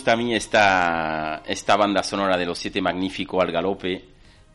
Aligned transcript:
Gusta 0.00 0.12
a 0.14 0.16
mí 0.16 0.34
esta, 0.34 1.42
esta 1.46 1.76
banda 1.76 2.02
sonora 2.02 2.38
de 2.38 2.46
los 2.46 2.58
Siete 2.58 2.80
Magníficos 2.80 3.44
al 3.44 3.52
Galope, 3.52 4.02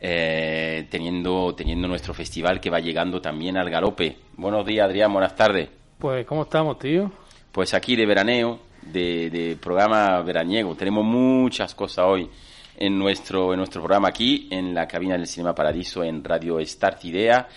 eh, 0.01 0.87
teniendo, 0.89 1.53
teniendo 1.53 1.87
nuestro 1.87 2.15
festival 2.15 2.59
que 2.59 2.71
va 2.71 2.79
llegando 2.79 3.21
también 3.21 3.55
al 3.55 3.69
Galope. 3.69 4.17
Buenos 4.37 4.65
días, 4.65 4.87
Adrián, 4.87 5.13
buenas 5.13 5.35
tardes. 5.35 5.69
Pues, 5.99 6.25
¿cómo 6.25 6.41
estamos, 6.41 6.79
tío? 6.79 7.11
Pues 7.51 7.75
aquí 7.75 7.95
de 7.95 8.07
veraneo, 8.07 8.59
de, 8.81 9.29
de 9.29 9.55
programa 9.57 10.19
veraniego. 10.23 10.73
Tenemos 10.73 11.05
muchas 11.05 11.75
cosas 11.75 12.05
hoy 12.07 12.27
en 12.77 12.97
nuestro, 12.97 13.53
en 13.53 13.59
nuestro 13.59 13.83
programa 13.83 14.07
aquí, 14.07 14.47
en 14.49 14.73
la 14.73 14.87
cabina 14.87 15.15
del 15.15 15.27
Cinema 15.27 15.53
Paradiso, 15.53 16.03
en 16.03 16.23
Radio 16.23 16.57
Start 16.65 17.05
Idea. 17.05 17.47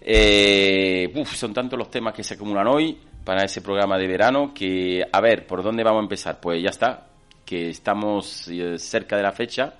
Eh, 0.00 1.12
uf, 1.14 1.36
son 1.36 1.54
tantos 1.54 1.78
los 1.78 1.88
temas 1.88 2.14
que 2.14 2.24
se 2.24 2.34
acumulan 2.34 2.66
hoy 2.66 2.98
para 3.22 3.44
ese 3.44 3.60
programa 3.62 3.96
de 3.96 4.08
verano 4.08 4.52
que, 4.52 5.06
a 5.12 5.20
ver, 5.20 5.46
¿por 5.46 5.62
dónde 5.62 5.84
vamos 5.84 6.00
a 6.00 6.02
empezar? 6.02 6.40
Pues 6.40 6.60
ya 6.60 6.70
está, 6.70 7.06
que 7.48 7.70
estamos 7.70 8.46
eh, 8.48 8.78
cerca 8.78 9.16
de 9.16 9.22
la 9.22 9.32
fecha. 9.32 9.72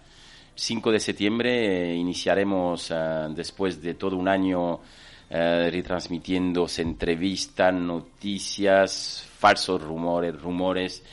5 0.54 0.90
de 0.90 0.98
septiembre 0.98 1.90
eh, 1.90 1.94
iniciaremos, 1.94 2.90
eh, 2.90 3.26
después 3.34 3.82
de 3.82 3.92
todo 3.92 4.16
un 4.16 4.26
año 4.28 4.80
retransmitiéndose 5.30 6.80
entrevistas, 6.80 7.74
noticias, 7.74 9.28
falsos 9.38 9.82
rumores, 9.82 10.40
rumores. 10.40 11.04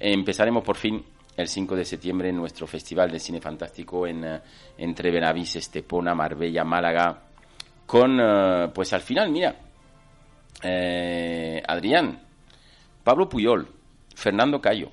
empezaremos 0.00 0.64
por 0.64 0.76
fin 0.76 1.04
el 1.36 1.46
5 1.46 1.76
de 1.76 1.84
septiembre 1.84 2.30
en 2.30 2.36
nuestro 2.36 2.66
Festival 2.66 3.10
de 3.10 3.20
Cine 3.20 3.42
Fantástico 3.42 4.06
en, 4.06 4.24
entre 4.78 5.10
Benavís, 5.10 5.56
Estepona, 5.56 6.14
Marbella, 6.14 6.64
Málaga, 6.64 7.24
con, 7.84 8.18
pues 8.72 8.94
al 8.94 9.02
final, 9.02 9.30
mira, 9.30 9.54
eh, 10.62 11.62
Adrián, 11.66 12.20
Pablo 13.04 13.28
Puyol, 13.28 13.68
Fernando 14.14 14.60
Cayo, 14.60 14.90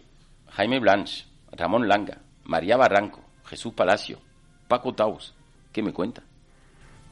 Jaime 0.55 0.79
Blanch, 0.79 1.25
Ramón 1.51 1.87
Langa, 1.87 2.19
María 2.45 2.77
Barranco, 2.77 3.19
Jesús 3.45 3.73
Palacio, 3.73 4.19
Paco 4.69 4.93
Taus. 4.93 5.33
¿Qué 5.73 5.83
me 5.83 5.91
cuenta? 5.91 6.23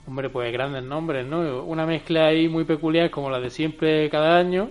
Hombre, 0.08 0.30
pues 0.30 0.52
grandes 0.54 0.84
nombres, 0.84 1.28
¿no? 1.28 1.64
Una 1.64 1.86
mezcla 1.86 2.28
ahí 2.28 2.48
muy 2.48 2.64
peculiar 2.64 3.10
como 3.10 3.30
la 3.30 3.42
de 3.42 3.50
siempre 3.50 4.10
cada 4.10 4.38
año, 4.38 4.70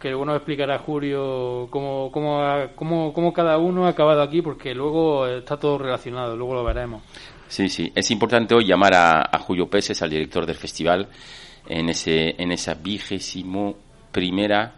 que 0.00 0.10
luego 0.10 0.24
nos 0.24 0.36
explicará 0.36 0.78
Julio 0.78 1.66
cómo, 1.70 2.10
cómo, 2.12 2.40
cómo, 2.76 3.12
cómo 3.12 3.32
cada 3.32 3.58
uno 3.58 3.86
ha 3.86 3.90
acabado 3.90 4.22
aquí, 4.22 4.42
porque 4.42 4.74
luego 4.74 5.26
está 5.26 5.56
todo 5.56 5.78
relacionado, 5.78 6.36
luego 6.36 6.54
lo 6.54 6.64
veremos. 6.64 7.02
Sí, 7.48 7.68
sí. 7.68 7.90
Es 7.94 8.12
importante 8.12 8.54
hoy 8.54 8.64
llamar 8.64 8.94
a, 8.94 9.22
a 9.22 9.38
Julio 9.40 9.68
Peses, 9.68 10.00
al 10.02 10.10
director 10.10 10.46
del 10.46 10.56
festival, 10.56 11.08
en 11.68 11.88
ese 11.88 12.40
en 12.40 12.52
esa 12.52 12.74
vigésimo 12.74 13.74
primera... 14.12 14.74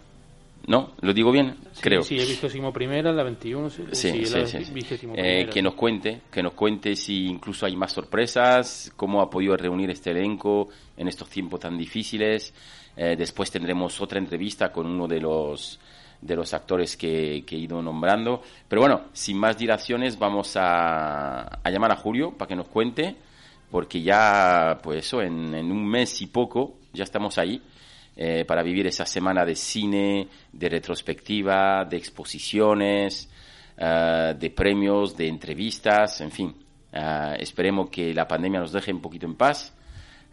¿No? 0.66 0.92
¿Lo 1.00 1.12
digo 1.12 1.32
bien? 1.32 1.56
Sí, 1.72 1.80
Creo. 1.80 2.02
Sí, 2.02 2.18
he 2.18 2.24
vigésimo 2.24 2.72
primera, 2.72 3.12
la 3.12 3.22
21, 3.22 3.70
sí, 3.70 3.82
Sí, 3.92 4.24
sí, 4.26 4.34
la 4.34 5.12
Eh, 5.14 5.48
que 5.52 5.62
nos 5.62 5.74
cuente, 5.74 6.22
que 6.30 6.42
nos 6.42 6.52
cuente 6.52 6.94
si 6.96 7.26
incluso 7.26 7.66
hay 7.66 7.76
más 7.76 7.92
sorpresas, 7.92 8.92
cómo 8.96 9.20
ha 9.22 9.30
podido 9.30 9.56
reunir 9.56 9.90
este 9.90 10.10
elenco 10.10 10.68
en 10.96 11.08
estos 11.08 11.28
tiempos 11.28 11.60
tan 11.60 11.78
difíciles. 11.78 12.52
Eh, 12.96 13.16
después 13.16 13.50
tendremos 13.50 14.00
otra 14.00 14.18
entrevista 14.18 14.70
con 14.70 14.86
uno 14.86 15.08
de 15.08 15.20
los 15.20 15.80
de 16.20 16.36
los 16.36 16.52
actores 16.52 16.98
que, 16.98 17.44
que 17.46 17.56
he 17.56 17.60
ido 17.60 17.80
nombrando. 17.80 18.42
Pero 18.68 18.82
bueno, 18.82 19.06
sin 19.14 19.38
más 19.38 19.56
dilaciones, 19.56 20.18
vamos 20.18 20.54
a, 20.56 21.40
a 21.62 21.70
llamar 21.70 21.92
a 21.92 21.96
Julio 21.96 22.32
para 22.32 22.46
que 22.46 22.56
nos 22.56 22.68
cuente, 22.68 23.16
porque 23.70 24.02
ya, 24.02 24.78
pues 24.82 25.06
eso, 25.06 25.22
en, 25.22 25.54
en 25.54 25.72
un 25.72 25.88
mes 25.88 26.20
y 26.20 26.26
poco 26.26 26.74
ya 26.92 27.04
estamos 27.04 27.38
ahí 27.38 27.62
eh, 28.22 28.44
para 28.44 28.62
vivir 28.62 28.86
esa 28.86 29.06
semana 29.06 29.46
de 29.46 29.54
cine, 29.54 30.28
de 30.52 30.68
retrospectiva, 30.68 31.86
de 31.86 31.96
exposiciones, 31.96 33.30
eh, 33.78 34.34
de 34.38 34.50
premios, 34.50 35.16
de 35.16 35.26
entrevistas, 35.26 36.20
en 36.20 36.30
fin. 36.30 36.54
Eh, 36.92 37.36
esperemos 37.38 37.88
que 37.88 38.12
la 38.12 38.28
pandemia 38.28 38.60
nos 38.60 38.72
deje 38.72 38.92
un 38.92 39.00
poquito 39.00 39.24
en 39.24 39.36
paz, 39.36 39.74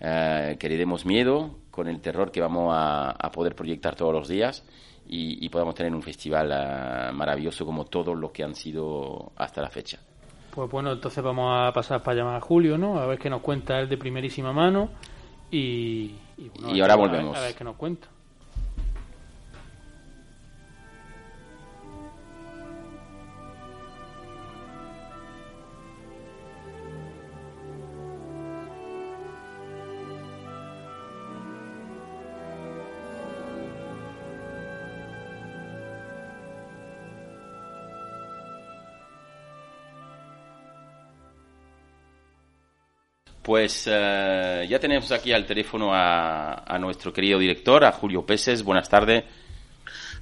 eh, 0.01 0.57
que 0.59 0.67
le 0.67 0.75
demos 0.75 1.05
miedo 1.05 1.59
con 1.71 1.87
el 1.87 2.01
terror 2.01 2.29
que 2.29 2.41
vamos 2.41 2.73
a, 2.75 3.11
a 3.11 3.31
poder 3.31 3.55
proyectar 3.55 3.95
todos 3.95 4.11
los 4.11 4.27
días 4.27 4.65
y, 5.07 5.45
y 5.45 5.47
podamos 5.47 5.73
tener 5.73 5.95
un 5.95 6.03
festival 6.03 6.49
maravilloso 7.13 7.65
como 7.65 7.85
todos 7.85 8.17
los 8.17 8.31
que 8.31 8.43
han 8.43 8.53
sido 8.53 9.31
hasta 9.37 9.61
la 9.61 9.69
fecha. 9.69 9.97
Pues 10.53 10.69
bueno, 10.69 10.91
entonces 10.91 11.23
vamos 11.23 11.53
a 11.55 11.71
pasar 11.71 12.03
para 12.03 12.17
llamar 12.17 12.35
a 12.35 12.41
Julio, 12.41 12.77
¿no? 12.77 12.99
A 12.99 13.05
ver 13.05 13.17
qué 13.17 13.29
nos 13.29 13.41
cuenta 13.41 13.79
él 13.79 13.87
de 13.87 13.97
primerísima 13.97 14.51
mano 14.51 14.89
y... 15.51 16.15
Y, 16.37 16.49
bueno, 16.49 16.75
Y 16.75 16.81
ahora 16.81 16.93
a 16.93 16.97
ver- 16.97 17.07
volvemos. 17.09 17.37
A 17.37 17.41
ver 17.41 17.55
qué 17.55 17.63
nos 17.63 17.75
cuenta. 17.75 18.07
Pues 43.47 43.87
eh, 43.89 44.67
ya 44.69 44.77
tenemos 44.77 45.09
aquí 45.13 45.31
al 45.31 45.45
teléfono 45.45 45.93
a, 45.93 46.65
a 46.67 46.77
nuestro 46.77 47.13
querido 47.13 47.39
director, 47.39 47.85
a 47.85 47.93
Julio 47.93 48.25
Peses. 48.25 48.61
Buenas 48.61 48.89
tardes. 48.89 49.23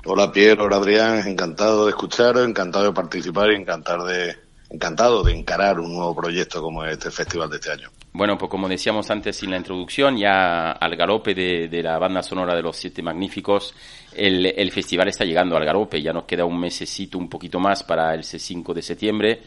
Hola 0.05 0.31
Pierre, 0.31 0.61
hola 0.61 0.75
Adrián, 0.75 1.27
encantado 1.27 1.85
de 1.85 1.89
escuchar, 1.89 2.37
encantado 2.37 2.85
de 2.85 2.91
participar 2.91 3.49
y 3.51 3.55
encantado 3.55 4.05
de, 4.05 4.35
encantado 4.69 5.23
de 5.23 5.33
encarar 5.33 5.79
un 5.79 5.95
nuevo 5.95 6.15
proyecto 6.15 6.61
como 6.61 6.85
este 6.85 7.09
festival 7.09 7.49
de 7.49 7.55
este 7.55 7.71
año. 7.71 7.89
Bueno, 8.13 8.37
pues 8.37 8.51
como 8.51 8.69
decíamos 8.69 9.09
antes 9.09 9.41
en 9.41 9.49
la 9.49 9.57
introducción, 9.57 10.17
ya 10.17 10.73
al 10.73 10.95
galope 10.95 11.33
de, 11.33 11.67
de 11.67 11.81
la 11.81 11.97
banda 11.97 12.21
sonora 12.21 12.55
de 12.55 12.61
los 12.61 12.77
Siete 12.77 13.01
Magníficos, 13.01 13.73
el, 14.13 14.45
el 14.45 14.71
festival 14.71 15.07
está 15.07 15.25
llegando 15.25 15.57
al 15.57 15.65
galope. 15.65 15.99
Ya 15.99 16.13
nos 16.13 16.25
queda 16.25 16.45
un 16.45 16.59
mesecito, 16.59 17.17
un 17.17 17.27
poquito 17.27 17.59
más 17.59 17.81
para 17.81 18.13
el 18.13 18.23
5 18.23 18.71
de 18.71 18.81
septiembre. 18.83 19.41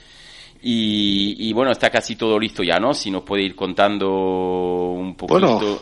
Y, 0.60 1.48
y 1.48 1.52
bueno, 1.52 1.70
está 1.70 1.90
casi 1.90 2.16
todo 2.16 2.38
listo 2.38 2.62
ya, 2.62 2.78
¿no? 2.78 2.92
Si 2.94 3.10
nos 3.10 3.22
puede 3.22 3.42
ir 3.42 3.54
contando 3.54 4.08
un 4.10 5.16
poquito. 5.16 5.38
Bueno, 5.40 5.78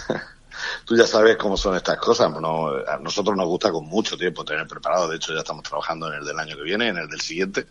tú 0.84 0.96
ya 0.96 1.06
sabes 1.06 1.36
cómo 1.36 1.56
son 1.56 1.76
estas 1.76 1.98
cosas. 1.98 2.30
No, 2.40 2.68
a 2.68 2.98
nosotros 2.98 3.36
nos 3.36 3.46
gusta 3.46 3.70
con 3.70 3.86
mucho 3.86 4.16
tiempo 4.16 4.44
tener 4.44 4.66
preparado. 4.66 5.08
De 5.08 5.16
hecho, 5.16 5.32
ya 5.32 5.40
estamos 5.40 5.62
trabajando 5.62 6.08
en 6.08 6.18
el 6.18 6.24
del 6.24 6.38
año 6.38 6.56
que 6.56 6.62
viene, 6.62 6.88
en 6.88 6.98
el 6.98 7.08
del 7.08 7.20
siguiente. 7.20 7.66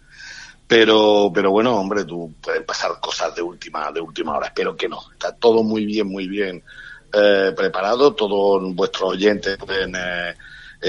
Pero, 0.68 1.32
pero 1.34 1.52
bueno, 1.52 1.76
hombre, 1.78 2.04
tú 2.04 2.34
pueden 2.42 2.66
pasar 2.66 3.00
cosas 3.00 3.34
de 3.36 3.42
última, 3.42 3.92
de 3.92 4.02
última 4.02 4.38
hora. 4.38 4.48
Espero 4.48 4.76
que 4.76 4.90
no. 4.90 5.00
Está 5.12 5.34
todo 5.34 5.64
muy 5.64 5.86
bien, 5.86 6.08
muy 6.08 6.28
bien 6.28 6.64
eh, 7.14 7.54
preparado. 7.56 8.14
Todos 8.14 8.76
vuestros 8.76 9.12
oyentes 9.12 9.58
pueden 9.58 9.96
eh, 9.96 10.36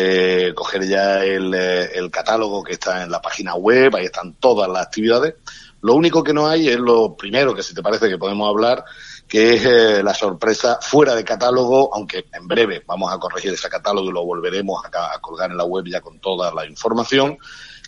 eh, 0.00 0.54
coger 0.54 0.86
ya 0.86 1.24
el, 1.24 1.52
eh, 1.52 1.90
el 1.94 2.10
catálogo 2.10 2.62
que 2.62 2.74
está 2.74 3.02
en 3.02 3.10
la 3.10 3.20
página 3.20 3.54
web. 3.54 3.96
Ahí 3.96 4.04
están 4.04 4.34
todas 4.34 4.68
las 4.68 4.86
actividades 4.86 5.34
Lo 5.80 5.94
único 5.94 6.22
que 6.22 6.32
no 6.32 6.46
hay 6.46 6.68
es 6.68 6.78
lo 6.78 7.16
primero 7.16 7.54
que 7.54 7.62
se 7.62 7.74
te 7.74 7.82
parece 7.82 8.08
que 8.08 8.16
podemos 8.18 8.48
hablar, 8.48 8.84
que 9.26 9.54
es 9.54 9.64
eh, 9.66 10.02
la 10.02 10.14
sorpresa 10.14 10.78
fuera 10.80 11.14
de 11.14 11.24
catálogo, 11.24 11.92
aunque 11.92 12.26
en 12.32 12.46
breve 12.46 12.82
vamos 12.86 13.12
a 13.12 13.18
corregir 13.18 13.52
ese 13.52 13.68
catálogo 13.68 14.08
y 14.08 14.12
lo 14.12 14.24
volveremos 14.24 14.84
a, 14.84 15.18
colgar 15.20 15.50
en 15.50 15.56
la 15.56 15.64
web 15.64 15.84
ya 15.86 16.00
con 16.00 16.20
toda 16.20 16.54
la 16.54 16.64
información, 16.66 17.36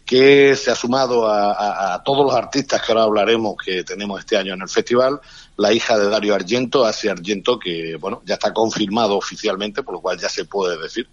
que 0.05 0.57
se 0.57 0.71
ha 0.71 0.75
sumado 0.75 1.29
a, 1.29 2.03
todos 2.05 2.27
los 2.27 2.35
artistas 2.35 2.83
que 2.83 2.91
ahora 2.91 3.05
hablaremos 3.05 3.55
que 3.65 3.85
tenemos 3.85 4.19
este 4.19 4.37
año 4.37 4.55
en 4.55 4.63
el 4.63 4.69
festival, 4.69 5.21
la 5.57 5.73
hija 5.73 5.97
de 5.97 6.09
Dario 6.09 6.35
Argento, 6.35 6.85
Asia 6.85 7.13
Argento, 7.13 7.59
que 7.59 7.97
bueno, 7.97 8.23
ya 8.25 8.35
está 8.35 8.53
confirmado 8.53 9.17
oficialmente, 9.17 9.83
por 9.83 9.95
lo 9.95 10.01
cual 10.01 10.19
ya 10.19 10.29
se 10.29 10.45
puede 10.47 10.77
decir 10.79 11.09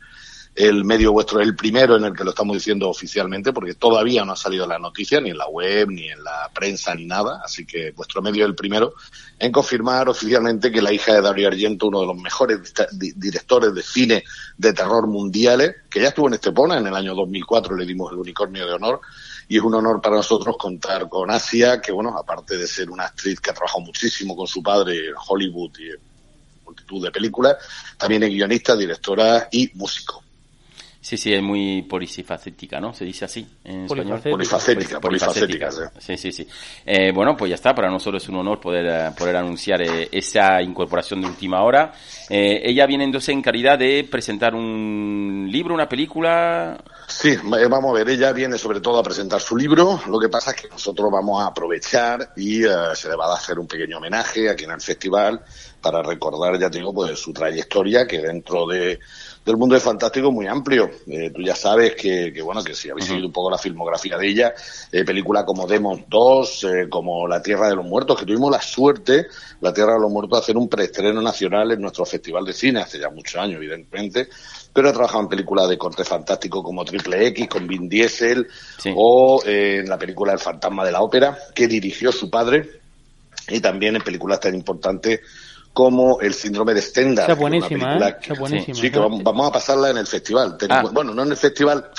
el 0.58 0.84
medio 0.86 1.12
vuestro 1.12 1.40
es 1.40 1.48
el 1.48 1.56
primero 1.56 1.96
en 1.98 2.06
el 2.06 2.14
que 2.14 2.24
lo 2.24 2.32
estamos 2.32 2.56
diciendo 2.56 2.90
oficialmente, 2.90 3.54
porque 3.54 3.76
todavía 3.76 4.26
no 4.26 4.32
ha 4.32 4.36
salido 4.36 4.66
la 4.66 4.80
noticia, 4.80 5.22
ni 5.22 5.30
en 5.30 5.38
la 5.38 5.48
web, 5.48 5.90
ni 5.90 6.10
en 6.10 6.24
la 6.24 6.50
prensa, 6.52 6.96
ni 6.96 7.06
nada. 7.06 7.42
Así 7.46 7.64
que 7.64 7.92
vuestro 7.92 8.24
medio 8.24 8.44
es 8.44 8.50
el 8.50 8.56
primero 8.56 8.96
en 9.38 9.52
confirmar 9.52 10.10
oficialmente 10.10 10.72
que 10.72 10.82
la 10.82 10.92
hija 10.92 11.14
de 11.14 11.22
Dario 11.22 11.48
Argento, 11.48 11.90
uno 11.90 12.02
de 12.02 12.08
los 12.08 12.18
mejores 12.18 12.74
directores 12.90 13.76
de 13.76 13.84
cine 13.84 14.24
de 14.58 14.74
terror 14.74 15.06
mundiales, 15.06 15.76
que 15.92 16.02
ya 16.02 16.08
estuvo 16.08 16.28
en 16.28 16.34
Estepona 16.34 16.80
en 16.80 16.88
el 16.88 16.96
año 16.96 17.14
2004, 17.14 17.76
le 17.76 17.86
dimos 17.86 18.12
el 18.12 18.18
unicornio 18.18 18.66
de 18.66 18.74
honor. 18.74 19.02
Y 19.48 19.58
es 19.58 19.64
un 19.64 19.76
honor 19.76 20.02
para 20.02 20.16
nosotros 20.16 20.58
contar 20.58 21.08
con 21.08 21.30
Asia, 21.30 21.80
que 21.80 21.92
bueno, 21.92 22.18
aparte 22.18 22.58
de 22.58 22.66
ser 22.66 22.90
una 22.90 23.06
actriz 23.06 23.40
que 23.40 23.52
ha 23.52 23.54
trabajado 23.54 23.82
muchísimo 23.82 24.36
con 24.36 24.48
su 24.48 24.64
padre 24.64 25.10
en 25.10 25.14
Hollywood 25.28 25.78
y 25.78 25.90
en 25.92 26.00
multitud 26.66 27.04
de 27.04 27.12
películas, 27.12 27.58
también 27.96 28.24
es 28.24 28.30
guionista, 28.32 28.76
directora 28.76 29.50
y 29.52 29.70
músico. 29.76 30.24
Sí, 31.00 31.16
sí, 31.16 31.34
es 31.34 31.42
muy 31.42 31.84
polifacética, 31.84 32.80
¿no? 32.80 32.94
Se 32.94 33.06
dice 33.06 33.26
así 33.26 33.48
en 33.64 33.86
español. 33.86 34.20
Polifacética, 34.22 35.00
polifacética. 35.00 35.72
Sí, 36.00 36.18
sí, 36.18 36.32
sí. 36.32 36.48
Eh, 36.86 37.12
bueno, 37.14 37.38
pues 37.38 37.50
ya 37.50 37.56
está. 37.56 37.74
Para 37.74 37.90
nosotros 37.90 38.22
es 38.22 38.30
un 38.30 38.36
honor 38.36 38.60
poder, 38.60 39.14
poder 39.16 39.38
anunciar 39.38 39.82
eh, 39.82 40.10
esa 40.12 40.62
incorporación 40.62 41.22
de 41.22 41.28
última 41.28 41.64
hora. 41.64 41.94
Eh, 42.30 42.62
ella 42.64 42.86
viene 42.86 43.06
entonces 43.06 43.30
en 43.30 43.42
calidad 43.42 43.80
de 43.80 44.08
presentar 44.10 44.54
un 44.54 45.48
libro, 45.50 45.74
una 45.74 45.88
película. 45.88 46.78
Sí, 47.08 47.38
vamos 47.44 47.92
a 47.92 47.94
ver. 47.94 48.10
Ella 48.10 48.34
viene 48.34 48.58
sobre 48.58 48.82
todo 48.82 49.00
a 49.00 49.04
presentar 49.04 49.40
su 49.40 49.56
libro. 49.56 50.02
Lo 50.08 50.20
que 50.20 50.30
pasa 50.30 50.52
es 50.52 50.62
que 50.62 50.68
nosotros 50.68 51.10
vamos 51.12 51.42
a 51.42 51.48
aprovechar 51.48 52.34
y 52.36 52.64
se 52.64 53.10
le 53.10 53.16
va 53.16 53.32
a 53.32 53.36
hacer 53.36 53.60
un 53.60 53.68
pequeño 53.68 53.98
homenaje 53.98 54.50
aquí 54.50 54.66
en 54.66 54.72
el 54.72 54.82
festival 54.82 55.42
para 55.82 56.02
recordar, 56.02 56.60
ya 56.60 56.70
te 56.70 56.80
digo, 56.80 56.94
pues 56.94 57.18
su 57.18 57.32
trayectoria 57.32 58.06
que 58.06 58.20
dentro 58.20 58.68
de 58.68 59.00
del 59.52 59.58
mundo 59.58 59.76
de 59.76 59.82
fantástico 59.82 60.32
muy 60.32 60.46
amplio. 60.48 60.90
Eh, 61.08 61.32
tú 61.34 61.42
ya 61.42 61.56
sabes 61.56 61.96
que, 61.96 62.32
que, 62.34 62.42
bueno, 62.42 62.64
que 62.64 62.76
si 62.76 62.90
habéis 62.90 63.08
seguido 63.08 63.28
un 63.28 63.34
poco 63.34 63.50
la 63.50 63.58
filmografía 63.58 64.18
de 64.18 64.28
ella, 64.28 64.54
eh, 64.92 65.04
películas 65.04 65.46
como 65.46 65.66
Demon 65.66 66.06
2, 66.08 66.64
eh, 66.66 66.88
como 66.90 67.28
La 67.28 67.42
Tierra 67.42 67.70
de 67.70 67.76
los 67.76 67.86
Muertos, 67.86 68.20
que 68.20 68.26
tuvimos 68.26 68.52
la 68.52 68.62
suerte, 68.62 69.28
La 69.62 69.74
Tierra 69.74 69.94
de 69.94 70.02
los 70.02 70.12
Muertos, 70.12 70.40
de 70.40 70.44
hacer 70.44 70.58
un 70.58 70.68
preestreno 70.68 71.22
nacional 71.22 71.72
en 71.72 71.82
nuestro 71.82 72.06
Festival 72.06 72.46
de 72.46 72.54
Cine 72.54 72.82
hace 72.82 73.00
ya 73.00 73.10
muchos 73.10 73.42
años, 73.42 73.58
evidentemente, 73.58 74.28
pero 74.74 74.90
ha 74.90 74.94
trabajado 74.94 75.22
en 75.24 75.30
películas 75.30 75.68
de 75.70 75.78
corte 75.78 76.04
fantástico 76.04 76.62
como 76.62 76.84
Triple 76.86 77.28
X, 77.28 77.48
con 77.48 77.66
Vin 77.66 77.88
Diesel, 77.90 78.48
Sí. 78.78 78.92
o 78.96 79.42
eh, 79.46 79.80
en 79.80 79.90
la 79.90 79.98
película 79.98 80.34
El 80.34 80.40
Fantasma 80.40 80.86
de 80.86 80.92
la 80.92 81.02
Ópera, 81.02 81.38
que 81.56 81.68
dirigió 81.68 82.12
su 82.12 82.30
padre, 82.30 82.70
y 83.50 83.62
también 83.62 83.96
en 83.96 84.02
películas 84.02 84.42
tan 84.42 84.54
importantes 84.54 85.22
como 85.78 86.20
el 86.22 86.34
síndrome 86.34 86.74
de 86.74 86.82
Stendhal. 86.82 87.26
Esa 87.26 87.28
que 87.28 87.32
es 87.34 87.38
una 87.38 87.50
buenísima, 87.60 87.94
¿eh? 87.94 88.18
Esa 88.24 88.34
buenísima. 88.40 88.76
Sí, 88.82 88.90
que 88.90 88.98
vamos, 88.98 89.22
vamos 89.22 89.48
a 89.48 89.52
pasarla 89.52 89.92
en 89.92 89.98
el 89.98 90.08
festival. 90.08 90.58
Ah. 90.68 90.82
Bueno, 90.92 91.14
no 91.14 91.22
en 91.22 91.30
el 91.30 91.38
festival 91.38 91.92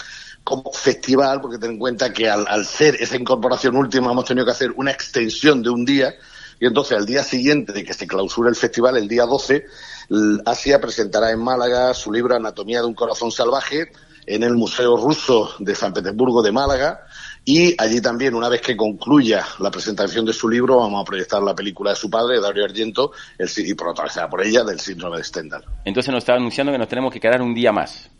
como 0.42 0.72
festival, 0.72 1.40
porque 1.40 1.58
ten 1.58 1.70
en 1.72 1.78
cuenta 1.78 2.12
que 2.12 2.28
al, 2.28 2.44
al 2.48 2.66
ser 2.66 2.96
esa 3.00 3.14
incorporación 3.14 3.76
última 3.76 4.10
hemos 4.10 4.25
tenido 4.25 4.44
que 4.44 4.50
hacer 4.50 4.72
una 4.75 4.90
extensión 4.90 5.62
de 5.62 5.70
un 5.70 5.84
día 5.84 6.12
y 6.58 6.66
entonces 6.66 6.98
al 6.98 7.06
día 7.06 7.22
siguiente 7.22 7.72
de 7.72 7.84
que 7.84 7.94
se 7.94 8.08
clausura 8.08 8.50
el 8.50 8.56
festival, 8.56 8.96
el 8.96 9.06
día 9.06 9.25
12, 9.26 9.64
l- 10.10 10.42
Asia 10.44 10.80
presentará 10.80 11.30
en 11.30 11.38
Málaga 11.38 11.94
su 11.94 12.10
libro 12.10 12.34
Anatomía 12.34 12.80
de 12.80 12.86
un 12.88 12.94
corazón 12.94 13.30
salvaje 13.30 13.92
en 14.26 14.42
el 14.42 14.54
Museo 14.56 14.96
Ruso 14.96 15.54
de 15.60 15.76
San 15.76 15.92
Petersburgo 15.92 16.42
de 16.42 16.50
Málaga 16.50 17.06
y 17.50 17.75
allí 17.79 18.03
también, 18.03 18.35
una 18.35 18.50
vez 18.50 18.61
que 18.61 18.77
concluya 18.77 19.43
la 19.61 19.71
presentación 19.71 20.27
de 20.27 20.35
su 20.35 20.50
libro, 20.50 20.77
vamos 20.81 21.00
a 21.00 21.05
proyectar 21.06 21.43
la 21.43 21.55
película 21.55 21.93
de 21.93 21.97
su 21.97 22.11
padre, 22.11 22.43
Dario 22.43 22.62
Argento, 22.62 23.12
el, 23.39 23.49
y 23.56 23.73
protagonizada 23.73 24.29
por 24.29 24.45
ella, 24.45 24.65
del 24.65 24.79
síndrome 24.79 25.17
de 25.17 25.25
Stendhal. 25.25 25.65
Entonces 25.87 26.12
nos 26.12 26.19
está 26.19 26.35
anunciando 26.35 26.71
que 26.71 26.79
nos 26.79 26.89
tenemos 26.89 27.11
que 27.11 27.19
quedar 27.19 27.41
un 27.41 27.55
día 27.55 27.73
más. 27.73 28.11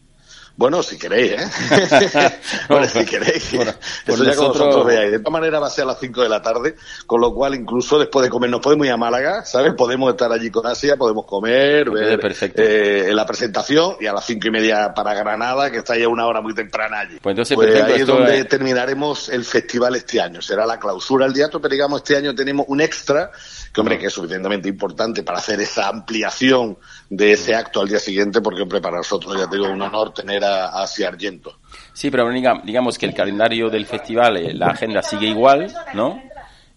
Bueno, 0.59 0.83
si 0.83 0.99
queréis, 0.99 1.33
¿eh? 1.41 1.51
bueno, 2.69 2.89
si 2.89 3.05
queréis. 3.05 3.53
Bueno, 3.55 3.73
pues 4.05 4.17
Eso 4.21 4.25
ya 4.25 4.35
como 4.35 4.49
nosotros- 4.49 4.67
vosotros 4.67 4.87
veáis. 4.87 5.13
De 5.13 5.19
todas 5.21 5.33
maneras 5.33 5.63
va 5.63 5.67
a 5.69 5.71
ser 5.71 5.85
a 5.85 5.87
las 5.87 6.01
5 6.01 6.21
de 6.21 6.29
la 6.29 6.43
tarde, 6.43 6.75
con 7.07 7.21
lo 7.21 7.33
cual 7.33 7.55
incluso 7.55 7.97
después 7.97 8.25
de 8.25 8.29
comer 8.31 8.51
nos 8.51 8.61
podemos 8.61 8.85
ir 8.85 8.93
a 8.93 8.97
Málaga, 8.97 9.45
¿sabes? 9.45 9.75
Podemos 9.75 10.11
estar 10.11 10.33
allí 10.33 10.51
con 10.51 10.67
Asia, 10.67 10.97
podemos 10.97 11.25
comer, 11.27 11.89
ver 11.91 12.19
perfecto. 12.19 12.61
eh, 12.61 13.11
la 13.15 13.25
presentación 13.25 13.95
y 14.01 14.07
a 14.07 14.13
las 14.13 14.27
cinco 14.27 14.49
y 14.49 14.51
media 14.51 14.93
para 14.93 15.15
Granada, 15.15 15.71
que 15.71 15.79
está 15.79 15.97
ya 15.97 16.09
una 16.09 16.27
hora 16.27 16.41
muy 16.41 16.55
temprana 16.57 16.99
allí. 17.01 17.19
Pues 17.23 17.35
entonces, 17.35 17.55
Pues 17.55 17.69
perfecto, 17.69 17.95
ahí 17.95 18.01
es 18.01 18.07
donde 18.09 18.39
es- 18.41 18.49
terminaremos 18.49 19.29
el 19.29 19.45
festival 19.45 19.95
este 19.95 20.21
año. 20.21 20.43
Será 20.43 20.67
la 20.67 20.81
clausura 20.81 21.25
del 21.27 21.35
teatro, 21.35 21.61
pero 21.61 21.73
digamos 21.73 22.01
este 22.03 22.17
año 22.17 22.35
tenemos 22.35 22.67
un 22.69 22.81
extra, 22.81 23.31
que 23.73 23.81
hombre, 23.81 23.99
que 23.99 24.07
es 24.07 24.13
suficientemente 24.13 24.69
importante 24.69 25.23
para 25.23 25.39
hacer 25.39 25.61
esa 25.61 25.89
ampliación 25.89 26.79
de 27.11 27.33
ese 27.33 27.55
acto 27.55 27.81
al 27.81 27.89
día 27.89 27.99
siguiente, 27.99 28.41
porque 28.41 28.63
hombre, 28.63 28.81
para 28.81 28.97
nosotros 28.99 29.37
ya 29.39 29.49
te 29.49 29.57
digo 29.57 29.69
un 29.71 29.81
honor 29.83 30.13
tener 30.13 30.43
a, 30.45 30.67
a 30.67 30.83
Asia 30.83 31.09
Argento. 31.09 31.59
Sí, 31.93 32.11
pero 32.11 32.29
diga- 32.31 32.63
digamos 32.65 32.97
que 32.99 33.07
el 33.07 33.15
calendario 33.15 33.69
del 33.71 33.87
festival, 33.87 34.37
eh, 34.39 34.55
la 34.55 34.69
agenda 34.69 35.03
sigue 35.03 35.27
igual, 35.27 35.73
¿no? 35.95 36.21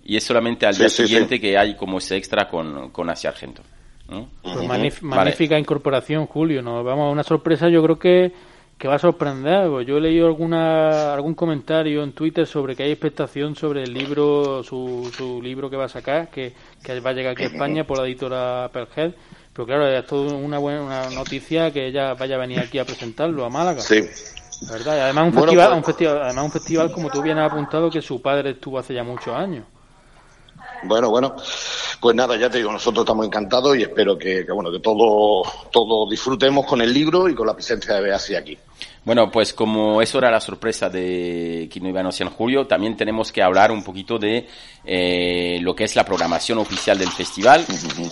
Y 0.03 0.17
es 0.17 0.23
solamente 0.23 0.65
al 0.65 0.73
Sí, 0.73 0.79
día 0.79 0.89
sí, 0.89 1.03
siguiente 1.07 1.39
que 1.39 1.57
hay 1.57 1.75
como 1.75 1.99
ese 1.99 2.17
extra 2.17 2.47
con, 2.47 2.89
con 2.89 3.09
Asia 3.09 3.29
Argento. 3.29 3.61
¿no? 4.09 4.27
Pues 4.41 4.67
Vale. 4.67 4.91
magnífica 5.01 5.57
incorporación, 5.57 6.25
Julio. 6.25 6.61
Nos 6.61 6.83
vamos 6.83 7.07
a 7.07 7.11
una 7.11 7.23
sorpresa, 7.23 7.69
yo 7.69 7.81
creo 7.83 7.97
que, 7.99 8.33
que 8.81 8.87
va 8.87 8.95
a 8.95 8.99
sorprender. 8.99 9.69
Pues 9.69 9.85
Yo 9.85 9.97
he 9.97 10.01
leído 10.01 10.25
alguna, 10.25 11.13
algún 11.13 11.35
comentario 11.35 12.01
en 12.01 12.13
Twitter 12.13 12.47
sobre 12.47 12.75
que 12.75 12.81
hay 12.81 12.91
expectación 12.91 13.55
sobre 13.55 13.83
el 13.83 13.93
libro, 13.93 14.63
su, 14.63 15.11
su 15.15 15.39
libro 15.39 15.69
que 15.69 15.77
va 15.77 15.85
a 15.85 15.89
sacar, 15.89 16.29
que, 16.29 16.53
que 16.83 16.99
va 16.99 17.11
a 17.11 17.13
llegar 17.13 17.33
aquí 17.33 17.43
a 17.43 17.47
España 17.47 17.85
por 17.85 17.99
la 17.99 18.05
editora 18.07 18.71
Perhead. 18.73 19.11
Pero 19.53 19.65
claro, 19.67 19.87
es 19.87 20.03
toda 20.07 20.33
una 20.33 20.57
buena 20.57 20.81
una 20.81 21.09
noticia 21.11 21.71
que 21.71 21.85
ella 21.85 22.15
vaya 22.15 22.37
a 22.37 22.39
venir 22.39 22.57
aquí 22.59 22.79
a 22.79 22.85
presentarlo 22.85 23.45
a 23.45 23.49
Málaga. 23.51 23.81
Sí. 23.81 24.01
La 24.65 24.71
¿Verdad? 24.71 24.97
Y 24.97 24.99
además 24.99 25.25
un, 25.25 25.31
Bueno, 25.31 25.45
festival, 25.51 25.67
pues- 25.67 25.77
un 25.77 25.83
festival, 25.83 26.21
además 26.23 26.45
un 26.45 26.51
festival 26.51 26.91
como 26.91 27.09
tú 27.11 27.21
bien 27.21 27.37
has 27.37 27.51
apuntado 27.51 27.91
que 27.91 28.01
su 28.01 28.19
padre 28.19 28.49
estuvo 28.49 28.79
hace 28.79 28.95
ya 28.95 29.03
muchos 29.03 29.35
años. 29.35 29.63
Bueno, 30.83 31.11
bueno, 31.11 31.35
pues 32.01 32.15
nada, 32.15 32.35
ya 32.35 32.49
te 32.49 32.57
digo, 32.57 32.71
nosotros 32.71 33.03
estamos 33.03 33.27
encantados 33.27 33.77
y 33.77 33.83
espero 33.83 34.17
que, 34.17 34.43
que, 34.43 34.51
bueno, 34.51 34.71
que 34.71 34.79
todo, 34.79 35.43
todo 35.71 36.09
disfrutemos 36.09 36.65
con 36.65 36.81
el 36.81 36.91
libro 36.91 37.29
y 37.29 37.35
con 37.35 37.45
la 37.45 37.53
presencia 37.53 37.93
de 37.93 38.01
Beasia 38.01 38.39
aquí. 38.39 38.57
Bueno, 39.03 39.31
pues 39.31 39.53
como 39.53 40.01
eso 40.01 40.17
era 40.17 40.31
la 40.31 40.39
sorpresa 40.39 40.89
de 40.89 41.67
Kino 41.71 41.89
Ivano 41.89 42.09
en 42.17 42.29
julio, 42.29 42.65
también 42.65 42.97
tenemos 42.97 43.31
que 43.31 43.43
hablar 43.43 43.71
un 43.71 43.83
poquito 43.83 44.17
de 44.17 44.47
eh, 44.83 45.59
lo 45.61 45.75
que 45.75 45.83
es 45.83 45.95
la 45.95 46.03
programación 46.03 46.57
oficial 46.57 46.97
del 46.97 47.09
festival 47.09 47.65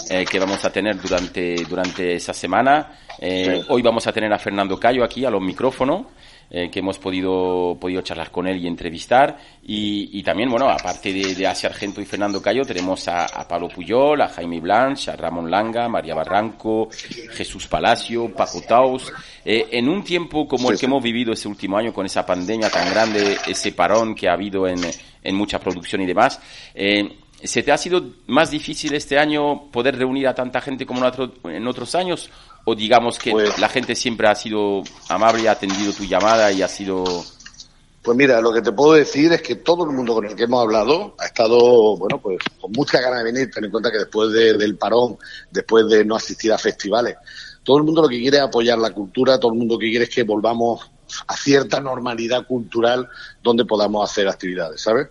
eh, 0.10 0.26
que 0.26 0.40
vamos 0.40 0.64
a 0.66 0.72
tener 0.72 1.02
durante, 1.02 1.56
durante 1.68 2.14
esa 2.14 2.34
semana. 2.34 3.00
Eh, 3.20 3.38
Sí. 3.40 3.66
Hoy 3.70 3.82
vamos 3.82 4.06
a 4.08 4.12
tener 4.12 4.32
a 4.32 4.40
Fernando 4.40 4.80
Cayo 4.80 5.04
aquí 5.04 5.26
a 5.26 5.30
los 5.30 5.42
micrófonos. 5.42 6.06
Eh, 6.52 6.70
que 6.72 6.80
hemos 6.80 6.98
podido, 6.98 7.78
podido 7.80 8.02
charlar 8.02 8.32
con 8.32 8.48
él 8.48 8.58
y 8.58 8.68
entrevistar. 8.68 9.38
Y, 9.64 10.10
y 10.18 10.24
también, 10.24 10.50
bueno, 10.50 10.70
aparte 10.70 11.14
de, 11.14 11.36
de 11.36 11.48
Asia 11.48 11.70
Argento 11.70 12.02
y 12.02 12.06
Fernando 12.06 12.42
Cayo, 12.42 12.66
tenemos 12.66 13.08
a, 13.08 13.26
a 13.26 13.48
Pablo 13.48 13.70
Puyol, 13.70 14.22
a 14.22 14.30
Jaime 14.30 14.60
Blanche, 14.60 15.12
a 15.12 15.16
Ramón 15.16 15.50
Langa, 15.50 15.88
María 15.88 16.16
Barranco, 16.16 16.90
Jesús 17.32 17.68
Palacio, 17.68 18.34
Paco 18.34 18.62
Taus. 18.68 19.12
Eh, 19.46 19.68
en 19.72 19.90
un 19.90 20.04
tiempo 20.04 20.48
como 20.48 20.72
el 20.72 20.80
que 20.80 20.86
hemos 20.86 21.04
vivido 21.04 21.34
ese 21.34 21.48
último 21.48 21.78
año, 21.78 21.94
con 21.94 22.06
esa 22.06 22.26
pandemia 22.26 22.70
tan 22.70 22.90
grande, 22.90 23.38
ese 23.48 23.72
parón 23.72 24.16
que 24.16 24.28
ha 24.28 24.34
habido 24.34 24.68
en, 24.68 24.80
en 25.24 25.36
mucha 25.36 25.60
producción 25.60 26.02
y 26.02 26.06
demás, 26.06 26.40
eh, 26.74 27.18
¿se 27.44 27.64
te 27.64 27.72
ha 27.72 27.78
sido 27.78 28.04
más 28.28 28.52
difícil 28.52 28.94
este 28.94 29.18
año 29.18 29.72
poder 29.72 29.98
reunir 29.98 30.28
a 30.28 30.36
tanta 30.36 30.62
gente 30.62 30.86
como 30.86 31.02
en 31.46 31.68
otros 31.68 31.96
años? 31.96 32.30
¿O 32.66 32.76
digamos 32.76 33.18
que 33.18 33.32
Pues- 33.32 33.58
la 33.60 33.70
gente 33.70 33.96
siempre 33.96 34.28
ha 34.28 34.36
sido 34.36 34.84
amable, 35.08 35.48
ha 35.50 35.54
atendido 35.54 35.92
tu 35.94 36.04
llamada 36.04 36.52
y 36.52 36.62
ha 36.62 36.68
sido... 36.68 37.04
Pues 38.02 38.18
mira, 38.18 38.40
lo 38.42 38.54
que 38.54 38.62
te 38.62 38.72
puedo 38.72 38.94
decir 38.94 39.32
es 39.34 39.42
que 39.42 39.56
todo 39.56 39.84
el 39.84 39.92
mundo 39.92 40.14
con 40.16 40.26
el 40.26 40.36
que 40.36 40.44
hemos 40.44 40.62
hablado 40.62 41.16
ha 41.20 41.26
estado, 41.26 41.98
bueno, 41.98 42.20
pues 42.22 42.38
con 42.60 42.72
mucha 42.72 43.02
ganas 43.02 43.20
de 43.24 43.32
venir, 43.32 43.52
ten 43.52 43.66
en 43.66 43.72
cuenta 43.72 43.92
que 43.92 43.98
después 44.00 44.32
de- 44.32 44.54
del 44.58 44.78
parón, 44.78 45.18
después 45.52 45.86
de 45.88 46.06
no 46.06 46.16
asistir 46.16 46.52
a 46.54 46.58
festivales, 46.58 47.18
todo 47.64 47.78
el 47.78 47.84
mundo 47.84 48.02
lo 48.02 48.08
que 48.08 48.20
quiere 48.20 48.38
es 48.38 48.44
apoyar 48.44 48.78
la 48.80 48.92
cultura, 48.92 49.38
todo 49.40 49.52
el 49.52 49.58
mundo 49.60 49.76
lo 49.76 49.80
que 49.80 49.90
quiere 49.90 50.06
es 50.06 50.10
que 50.16 50.24
volvamos 50.24 50.90
a 51.28 51.36
cierta 51.36 51.82
normalidad 51.82 52.48
cultural 52.48 53.08
donde 53.44 53.66
podamos 53.66 54.10
hacer 54.10 54.28
actividades, 54.30 54.80
¿sabes? 54.82 55.08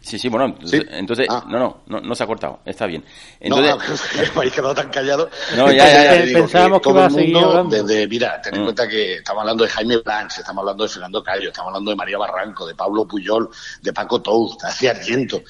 Sí, 0.00 0.18
sí, 0.18 0.28
bueno, 0.28 0.46
entonces, 0.46 0.80
¿Sí? 0.80 0.86
entonces 0.92 1.26
Ah. 1.28 1.44
no, 1.48 1.58
no, 1.58 1.82
no, 1.86 2.00
no 2.00 2.14
se 2.14 2.22
ha 2.22 2.26
cortado, 2.26 2.60
está 2.64 2.86
bien. 2.86 3.04
No, 3.44 3.58
Entonces, 3.58 3.74
no, 4.16 4.20
que 4.24 4.30
me 4.32 4.36
habéis 4.38 4.52
quedado 4.54 4.74
tan 4.74 4.88
callado. 4.90 5.28
No, 5.56 5.70
ya, 5.72 5.86
ya, 5.86 6.04
ya. 6.04 6.10
Te 6.12 6.26
digo 6.26 6.38
Pensábamos 6.40 6.78
que 6.78 6.82
todo 6.84 6.92
iba 6.94 7.02
a 7.02 7.06
el 7.08 7.12
seguir 7.14 7.34
mundo, 7.34 7.48
hablando. 7.50 7.76
Desde, 7.76 8.06
mira, 8.08 8.40
ten 8.40 8.54
en 8.54 8.60
Mm. 8.60 8.64
cuenta 8.64 8.88
que 8.88 9.14
estamos 9.16 9.40
hablando 9.42 9.64
de 9.64 9.70
Jaime 9.70 9.96
Blanch, 9.98 10.38
estamos 10.38 10.62
hablando 10.62 10.84
de 10.84 10.88
Fernando 10.90 11.22
Cayo, 11.22 11.48
estamos 11.48 11.68
hablando 11.68 11.90
de 11.90 11.96
María 11.96 12.18
Barranco, 12.18 12.66
de 12.66 12.74
Pablo 12.74 13.06
Puyol, 13.06 13.50
de 13.82 13.92
Paco 13.92 14.22
Tous, 14.22 14.56
de 14.80 14.88
Argento, 14.88 15.42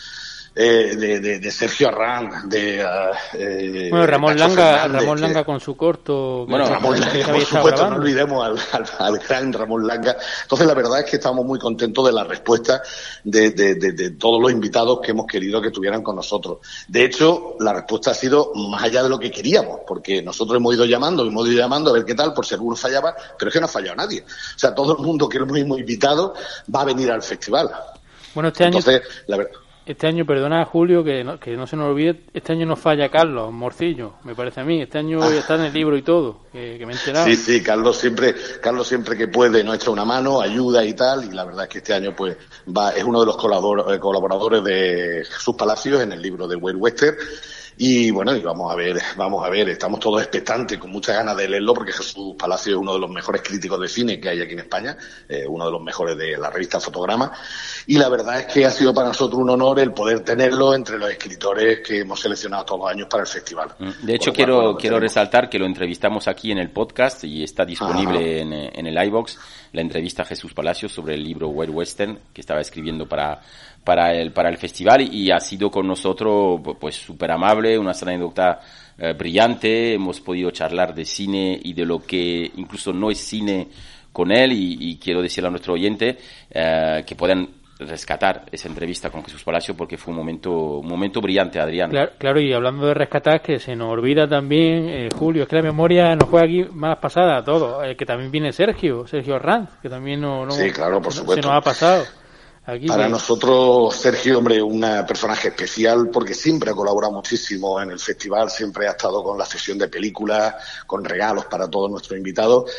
eh, 0.60 0.96
de, 0.96 1.20
de, 1.20 1.38
de 1.38 1.50
Sergio 1.52 1.86
Arran, 1.88 2.48
de... 2.48 2.82
ah, 2.82 3.12
eh, 3.34 3.86
Bueno, 3.90 4.06
Ramón 4.06 4.36
Langa, 4.38 4.54
Fernández, 4.80 5.00
Ramón 5.02 5.20
Langa 5.20 5.44
con 5.44 5.60
su 5.60 5.76
corto. 5.76 6.46
Bueno, 6.48 6.66
Ramón 6.68 6.98
Langa, 7.00 7.32
por 7.32 7.40
supuesto, 7.44 7.88
no 7.88 7.96
olvidemos 7.96 8.44
al, 8.44 8.58
al- 8.82 8.90
al 9.14 9.18
gran 9.20 9.52
Ramón 9.52 9.86
Langa. 9.86 10.16
Entonces, 10.42 10.66
la 10.66 10.74
verdad 10.74 10.98
es 10.98 11.04
que 11.08 11.16
estamos 11.16 11.44
muy 11.44 11.60
contentos 11.60 12.04
de 12.04 12.12
la 12.12 12.24
respuesta 12.24 12.82
de, 13.22 13.50
de- 13.52 13.76
de- 13.76 13.92
de 13.92 14.10
todos 14.10 14.42
los 14.42 14.50
invitados 14.50 14.98
que 15.00 15.12
hemos 15.12 15.26
querido 15.26 15.60
que 15.62 15.68
estuvieran 15.68 16.02
con 16.02 16.16
nosotros. 16.16 16.58
De 16.88 17.04
hecho, 17.04 17.54
la 17.60 17.72
respuesta 17.72 18.10
ha 18.10 18.14
sido 18.14 18.52
más 18.54 18.82
allá 18.82 19.04
de 19.04 19.08
lo 19.08 19.18
que 19.18 19.30
queríamos, 19.30 19.80
porque 19.86 20.22
nosotros 20.22 20.56
hemos 20.56 20.74
ido 20.74 20.84
llamando, 20.86 21.24
hemos 21.24 21.46
ido 21.48 21.56
llamando 21.58 21.90
a 21.90 21.92
ver 21.92 22.04
qué 22.04 22.14
tal, 22.16 22.34
por 22.34 22.44
si 22.44 22.54
alguno 22.54 22.74
fallaba, 22.74 23.14
pero 23.38 23.48
es 23.48 23.52
que 23.54 23.60
no 23.60 23.66
ha 23.66 23.68
fallado 23.68 23.94
nadie. 23.94 24.22
O 24.22 24.58
sea, 24.58 24.74
todo 24.74 24.96
el 24.96 25.02
mundo 25.04 25.28
que 25.28 25.38
hemos 25.38 25.56
invitado 25.78 26.34
va 26.74 26.80
a 26.80 26.84
venir 26.84 27.10
al 27.12 27.22
festival. 27.22 27.70
Bueno, 28.34 28.48
este 28.48 28.64
año, 28.64 28.78
Entonces, 28.78 29.02
la 29.28 29.36
verdad. 29.36 29.52
Este 29.88 30.06
año, 30.06 30.26
perdona 30.26 30.64
Julio, 30.66 31.02
que 31.02 31.24
no, 31.24 31.40
que 31.40 31.56
no 31.56 31.66
se 31.66 31.74
nos 31.74 31.88
olvide, 31.88 32.24
este 32.34 32.52
año 32.52 32.66
no 32.66 32.76
falla 32.76 33.08
Carlos 33.08 33.50
Morcillo, 33.50 34.16
me 34.24 34.34
parece 34.34 34.60
a 34.60 34.64
mí. 34.64 34.82
Este 34.82 34.98
año 34.98 35.24
está 35.24 35.54
en 35.54 35.62
el 35.62 35.72
libro 35.72 35.96
y 35.96 36.02
todo, 36.02 36.40
que, 36.52 36.76
que 36.78 36.84
me 36.84 36.92
he 36.92 36.96
enterado. 36.96 37.26
Sí, 37.26 37.36
sí, 37.36 37.62
Carlos 37.62 37.96
siempre, 37.96 38.34
Carlos 38.60 38.86
siempre 38.86 39.16
que 39.16 39.28
puede 39.28 39.64
nos 39.64 39.76
echa 39.76 39.90
una 39.90 40.04
mano, 40.04 40.42
ayuda 40.42 40.84
y 40.84 40.92
tal, 40.92 41.24
y 41.24 41.30
la 41.30 41.44
verdad 41.44 41.64
es 41.64 41.70
que 41.70 41.78
este 41.78 41.94
año 41.94 42.14
pues 42.14 42.36
va, 42.68 42.90
es 42.90 43.02
uno 43.02 43.20
de 43.20 43.26
los 43.26 43.36
eh, 43.36 43.98
colaboradores 43.98 44.62
de 44.62 45.24
Jesús 45.24 45.54
Palacios 45.56 46.02
en 46.02 46.12
el 46.12 46.20
libro 46.20 46.46
de 46.46 46.56
Will 46.56 46.76
Wester. 46.76 47.16
Y 47.80 48.10
bueno, 48.10 48.34
y 48.34 48.40
vamos 48.40 48.72
a 48.72 48.74
ver, 48.74 48.96
vamos 49.16 49.46
a 49.46 49.50
ver, 49.50 49.68
estamos 49.68 50.00
todos 50.00 50.20
expectantes, 50.20 50.78
con 50.78 50.90
muchas 50.90 51.14
ganas 51.16 51.36
de 51.36 51.48
leerlo, 51.48 51.74
porque 51.74 51.92
Jesús 51.92 52.34
Palacios 52.36 52.74
es 52.74 52.80
uno 52.80 52.94
de 52.94 52.98
los 52.98 53.08
mejores 53.08 53.40
críticos 53.42 53.80
de 53.80 53.86
cine 53.88 54.18
que 54.20 54.28
hay 54.30 54.40
aquí 54.40 54.54
en 54.54 54.58
España, 54.60 54.96
eh, 55.28 55.44
uno 55.48 55.66
de 55.66 55.70
los 55.70 55.80
mejores 55.80 56.18
de 56.18 56.36
la 56.36 56.50
revista 56.50 56.80
Fotograma. 56.80 57.30
Y 57.86 57.96
la 57.96 58.08
verdad 58.08 58.40
es 58.40 58.46
que 58.46 58.64
ha 58.66 58.70
sido 58.70 58.92
para 58.92 59.08
nosotros 59.08 59.40
un 59.40 59.50
honor 59.50 59.78
el 59.78 59.92
poder 59.92 60.20
tenerlo 60.20 60.74
entre 60.74 60.98
los 60.98 61.08
escritores 61.08 61.78
que 61.86 62.00
hemos 62.00 62.18
seleccionado 62.20 62.64
todos 62.64 62.80
los 62.80 62.90
años 62.90 63.06
para 63.08 63.22
el 63.22 63.28
festival. 63.28 63.68
Mm, 63.78 63.90
de 64.06 64.14
hecho 64.14 64.30
cual, 64.30 64.36
quiero, 64.36 64.54
bueno, 64.56 64.76
quiero 64.78 64.96
tenemos- 64.96 65.00
resaltar 65.14 65.48
que 65.48 65.58
lo 65.60 65.66
entrevistamos 65.66 66.26
aquí 66.26 66.50
en 66.50 66.58
el 66.58 66.70
podcast 66.70 67.22
y 67.22 67.44
está 67.44 67.64
disponible 67.64 68.40
en, 68.40 68.52
en 68.52 68.86
el 68.88 69.06
iBox 69.06 69.38
la 69.72 69.82
entrevista 69.82 70.22
a 70.22 70.26
Jesús 70.26 70.52
Palacios 70.52 70.90
sobre 70.92 71.14
el 71.14 71.22
libro 71.22 71.48
Wild 71.48 71.72
Western 71.74 72.18
que 72.32 72.40
estaba 72.40 72.60
escribiendo 72.60 73.06
para, 73.06 73.40
para 73.88 74.12
el, 74.12 74.32
para 74.32 74.50
el 74.50 74.58
festival 74.58 75.00
y 75.00 75.30
ha 75.30 75.40
sido 75.40 75.70
con 75.70 75.86
nosotros 75.86 76.60
pues 76.78 76.94
súper 76.96 77.30
amable, 77.30 77.78
una 77.78 77.92
anécdota 77.92 78.60
eh, 78.98 79.14
brillante, 79.14 79.94
hemos 79.94 80.20
podido 80.20 80.50
charlar 80.50 80.94
de 80.94 81.06
cine 81.06 81.58
y 81.62 81.72
de 81.72 81.86
lo 81.86 81.98
que 82.00 82.50
incluso 82.56 82.92
no 82.92 83.10
es 83.10 83.16
cine 83.18 83.68
con 84.12 84.30
él 84.30 84.52
y, 84.52 84.76
y 84.78 84.98
quiero 84.98 85.22
decirle 85.22 85.48
a 85.48 85.50
nuestro 85.52 85.72
oyente 85.72 86.18
eh, 86.50 87.02
que 87.06 87.16
puedan 87.16 87.48
rescatar 87.78 88.44
esa 88.52 88.68
entrevista 88.68 89.08
con 89.08 89.24
Jesús 89.24 89.42
Palacio 89.42 89.74
porque 89.74 89.96
fue 89.96 90.10
un 90.12 90.18
momento, 90.18 90.50
un 90.80 90.86
momento 90.86 91.22
brillante, 91.22 91.58
Adrián. 91.58 91.88
Claro, 91.88 92.12
claro, 92.18 92.40
y 92.42 92.52
hablando 92.52 92.88
de 92.88 92.92
rescatar, 92.92 93.40
que 93.40 93.58
se 93.58 93.74
nos 93.74 93.90
olvida 93.90 94.28
también, 94.28 94.86
eh, 94.86 95.08
Julio, 95.16 95.44
es 95.44 95.48
que 95.48 95.56
la 95.56 95.62
memoria 95.62 96.14
nos 96.14 96.28
juega 96.28 96.44
aquí 96.44 96.66
más 96.74 96.98
pasada 96.98 97.38
a 97.38 97.42
todo, 97.42 97.82
eh, 97.82 97.96
que 97.96 98.04
también 98.04 98.30
viene 98.30 98.52
Sergio, 98.52 99.06
Sergio 99.06 99.36
Arranz, 99.36 99.70
que 99.80 99.88
también 99.88 100.20
no, 100.20 100.44
no- 100.44 100.50
Sí, 100.50 100.70
claro, 100.72 101.00
por 101.00 101.10
se 101.12 101.20
supuesto. 101.20 101.48
nos 101.48 101.56
ha 101.56 101.62
pasado. 101.62 102.04
Aquí, 102.68 102.86
Para 102.86 103.08
nosotros, 103.08 103.96
Sergio, 103.96 104.36
hombre, 104.36 104.60
un 104.60 104.82
personaje 105.06 105.48
especial 105.48 106.10
porque 106.12 106.34
siempre 106.34 106.70
ha 106.70 106.74
colaborado 106.74 107.14
muchísimo 107.14 107.80
en 107.80 107.92
el 107.92 107.98
festival, 107.98 108.50
siempre 108.50 108.86
ha 108.86 108.90
estado 108.90 109.24
con 109.24 109.38
la 109.38 109.46
sesión 109.46 109.78
de 109.78 109.88
películas, 109.88 110.54
con 110.86 111.02
regalos 111.02 111.46
para 111.46 111.66
todos 111.66 111.90
nuestros 111.90 112.18
invitados. 112.18 112.70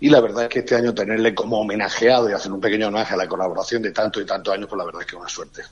Y 0.00 0.10
la 0.10 0.20
verdad 0.20 0.42
es 0.42 0.48
que 0.50 0.58
este 0.58 0.74
año 0.74 0.92
tenerle 0.92 1.34
como 1.34 1.60
homenajeado 1.60 2.28
y 2.28 2.34
hacer 2.34 2.52
un 2.52 2.60
pequeño 2.60 2.88
homenaje 2.88 3.14
a 3.14 3.16
la 3.16 3.26
colaboración 3.26 3.80
de 3.80 3.90
tantos 3.90 4.22
y 4.22 4.26
tantos 4.26 4.52
años, 4.52 4.68
pues 4.68 4.78
la 4.78 4.84
verdad 4.84 5.00
es 5.00 5.06
que 5.06 5.16
es 5.16 5.20
una 5.20 5.30
suerte. 5.30 5.62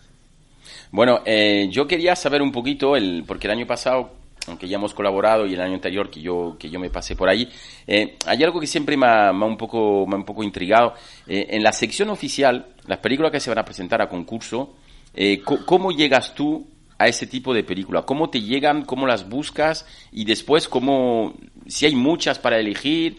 Bueno, 0.91 1.21
eh, 1.27 1.69
yo 1.71 1.87
quería 1.87 2.17
saber 2.17 2.41
un 2.41 2.53
poquito, 2.53 2.97
el, 2.97 3.25
porque 3.29 3.47
el 3.47 3.59
año 3.59 3.67
pasado, 3.67 4.11
aunque 4.49 4.69
ya 4.69 4.77
hemos 4.77 4.95
colaborado, 4.95 5.47
y 5.47 5.55
el 5.55 5.61
año 5.61 5.75
anterior 5.75 6.11
que 6.11 6.21
yo, 6.21 6.57
que 6.59 6.71
yo 6.71 6.79
me 6.79 6.91
pasé 6.91 7.17
por 7.17 7.29
ahí, 7.29 7.49
eh, 7.87 8.17
hay 8.27 8.43
algo 8.43 8.61
que 8.61 8.67
siempre 8.67 8.97
me 8.97 9.07
ha, 9.07 9.31
un, 9.33 9.57
poco, 9.57 10.07
me 10.07 10.17
un 10.17 10.25
poco 10.25 10.43
intrigado. 10.43 10.95
Eh, 11.27 11.47
en 11.51 11.63
la 11.63 11.73
sección 11.73 12.11
oficial, 12.11 12.67
las 12.87 12.99
películas 12.99 13.33
que 13.33 13.41
se 13.41 13.51
van 13.51 13.59
a 13.59 13.65
presentar 13.65 14.01
a 14.03 14.09
concurso, 14.09 14.75
eh, 15.15 15.41
¿cómo 15.43 15.93
llegas 15.93 16.35
tú 16.35 16.67
a 16.99 17.09
ese 17.09 17.27
tipo 17.27 17.53
de 17.55 17.65
película? 17.65 18.03
¿Cómo 18.03 18.31
te 18.31 18.41
llegan? 18.41 18.85
¿Cómo 18.85 19.07
las 19.07 19.29
buscas? 19.29 19.87
Y 20.13 20.25
después, 20.25 20.69
¿cómo, 20.69 21.35
si 21.67 21.87
hay 21.87 21.95
muchas 21.95 22.39
para 22.39 22.59
elegir? 22.59 23.19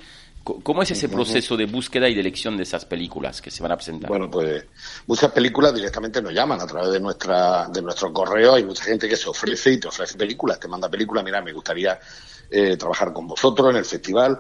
¿Cómo 0.64 0.82
es 0.82 0.92
ese 0.92 1.10
proceso 1.10 1.58
de 1.58 1.66
búsqueda 1.66 2.08
y 2.08 2.14
de 2.14 2.22
elección 2.22 2.56
de 2.56 2.64
esas 2.64 2.86
películas 2.86 3.42
que 3.42 3.52
se 3.52 3.62
van 3.62 3.74
a 3.74 3.76
presentar? 3.76 4.10
Bueno, 4.10 4.32
pues 4.32 4.66
muchas 5.06 5.32
películas 5.32 5.74
directamente 5.74 6.22
nos 6.22 6.34
llaman 6.34 6.62
a 6.62 6.66
través 6.66 6.92
de 6.92 7.00
nuestra 7.02 7.68
de 7.68 7.82
nuestro 7.82 8.14
correo. 8.14 8.54
Hay 8.54 8.64
mucha 8.64 8.84
gente 8.84 9.10
que 9.10 9.18
se 9.18 9.30
ofrece 9.30 9.74
y 9.74 9.80
te 9.80 9.90
ofrece 9.90 10.18
películas, 10.18 10.60
te 10.60 10.68
manda 10.68 10.90
películas. 10.90 11.24
Mira, 11.24 11.42
me 11.42 11.52
gustaría 11.52 12.00
eh, 12.50 12.78
trabajar 12.78 13.12
con 13.12 13.28
vosotros 13.28 13.70
en 13.72 13.76
el 13.76 13.86
festival, 13.86 14.40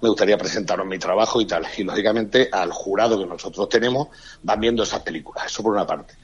me 0.00 0.08
gustaría 0.08 0.38
presentaros 0.38 0.86
mi 0.86 0.98
trabajo 0.98 1.40
y 1.40 1.46
tal. 1.46 1.66
Y 1.76 1.82
lógicamente 1.82 2.48
al 2.52 2.70
jurado 2.70 3.18
que 3.18 3.26
nosotros 3.26 3.68
tenemos 3.68 4.08
van 4.42 4.60
viendo 4.60 4.84
esas 4.84 5.00
películas. 5.00 5.46
Eso 5.46 5.62
por 5.62 5.72
una 5.72 5.86
parte. 5.86 6.14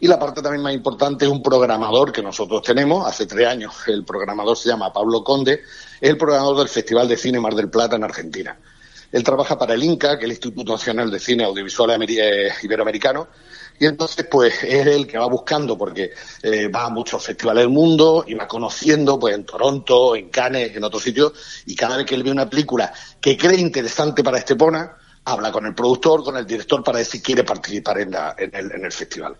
Y 0.00 0.06
la 0.06 0.18
parte 0.18 0.40
también 0.40 0.62
más 0.62 0.72
importante 0.72 1.24
es 1.24 1.30
un 1.30 1.42
programador 1.42 2.12
que 2.12 2.22
nosotros 2.22 2.62
tenemos 2.62 3.06
hace 3.06 3.26
tres 3.26 3.48
años. 3.48 3.74
El 3.86 4.04
programador 4.04 4.56
se 4.56 4.68
llama 4.68 4.92
Pablo 4.92 5.24
Conde, 5.24 5.62
es 6.00 6.10
el 6.10 6.16
programador 6.16 6.58
del 6.58 6.68
Festival 6.68 7.08
de 7.08 7.16
Cine 7.16 7.40
Mar 7.40 7.54
del 7.54 7.68
Plata 7.68 7.96
en 7.96 8.04
Argentina. 8.04 8.56
Él 9.10 9.22
trabaja 9.24 9.58
para 9.58 9.74
el 9.74 9.82
INCA, 9.82 10.18
que 10.18 10.24
es 10.24 10.24
el 10.24 10.30
Instituto 10.32 10.72
Nacional 10.72 11.10
de 11.10 11.18
Cine 11.18 11.44
Audiovisual 11.44 12.02
eh, 12.08 12.50
Iberoamericano, 12.62 13.28
y 13.80 13.86
entonces 13.86 14.26
pues 14.30 14.62
es 14.64 14.86
el 14.86 15.06
que 15.06 15.18
va 15.18 15.26
buscando, 15.26 15.78
porque 15.78 16.10
eh, 16.42 16.68
va 16.68 16.84
a 16.86 16.90
muchos 16.90 17.24
festivales 17.24 17.62
del 17.62 17.70
mundo 17.70 18.24
y 18.26 18.34
va 18.34 18.46
conociendo 18.48 19.18
pues 19.18 19.34
en 19.34 19.44
Toronto, 19.44 20.16
en 20.16 20.28
Cannes, 20.30 20.76
en 20.76 20.84
otros 20.84 21.02
sitios, 21.02 21.32
y 21.66 21.74
cada 21.74 21.96
vez 21.96 22.04
que 22.06 22.14
él 22.14 22.22
ve 22.22 22.30
una 22.30 22.48
película 22.50 22.92
que 23.20 23.36
cree 23.36 23.58
interesante 23.60 24.22
para 24.22 24.38
Estepona, 24.38 24.96
habla 25.24 25.52
con 25.52 25.64
el 25.66 25.74
productor, 25.74 26.22
con 26.24 26.36
el 26.36 26.46
director 26.46 26.82
para 26.82 26.98
ver 26.98 27.06
si 27.06 27.20
quiere 27.22 27.44
participar 27.44 28.00
en, 28.00 28.10
la- 28.10 28.34
el, 28.38 28.50
en 28.72 28.84
el 28.84 28.92
festival. 28.92 29.36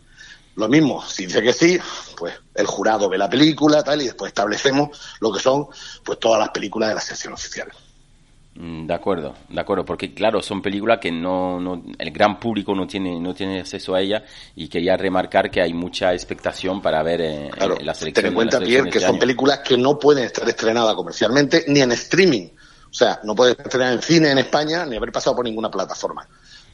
Lo 0.57 0.69
mismo, 0.69 1.05
si 1.07 1.27
dice 1.27 1.41
que 1.43 1.53
sí, 1.53 1.79
pues 2.17 2.35
el 2.55 2.67
jurado 2.67 3.09
ve 3.09 3.17
la 3.17 3.29
película, 3.31 3.83
tal, 3.85 4.03
y 4.03 4.07
después 4.07 4.31
establecemos 4.31 4.99
lo 5.21 5.33
que 5.33 5.41
son 5.41 5.67
pues 6.05 6.19
todas 6.19 6.39
las 6.41 6.49
películas 6.51 6.89
de 6.91 6.95
la 6.97 7.01
sección 7.01 7.33
oficial. 7.33 7.69
Mm, 8.61 8.87
De 8.89 8.95
acuerdo, 8.95 9.35
de 9.49 9.61
acuerdo, 9.61 9.85
porque 9.85 10.13
claro, 10.13 10.43
son 10.43 10.61
películas 10.61 10.99
que 10.99 11.13
no, 11.13 11.61
no, 11.61 11.81
el 11.97 12.11
gran 12.11 12.41
público 12.41 12.75
no 12.75 12.89
tiene, 12.89 13.21
no 13.21 13.33
tiene 13.33 13.61
acceso 13.61 13.95
a 13.95 14.01
ella 14.01 14.25
y 14.57 14.69
quería 14.69 14.97
remarcar 14.97 15.49
que 15.49 15.63
hay 15.63 15.73
mucha 15.73 16.13
expectación 16.13 16.83
para 16.83 17.01
ver 17.05 17.21
eh, 17.21 17.51
Claro, 17.53 17.77
eh, 17.79 17.85
la 17.85 17.93
ten 17.93 18.01
selección. 18.01 18.27
en 18.27 18.35
cuenta, 18.35 18.59
la 18.59 18.67
Pierre, 18.67 18.91
que 18.91 18.99
este 18.99 19.07
son 19.07 19.11
año. 19.11 19.21
películas 19.21 19.61
que 19.61 19.77
no 19.79 19.97
pueden 19.97 20.25
estar 20.25 20.49
estrenadas 20.49 20.95
comercialmente 20.97 21.67
ni 21.69 21.81
en 21.83 21.93
streaming. 21.93 22.49
O 22.91 22.93
sea, 22.95 23.21
no 23.23 23.35
pueden 23.37 23.55
estrenar 23.61 23.93
en 23.93 24.03
cine 24.03 24.31
en 24.33 24.39
España 24.39 24.85
ni 24.87 24.97
haber 24.97 25.13
pasado 25.13 25.37
por 25.37 25.45
ninguna 25.45 25.71
plataforma. 25.71 26.27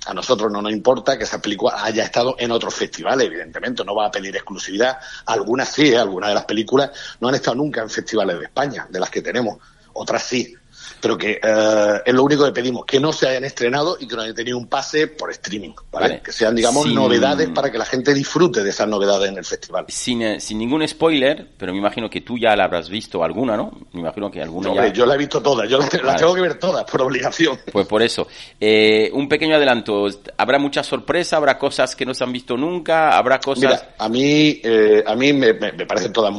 A 0.07 0.15
nosotros 0.15 0.51
no 0.51 0.63
nos 0.63 0.73
importa 0.73 1.19
que 1.19 1.25
esa 1.25 1.43
película 1.43 1.83
haya 1.85 2.05
estado 2.05 2.37
en 2.39 2.51
otros 2.51 2.75
festivales, 2.75 3.27
evidentemente, 3.27 3.85
no 3.85 3.95
va 3.95 4.07
a 4.07 4.11
pedir 4.11 4.35
exclusividad. 4.35 4.97
Algunas 5.27 5.69
sí, 5.71 5.95
algunas 5.95 6.31
de 6.31 6.35
las 6.35 6.45
películas 6.47 6.91
no 7.21 7.29
han 7.29 7.35
estado 7.35 7.57
nunca 7.57 7.83
en 7.83 7.91
festivales 7.91 8.39
de 8.39 8.45
España, 8.45 8.87
de 8.89 9.01
las 9.01 9.11
que 9.11 9.21
tenemos. 9.21 9.59
Otras 9.93 10.23
sí. 10.23 10.55
Pero 11.01 11.19
que 11.19 11.41
eh, 11.43 12.01
es 12.07 12.15
lo 12.15 12.23
único 12.25 12.45
que 12.45 12.53
pedimos, 12.53 12.85
que 12.87 12.99
no 13.01 13.13
se 13.13 13.29
hayan 13.29 13.45
estrenado 13.45 13.97
y 14.01 14.07
que 14.09 14.17
no 14.17 14.23
hayan 14.23 14.35
tenido 14.35 14.57
un 14.59 14.67
pase 14.69 15.07
por 15.09 15.31
streaming, 15.31 15.73
¿vale? 15.93 16.09
Vale. 16.09 16.23
Que 16.23 16.33
sean, 16.33 16.55
digamos, 16.55 16.85
Sin- 16.85 16.95
novedades 16.95 17.49
para 17.51 17.71
que 17.71 17.79
la 17.79 17.85
gente 17.85 18.15
disfrute 18.15 18.63
de 18.63 18.71
esas 18.71 18.89
novedades 18.89 19.29
en 19.31 19.39
el 19.39 19.45
festival. 19.45 19.85
Sin, 19.89 20.23
eh, 20.23 20.41
sin 20.41 20.59
ningún 20.59 20.87
spoiler, 20.89 21.49
pero 21.59 21.73
me 21.73 21.79
imagino 21.79 22.09
que 22.09 22.21
tú 22.23 22.39
ya 22.39 22.57
la 22.57 22.65
habrás 22.65 22.89
visto 22.89 23.23
alguna, 23.23 23.57
¿no? 23.57 23.71
Me 23.93 24.01
imagino 24.01 24.31
que 24.31 24.41
alguna 24.43 24.71
Hombre, 24.71 24.89
ya. 24.89 24.93
yo 24.95 25.07
la 25.07 25.15
he 25.15 25.19
visto 25.19 25.43
todas, 25.43 25.69
yo 25.69 25.79
las 25.79 25.93
las 25.93 26.03
Vale. 26.03 26.19
tengo 26.19 26.35
que 26.35 26.41
ver 26.41 26.55
todas 26.59 26.85
por 26.91 27.03
obligación. 27.03 27.59
Pues 27.73 27.87
por 27.87 28.03
eso. 28.03 28.27
Eh, 28.61 29.11
un 29.13 29.29
pequeño 29.29 29.57
adelanto. 29.57 30.07
¿Habrá 30.37 30.59
mucha 30.59 30.83
sorpresa? 30.83 31.37
¿Habrá 31.37 31.59
cosas 31.59 31.95
que 31.95 32.07
no 32.07 32.15
se 32.15 32.25
han 32.25 32.33
visto 32.33 32.57
nunca? 32.57 33.17
¿Habrá 33.17 33.41
cosas...? 33.41 33.63
Mira, 33.65 33.95
a 33.99 34.09
mí, 34.09 34.61
eh, 34.65 35.05
a 35.07 35.15
mí 35.15 35.33
me, 35.33 35.53
me- 35.55 35.73
me 35.73 35.87
parecen 35.87 36.13
todas 36.13 36.33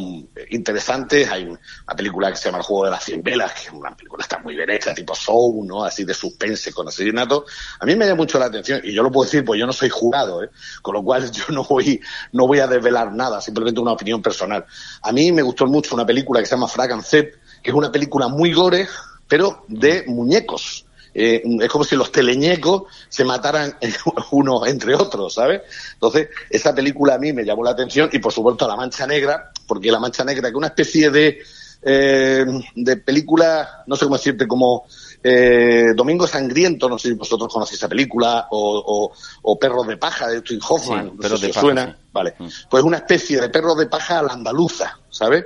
interesantes. 0.50 1.30
Hay 1.30 1.44
una 1.44 1.96
película 1.96 2.30
que 2.32 2.38
se 2.38 2.46
llama 2.46 2.60
El 2.60 2.64
juego 2.64 2.86
de 2.86 2.92
las 2.92 3.04
cien 3.04 3.22
velas, 3.22 3.54
que 3.54 3.68
es 3.68 3.72
una 3.74 3.96
película 3.96 4.24
está 4.24 4.40
muy 4.40 4.55
hecha, 4.70 4.94
tipo 4.94 5.14
show, 5.16 5.64
¿no? 5.66 5.84
Así 5.84 6.04
de 6.04 6.14
suspense 6.14 6.74
con 6.74 6.88
asesinato. 6.88 7.46
A 7.80 7.86
mí 7.86 7.96
me 7.96 8.06
llama 8.06 8.18
mucho 8.18 8.40
la 8.40 8.46
atención 8.46 8.82
y 8.84 8.94
yo 8.94 9.04
lo 9.04 9.12
puedo 9.12 9.26
decir, 9.26 9.44
pues 9.44 9.60
yo 9.60 9.66
no 9.66 9.74
soy 9.74 9.90
jurado, 9.90 10.44
¿eh? 10.44 10.50
Con 10.82 10.96
lo 10.96 11.04
cual 11.04 11.30
yo 11.32 11.46
no 11.50 11.64
voy, 11.64 12.00
no 12.32 12.48
voy 12.48 12.60
a 12.60 12.68
desvelar 12.68 13.14
nada, 13.14 13.42
simplemente 13.42 13.80
una 13.80 13.92
opinión 13.92 14.22
personal. 14.22 14.66
A 15.02 15.12
mí 15.12 15.32
me 15.32 15.42
gustó 15.42 15.68
mucho 15.68 15.96
una 15.96 16.06
película 16.06 16.40
que 16.40 16.46
se 16.46 16.56
llama 16.56 16.68
Frag 16.68 16.94
and 16.94 17.04
Zep, 17.04 17.36
que 17.62 17.72
es 17.72 17.76
una 17.76 17.92
película 17.92 18.28
muy 18.28 18.54
gore, 18.54 18.88
pero 19.28 19.66
de 19.68 20.04
muñecos. 20.08 20.86
eh, 21.18 21.42
es 21.62 21.70
como 21.70 21.86
si 21.86 21.96
los 21.96 22.12
teleñecos 22.12 22.84
se 23.08 23.24
mataran 23.24 23.78
unos 24.32 24.68
entre 24.68 24.96
otros, 24.96 25.34
¿sabes? 25.34 25.62
Entonces, 25.94 26.30
esa 26.50 26.76
película 26.76 27.16
a 27.16 27.18
mí 27.18 27.32
me 27.32 27.46
llamó 27.46 27.64
la 27.64 27.72
atención 27.72 28.10
y 28.12 28.20
por 28.20 28.34
supuesto 28.34 28.68
La 28.68 28.76
Mancha 28.76 29.08
Negra, 29.08 29.52
porque 29.66 29.92
La 29.92 30.00
Mancha 30.00 30.26
Negra, 30.26 30.44
que 30.44 30.50
es 30.50 30.56
una 30.56 30.68
especie 30.68 31.10
de, 31.10 31.40
eh, 31.86 32.46
de 32.75 32.98
película, 32.98 33.84
no 33.88 33.96
sé 33.96 34.06
cómo 34.06 34.18
decirte, 34.18 34.48
como 34.48 34.86
eh, 35.24 35.94
Domingo 35.96 36.27
Sangriento, 36.27 36.89
no 36.89 36.98
sé 37.00 37.10
si 37.10 37.13
vosotros 37.13 37.51
conocéis 37.54 37.80
esa 37.80 37.88
película, 37.88 38.48
o, 38.51 39.12
o, 39.44 39.60
Perros 39.60 39.88
de 39.88 39.98
Paja 39.98 40.27
de 40.27 40.42
Twin 40.42 40.60
Hoffman, 40.68 41.12
Sí, 41.12 41.18
Perros 41.22 41.39
si 41.39 41.46
de 41.46 41.50
os 41.51 41.56
Paja, 41.56 41.65
suena, 41.65 41.86
sí. 41.88 42.10
vale. 42.12 42.34
Mm. 42.39 42.48
Pues 42.70 42.84
una 42.84 42.98
especie 42.98 43.39
de 43.39 43.50
Perros 43.50 43.77
de 43.77 43.86
Paja 43.88 44.20
a 44.20 44.24
la 44.24 44.34
andaluza, 44.34 45.00
¿sabes? 45.10 45.46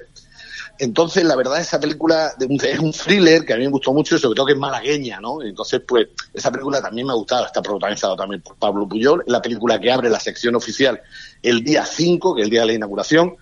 Entonces, 0.82 1.26
la 1.26 1.36
verdad, 1.36 1.60
esa 1.60 1.78
película 1.78 2.32
de 2.38 2.46
un- 2.46 2.60
es 2.64 2.80
un 2.80 2.94
thriller 2.94 3.46
que 3.46 3.54
a 3.54 3.58
mí 3.58 3.66
me 3.66 3.72
gustó 3.72 3.92
mucho 3.92 4.16
y 4.16 4.20
sobre 4.20 4.36
todo 4.36 4.46
que 4.46 4.54
es 4.54 4.58
malagueña, 4.60 5.20
¿no? 5.20 5.42
Entonces, 5.44 5.82
pues, 5.86 6.08
esa 6.34 6.52
película 6.52 6.82
también 6.82 7.06
me 7.06 7.12
ha 7.12 7.18
gustado. 7.18 7.46
Está 7.46 7.62
protagonizada 7.62 8.16
también 8.16 8.42
por 8.42 8.56
Pablo 8.56 8.88
Puyol. 8.88 9.22
Es 9.26 9.32
la 9.32 9.42
película 9.42 9.78
que 9.78 9.92
abre 9.92 10.10
la 10.10 10.22
sección 10.22 10.56
oficial 10.56 11.02
el 11.44 11.64
día 11.66 11.86
5, 11.86 12.34
que 12.34 12.42
es 12.42 12.46
el 12.46 12.52
día 12.52 12.62
de 12.62 12.68
la 12.68 12.74
inauguración. 12.74 13.36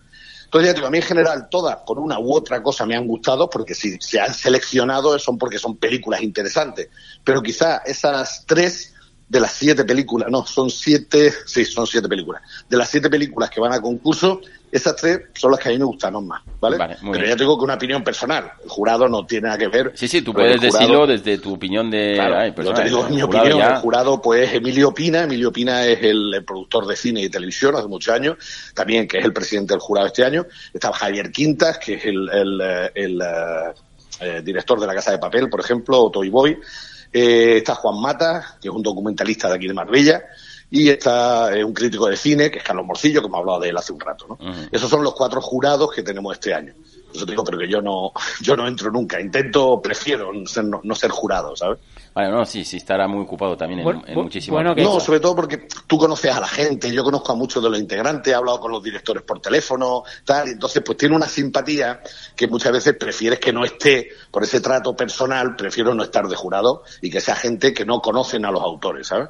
Entonces, 0.48 0.70
ya 0.70 0.74
digo, 0.74 0.88
a 0.88 0.90
mí 0.90 1.00
en 1.00 1.04
general 1.04 1.50
todas, 1.52 1.76
por 1.86 2.00
una 2.00 2.18
u 2.20 2.34
otra 2.34 2.64
cosa, 2.64 2.86
me 2.86 2.96
han 2.96 3.06
gustado, 3.06 3.50
porque 3.50 3.76
si 3.76 3.98
se 4.00 4.22
han 4.22 4.34
seleccionado 4.34 5.20
son 5.20 5.38
porque 5.38 5.60
son 5.60 5.76
películas 5.76 6.22
interesantes. 6.22 6.88
Pero 7.22 7.44
quizá 7.44 7.80
esas 7.80 8.46
tres 8.48 8.94
de 9.30 9.40
las 9.42 9.52
siete 9.52 9.84
películas, 9.84 10.30
no, 10.32 10.46
son 10.46 10.70
siete, 10.70 11.34
sí, 11.46 11.66
son 11.66 11.86
siete 11.86 12.08
películas. 12.08 12.42
De 12.70 12.78
las 12.78 12.90
siete 12.90 13.10
películas 13.10 13.50
que 13.50 13.60
van 13.60 13.74
a 13.74 13.82
concurso, 13.82 14.40
esas 14.72 14.96
tres 14.96 15.20
son 15.34 15.52
las 15.52 15.60
que 15.60 15.70
a 15.70 15.72
mí 15.72 15.78
me 15.78 15.86
gustaron 15.86 16.26
más, 16.28 16.44
¿vale? 16.62 16.78
Vale, 16.78 16.96
Pero 17.00 17.12
bien. 17.14 17.26
ya 17.26 17.36
te 17.36 17.44
digo 17.44 17.58
que 17.58 17.64
una 17.66 17.74
opinión 17.76 18.04
personal. 18.04 18.52
El 18.64 18.70
jurado 18.70 19.08
no 19.10 19.26
tiene 19.26 19.48
nada 19.48 19.58
que 19.58 19.68
ver. 19.68 19.92
Sí, 19.96 20.08
sí, 20.08 20.22
tú 20.22 20.34
puedes 20.34 20.58
jurado- 20.58 20.78
decirlo 20.78 21.08
desde 21.08 21.38
tu 21.40 21.54
opinión 21.54 21.90
de... 21.92 22.14
Claro, 22.16 22.38
ay, 22.38 22.54
yo 22.56 22.74
te 22.74 22.84
digo 22.86 23.06
el 23.08 23.14
mi 23.16 23.22
opinión. 23.22 23.58
ya- 23.60 23.76
El 23.76 23.76
jurado, 23.78 24.22
pues, 24.22 24.54
Emilio 24.54 24.94
Pina. 24.94 25.24
Emilio 25.24 25.52
Pina 25.52 25.86
es 25.86 26.02
el, 26.04 26.34
el 26.34 26.44
productor 26.46 26.86
de 26.86 26.96
cine 26.96 27.22
y 27.22 27.30
televisión 27.30 27.76
hace 27.76 27.88
muchos 27.88 28.14
años. 28.14 28.38
También, 28.74 29.08
que 29.08 29.20
es 29.20 29.26
el 29.26 29.34
presidente 29.34 29.74
del 29.74 29.80
jurado 29.82 30.08
este 30.08 30.24
año. 30.26 30.46
Está 30.74 30.92
Javier 30.94 31.32
Quintas, 31.32 31.78
que 31.80 31.94
es 31.96 32.06
el, 32.06 32.30
el, 32.30 32.62
eh, 32.62 32.92
el, 32.96 33.22
eh, 33.22 33.74
eh, 34.20 34.42
director 34.44 34.80
de 34.80 34.88
La 34.88 34.96
Casa 34.96 35.12
de 35.12 35.18
Papel, 35.20 35.50
por 35.50 35.60
ejemplo, 35.62 36.02
o 36.02 36.12
Toy 36.12 36.30
Boy. 36.30 36.58
Eh, 37.20 37.58
está 37.58 37.74
Juan 37.74 38.00
Mata, 38.00 38.58
que 38.62 38.68
es 38.68 38.74
un 38.74 38.84
documentalista 38.84 39.50
de 39.50 39.56
aquí 39.56 39.68
de 39.68 39.74
Marbella. 39.74 40.24
Y 40.70 40.90
está 40.90 41.56
eh, 41.58 41.64
un 41.64 41.74
crítico 41.74 42.08
de 42.08 42.16
cine, 42.16 42.52
que 42.52 42.60
es 42.60 42.64
Carlos 42.64 42.86
Morcillo, 42.86 43.22
que 43.22 43.28
hemos 43.28 43.40
hablado 43.40 43.62
de 43.62 43.70
él 43.70 43.78
hace 43.78 43.92
un 43.92 44.00
rato. 44.00 44.28
¿no? 44.28 44.38
Esos 44.72 44.90
son 44.90 45.04
los 45.04 45.16
cuatro 45.16 45.42
jurados 45.42 45.92
que 45.92 46.04
tenemos 46.04 46.34
este 46.34 46.54
año. 46.54 46.74
Eso 47.14 47.26
te 47.26 47.32
digo, 47.32 47.44
pero 47.44 47.58
que 47.58 47.68
yo 47.70 47.82
no, 47.82 48.12
yo 48.42 48.56
no 48.56 48.68
entro 48.68 48.92
nunca. 48.92 49.20
Intento, 49.20 49.82
prefiero 49.82 50.32
ser- 50.46 50.66
no, 50.66 50.82
no 50.84 50.96
ser 50.96 51.10
jurado, 51.12 51.56
¿sabes? 51.56 51.80
Vale, 52.14 52.32
no, 52.32 52.46
sí, 52.46 52.66
sí, 52.66 52.78
estará 52.78 53.08
muy 53.08 53.22
ocupado 53.24 53.56
también 53.56 53.80
en, 53.80 53.84
Bueno, 53.84 54.04
en 54.08 54.16
bu- 54.18 54.24
muchísimas 54.24 54.56
bueno, 54.58 54.76
que- 54.76 54.84
No, 54.84 55.00
sobre 55.00 55.20
todo 55.20 55.36
porque 55.36 55.68
tú 55.88 55.98
conoces 56.00 56.36
a 56.36 56.40
la 56.40 56.48
gente, 56.48 56.92
yo 56.92 57.04
conozco 57.04 57.32
a 57.32 57.36
muchos 57.36 57.62
de 57.64 57.70
los 57.70 57.80
integrantes, 57.80 58.32
he 58.34 58.36
hablado 58.36 58.60
con 58.60 58.72
los 58.72 58.82
directores 58.84 59.22
por 59.24 59.40
teléfono, 59.40 60.04
tal, 60.26 60.48
y 60.48 60.52
entonces 60.52 60.82
pues 60.84 60.98
tiene 60.98 61.16
una 61.16 61.28
simpatía 61.28 62.02
que 62.36 62.48
muchas 62.48 62.72
veces 62.72 62.96
prefieres 62.98 63.40
que 63.40 63.54
no 63.54 63.64
esté 63.64 64.10
por 64.32 64.44
ese 64.44 64.62
trato 64.62 64.96
personal, 64.96 65.56
prefiero 65.56 65.94
no 65.94 66.04
estar 66.04 66.28
de 66.28 66.36
jurado 66.36 66.84
y 67.02 67.10
que 67.12 67.22
sea 67.22 67.36
gente 67.36 67.72
que 67.74 67.86
no 67.86 68.00
conocen 68.02 68.46
a 68.46 68.52
los 68.52 68.62
autores, 68.64 69.08
¿sabes? 69.08 69.30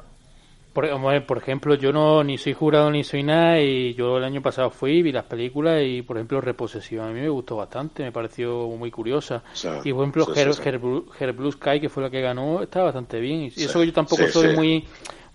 Por, 1.26 1.38
ejemplo, 1.38 1.74
yo 1.74 1.92
no 1.92 2.22
ni 2.22 2.38
soy 2.38 2.52
jurado 2.54 2.90
ni 2.90 3.02
soy 3.02 3.22
nada 3.24 3.60
y 3.60 3.94
yo 3.94 4.18
el 4.18 4.24
año 4.24 4.40
pasado 4.40 4.70
fui, 4.70 5.02
vi 5.02 5.10
las 5.10 5.24
películas 5.24 5.82
y, 5.84 6.02
por 6.02 6.16
ejemplo, 6.16 6.40
Reposesión 6.40 7.06
a 7.08 7.12
mí 7.12 7.20
me 7.20 7.28
gustó 7.28 7.56
bastante, 7.56 8.04
me 8.04 8.12
pareció 8.12 8.68
muy 8.68 8.90
curiosa. 8.90 9.42
Sí, 9.54 9.68
y, 9.84 9.92
por 9.92 10.02
ejemplo, 10.02 10.24
sí, 10.26 10.40
Her, 10.40 10.52
sí, 10.54 10.62
sí. 10.62 10.68
Her 10.68 10.78
Blue, 10.78 11.06
Her 11.18 11.32
Blue 11.32 11.50
Sky, 11.50 11.80
que 11.80 11.88
fue 11.88 12.02
la 12.04 12.10
que 12.10 12.20
ganó, 12.20 12.62
está 12.62 12.82
bastante 12.82 13.18
bien. 13.18 13.40
Y 13.42 13.46
eso 13.46 13.80
que 13.80 13.86
yo 13.86 13.92
tampoco 13.92 14.26
soy 14.28 14.54
muy 14.54 14.84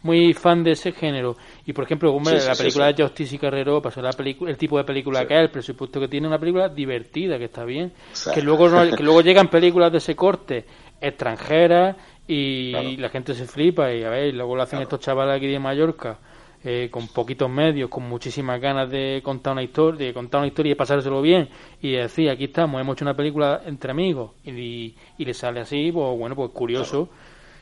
muy 0.03 0.33
fan 0.33 0.63
de 0.63 0.71
ese 0.73 0.91
género. 0.91 1.37
Y, 1.65 1.71
por 1.73 1.85
ejemplo, 1.85 2.13
hombre, 2.13 2.35
Sí, 2.35 2.41
sí, 2.41 2.47
la 2.49 2.55
película 2.55 2.87
sí. 2.89 2.93
de 2.93 3.03
Justice 3.03 3.35
y 3.35 3.39
Carrero, 3.39 3.81
pasó 3.81 4.01
la 4.01 4.11
pelicu- 4.11 4.47
el 4.49 4.57
tipo 4.57 4.77
de 4.77 4.83
película 4.83 5.25
que 5.25 5.33
es, 5.33 5.39
el 5.41 5.49
presupuesto 5.49 5.99
que 5.99 6.09
tiene, 6.09 6.27
una 6.27 6.37
película 6.39 6.67
divertida, 6.69 7.37
que 7.37 7.45
está 7.45 7.63
bien. 7.63 7.91
Que 8.33 8.41
luego 8.41 8.67
no- 8.69 8.95
que 8.95 9.01
luego 9.03 9.21
llegan 9.23 9.47
películas 9.49 9.91
de 9.91 9.97
ese 9.99 10.15
corte 10.15 10.65
extranjeras 10.99 11.95
y 12.27 12.71
Claro. 12.71 12.89
la 12.97 13.09
gente 13.09 13.33
se 13.33 13.45
flipa 13.45 13.93
y 13.93 14.03
a 14.03 14.09
ver, 14.09 14.27
y 14.27 14.31
luego 14.31 14.55
lo 14.55 14.63
hacen 14.63 14.81
estos 14.81 14.99
chavales 14.99 15.35
aquí 15.37 15.47
de 15.47 15.59
Mallorca 15.59 16.17
eh, 16.63 16.87
con 16.89 17.07
poquitos 17.09 17.49
medios, 17.49 17.89
con 17.89 18.03
muchísimas 18.07 18.59
ganas 18.61 18.89
de 18.89 19.19
contar 19.23 19.51
una 19.53 19.63
historia, 19.63 20.07
de 20.07 20.13
contar 20.13 20.39
una 20.39 20.47
historia 20.47 20.71
y 20.71 20.75
pasárselo 20.75 21.21
bien 21.21 21.49
y 21.81 21.91
decir 21.91 22.29
aquí 22.29 22.45
estamos, 22.45 22.79
hemos 22.79 22.95
hecho 22.95 23.03
una 23.05 23.15
película 23.15 23.61
entre 23.65 23.91
amigos 23.91 24.31
y, 24.45 24.95
y 25.17 25.25
le 25.25 25.33
sale 25.33 25.59
así, 25.59 25.91
pues 25.91 26.17
bueno, 26.17 26.35
pues 26.35 26.51
curioso, 26.51 27.09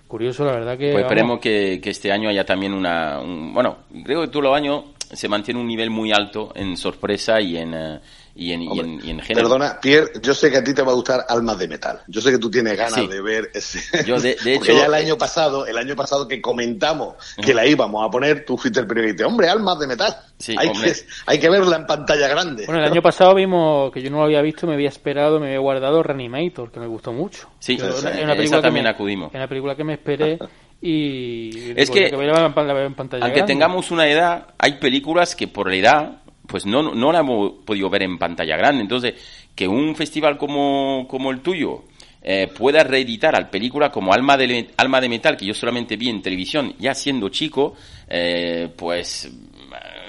curioso 0.07 0.45
la 0.45 0.51
verdad 0.51 0.77
que 0.77 0.91
Pues 0.91 1.03
esperemos 1.03 1.39
que, 1.39 1.79
que 1.81 1.89
este 1.89 2.11
año 2.11 2.29
haya 2.29 2.45
también 2.45 2.73
una... 2.73 3.19
un- 3.19 3.53
bueno, 3.53 3.77
creo 4.03 4.21
que 4.21 4.27
todos 4.27 4.43
los 4.43 4.55
años 4.55 4.83
se 5.11 5.27
mantiene 5.27 5.59
un 5.59 5.67
nivel 5.67 5.89
muy 5.89 6.11
alto 6.11 6.51
en 6.55 6.77
sorpresa 6.77 7.41
y 7.41 7.57
en, 7.57 7.73
eh, 7.73 7.99
y 8.33 8.53
en, 8.53 8.61
y 8.63 8.67
Hombre, 8.69 8.85
en, 8.87 9.05
y 9.05 9.09
en 9.11 9.19
género. 9.19 9.47
Perdona, 9.49 9.79
Pierre, 9.81 10.11
yo 10.21 10.33
sé 10.33 10.49
que 10.49 10.57
a 10.57 10.63
ti 10.63 10.73
te 10.73 10.81
va 10.81 10.91
a 10.91 10.95
gustar 10.95 11.25
Almas 11.27 11.59
de 11.59 11.67
Metal. 11.67 11.99
Yo 12.07 12.21
sé 12.21 12.31
que 12.31 12.37
tú 12.37 12.49
tienes 12.49 12.77
ganas 12.77 12.93
Sí. 12.95 13.07
de 13.07 13.21
ver 13.21 13.51
ese. 13.53 14.05
Yo, 14.05 14.19
de- 14.19 14.35
de 14.35 14.35
Porque 14.57 14.71
hecho- 14.71 14.73
ya 14.79 14.85
el 14.85 14.93
año 14.93 15.17
pasado, 15.17 15.65
el 15.65 15.77
año 15.77 15.95
pasado 15.95 16.27
que 16.27 16.41
comentamos 16.41 17.15
que 17.43 17.53
la 17.53 17.65
íbamos 17.65 18.05
a 18.07 18.09
poner, 18.09 18.45
tú 18.45 18.57
fuiste 18.57 18.79
el 18.79 18.87
primero 18.87 19.07
y 19.07 19.11
dijiste, 19.11 19.25
hombre, 19.25 19.49
Almas 19.49 19.77
de 19.79 19.87
Metal. 19.87 20.15
Sí, 20.37 20.55
hay, 20.57 20.69
hombre. 20.69 20.93
que, 20.93 20.99
hay 21.27 21.39
que 21.39 21.49
verla 21.49 21.75
en 21.75 21.85
pantalla 21.85 22.27
grande. 22.27 22.65
Bueno, 22.65 22.81
el 22.83 22.91
año 22.91 23.01
pasado 23.01 23.35
vimos 23.35 23.91
que 23.91 24.01
yo 24.01 24.09
no 24.09 24.17
lo 24.17 24.23
había 24.23 24.41
visto, 24.41 24.65
me 24.65 24.73
había 24.73 24.89
esperado, 24.89 25.39
me 25.39 25.47
había 25.47 25.59
guardado 25.59 26.01
Reanimator, 26.01 26.71
que 26.71 26.79
me 26.79 26.87
gustó 26.87 27.11
mucho. 27.13 27.47
Sí, 27.59 27.77
Yo- 27.77 27.89
esa 27.89 28.09
una 28.23 28.35
película 28.35 28.61
también 28.61 28.85
me- 28.85 28.89
acudimos. 28.91 29.29
Es 29.29 29.35
una 29.35 29.47
película 29.47 29.75
que 29.75 29.83
me 29.83 29.93
esperé 29.93 30.39
y 30.81 31.71
Es 31.79 31.91
que, 31.91 32.07
en, 32.07 32.11
la 32.27 32.45
en 32.47 32.53
Aunque 32.57 33.07
grande. 33.17 33.43
tengamos 33.45 33.91
una 33.91 34.07
edad, 34.07 34.47
hay 34.57 34.73
películas 34.79 35.35
que 35.35 35.47
por 35.47 35.69
la 35.69 35.75
edad, 35.75 36.20
pues 36.51 36.65
no, 36.65 36.93
no 36.93 37.11
la 37.13 37.19
hemos 37.19 37.53
podido 37.65 37.89
ver 37.89 38.03
en 38.03 38.17
pantalla 38.17 38.57
grande. 38.57 38.81
Entonces, 38.81 39.13
que 39.55 39.69
un 39.69 39.95
festival 39.95 40.37
como, 40.37 41.07
como 41.07 41.31
el 41.31 41.39
tuyo 41.39 41.85
eh, 42.21 42.49
pueda 42.53 42.83
reeditar 42.83 43.33
al 43.35 43.49
película 43.49 43.89
como 43.89 44.13
Alma 44.13 44.35
de, 44.35 44.69
Alma 44.75 44.99
de 44.99 45.07
Metal, 45.07 45.37
que 45.37 45.45
yo 45.45 45.53
solamente 45.53 45.95
vi 45.95 46.09
en 46.09 46.21
televisión 46.21 46.75
ya 46.77 46.93
siendo 46.93 47.29
chico, 47.29 47.75
eh, 48.09 48.69
pues... 48.75 49.31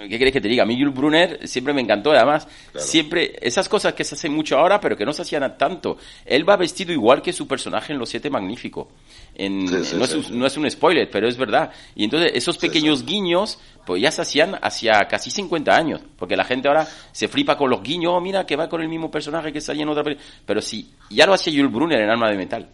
¿Qué 0.08 0.18
querés 0.18 0.32
que 0.32 0.40
te 0.40 0.48
diga? 0.48 0.62
A 0.62 0.66
mí 0.66 0.76
Jules 0.78 0.94
Brunner 0.94 1.48
siempre 1.48 1.72
me 1.72 1.80
encantó, 1.80 2.12
además, 2.12 2.46
siempre 2.76 3.32
esas 3.40 3.68
cosas 3.68 3.94
que 3.94 4.04
se 4.04 4.14
hacen 4.14 4.32
mucho 4.34 4.58
ahora, 4.58 4.80
pero 4.80 4.96
que 4.96 5.04
no 5.04 5.12
se 5.12 5.22
hacían 5.22 5.56
tanto. 5.56 5.98
Él 6.24 6.48
va 6.48 6.56
vestido 6.56 6.92
igual 6.92 7.22
que 7.22 7.32
su 7.32 7.46
personaje 7.46 7.92
en 7.92 7.98
Los 7.98 8.08
Siete 8.08 8.30
Magníficos. 8.30 8.88
En, 9.34 9.66
Sí, 9.66 9.84
sí, 9.84 9.96
no, 9.96 10.04
es, 10.04 10.10
sí, 10.10 10.26
no 10.32 10.46
es 10.46 10.56
un 10.56 10.70
spoiler, 10.70 11.08
pero 11.10 11.28
es 11.28 11.36
verdad. 11.36 11.70
Y 11.94 12.04
entonces 12.04 12.32
esos 12.34 12.58
pequeños 12.58 13.04
guiños, 13.04 13.58
pues 13.86 14.02
ya 14.02 14.10
se 14.10 14.22
hacían 14.22 14.58
hacia 14.60 14.92
casi 15.08 15.30
50 15.30 15.74
años, 15.74 16.00
porque 16.16 16.36
la 16.36 16.44
gente 16.44 16.68
ahora 16.68 16.86
se 17.12 17.28
flipa 17.28 17.56
con 17.56 17.70
los 17.70 17.82
guiños, 17.82 18.12
"Oh, 18.14 18.20
mira 18.20 18.44
que 18.44 18.56
va 18.56 18.68
con 18.68 18.82
el 18.82 18.88
mismo 18.88 19.10
personaje 19.10 19.52
que 19.52 19.60
salía 19.60 19.82
en 19.82 19.88
otra 19.88 20.04
película. 20.04 20.26
Pero 20.44 20.60
sí, 20.60 20.90
ya 21.10 21.26
lo 21.26 21.34
hacía 21.34 21.52
Jules 21.52 21.72
Brunner 21.72 22.00
en 22.00 22.10
Alma 22.10 22.28
de 22.30 22.36
Metal. 22.36 22.68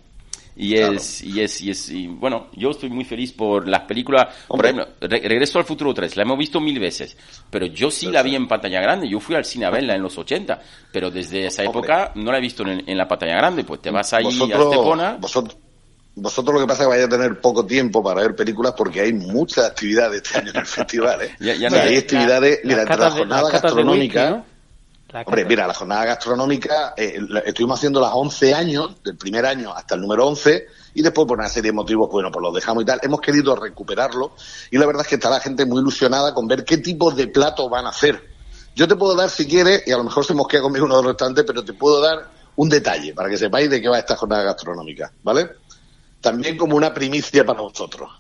Y 0.60 0.74
Claro. 0.74 0.94
es, 0.94 1.22
y 1.22 1.40
es, 1.40 1.60
y 1.60 1.70
es, 1.70 1.88
y 1.88 2.08
bueno, 2.08 2.48
yo 2.56 2.70
estoy 2.70 2.90
muy 2.90 3.04
feliz 3.04 3.30
por 3.32 3.68
las 3.68 3.82
películas. 3.82 4.34
Por 4.48 4.64
ejemplo, 4.64 4.88
Re- 5.00 5.20
Regreso 5.20 5.60
al 5.60 5.64
Futuro 5.64 5.94
3, 5.94 6.16
la 6.16 6.24
hemos 6.24 6.36
visto 6.36 6.60
mil 6.60 6.80
veces, 6.80 7.16
pero 7.48 7.66
yo 7.66 7.92
sí 7.92 8.06
la 8.08 8.22
vi 8.24 8.34
en 8.34 8.48
pantalla 8.48 8.80
grande. 8.80 9.08
Yo 9.08 9.20
fui 9.20 9.36
al 9.36 9.44
cine 9.44 9.66
a 9.66 9.70
verla 9.70 9.94
en 9.94 10.02
los 10.02 10.18
80, 10.18 10.60
pero 10.92 11.12
desde 11.12 11.46
esa 11.46 11.62
Hombre. 11.62 11.78
época 11.78 12.12
no 12.16 12.32
la 12.32 12.38
he 12.38 12.40
visto 12.40 12.64
en, 12.64 12.82
en 12.90 12.98
la 12.98 13.06
pantalla 13.06 13.36
grande. 13.36 13.62
Pues 13.62 13.80
te 13.80 13.92
vas 13.92 14.12
ahí 14.14 14.24
a 14.24 14.26
vosotros, 14.26 14.64
Estepona. 14.72 15.16
vosotros, 15.20 15.56
vosotros 16.16 16.54
lo 16.54 16.60
que 16.62 16.66
pasa 16.66 16.82
es 16.82 16.88
que 16.88 16.94
vais 16.96 17.04
a 17.06 17.08
tener 17.08 17.40
poco 17.40 17.64
tiempo 17.64 18.02
para 18.02 18.22
ver 18.22 18.34
películas 18.34 18.74
porque 18.76 19.00
hay 19.02 19.12
muchas 19.12 19.64
actividades 19.64 20.22
este 20.24 20.38
año 20.38 20.50
en 20.50 20.56
el 20.56 20.66
festival. 20.66 21.22
¿eh? 21.22 21.36
Ya- 21.38 21.54
ya 21.54 21.68
O 21.68 21.70
sea, 21.70 21.84
no- 21.84 21.88
hay 21.88 21.96
actividades, 21.98 22.58
la 22.64 22.84
catas 22.84 23.14
de- 23.14 23.18
jornada 23.20 23.48
gastronómica. 23.50 24.44
Las 25.10 25.26
Hombre, 25.26 25.44
mira, 25.46 25.66
la 25.66 25.72
jornada 25.72 26.04
gastronómica, 26.04 26.92
eh, 26.96 27.18
la- 27.28 27.40
estuvimos 27.40 27.78
haciendo 27.78 27.98
las 27.98 28.10
11 28.12 28.52
años, 28.52 29.02
del 29.02 29.16
primer 29.16 29.46
año 29.46 29.72
hasta 29.74 29.94
el 29.94 30.02
número 30.02 30.26
11, 30.26 30.66
y 30.92 31.00
después 31.00 31.26
por 31.26 31.38
una 31.38 31.48
serie 31.48 31.70
de 31.70 31.76
motivos, 31.76 32.10
bueno, 32.10 32.30
pues 32.30 32.42
los 32.42 32.54
dejamos 32.54 32.82
y 32.82 32.86
tal. 32.86 33.00
Hemos 33.02 33.20
querido 33.20 33.56
recuperarlo, 33.56 34.34
y 34.70 34.76
la 34.76 34.84
verdad 34.86 35.02
es 35.02 35.08
que 35.08 35.14
está 35.14 35.30
la 35.30 35.40
gente 35.40 35.64
muy 35.64 35.80
ilusionada 35.80 36.34
con 36.34 36.46
ver 36.46 36.62
qué 36.62 36.76
tipos 36.78 37.16
de 37.16 37.28
platos 37.28 37.70
van 37.70 37.86
a 37.86 37.88
hacer. 37.88 38.22
Yo 38.74 38.86
te 38.86 38.96
puedo 38.96 39.14
dar, 39.16 39.30
si 39.30 39.46
quieres, 39.48 39.82
y 39.86 39.92
a 39.92 39.96
lo 39.96 40.04
mejor 40.04 40.26
se 40.26 40.34
mosquea 40.34 40.60
conmigo 40.60 40.84
uno 40.84 40.96
de 40.96 41.02
los 41.02 41.12
restaurantes, 41.12 41.44
pero 41.46 41.64
te 41.64 41.72
puedo 41.72 42.02
dar 42.02 42.28
un 42.56 42.68
detalle 42.68 43.14
para 43.14 43.30
que 43.30 43.38
sepáis 43.38 43.70
de 43.70 43.80
qué 43.80 43.88
va 43.88 43.98
esta 43.98 44.14
jornada 44.14 44.42
gastronómica, 44.42 45.10
¿vale? 45.22 45.52
También 46.20 46.58
como 46.58 46.76
una 46.76 46.92
primicia 46.92 47.46
para 47.46 47.62
vosotros. 47.62 48.10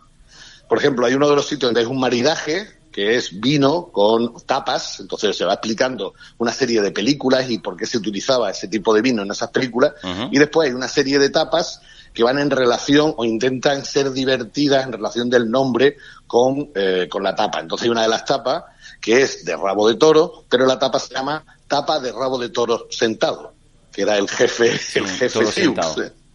Por 0.66 0.78
ejemplo, 0.78 1.04
hay 1.04 1.14
uno 1.14 1.28
de 1.28 1.36
los 1.36 1.46
sitios 1.46 1.68
donde 1.68 1.82
es 1.82 1.86
un 1.86 2.00
maridaje, 2.00 2.77
que 2.98 3.14
es 3.14 3.38
vino 3.40 3.92
con 3.92 4.34
tapas, 4.44 4.98
entonces 4.98 5.36
se 5.36 5.44
va 5.44 5.52
explicando 5.52 6.14
una 6.38 6.50
serie 6.50 6.82
de 6.82 6.90
películas 6.90 7.48
y 7.48 7.58
por 7.58 7.76
qué 7.76 7.86
se 7.86 7.96
utilizaba 7.96 8.50
ese 8.50 8.66
tipo 8.66 8.92
de 8.92 9.02
vino 9.02 9.22
en 9.22 9.30
esas 9.30 9.50
películas, 9.50 9.92
y 10.32 10.36
después 10.36 10.68
hay 10.68 10.74
una 10.74 10.88
serie 10.88 11.20
de 11.20 11.30
tapas 11.30 11.80
que 12.12 12.24
van 12.24 12.40
en 12.40 12.50
relación 12.50 13.14
o 13.16 13.24
intentan 13.24 13.84
ser 13.84 14.10
divertidas 14.10 14.84
en 14.84 14.94
relación 14.94 15.30
del 15.30 15.48
nombre 15.48 15.96
con, 16.26 16.72
eh, 16.74 17.06
con 17.08 17.22
la 17.22 17.36
tapa. 17.36 17.60
Entonces 17.60 17.84
hay 17.84 17.90
una 17.90 18.02
de 18.02 18.08
las 18.08 18.24
tapas 18.24 18.64
que 19.00 19.22
es 19.22 19.44
de 19.44 19.56
rabo 19.56 19.86
de 19.86 19.94
toro, 19.94 20.44
pero 20.48 20.66
la 20.66 20.76
tapa 20.76 20.98
se 20.98 21.14
llama 21.14 21.44
tapa 21.68 22.00
de 22.00 22.10
rabo 22.10 22.36
de 22.36 22.48
toro 22.48 22.88
sentado, 22.90 23.54
que 23.92 24.02
era 24.02 24.18
el 24.18 24.28
jefe, 24.28 24.72
el 24.72 25.06
jefe 25.06 25.46
Siux. 25.46 25.78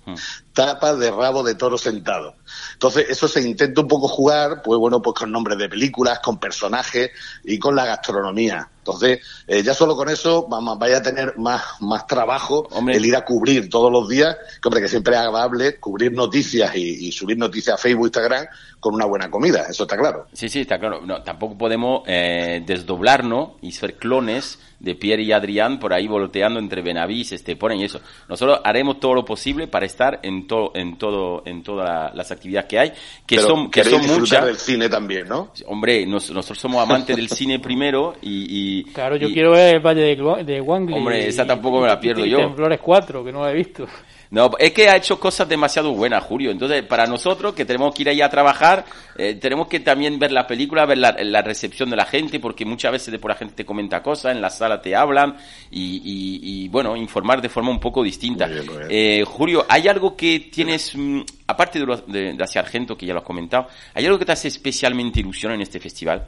tapa 0.54 0.96
de 0.96 1.12
rabo 1.12 1.44
de 1.44 1.56
toro 1.56 1.78
sentado. 1.78 2.36
Entonces, 2.74 3.10
eso 3.10 3.28
se 3.28 3.42
intenta 3.42 3.82
un 3.82 3.88
poco 3.88 4.08
jugar, 4.08 4.62
pues 4.64 4.80
bueno, 4.80 5.02
pues 5.02 5.16
con 5.20 5.32
nombres 5.32 5.58
de 5.58 5.70
películas, 5.70 6.20
con 6.20 6.40
personajes 6.40 7.12
y 7.44 7.58
con 7.58 7.76
la 7.76 7.86
gastronomía. 7.86 8.70
Entonces, 8.84 9.22
eh, 9.48 9.64
ya 9.64 9.74
solo 9.74 9.96
con 9.96 10.10
eso 10.10 10.46
vamos, 10.50 10.78
vaya 10.78 10.98
a 10.98 11.02
tener 11.02 11.38
más, 11.38 11.64
más 11.80 12.06
trabajo 12.06 12.68
el 12.90 13.06
ir 13.06 13.16
a 13.16 13.24
cubrir 13.24 13.70
todos 13.70 13.90
los 13.90 14.10
días, 14.10 14.36
que 14.62 14.68
hombre, 14.68 14.82
que 14.82 14.90
siempre 14.90 15.14
es 15.14 15.22
agradable 15.22 15.80
cubrir 15.80 16.12
noticias 16.12 16.76
y, 16.76 17.10
subir 17.14 17.38
noticias 17.38 17.76
a 17.76 17.78
Facebook, 17.78 18.08
Instagram 18.08 18.46
con 18.82 18.94
una 18.94 19.06
buena 19.06 19.32
comida, 19.32 19.68
eso 19.70 19.84
está 19.84 19.96
claro. 19.96 20.28
Sí, 20.34 20.50
sí, 20.50 20.62
está 20.62 20.78
claro. 20.80 21.00
No, 21.06 21.24
tampoco 21.24 21.58
podemos 21.58 22.04
eh, 22.08 22.62
desdoblarnos 22.66 23.52
y 23.62 23.72
ser 23.72 23.96
clones 23.96 24.60
de 24.84 24.96
Pierre 24.96 25.24
y 25.24 25.32
Adrián 25.32 25.80
por 25.80 25.94
ahí 25.94 26.08
volteando 26.08 26.60
entre 26.60 26.82
Benavís, 26.82 27.32
Estepona 27.32 27.76
y 27.76 27.86
eso. 27.86 28.02
Nosotros 28.28 28.60
haremos 28.66 29.00
todo 29.00 29.14
lo 29.14 29.24
posible 29.24 29.68
para 29.68 29.86
estar 29.86 30.20
en 30.24 30.43
todo, 30.46 30.72
en 30.76 30.98
todo, 30.98 31.44
en 31.46 31.64
todas 31.64 32.14
las 32.16 32.32
actividades 32.32 32.68
que 32.68 32.80
hay, 32.80 32.92
que 33.26 33.40
son, 33.40 33.70
que 33.70 33.84
son 33.84 34.06
muchas. 34.08 34.46
del 34.46 34.58
cine 34.58 34.90
también, 34.90 35.28
¿no? 35.28 35.52
Hombre, 35.68 36.06
nosotros 36.06 36.58
somos 36.58 36.82
amantes 36.82 37.16
del 37.16 37.30
cine 37.30 37.60
primero 37.60 38.16
y, 38.22 38.84
claro, 38.86 39.16
yo 39.16 39.30
quiero 39.32 39.52
ver 39.52 39.76
el 39.76 39.82
Valle 39.82 40.02
de, 40.02 40.44
de 40.44 40.62
Wangli. 40.62 40.96
Hombre, 40.96 41.28
esa 41.28 41.46
tampoco 41.46 41.82
me 41.82 41.88
la 41.88 42.00
pierdo 42.00 42.26
yo. 42.26 42.38
Temblores 42.38 42.80
4, 42.80 43.24
que 43.24 43.32
no 43.32 43.44
la 43.44 43.52
he 43.52 43.56
visto. 43.56 43.86
No, 44.34 44.50
es 44.58 44.74
que 44.74 44.90
ha 44.90 44.96
hecho 44.96 45.20
cosas 45.20 45.48
demasiado 45.48 45.94
buenas, 45.94 46.24
Julio. 46.24 46.50
Entonces, 46.50 46.82
para 46.82 47.06
nosotros, 47.06 47.54
que 47.54 47.66
tenemos 47.66 47.94
que 47.94 48.02
ir 48.02 48.10
ahí 48.10 48.20
a 48.20 48.32
trabajar, 48.32 48.84
eh, 49.16 49.36
tenemos 49.36 49.68
que 49.68 49.80
también 49.80 50.18
ver 50.18 50.32
la 50.32 50.48
película, 50.48 50.88
ver 50.88 50.98
la, 50.98 51.42
recepción 51.44 51.92
de 51.92 51.96
la 51.96 52.08
gente, 52.08 52.40
porque 52.40 52.66
muchas 52.66 52.94
veces 52.94 53.12
después 53.12 53.30
la 53.32 53.38
gente 53.38 53.54
te 53.54 53.64
comenta 53.64 54.02
cosas, 54.02 54.32
en 54.32 54.42
la 54.42 54.50
sala 54.50 54.82
te 54.82 54.96
hablan, 54.96 55.38
y, 55.70 56.68
bueno, 56.70 56.98
informar 56.98 57.44
de 57.44 57.50
forma 57.50 57.70
un 57.70 57.80
poco 57.80 58.02
distinta. 58.02 58.50
Eh, 58.90 59.24
Julio, 59.24 59.68
¿hay 59.70 59.88
algo 59.88 60.18
que 60.18 60.50
tienes, 60.52 60.96
mm, 60.96 61.22
aparte 61.46 61.78
de, 61.78 61.86
los, 61.86 62.08
de, 62.08 62.36
Argento, 62.56 62.98
que 62.98 63.06
ya 63.06 63.14
lo 63.14 63.20
has 63.20 63.26
comentado, 63.26 63.68
¿hay 63.94 64.04
algo 64.08 64.18
que 64.18 64.26
te 64.26 64.32
hace 64.32 64.48
especialmente 64.48 65.20
ilusión 65.20 65.52
en 65.52 65.62
este 65.62 65.80
festival? 65.80 66.28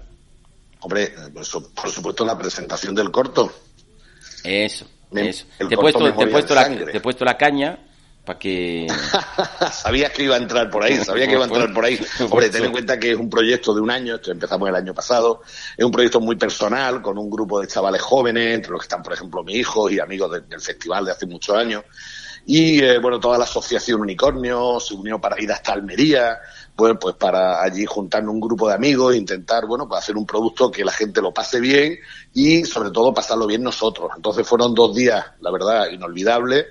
Hombre, 0.81 1.11
pues, 1.33 1.49
por 1.49 1.89
supuesto 1.89 2.23
la 2.23 2.37
presentación 2.37 2.93
del 2.93 3.09
corto. 3.09 3.51
Eso, 4.43 4.85
eso. 5.11 5.45
Te 5.57 5.73
he, 5.73 5.77
puesto, 5.77 6.13
te, 6.13 6.27
puesto 6.27 6.53
la, 6.53 6.69
te 6.69 6.97
he 6.97 7.01
puesto 7.01 7.25
la 7.25 7.35
caña 7.35 7.79
para 8.25 8.39
que... 8.39 8.87
sabías 9.71 10.11
que 10.11 10.23
iba 10.23 10.35
a 10.35 10.39
entrar 10.39 10.69
por 10.69 10.83
ahí, 10.83 10.97
sabía 10.97 11.27
que 11.27 11.33
iba 11.33 11.43
a 11.43 11.47
entrar 11.47 11.73
por 11.73 11.85
ahí. 11.85 11.99
Hombre, 12.29 12.49
ten 12.49 12.65
en 12.65 12.71
cuenta 12.71 12.99
que 12.99 13.11
es 13.11 13.17
un 13.17 13.29
proyecto 13.29 13.73
de 13.73 13.81
un 13.81 13.91
año, 13.91 14.15
esto 14.15 14.31
empezamos 14.31 14.67
el 14.67 14.75
año 14.75 14.93
pasado, 14.93 15.41
es 15.77 15.85
un 15.85 15.91
proyecto 15.91 16.19
muy 16.19 16.35
personal, 16.35 17.01
con 17.01 17.17
un 17.17 17.29
grupo 17.29 17.61
de 17.61 17.67
chavales 17.67 18.01
jóvenes, 18.01 18.55
entre 18.55 18.71
los 18.71 18.81
que 18.81 18.85
están, 18.85 19.03
por 19.03 19.13
ejemplo, 19.13 19.43
mis 19.43 19.57
hijos 19.57 19.91
y 19.91 19.99
amigos 19.99 20.31
del 20.49 20.61
festival 20.61 21.05
de 21.05 21.11
hace 21.11 21.25
muchos 21.25 21.55
años. 21.55 21.83
Y, 22.47 22.79
eh, 22.83 22.99
bueno, 22.99 23.19
toda 23.19 23.39
la 23.39 23.45
asociación 23.45 24.01
Unicornio 24.01 24.79
se 24.79 24.93
unió 24.93 25.19
para 25.19 25.41
ir 25.41 25.51
hasta 25.51 25.73
Almería, 25.73 26.37
pues, 26.75 26.93
pues 27.01 27.15
para 27.15 27.63
allí 27.63 27.85
juntarnos 27.85 28.33
un 28.33 28.39
grupo 28.39 28.67
de 28.67 28.75
amigos 28.75 29.13
e 29.13 29.17
intentar, 29.17 29.65
bueno, 29.65 29.87
pues 29.87 30.03
hacer 30.03 30.15
un 30.15 30.27
producto 30.27 30.69
que 30.69 30.85
la 30.85 30.91
gente 30.91 31.21
lo 31.21 31.33
pase 31.33 31.59
bien 31.59 31.97
y, 32.33 32.63
sobre 32.65 32.91
todo, 32.91 33.13
pasarlo 33.13 33.47
bien 33.47 33.63
nosotros. 33.63 34.11
Entonces 34.15 34.47
fueron 34.47 34.75
dos 34.75 34.93
días, 34.93 35.25
la 35.41 35.51
verdad, 35.51 35.89
inolvidables 35.89 36.65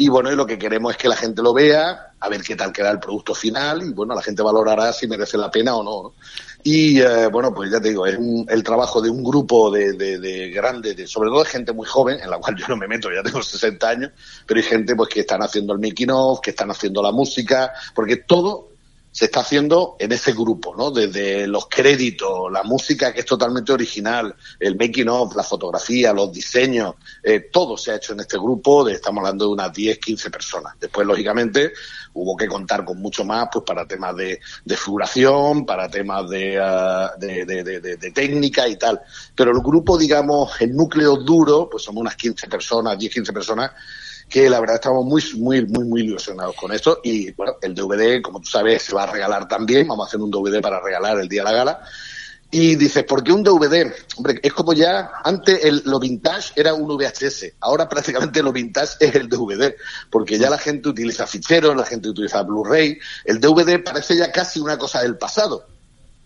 y 0.00 0.08
bueno, 0.08 0.30
lo 0.30 0.46
que 0.46 0.56
queremos 0.56 0.92
es 0.92 0.96
que 0.96 1.08
la 1.08 1.16
gente 1.16 1.42
lo 1.42 1.52
vea, 1.52 2.12
a 2.20 2.28
ver 2.28 2.40
qué 2.42 2.54
tal 2.54 2.72
queda 2.72 2.92
el 2.92 3.00
producto 3.00 3.34
final 3.34 3.82
y 3.82 3.92
bueno, 3.92 4.14
la 4.14 4.22
gente 4.22 4.44
valorará 4.44 4.92
si 4.92 5.08
merece 5.08 5.36
la 5.36 5.50
pena 5.50 5.74
o 5.74 5.82
no. 5.82 6.14
Y 6.62 7.00
eh, 7.00 7.26
bueno, 7.26 7.52
pues 7.52 7.68
ya 7.72 7.80
te 7.80 7.88
digo, 7.88 8.06
es 8.06 8.16
el 8.46 8.62
trabajo 8.62 9.02
de 9.02 9.10
un 9.10 9.24
grupo 9.24 9.72
de, 9.72 9.94
de, 9.94 10.20
de 10.20 10.50
grandes, 10.50 10.96
de, 10.96 11.08
sobre 11.08 11.30
todo 11.30 11.42
de 11.42 11.50
gente 11.50 11.72
muy 11.72 11.84
joven, 11.84 12.20
en 12.20 12.30
la 12.30 12.38
cual 12.38 12.54
yo 12.56 12.66
no 12.68 12.76
me 12.76 12.86
meto, 12.86 13.10
ya 13.10 13.24
tengo 13.24 13.42
60 13.42 13.88
años, 13.88 14.12
pero 14.46 14.60
hay 14.60 14.66
gente 14.66 14.94
pues 14.94 15.08
que 15.08 15.20
están 15.20 15.42
haciendo 15.42 15.72
el 15.72 15.80
making 15.80 16.12
que 16.40 16.50
están 16.50 16.70
haciendo 16.70 17.02
la 17.02 17.10
música, 17.10 17.72
porque 17.92 18.18
todo 18.18 18.68
se 19.10 19.24
está 19.24 19.40
haciendo 19.40 19.96
en 19.98 20.12
ese 20.12 20.32
grupo, 20.32 20.74
¿no? 20.76 20.90
Desde 20.90 21.46
los 21.46 21.66
créditos, 21.68 22.52
la 22.52 22.62
música 22.62 23.12
que 23.12 23.20
es 23.20 23.26
totalmente 23.26 23.72
original, 23.72 24.34
el 24.60 24.76
making 24.76 25.08
of, 25.08 25.34
la 25.34 25.42
fotografía, 25.42 26.12
los 26.12 26.32
diseños, 26.32 26.94
eh, 27.22 27.48
todo 27.50 27.76
se 27.76 27.92
ha 27.92 27.96
hecho 27.96 28.12
en 28.12 28.20
este 28.20 28.36
grupo, 28.36 28.84
de, 28.84 28.94
estamos 28.94 29.22
hablando 29.22 29.46
de 29.46 29.52
unas 29.52 29.72
10, 29.72 29.98
15 29.98 30.30
personas. 30.30 30.74
Después, 30.78 31.06
lógicamente, 31.06 31.72
hubo 32.14 32.36
que 32.36 32.46
contar 32.46 32.84
con 32.84 32.98
mucho 33.00 33.24
más, 33.24 33.48
pues 33.52 33.64
para 33.64 33.86
temas 33.86 34.14
de, 34.16 34.40
de 34.64 34.76
figuración, 34.76 35.64
para 35.64 35.88
temas 35.88 36.28
de, 36.28 36.58
ah, 36.60 37.12
de, 37.18 37.44
de, 37.44 38.10
técnica 38.12 38.68
y 38.68 38.76
tal. 38.76 39.00
Pero 39.34 39.52
el 39.52 39.60
grupo, 39.60 39.96
digamos, 39.96 40.60
el 40.60 40.74
núcleo 40.74 41.16
duro, 41.16 41.68
pues 41.70 41.82
somos 41.82 42.00
unas 42.00 42.16
15 42.16 42.46
personas, 42.48 42.98
10, 42.98 43.12
15 43.14 43.32
personas, 43.32 43.70
que 44.28 44.50
la 44.50 44.60
verdad 44.60 44.76
estamos 44.76 45.04
muy, 45.04 45.22
muy, 45.36 45.66
muy, 45.66 45.84
muy 45.84 46.00
ilusionados 46.02 46.54
con 46.54 46.72
esto. 46.72 47.00
Y 47.02 47.32
bueno, 47.32 47.56
el 47.62 47.74
DVD, 47.74 48.20
como 48.22 48.40
tú 48.40 48.46
sabes, 48.46 48.82
se 48.82 48.94
va 48.94 49.04
a 49.04 49.12
regalar 49.12 49.48
también. 49.48 49.88
Vamos 49.88 50.06
a 50.06 50.08
hacer 50.08 50.20
un 50.20 50.30
DVD 50.30 50.60
para 50.60 50.80
regalar 50.80 51.18
el 51.18 51.28
día 51.28 51.42
de 51.42 51.50
la 51.50 51.56
gala. 51.56 51.80
Y 52.50 52.76
dices, 52.76 53.04
¿por 53.04 53.22
qué 53.22 53.32
un 53.32 53.42
DVD? 53.42 53.92
Hombre, 54.16 54.40
es 54.42 54.52
como 54.54 54.72
ya, 54.72 55.10
antes 55.22 55.62
el, 55.64 55.82
lo 55.84 55.98
vintage 55.98 56.52
era 56.56 56.72
un 56.72 56.88
VHS, 56.88 57.56
ahora 57.60 57.86
prácticamente 57.86 58.42
lo 58.42 58.52
vintage 58.52 58.96
es 59.00 59.14
el 59.16 59.28
DVD, 59.28 59.74
porque 60.10 60.38
ya 60.38 60.48
la 60.48 60.56
gente 60.56 60.88
utiliza 60.88 61.26
ficheros, 61.26 61.76
la 61.76 61.84
gente 61.84 62.08
utiliza 62.08 62.42
Blu-ray, 62.42 62.98
el 63.26 63.38
DVD 63.38 63.82
parece 63.84 64.16
ya 64.16 64.32
casi 64.32 64.60
una 64.60 64.78
cosa 64.78 65.02
del 65.02 65.18
pasado. 65.18 65.66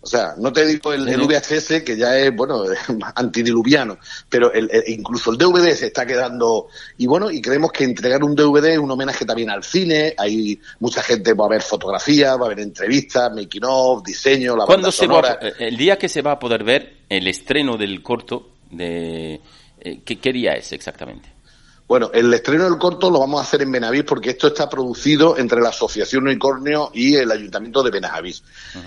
O 0.04 0.06
sea, 0.06 0.34
no 0.36 0.52
te 0.52 0.66
digo 0.66 0.92
el, 0.92 1.04
VHS, 1.04 1.82
que 1.84 1.96
ya 1.96 2.18
es, 2.18 2.34
bueno, 2.34 2.64
antidiluviano, 3.14 3.98
pero 4.28 4.52
el, 4.52 4.68
incluso 4.88 5.30
el 5.30 5.38
DVD 5.38 5.72
se 5.74 5.86
está 5.86 6.04
quedando. 6.04 6.66
Y 6.98 7.06
bueno, 7.06 7.30
y 7.30 7.40
creemos 7.40 7.70
que 7.70 7.84
entregar 7.84 8.24
un 8.24 8.34
DVD 8.34 8.72
es 8.72 8.78
un 8.78 8.90
homenaje 8.90 9.24
también 9.24 9.50
al 9.50 9.62
cine. 9.62 10.12
Hay 10.18 10.60
mucha 10.80 11.02
gente, 11.04 11.34
va 11.34 11.46
a 11.46 11.50
ver 11.50 11.62
fotografías, 11.62 12.36
va 12.36 12.42
a 12.42 12.46
haber 12.46 12.60
entrevistas, 12.60 13.32
making 13.32 13.62
of, 13.64 14.02
diseño, 14.02 14.56
la 14.56 14.66
banda 14.66 14.90
sonora. 14.90 15.38
Eh, 15.40 15.52
el 15.60 15.76
día 15.76 15.96
que 15.96 16.08
se 16.08 16.20
va 16.20 16.32
a 16.32 16.38
poder 16.40 16.64
ver 16.64 16.96
el 17.08 17.28
estreno 17.28 17.76
del 17.76 18.02
corto, 18.02 18.50
de 18.72 19.40
eh, 19.80 20.00
¿qué 20.04 20.32
día 20.32 20.54
es 20.54 20.72
exactamente? 20.72 21.28
Bueno, 21.92 22.10
el 22.14 22.32
estreno 22.32 22.64
del 22.64 22.78
corto 22.78 23.10
lo 23.10 23.20
vamos 23.20 23.38
a 23.38 23.42
hacer 23.42 23.60
en 23.60 23.70
Benavís 23.70 24.04
porque 24.04 24.30
esto 24.30 24.46
está 24.46 24.66
producido 24.66 25.36
entre 25.36 25.60
la 25.60 25.68
Asociación 25.68 26.22
Unicornio 26.22 26.90
y 26.94 27.16
el 27.16 27.30
Ayuntamiento 27.30 27.82
de 27.82 27.90
Benavís. 27.90 28.42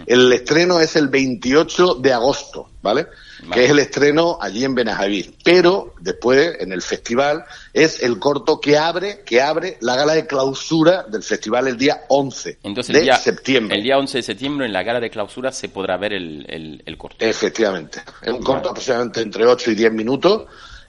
El 0.08 0.34
estreno 0.34 0.80
es 0.80 0.96
el 0.96 1.10
28 1.10 2.00
de 2.02 2.12
agosto, 2.12 2.72
¿vale? 2.82 3.06
Que 3.54 3.66
es 3.66 3.70
el 3.70 3.78
estreno 3.78 4.40
allí 4.42 4.64
en 4.64 4.74
Benavís. 4.74 5.30
Pero 5.44 5.94
después, 6.02 6.56
en 6.60 6.72
el 6.72 6.82
festival, 6.82 7.46
es 7.74 8.02
el 8.02 8.18
corto 8.18 8.60
que 8.60 8.76
abre, 8.76 9.22
que 9.24 9.40
abre 9.40 9.78
la 9.82 9.96
gala 9.96 10.14
de 10.14 10.26
clausura 10.26 11.04
del 11.04 11.22
festival 11.22 11.68
el 11.68 11.78
día 11.78 12.06
11 12.10 12.58
de 12.64 13.14
septiembre. 13.22 13.78
El 13.78 13.84
día 13.84 14.00
11 14.00 14.18
de 14.18 14.24
septiembre, 14.24 14.66
en 14.66 14.74
la 14.74 14.82
gala 14.82 15.00
de 15.00 15.12
clausura, 15.12 15.52
se 15.52 15.70
podrá 15.70 15.96
ver 15.98 16.14
el, 16.14 16.82
el 16.84 16.98
corto. 16.98 17.24
Efectivamente. 17.24 18.02
Es 18.20 18.34
un 18.34 18.42
corto 18.42 18.72
aproximadamente 18.72 19.22
entre 19.22 19.46
8 19.46 19.70
y 19.70 19.76
10 19.76 19.94
minutos 19.94 20.48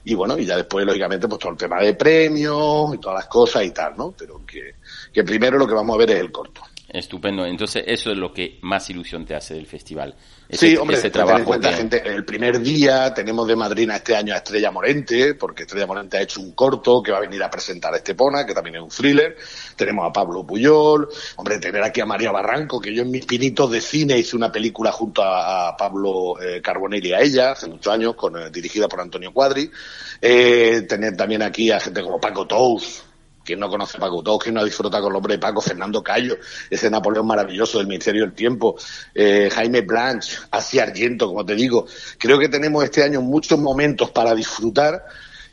y 0.09 0.15
bueno, 0.15 0.37
y 0.37 0.45
ya 0.45 0.55
después, 0.55 0.85
lógicamente, 0.85 1.27
pues 1.27 1.37
todo 1.37 1.51
el 1.51 1.57
tema 1.57 1.81
de 1.81 1.93
premios 1.93 2.95
y 2.95 2.97
todas 2.97 3.17
las 3.17 3.27
cosas 3.27 3.65
y 3.65 3.71
tal, 3.71 3.97
¿no? 3.97 4.13
Pero 4.17 4.41
que, 4.45 4.75
que 5.11 5.21
primero 5.25 5.57
lo 5.57 5.67
que 5.67 5.73
vamos 5.73 5.93
a 5.95 5.97
ver 5.97 6.11
es 6.11 6.19
el 6.21 6.31
corto. 6.31 6.61
Estupendo. 6.89 7.45
Entonces, 7.45 7.83
eso 7.85 8.11
es 8.11 8.17
lo 8.17 8.31
que 8.31 8.59
más 8.61 8.89
ilusión 8.89 9.25
te 9.25 9.35
hace 9.35 9.55
del 9.55 9.65
festival. 9.65 10.15
sí, 10.49 10.77
hombre, 10.77 10.95
ese 10.95 11.09
trabajo 11.09 11.43
cuenta, 11.43 11.73
gente, 11.73 12.01
el 12.05 12.23
primer 12.23 12.61
día 12.61 13.13
tenemos 13.13 13.45
de 13.45 13.57
madrina 13.57 13.97
este 13.97 14.15
año 14.15 14.33
a 14.33 14.37
Estrella 14.37 14.71
Morente, 14.71 15.33
porque 15.33 15.63
Estrella 15.63 15.85
Morente 15.85 16.17
ha 16.17 16.21
hecho 16.21 16.39
un 16.39 16.53
corto 16.53 17.03
que 17.03 17.11
va 17.11 17.17
a 17.17 17.21
venir 17.21 17.43
a 17.43 17.49
presentar 17.49 17.93
a 17.93 17.97
Estepona, 17.97 18.45
que 18.45 18.53
también 18.53 18.77
es 18.77 18.81
un 18.81 18.89
thriller. 18.89 19.35
Tenemos 19.75 20.07
a 20.09 20.13
Pablo 20.13 20.47
Puyol, 20.47 21.09
hombre, 21.35 21.59
tener 21.59 21.83
aquí 21.83 21.99
a 21.99 22.05
María 22.05 22.31
Barranco, 22.31 22.79
que 22.79 22.95
yo 22.95 23.01
en 23.01 23.11
mis 23.11 23.25
pinitos 23.25 23.69
de 23.69 23.81
cine 23.81 24.17
hice 24.17 24.37
una 24.37 24.49
película 24.49 24.93
junto 24.93 25.21
a, 25.23 25.75
Pablo 25.77 26.41
eh, 26.41 26.61
Carbonelli 26.61 27.09
y 27.09 27.13
a 27.13 27.19
ella, 27.19 27.51
hace 27.51 27.67
muchos 27.67 27.91
años, 27.93 28.15
con, 28.15 28.37
eh, 28.37 28.49
dirigida 28.49 28.87
por 28.87 29.01
Antonio 29.01 29.33
Cuadri. 29.33 29.69
Eh, 30.21 30.85
tener 30.87 31.17
también 31.17 31.41
aquí 31.41 31.69
a 31.69 31.81
gente 31.81 32.01
como 32.01 32.19
Paco 32.19 32.47
Tous, 32.47 33.03
quien 33.47 33.59
no 33.61 33.69
conoce 33.69 33.97
a 33.97 34.01
Paco 34.01 34.21
Tous, 34.21 34.43
quien 34.43 34.55
no 34.55 34.65
disfruta 34.65 34.99
con 34.99 35.07
el 35.07 35.13
nombre 35.13 35.35
de 35.35 35.39
Paco, 35.39 35.61
Fernando 35.61 36.03
Cayo, 36.03 36.37
ese 36.69 36.91
Napoleón 36.91 37.25
maravilloso 37.25 37.77
del 37.77 37.87
Ministerio 37.87 38.23
del 38.23 38.33
Tiempo, 38.33 38.75
eh, 39.15 39.49
Jaime 39.49 39.81
Blanche, 39.81 40.37
Asia 40.51 40.83
Argento, 40.83 41.27
como 41.27 41.45
te 41.45 41.55
digo. 41.55 41.87
Creo 42.17 42.37
que 42.37 42.49
tenemos 42.49 42.83
este 42.83 43.03
año 43.03 43.21
muchos 43.21 43.57
momentos 43.57 44.11
para 44.11 44.35
disfrutar 44.35 45.01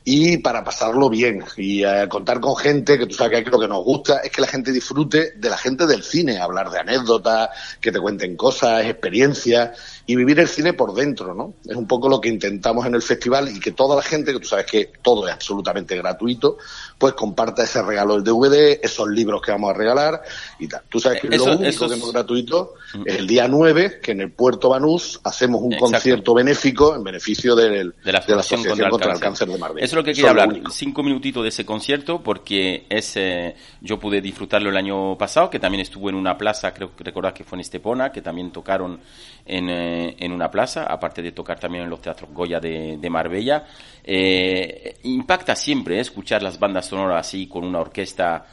y 0.04 0.38
para 0.38 0.62
pasarlo 0.62 1.09
bien. 1.09 1.44
Y 1.57 1.85
eh, 1.85 2.07
contar 2.09 2.40
con 2.40 2.57
gente 2.57 2.98
que 2.98 3.07
tú 3.07 3.14
sabes 3.14 3.44
que 3.44 3.50
lo 3.50 3.61
que 3.61 3.68
nos 3.68 3.83
gusta 3.83 4.18
es 4.18 4.30
que 4.30 4.40
la 4.40 4.46
gente 4.48 4.72
disfrute 4.72 5.33
de 5.37 5.48
la 5.48 5.57
gente 5.57 5.87
del 5.87 6.02
cine, 6.02 6.38
hablar 6.38 6.70
de 6.70 6.80
anécdotas, 6.80 7.48
que 7.80 7.92
te 7.92 8.00
cuenten 8.00 8.37
cosas, 8.37 8.85
experiencias 8.85 10.02
y 10.07 10.17
vivir 10.17 10.38
el 10.38 10.49
cine 10.49 10.75
por 10.75 10.93
dentro, 10.95 11.35
¿no? 11.35 11.55
Es 11.67 11.77
un 11.77 11.87
poco 11.87 12.09
lo 12.09 12.21
que 12.21 12.29
intentamos 12.29 12.85
en 12.85 12.95
el 12.95 13.01
festival 13.01 13.49
y 13.49 13.59
que 13.59 13.73
toda 13.73 13.97
la 13.97 14.03
gente, 14.03 14.35
que 14.35 14.40
tú 14.40 14.49
sabes 14.49 14.67
que 14.67 14.93
todo 15.01 15.27
es 15.27 15.33
absolutamente 15.33 15.97
gratuito, 15.97 16.59
pues 16.99 17.14
comparta 17.14 17.62
ese 17.62 17.83
regalo 17.83 18.14
del 18.14 18.25
DVD, 18.25 18.81
esos 18.83 19.09
libros 19.09 19.40
que 19.40 19.53
vamos 19.53 19.71
a 19.71 19.73
regalar 19.75 20.23
y 20.59 20.69
tal. 20.69 20.83
Tú 20.90 21.01
sabes 21.01 21.23
que 21.23 21.29
lo 21.29 21.45
único 21.45 21.88
que 21.88 21.95
es 21.95 22.12
gratuito 22.12 22.75
mm. 22.95 23.03
es 23.07 23.17
el 23.17 23.27
día 23.27 23.49
9, 23.49 24.01
que 24.03 24.12
en 24.12 24.21
el 24.21 24.31
Puerto 24.31 24.69
Banús 24.69 25.21
hacemos 25.25 25.62
un 25.62 25.77
concierto 25.79 26.35
benéfico 26.35 26.95
en 26.95 27.03
beneficio 27.03 27.55
de 27.55 27.85
la, 28.03 28.19
Asociación 28.19 28.90
contra, 28.90 29.14
el 29.14 29.21
Cáncer 29.21 29.49
de 29.49 29.59
Marbella. 29.59 29.85
eso 29.85 29.95
es 29.95 29.97
lo 29.97 30.05
que 30.05 30.12
quería 30.12 30.31
hablar. 30.31 30.61
Cinco 30.71 31.03
minutitos 31.03 31.43
de 31.43 31.49
ese 31.49 31.64
concierto 31.64 32.23
porque 32.23 32.85
ese 32.90 33.57
yo 33.81 33.99
pude 33.99 34.21
disfrutarlo 34.21 34.69
el 34.69 34.77
año 34.77 35.17
pasado, 35.17 35.49
que 35.49 35.59
también 35.59 35.81
estuvo 35.81 36.11
en 36.11 36.14
una 36.14 36.37
plaza, 36.37 36.75
creo 36.75 36.95
que 36.95 37.05
recordar 37.05 37.33
que 37.33 37.45
fue 37.45 37.57
en 37.57 37.61
Estepona, 37.61 38.12
que 38.12 38.21
también 38.21 38.51
tocaron 38.51 39.01
en, 39.47 39.69
eh, 39.69 39.93
en 40.18 40.33
una 40.33 40.50
plaza, 40.50 40.85
aparte 40.85 41.22
de 41.22 41.33
tocar 41.33 41.59
también 41.59 41.85
en 41.85 41.90
los 41.90 42.00
teatros 42.00 42.30
Goya 42.33 42.61
de, 42.61 43.09
Marbella. 43.11 43.64
Eh, 44.02 44.96
impacta 45.04 45.54
siempre 45.57 46.00
escuchar 46.00 46.42
las 46.42 46.59
bandas 46.59 46.87
sonoras 46.87 47.26
así 47.26 47.46
con 47.46 47.64
una 47.64 47.80
orquesta 47.80 48.46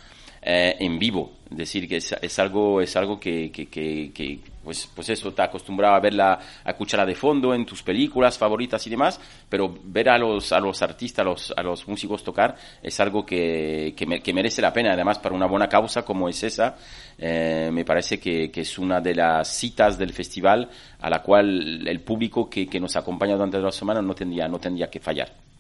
en 0.44 0.98
vivo. 0.98 1.41
Decir, 1.52 1.86
que 1.86 1.98
es, 1.98 2.14
es 2.14 2.40
algo, 2.40 2.80
es 2.80 2.96
algo 2.96 3.20
que, 3.20 3.52
que, 3.52 3.68
que, 3.68 4.40
pues, 4.64 4.90
pues 4.96 5.10
eso, 5.10 5.34
te 5.34 5.42
acostumbrado 5.42 5.96
a 5.96 6.00
verla, 6.00 6.40
a 6.64 6.72
escucharla 6.72 7.06
de 7.06 7.14
fondo 7.14 7.54
en 7.54 7.66
tus 7.66 7.84
películas 7.84 8.38
favoritas 8.38 8.88
y 8.88 8.90
demás, 8.90 9.20
pero 9.50 9.78
ver 9.84 10.08
a 10.08 10.18
los, 10.18 10.54
a 10.54 10.62
los 10.62 10.82
artistas, 10.82 11.20
a 11.20 11.24
los, 11.26 11.54
a 11.58 11.62
los 11.62 11.86
músicos 11.90 12.24
tocar 12.24 12.56
es 12.82 12.98
algo 13.02 13.26
que, 13.26 13.94
que, 13.98 14.34
merece 14.34 14.62
la 14.62 14.72
pena. 14.72 14.94
Además, 14.94 15.20
para 15.20 15.36
una 15.36 15.46
buena 15.46 15.68
causa 15.68 16.06
como 16.06 16.30
es 16.30 16.42
esa, 16.42 16.78
eh, 17.18 17.70
me 17.74 17.84
parece 17.84 18.18
que, 18.18 18.50
que, 18.50 18.62
es 18.62 18.80
una 18.80 19.02
de 19.02 19.14
las 19.14 19.50
citas 19.50 19.98
del 19.98 20.14
festival 20.14 20.70
a 21.02 21.10
la 21.10 21.22
cual 21.22 21.86
el 21.86 22.00
público 22.00 22.50
que, 22.50 22.66
que 22.68 22.80
nos 22.80 22.96
acompaña 22.96 23.34
durante 23.34 23.60
la 23.60 23.72
semana 23.72 24.02
no 24.02 24.16
tendría, 24.16 24.48
no 24.48 24.58
tendría 24.58 24.90
que 24.90 25.02
fallar. 25.02 25.51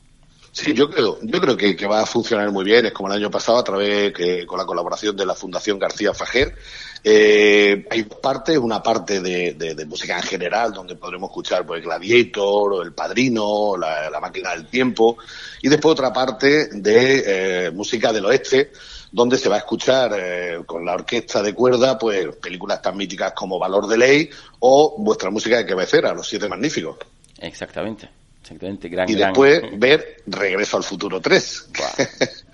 Sí, 0.52 0.74
yo 0.74 0.90
creo, 0.90 1.18
yo 1.22 1.40
creo 1.40 1.56
que, 1.56 1.76
que, 1.78 1.88
va 1.88 2.02
a 2.02 2.06
funcionar 2.06 2.52
muy 2.52 2.66
bien. 2.66 2.86
Es 2.86 2.92
como 2.92 3.10
el 3.10 3.18
año 3.18 3.32
pasado 3.32 3.58
a 3.58 3.64
través 3.64 4.14
que 4.14 4.46
con 4.46 4.58
la 4.58 4.66
colaboración 4.66 5.16
de 5.16 5.26
la 5.26 5.34
Fundación 5.34 5.80
García 5.80 6.14
Fajer. 6.14 6.56
Eh, 7.04 7.88
hay 7.90 8.04
partes, 8.04 8.58
una 8.60 8.84
parte 8.84 9.22
de, 9.22 9.54
de, 9.54 9.74
de, 9.74 9.86
música 9.86 10.18
en 10.18 10.24
general 10.24 10.72
donde 10.72 10.96
podremos 10.96 11.32
escuchar 11.32 11.66
pues 11.66 11.82
Gladiator, 11.82 12.86
El 12.86 12.94
Padrino, 12.94 13.76
la, 13.76 14.10
la 14.12 14.20
Máquina 14.20 14.52
del 14.52 14.68
Tiempo 14.68 15.18
y 15.64 15.70
después 15.70 15.94
otra 15.94 16.14
parte 16.14 16.68
de 16.72 17.24
eh, 17.66 17.72
música 17.72 18.14
del 18.14 18.26
oeste 18.26 18.72
donde 19.12 19.40
se 19.40 19.50
va 19.50 19.56
a 19.56 19.60
escuchar 19.60 20.12
eh, 20.16 20.60
con 20.64 20.86
la 20.86 20.94
orquesta 20.94 21.42
de 21.42 21.56
cuerda 21.56 21.98
pues 21.98 22.36
películas 22.36 22.84
tan 22.84 22.96
míticas 22.96 23.34
como 23.34 23.58
Valor 23.58 23.88
de 23.88 23.98
Ley 23.98 24.30
o 24.60 24.96
vuestra 25.00 25.32
música 25.32 25.58
de 25.58 25.66
cabecera, 25.66 26.14
Los 26.14 26.28
Siete 26.28 26.48
Magníficos. 26.48 26.98
Exactamente. 27.40 28.21
Exactamente, 28.42 28.90
gran, 28.90 29.10
y 29.10 29.16
después 29.16 29.62
ver 29.78 30.18
Regreso 30.26 30.78
al 30.78 30.84
Futuro 30.84 31.22
3. 31.22 31.70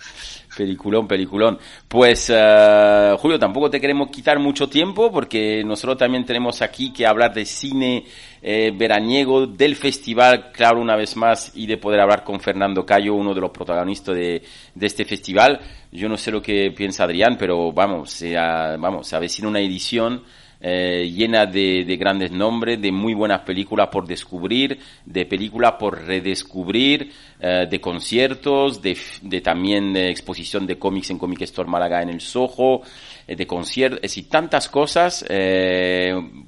Peliculón, 0.57 1.07
peliculón. 1.07 1.59
Pues, 1.87 2.31
uh, 2.31 3.15
Julio, 3.19 3.37
tampoco 3.37 3.69
te 3.69 3.79
queremos 3.79 4.09
quitar 4.09 4.39
mucho 4.39 4.67
tiempo 4.67 5.11
porque 5.11 5.63
nosotros 5.63 5.99
también 5.99 6.25
tenemos 6.25 6.63
aquí 6.63 6.91
que 6.91 7.05
hablar 7.05 7.31
de 7.31 7.45
cine 7.45 8.05
eh, 8.41 8.71
veraniego, 8.75 9.45
del 9.45 9.75
festival, 9.75 10.51
claro, 10.51 10.81
una 10.81 10.95
vez 10.95 11.15
más, 11.15 11.51
y 11.53 11.67
de 11.67 11.77
poder 11.77 11.99
hablar 11.99 12.23
con 12.23 12.39
Fernando 12.39 12.83
Cayo, 12.83 13.13
uno 13.13 13.35
de 13.35 13.41
los 13.41 13.51
protagonistas 13.51 14.15
de, 14.15 14.41
de 14.73 14.87
este 14.87 15.05
festival. 15.05 15.59
Yo 15.91 16.09
no 16.09 16.17
sé 16.17 16.31
lo 16.31 16.41
que 16.41 16.71
piensa 16.71 17.03
Adrián, 17.03 17.37
pero 17.37 17.71
vamos, 17.71 18.09
se, 18.09 18.33
vamos, 18.33 19.07
se 19.07 19.15
avecina 19.15 19.49
una 19.49 19.59
edición 19.59 20.23
eh, 20.59 21.11
llena 21.13 21.45
de, 21.45 21.85
de, 21.85 21.97
grandes 21.97 22.31
nombres, 22.31 22.81
de 22.81 22.91
muy 22.91 23.13
buenas 23.13 23.41
películas 23.41 23.89
por 23.89 24.07
descubrir, 24.07 24.79
de 25.05 25.25
películas 25.25 25.73
por 25.79 26.03
redescubrir, 26.05 27.11
eh, 27.39 27.67
de 27.69 27.79
conciertos, 27.79 28.81
de, 28.81 28.97
de, 29.21 29.41
también 29.41 29.93
de 29.93 30.09
exposición 30.09 30.65
de 30.65 30.79
cómics 30.79 31.11
en 31.11 31.19
Comic 31.19 31.41
Store 31.41 31.69
Málaga 31.69 32.01
en 32.01 32.09
el 32.09 32.21
Soho, 32.21 32.81
eh, 33.27 33.35
de 33.35 33.45
conciertos, 33.45 34.01
decir, 34.01 34.29
tantas 34.29 34.67
cosas, 34.67 35.23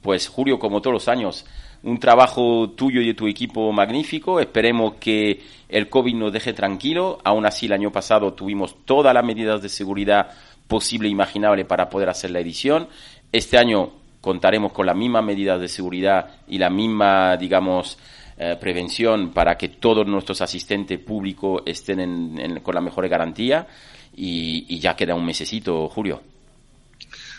pues 0.01 0.27
Julio, 0.27 0.57
como 0.57 0.81
todos 0.81 0.93
los 0.93 1.07
años, 1.07 1.45
un 1.83 1.99
trabajo 1.99 2.71
tuyo 2.71 3.01
y 3.01 3.07
de 3.07 3.13
tu 3.13 3.27
equipo 3.27 3.71
magnífico. 3.71 4.39
Esperemos 4.39 4.95
que 4.95 5.41
el 5.69 5.89
COVID 5.89 6.15
nos 6.15 6.33
deje 6.33 6.53
tranquilo. 6.53 7.19
Aún 7.23 7.45
así, 7.45 7.67
el 7.67 7.73
año 7.73 7.91
pasado 7.91 8.33
tuvimos 8.33 8.83
todas 8.85 9.13
las 9.13 9.23
medidas 9.23 9.61
de 9.61 9.69
seguridad 9.69 10.31
posible 10.67 11.07
e 11.07 11.11
imaginable 11.11 11.65
para 11.65 11.89
poder 11.89 12.09
hacer 12.09 12.31
la 12.31 12.39
edición. 12.39 12.87
Este 13.31 13.57
año 13.57 13.91
contaremos 14.21 14.71
con 14.71 14.85
las 14.85 14.95
mismas 14.95 15.23
medidas 15.23 15.59
de 15.59 15.67
seguridad 15.67 16.41
y 16.47 16.57
la 16.57 16.69
misma, 16.69 17.37
digamos, 17.37 17.97
eh, 18.37 18.57
prevención 18.59 19.31
para 19.31 19.57
que 19.57 19.69
todos 19.69 20.07
nuestros 20.07 20.41
asistentes 20.41 20.99
públicos 20.99 21.61
estén 21.65 21.99
en, 21.99 22.59
con 22.61 22.73
la 22.73 22.81
mejor 22.81 23.07
garantía 23.07 23.67
y, 24.15 24.65
y, 24.67 24.79
ya 24.79 24.95
queda 24.95 25.13
un 25.15 25.25
mesecito, 25.25 25.87
Julio. 25.89 26.21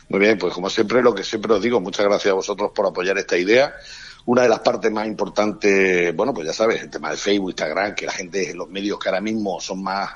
Muy 0.09 0.21
bien, 0.21 0.39
pues 0.39 0.55
como 0.55 0.71
siempre, 0.71 1.03
lo 1.03 1.15
que 1.15 1.25
siempre 1.25 1.53
os 1.53 1.63
digo, 1.63 1.81
muchas 1.81 2.07
gracias 2.07 2.33
a 2.33 2.35
vosotros 2.35 2.71
por 2.75 2.87
apoyar 2.87 3.17
esta 3.19 3.37
idea 3.37 3.75
una 4.27 4.43
de 4.43 4.49
las 4.49 4.61
partes 4.61 4.91
más 4.91 5.07
importantes, 5.07 6.15
bueno, 6.15 6.33
pues 6.35 6.47
ya 6.47 6.53
sabes, 6.53 6.83
el 6.83 6.91
tema 6.91 7.11
de 7.11 7.17
Facebook, 7.17 7.51
Instagram, 7.51 7.95
que 7.95 8.07
la 8.07 8.13
gente, 8.13 8.55
los 8.55 8.69
medios 8.69 8.99
que 8.99 9.09
ahora 9.09 9.21
mismo 9.21 9.61
son 9.61 9.83
más 9.83 10.11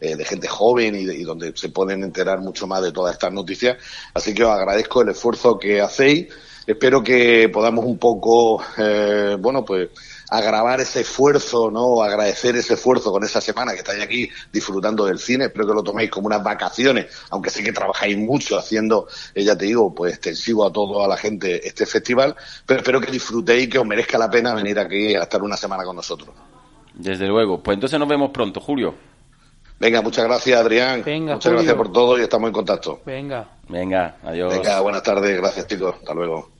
eh, 0.00 0.16
de 0.16 0.24
gente 0.24 0.48
joven 0.48 0.94
y, 0.94 1.22
donde 1.22 1.52
se 1.56 1.68
pueden 1.68 2.02
enterar 2.02 2.40
mucho 2.40 2.66
más 2.66 2.82
de 2.82 2.92
todas 2.92 3.14
estas 3.14 3.32
noticias. 3.32 3.76
Así 4.14 4.34
que 4.34 4.44
os 4.44 4.50
agradezco 4.50 5.02
el 5.02 5.10
esfuerzo 5.10 5.58
que 5.58 5.80
hacéis. 5.80 6.28
Espero 6.66 7.02
que 7.02 7.48
podamos 7.48 7.84
un 7.84 7.98
poco, 7.98 8.62
eh, 8.78 9.36
bueno, 9.38 9.64
pues 9.64 9.88
agravar 10.32 10.80
ese 10.80 11.02
esfuerzo, 11.02 11.70
¿no? 11.70 12.02
Agradecer 12.02 12.56
ese 12.56 12.74
esfuerzo 12.74 13.12
con 13.12 13.22
esa 13.22 13.40
semana 13.42 13.72
que 13.72 13.78
estáis 13.78 14.02
aquí 14.02 14.30
disfrutando 14.50 15.04
del 15.04 15.18
cine. 15.18 15.44
Espero 15.44 15.66
que 15.66 15.74
lo 15.74 15.82
toméis 15.82 16.10
como 16.10 16.26
unas 16.26 16.42
vacaciones, 16.42 17.06
aunque 17.28 17.50
sé 17.50 17.62
que 17.62 17.72
trabajáis 17.72 18.16
mucho 18.16 18.58
haciendo, 18.58 19.06
eh, 19.34 19.44
ya 19.44 19.56
te 19.56 19.66
digo, 19.66 19.94
pues 19.94 20.14
extensivo 20.14 20.64
a 20.66 20.72
toda 20.72 21.06
la 21.06 21.18
gente 21.18 21.66
este 21.66 21.84
festival, 21.84 22.34
pero 22.64 22.80
espero 22.80 22.98
que 23.00 23.10
disfrutéis 23.10 23.64
y 23.64 23.68
que 23.68 23.78
os 23.78 23.86
merezca 23.86 24.16
la 24.16 24.30
pena 24.30 24.54
venir 24.54 24.78
aquí 24.78 25.14
a 25.14 25.24
estar 25.24 25.42
una 25.42 25.56
semana 25.56 25.84
con 25.84 25.96
nosotros. 25.96 26.30
Desde 26.94 27.26
luego. 27.26 27.62
Pues 27.62 27.74
entonces 27.74 27.98
nos 27.98 28.08
vemos 28.08 28.30
pronto, 28.30 28.58
Julio. 28.58 28.94
Venga, 29.78 30.00
muchas 30.00 30.24
gracias, 30.24 30.58
Adrián. 30.58 31.02
Venga, 31.04 31.34
muchas 31.34 31.50
Julio. 31.50 31.58
gracias 31.58 31.76
por 31.76 31.92
todo 31.92 32.18
y 32.18 32.22
estamos 32.22 32.48
en 32.48 32.54
contacto. 32.54 33.00
Venga. 33.04 33.48
Venga, 33.68 34.16
adiós. 34.22 34.54
Venga, 34.54 34.80
buenas 34.80 35.02
tardes. 35.02 35.36
Gracias, 35.36 35.66
chicos. 35.66 35.96
Hasta 35.98 36.14
luego. 36.14 36.51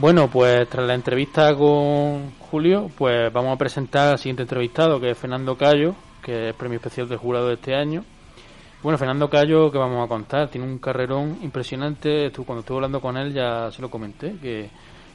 Bueno, 0.00 0.30
pues 0.30 0.68
tras 0.68 0.86
la 0.86 0.94
entrevista 0.94 1.52
con 1.56 2.30
Julio, 2.38 2.88
pues 2.96 3.32
vamos 3.32 3.52
a 3.52 3.58
presentar 3.58 4.12
al 4.12 4.18
siguiente 4.18 4.42
entrevistado, 4.42 5.00
que 5.00 5.10
es 5.10 5.18
Fernando 5.18 5.56
Cayo, 5.56 5.96
que 6.22 6.50
es 6.50 6.54
premio 6.54 6.76
especial 6.76 7.08
del 7.08 7.18
jurado 7.18 7.48
de 7.48 7.54
este 7.54 7.74
año. 7.74 8.04
Bueno, 8.80 8.96
Fernando 8.96 9.28
Cayo, 9.28 9.72
que 9.72 9.78
vamos 9.78 10.04
a 10.04 10.06
contar, 10.06 10.50
tiene 10.50 10.68
un 10.68 10.78
carrerón 10.78 11.38
impresionante. 11.42 12.30
Cuando 12.30 12.60
estuve 12.60 12.76
hablando 12.76 13.00
con 13.00 13.16
él 13.16 13.34
ya 13.34 13.72
se 13.72 13.82
lo 13.82 13.90
comenté, 13.90 14.36
que, 14.40 14.70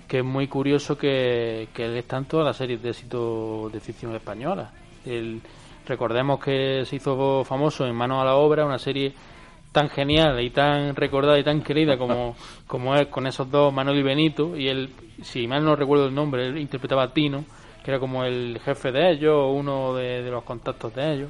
que 0.06 0.18
es 0.18 0.26
muy 0.26 0.50
curioso 0.50 0.98
que, 0.98 1.70
que 1.74 1.86
él 1.86 1.96
está 1.96 2.18
en 2.18 2.26
todas 2.26 2.46
las 2.46 2.58
series 2.58 2.84
de 2.84 2.90
éxito 2.90 3.70
de 3.72 3.80
ficción 3.80 4.14
española. 4.14 4.70
El, 5.06 5.42
recordemos 5.88 6.44
que 6.44 6.84
se 6.86 6.98
hizo 6.98 7.46
famoso 7.46 7.86
en 7.86 7.96
Manos 7.96 8.22
a 8.22 8.26
la 8.26 8.36
Obra, 8.36 8.66
una 8.66 8.80
serie 8.80 9.14
tan 9.74 9.90
genial 9.90 10.40
y 10.40 10.52
tan 10.52 10.96
recordada 10.96 11.38
y 11.38 11.44
tan 11.44 11.62
querida 11.62 11.98
como, 11.98 12.36
como 12.68 12.96
es 12.96 13.08
con 13.08 13.28
esos 13.28 13.52
dos, 13.52 13.74
Manuel 13.74 14.00
y 14.00 14.04
Benito, 14.04 14.56
y 14.56 14.70
él, 14.70 14.92
si 15.22 15.48
mal 15.48 15.66
no 15.66 15.76
recuerdo 15.76 16.08
el 16.08 16.16
nombre, 16.16 16.48
él 16.48 16.58
interpretaba 16.58 17.04
a 17.04 17.14
Tino, 17.14 17.44
que 17.84 17.92
era 17.92 18.00
como 18.00 18.24
el 18.24 18.62
jefe 18.64 18.94
de 18.94 19.12
ellos, 19.12 19.34
o 19.36 19.52
uno 19.52 19.94
de, 19.96 20.24
de, 20.24 20.32
los 20.32 20.44
contactos 20.44 20.96
de 20.96 21.14
ellos. 21.14 21.30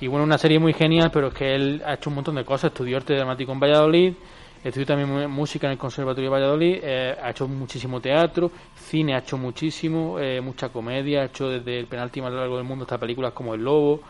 Y 0.00 0.08
bueno, 0.08 0.24
una 0.24 0.38
serie 0.38 0.58
muy 0.58 0.72
genial, 0.72 1.10
pero 1.12 1.28
es 1.28 1.34
que 1.34 1.54
él 1.54 1.82
ha 1.86 1.94
hecho 1.94 2.10
un 2.10 2.16
montón 2.16 2.34
de 2.34 2.44
cosas, 2.44 2.72
estudió 2.72 2.96
arte 2.96 3.14
dramático 3.14 3.52
en 3.52 3.60
Valladolid, 3.60 4.14
estudió 4.64 4.86
también 4.86 5.30
música 5.30 5.68
en 5.68 5.72
el 5.72 5.78
Conservatorio 5.78 6.30
de 6.30 6.34
Valladolid, 6.34 6.80
eh, 6.82 7.16
ha 7.22 7.30
hecho 7.30 7.46
muchísimo 7.46 8.00
teatro, 8.00 8.50
cine 8.74 9.14
ha 9.14 9.18
hecho 9.18 9.36
muchísimo, 9.36 10.18
eh, 10.18 10.40
mucha 10.40 10.70
comedia, 10.70 11.20
ha 11.20 11.24
hecho 11.26 11.48
desde 11.48 11.78
el 11.78 11.86
penalti 11.86 12.20
más 12.20 12.32
largo 12.32 12.56
del 12.56 12.64
mundo 12.64 12.84
hasta 12.84 12.98
películas 12.98 13.32
como 13.32 13.54
El 13.54 13.62
Lobo, 13.62 14.00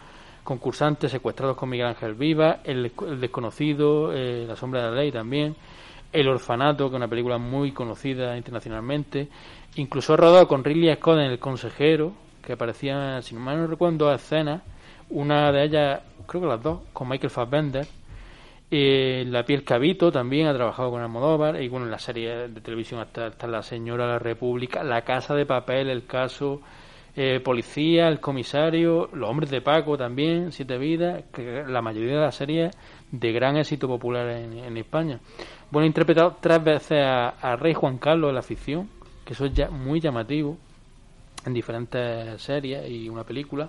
concursantes 0.44 1.10
secuestrados 1.10 1.56
con 1.56 1.68
Miguel 1.68 1.86
Ángel 1.88 2.14
Viva, 2.14 2.60
El, 2.64 2.92
Desconocido, 3.20 4.12
eh, 4.12 4.44
La 4.46 4.56
Sombra 4.56 4.84
de 4.84 4.90
la 4.90 4.96
Ley 4.96 5.12
también, 5.12 5.54
El 6.12 6.28
Orfanato, 6.28 6.88
que 6.88 6.96
es 6.96 6.96
una 6.96 7.08
película 7.08 7.38
muy 7.38 7.72
conocida 7.72 8.36
internacionalmente, 8.36 9.28
incluso 9.76 10.14
ha 10.14 10.16
rodado 10.16 10.48
con 10.48 10.64
Ridley 10.64 10.94
Scott 10.96 11.18
en 11.18 11.30
El 11.30 11.38
Consejero, 11.38 12.12
que 12.44 12.54
aparecía, 12.54 13.22
si 13.22 13.34
no 13.34 13.40
mal 13.40 13.58
no 13.58 13.66
recuerdo, 13.66 14.10
a 14.10 14.16
escenas, 14.16 14.62
una 15.10 15.52
de 15.52 15.64
ellas, 15.64 16.00
creo 16.26 16.42
que 16.42 16.48
las 16.48 16.62
dos, 16.62 16.80
con 16.92 17.08
Michael 17.08 17.30
Fassbender. 17.30 17.86
Eh, 18.74 19.24
la 19.28 19.44
piel 19.44 19.64
cabito 19.64 20.10
también 20.10 20.46
ha 20.46 20.54
trabajado 20.54 20.90
con 20.90 21.02
Almodóvar 21.02 21.60
y 21.60 21.68
bueno 21.68 21.84
en 21.84 21.92
la 21.92 21.98
serie 21.98 22.48
de 22.48 22.60
televisión 22.62 23.00
hasta, 23.00 23.26
hasta 23.26 23.46
la 23.46 23.62
señora 23.62 24.06
la 24.06 24.18
república 24.18 24.82
la 24.82 25.02
casa 25.02 25.34
de 25.34 25.44
papel 25.44 25.90
el 25.90 26.06
caso 26.06 26.62
eh, 27.14 27.40
policía 27.40 28.08
el 28.08 28.20
comisario 28.20 29.10
los 29.12 29.28
hombres 29.28 29.50
de 29.50 29.60
Paco 29.60 29.96
también 29.98 30.52
siete 30.52 30.78
vidas 30.78 31.24
que 31.32 31.64
la 31.66 31.82
mayoría 31.82 32.14
de 32.14 32.20
las 32.20 32.34
series 32.34 32.74
de 33.10 33.32
gran 33.32 33.56
éxito 33.56 33.86
popular 33.86 34.28
en, 34.28 34.76
España 34.76 35.20
bueno 35.70 35.84
ha 35.84 35.86
interpretado 35.86 36.36
tres 36.40 36.64
veces 36.64 37.02
a, 37.04 37.28
a, 37.28 37.56
Rey 37.56 37.74
Juan 37.74 37.98
Carlos 37.98 38.30
en 38.30 38.34
la 38.34 38.42
ficción 38.42 38.88
que 39.24 39.34
eso 39.34 39.44
es 39.44 39.52
ya 39.52 39.68
muy 39.70 40.00
llamativo 40.00 40.56
en 41.44 41.52
diferentes 41.52 42.40
series 42.40 42.88
y 42.88 43.08
una 43.08 43.24
película 43.24 43.68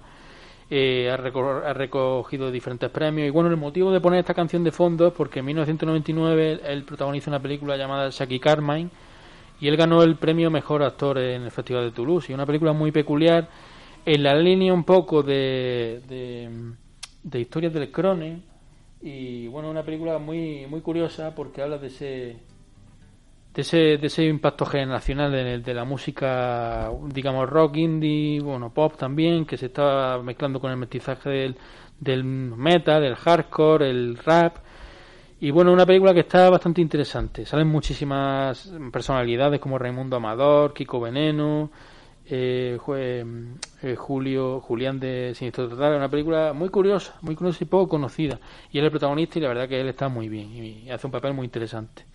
eh, 0.69 1.12
ha, 1.12 1.17
recogido 1.17 2.49
diferentes 2.49 2.89
premios. 2.89 3.27
Y 3.27 3.29
bueno, 3.29 3.49
el 3.49 3.58
motivo 3.58 3.91
de 3.91 4.01
poner 4.01 4.21
esta 4.21 4.34
canción 4.34 4.63
de 4.63 4.71
fondo 4.71 5.08
es 5.08 5.13
porque 5.13 5.39
en 5.39 5.45
1999 5.45 6.62
él 6.65 6.84
protagoniza 6.84 7.29
una 7.29 7.39
película 7.39 7.77
llamada 7.77 8.10
Shaki 8.10 8.39
Carmine 8.39 8.89
y 9.59 9.67
él 9.67 9.77
ganó 9.77 10.03
el 10.03 10.15
premio 10.15 10.51
Mejor 10.51 10.83
Actor 10.83 11.17
en 11.19 11.43
el 11.43 11.51
Festival 11.51 11.85
de 11.85 11.91
Toulouse. 11.91 12.31
Y 12.31 12.35
una 12.35 12.45
película 12.45 12.73
muy 12.73 12.91
peculiar, 12.91 13.47
en 14.05 14.23
la 14.23 14.35
línea 14.35 14.73
un 14.73 14.83
poco 14.83 15.23
de, 15.23 16.01
de, 17.23 17.39
historias 17.39 17.73
del 17.73 17.91
Crone. 17.91 18.41
Y 19.01 19.47
bueno, 19.47 19.69
una 19.69 19.83
película 19.83 20.17
muy, 20.17 20.65
muy 20.67 20.81
curiosa 20.81 21.33
porque 21.35 21.61
habla 21.61 21.77
de 21.77 21.87
ese 21.87 22.37
de 23.53 23.61
ese, 23.61 23.77
de 23.97 24.07
ese 24.07 24.25
impacto 24.25 24.65
generacional 24.65 25.31
de, 25.63 25.73
la 25.73 25.85
música, 25.85 26.89
digamos, 27.07 27.47
rock, 27.49 27.77
indie, 27.77 28.39
bueno, 28.41 28.73
pop 28.73 28.97
también, 28.97 29.45
que 29.45 29.57
se 29.57 29.67
estaba 29.67 30.21
mezclando 30.23 30.59
con 30.59 30.71
el 30.71 30.77
mestizaje 30.77 31.29
del, 31.29 31.57
del 31.99 32.23
metal, 32.23 33.01
del 33.01 33.15
hardcore, 33.15 33.89
el 33.89 34.17
rap. 34.17 34.57
Y 35.43 35.51
bueno, 35.51 35.73
una 35.73 35.86
película 35.86 36.13
que 36.13 36.21
está 36.21 36.49
bastante 36.49 36.79
interesante. 36.79 37.45
Salen 37.45 37.67
muchísimas 37.67 38.71
personalidades 38.93 39.60
como 39.60 39.77
Raimundo 39.77 40.15
Amador, 40.15 40.73
Kiko 40.73 41.01
Veneno, 41.01 41.69
eh, 42.25 42.77
eh, 42.88 43.95
Julio, 43.97 44.62
Julián 44.62 45.01
de 45.01 45.34
Sinistro 45.36 45.67
Total. 45.67 45.97
Una 45.97 46.08
película 46.08 46.53
muy 46.53 46.69
curiosa, 46.69 47.15
muy 47.19 47.36
curiosa 47.36 47.62
y 47.62 47.67
poco 47.67 47.89
conocida. 47.89 48.39
Y 48.71 48.77
él 48.77 48.86
es 48.86 48.88
el 48.88 48.91
protagonista 48.91 49.38
y 49.38 49.41
la 49.41 49.49
verdad 49.49 49.67
que 49.67 49.82
él 49.82 49.89
está 49.89 50.08
muy 50.08 50.29
bien 50.29 50.49
y 50.49 50.89
hace 50.89 51.08
un 51.08 51.12
papel 51.12 51.34
muy 51.34 51.43
interesante. 51.43 52.06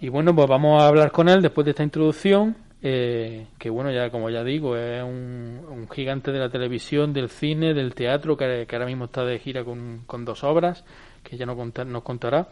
Y 0.00 0.08
bueno, 0.08 0.32
pues 0.32 0.46
vamos 0.46 0.80
a 0.80 0.86
hablar 0.86 1.10
con 1.10 1.28
él 1.28 1.42
después 1.42 1.64
de 1.64 1.72
esta 1.72 1.82
introducción, 1.82 2.54
eh, 2.80 3.48
que 3.58 3.70
bueno, 3.70 3.90
ya 3.90 4.10
como 4.10 4.30
ya 4.30 4.44
digo, 4.44 4.76
es 4.76 5.02
un, 5.02 5.88
gigante 5.90 6.30
de 6.30 6.38
la 6.38 6.50
televisión, 6.50 7.12
del 7.12 7.28
cine, 7.28 7.74
del 7.74 7.94
teatro, 7.94 8.36
que, 8.36 8.66
ahora 8.70 8.86
mismo 8.86 9.06
está 9.06 9.24
de 9.24 9.40
gira 9.40 9.64
con, 9.64 10.24
dos 10.24 10.44
obras, 10.44 10.84
que 11.28 11.36
ya 11.36 11.46
nos, 11.46 11.56
nos 11.86 12.02
contará. 12.02 12.48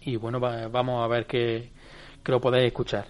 Y 0.00 0.16
bueno, 0.16 0.40
vamos 0.40 1.04
a 1.04 1.08
ver 1.08 1.26
que, 1.26 1.70
lo 2.26 2.40
podéis 2.40 2.66
escuchar. 2.66 3.06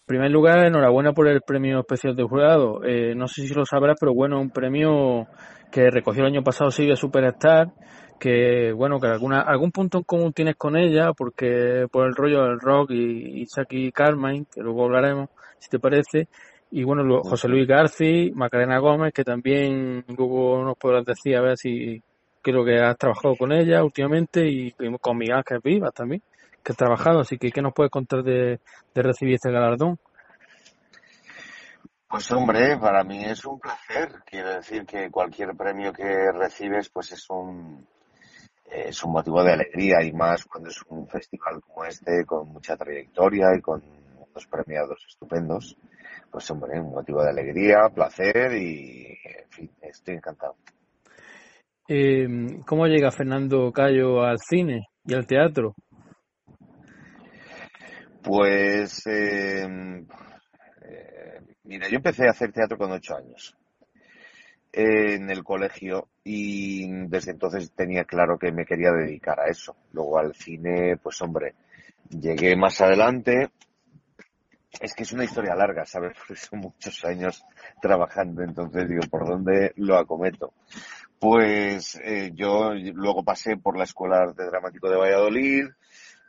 En 0.00 0.06
primer 0.06 0.30
lugar, 0.30 0.64
enhorabuena 0.64 1.12
por 1.12 1.28
el 1.28 1.42
premio 1.42 1.80
especial 1.80 2.16
de 2.16 2.24
jurado. 2.24 2.84
Eh, 2.84 3.14
no 3.14 3.28
sé 3.28 3.46
si 3.46 3.54
lo 3.54 3.64
sabrás, 3.64 3.96
pero 3.98 4.14
bueno, 4.14 4.40
un 4.40 4.50
premio 4.50 5.26
que 5.70 5.90
recogió 5.90 6.22
el 6.22 6.32
año 6.32 6.42
pasado 6.42 6.70
Sigue 6.70 6.96
Superstar 6.96 7.72
que 8.18 8.72
bueno 8.72 8.98
que 8.98 9.06
alguna 9.06 9.42
algún 9.42 9.70
punto 9.70 9.98
en 9.98 10.04
común 10.04 10.32
tienes 10.32 10.56
con 10.56 10.76
ella 10.76 11.12
porque 11.12 11.86
por 11.92 12.06
el 12.06 12.16
rollo 12.16 12.42
del 12.42 12.58
rock 12.58 12.90
y, 12.90 13.44
y 13.44 13.92
Carmine 13.92 14.46
que 14.52 14.60
luego 14.60 14.86
hablaremos 14.86 15.30
si 15.58 15.68
te 15.68 15.78
parece 15.78 16.28
y 16.70 16.84
bueno 16.84 17.22
José 17.22 17.48
Luis 17.48 17.66
García 17.66 18.30
Macarena 18.34 18.78
Gómez 18.78 19.12
que 19.12 19.24
también 19.24 20.04
luego 20.08 20.62
nos 20.64 20.76
podrás 20.76 21.04
decir 21.04 21.36
a 21.36 21.40
ver 21.40 21.56
si 21.56 22.02
creo 22.42 22.64
que 22.64 22.78
has 22.78 22.96
trabajado 22.96 23.36
con 23.36 23.52
ella 23.52 23.82
últimamente 23.82 24.46
y 24.46 24.72
con 25.00 25.16
Miguel 25.16 25.42
que 25.44 25.58
viva 25.62 25.90
también 25.90 26.22
que 26.62 26.72
has 26.72 26.78
trabajado 26.78 27.20
así 27.20 27.38
que 27.38 27.50
qué 27.50 27.62
nos 27.62 27.72
puedes 27.72 27.90
contar 27.90 28.22
de, 28.22 28.60
de 28.94 29.02
recibir 29.02 29.34
este 29.34 29.50
galardón 29.50 29.98
pues 32.08 32.30
hombre, 32.32 32.78
para 32.78 33.04
mí 33.04 33.22
es 33.22 33.44
un 33.44 33.60
placer. 33.60 34.22
Quiero 34.24 34.54
decir 34.54 34.86
que 34.86 35.10
cualquier 35.10 35.54
premio 35.54 35.92
que 35.92 36.32
recibes, 36.32 36.88
pues 36.88 37.12
es 37.12 37.28
un, 37.28 37.86
es 38.64 39.04
un 39.04 39.12
motivo 39.12 39.44
de 39.44 39.52
alegría 39.52 40.02
y 40.02 40.12
más 40.12 40.46
cuando 40.46 40.70
es 40.70 40.80
un 40.88 41.06
festival 41.06 41.60
como 41.60 41.84
este 41.84 42.24
con 42.24 42.48
mucha 42.48 42.78
trayectoria 42.78 43.54
y 43.54 43.60
con 43.60 43.82
unos 44.16 44.46
premiados 44.46 45.04
estupendos. 45.06 45.76
Pues 46.30 46.50
hombre, 46.50 46.80
un 46.80 46.90
motivo 46.90 47.22
de 47.22 47.30
alegría, 47.30 47.88
placer 47.94 48.52
y 48.52 49.18
en 49.24 49.50
fin, 49.50 49.70
estoy 49.80 50.14
encantado. 50.14 50.56
Eh, 51.88 52.26
¿Cómo 52.66 52.86
llega 52.86 53.10
Fernando 53.10 53.72
Cayo 53.72 54.22
al 54.22 54.38
cine 54.38 54.88
y 55.04 55.14
al 55.14 55.26
teatro? 55.26 55.74
Pues, 58.22 59.06
eh, 59.06 59.64
eh, 60.82 61.40
mira, 61.64 61.88
yo 61.88 61.96
empecé 61.96 62.26
a 62.26 62.32
hacer 62.32 62.52
teatro 62.52 62.76
con 62.76 62.92
ocho 62.92 63.16
años 63.16 63.56
en 64.70 65.30
el 65.30 65.42
colegio 65.42 66.08
y 66.24 66.86
desde 67.08 67.32
entonces 67.32 67.72
tenía 67.72 68.04
claro 68.04 68.38
que 68.38 68.52
me 68.52 68.66
quería 68.66 68.92
dedicar 68.92 69.40
a 69.40 69.48
eso. 69.48 69.74
Luego 69.92 70.18
al 70.18 70.34
cine, 70.34 70.98
pues 71.02 71.20
hombre, 71.22 71.54
llegué 72.10 72.54
más 72.54 72.80
adelante. 72.80 73.50
Es 74.80 74.94
que 74.94 75.02
es 75.02 75.12
una 75.12 75.24
historia 75.24 75.54
larga, 75.54 75.84
¿sabes? 75.84 76.16
Porque 76.16 76.36
son 76.36 76.60
muchos 76.60 77.04
años 77.04 77.44
trabajando, 77.80 78.42
entonces 78.42 78.88
digo, 78.88 79.02
¿por 79.10 79.26
dónde 79.26 79.72
lo 79.76 79.96
acometo? 79.96 80.52
Pues 81.18 81.96
eh, 82.02 82.30
yo 82.34 82.72
luego 82.74 83.24
pasé 83.24 83.56
por 83.56 83.76
la 83.76 83.84
Escuela 83.84 84.32
de 84.36 84.46
Dramático 84.46 84.88
de 84.88 84.96
Valladolid, 84.96 85.66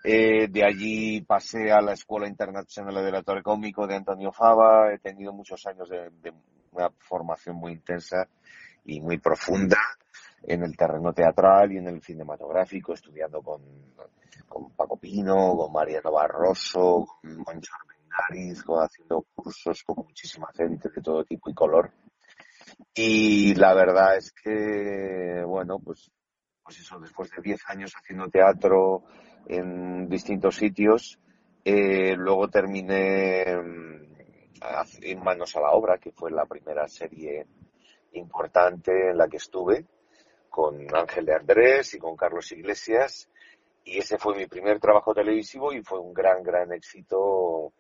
eh, 0.03 0.47
de 0.47 0.63
allí 0.63 1.21
pasé 1.21 1.71
a 1.71 1.81
la 1.81 1.93
Escuela 1.93 2.27
Internacional 2.27 2.95
de 2.95 3.23
Torre 3.23 3.43
Cómico 3.43 3.85
de 3.85 3.97
Antonio 3.97 4.31
Fava, 4.31 4.93
he 4.93 4.97
tenido 4.97 5.31
muchos 5.31 5.65
años 5.67 5.87
de, 5.89 6.09
de 6.21 6.33
una 6.71 6.89
formación 6.97 7.57
muy 7.57 7.73
intensa 7.73 8.27
y 8.85 8.99
muy 8.99 9.19
profunda 9.19 9.77
en 10.43 10.63
el 10.63 10.75
terreno 10.75 11.13
teatral 11.13 11.71
y 11.71 11.77
en 11.77 11.87
el 11.87 12.01
cinematográfico, 12.01 12.93
estudiando 12.93 13.41
con, 13.41 13.61
con 14.47 14.71
Paco 14.71 14.97
Pino, 14.97 15.55
con 15.55 15.71
Mariano 15.71 16.11
Barroso, 16.11 17.05
con 17.21 17.37
Moncho 17.45 17.73
Armendáriz, 18.11 18.63
haciendo 18.67 19.25
cursos 19.35 19.83
con 19.83 20.05
muchísima 20.05 20.47
gente 20.55 20.89
de 20.89 21.01
todo 21.01 21.23
tipo 21.23 21.49
y 21.49 21.53
color. 21.53 21.91
Y 22.93 23.55
la 23.55 23.73
verdad 23.73 24.17
es 24.17 24.31
que, 24.31 25.43
bueno, 25.45 25.79
pues, 25.79 26.11
pues 26.63 26.79
eso, 26.79 26.99
después 26.99 27.31
de 27.31 27.41
10 27.41 27.61
años 27.69 27.93
haciendo 27.95 28.29
teatro 28.29 29.03
en 29.47 30.07
distintos 30.07 30.55
sitios, 30.55 31.19
eh, 31.63 32.15
luego 32.15 32.47
terminé 32.49 33.41
en 35.01 35.23
Manos 35.23 35.55
a 35.55 35.61
la 35.61 35.71
Obra, 35.71 35.97
que 35.97 36.11
fue 36.11 36.31
la 36.31 36.45
primera 36.45 36.87
serie 36.87 37.47
importante 38.13 39.11
en 39.11 39.17
la 39.17 39.27
que 39.27 39.37
estuve, 39.37 39.85
con 40.49 40.93
Ángel 40.95 41.25
de 41.25 41.35
Andrés 41.35 41.93
y 41.93 41.99
con 41.99 42.15
Carlos 42.15 42.51
Iglesias. 42.51 43.29
Y 43.83 43.99
ese 43.99 44.17
fue 44.17 44.35
mi 44.35 44.47
primer 44.47 44.79
trabajo 44.79 45.13
televisivo 45.13 45.71
y 45.73 45.81
fue 45.81 45.99
un 45.99 46.13
gran, 46.13 46.43
gran 46.43 46.71
éxito 46.73 47.71
mm, 47.75 47.78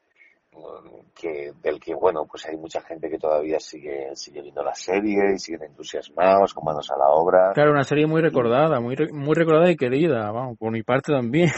que, 1.15 1.51
del 1.61 1.79
que, 1.79 1.93
bueno, 1.93 2.25
pues 2.25 2.45
hay 2.47 2.57
mucha 2.57 2.81
gente 2.81 3.09
que 3.09 3.17
todavía 3.17 3.59
sigue, 3.59 4.15
sigue 4.15 4.41
viendo 4.41 4.63
la 4.63 4.73
serie 4.73 5.33
y 5.35 5.39
siguen 5.39 5.63
entusiasmados 5.63 6.53
con 6.53 6.65
manos 6.65 6.89
a 6.91 6.97
la 6.97 7.07
obra. 7.07 7.51
Claro, 7.53 7.71
una 7.71 7.83
serie 7.83 8.07
muy 8.07 8.21
recordada, 8.21 8.79
muy, 8.79 8.95
muy 9.11 9.35
recordada 9.35 9.69
y 9.69 9.75
querida, 9.75 10.31
vamos, 10.31 10.57
por 10.57 10.71
mi 10.71 10.83
parte 10.83 11.11
también. 11.13 11.51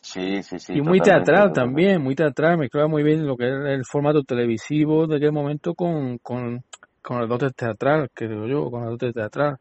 Sí, 0.00 0.42
sí, 0.42 0.58
sí. 0.58 0.74
Y 0.74 0.82
muy 0.82 1.00
teatral 1.00 1.52
también, 1.52 2.02
muy 2.02 2.14
teatral, 2.14 2.58
mezclaba 2.58 2.88
muy 2.88 3.02
bien 3.02 3.26
lo 3.26 3.38
que 3.38 3.46
es 3.46 3.54
el 3.66 3.84
formato 3.86 4.22
televisivo 4.22 5.06
de 5.06 5.16
aquel 5.16 5.32
momento 5.32 5.74
con, 5.74 6.18
con, 6.18 6.62
con 7.00 7.22
el 7.22 7.28
dote 7.28 7.50
teatral, 7.50 8.10
que 8.14 8.28
digo 8.28 8.46
yo, 8.46 8.70
con 8.70 8.82
el 8.82 8.90
dote 8.90 9.14
teatral. 9.14 9.56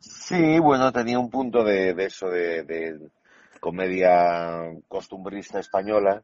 Sí, 0.00 0.58
bueno, 0.58 0.90
tenía 0.90 1.18
un 1.18 1.30
punto 1.30 1.62
de, 1.62 1.94
de 1.94 2.04
eso, 2.06 2.28
de, 2.28 2.64
de, 2.64 2.98
comedia 3.60 4.72
costumbrista 4.88 5.60
española, 5.60 6.22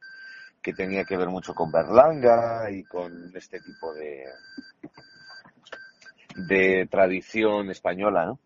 que 0.64 0.72
tenía 0.72 1.04
que 1.04 1.18
ver 1.18 1.28
mucho 1.28 1.54
con 1.54 1.70
Berlanga 1.70 2.70
y 2.70 2.82
con 2.84 3.30
este 3.36 3.60
tipo 3.60 3.92
de, 3.92 4.24
de 6.48 6.88
tradición 6.90 7.70
española, 7.70 8.24
¿no? 8.24 8.38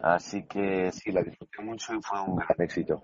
Así 0.00 0.44
que 0.44 0.90
sí, 0.90 1.12
la 1.12 1.22
disfruté 1.22 1.62
mucho 1.62 1.94
y 1.94 2.00
fue 2.00 2.22
un 2.22 2.36
gran 2.36 2.56
éxito. 2.60 3.02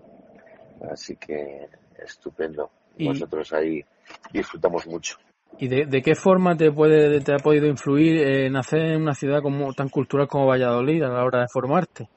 Así 0.91 1.15
que 1.17 1.69
estupendo. 2.03 2.71
Nosotros 2.97 3.53
ahí 3.53 3.85
disfrutamos 4.33 4.87
mucho. 4.87 5.17
¿Y 5.59 5.67
de, 5.67 6.01
qué 6.01 6.15
forma 6.15 6.57
te 6.57 6.71
puede 6.71 7.21
te 7.21 7.33
ha 7.33 7.37
podido 7.37 7.67
influir 7.67 8.17
eh, 8.27 8.49
nacer 8.49 8.93
en 8.93 9.03
una 9.03 9.13
ciudad 9.13 9.41
como 9.41 9.71
tan 9.73 9.89
cultural 9.89 10.27
como 10.27 10.47
Valladolid 10.47 11.03
a 11.03 11.09
la 11.09 11.23
hora 11.23 11.41
de 11.41 11.47
formarte? 11.53 12.09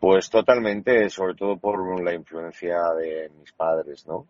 Pues 0.00 0.28
totalmente, 0.28 1.08
sobre 1.08 1.34
todo 1.34 1.56
por 1.56 2.02
la 2.02 2.12
influencia 2.12 2.78
de 2.98 3.30
mis 3.38 3.52
padres, 3.52 4.04
¿no? 4.08 4.26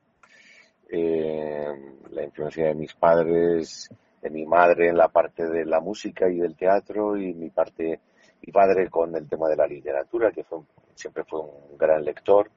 Eh, 0.89 1.75
la 2.11 2.25
influencia 2.25 2.67
de 2.67 2.75
mis 2.75 2.95
padres 2.95 3.91
de 4.23 4.31
mi 4.31 4.47
madre 4.47 4.89
en 4.89 4.97
la 4.97 5.09
parte 5.09 5.47
de 5.47 5.65
la 5.65 5.81
música 5.81 6.29
y 6.29 6.39
del 6.39 6.57
teatro 6.57 7.17
y 7.17 7.35
mi 7.35 7.51
parte 7.51 8.01
mi 8.43 8.53
padre 8.53 8.89
con 8.89 9.15
el 9.17 9.29
tema 9.29 9.49
de 9.49 9.57
la 9.57 9.67
literatura, 9.67 10.31
que 10.31 10.45
fue, 10.45 10.61
siempre 10.95 11.25
fue 11.25 11.41
un 11.41 11.77
gran 11.77 12.05
lector. 12.05 12.51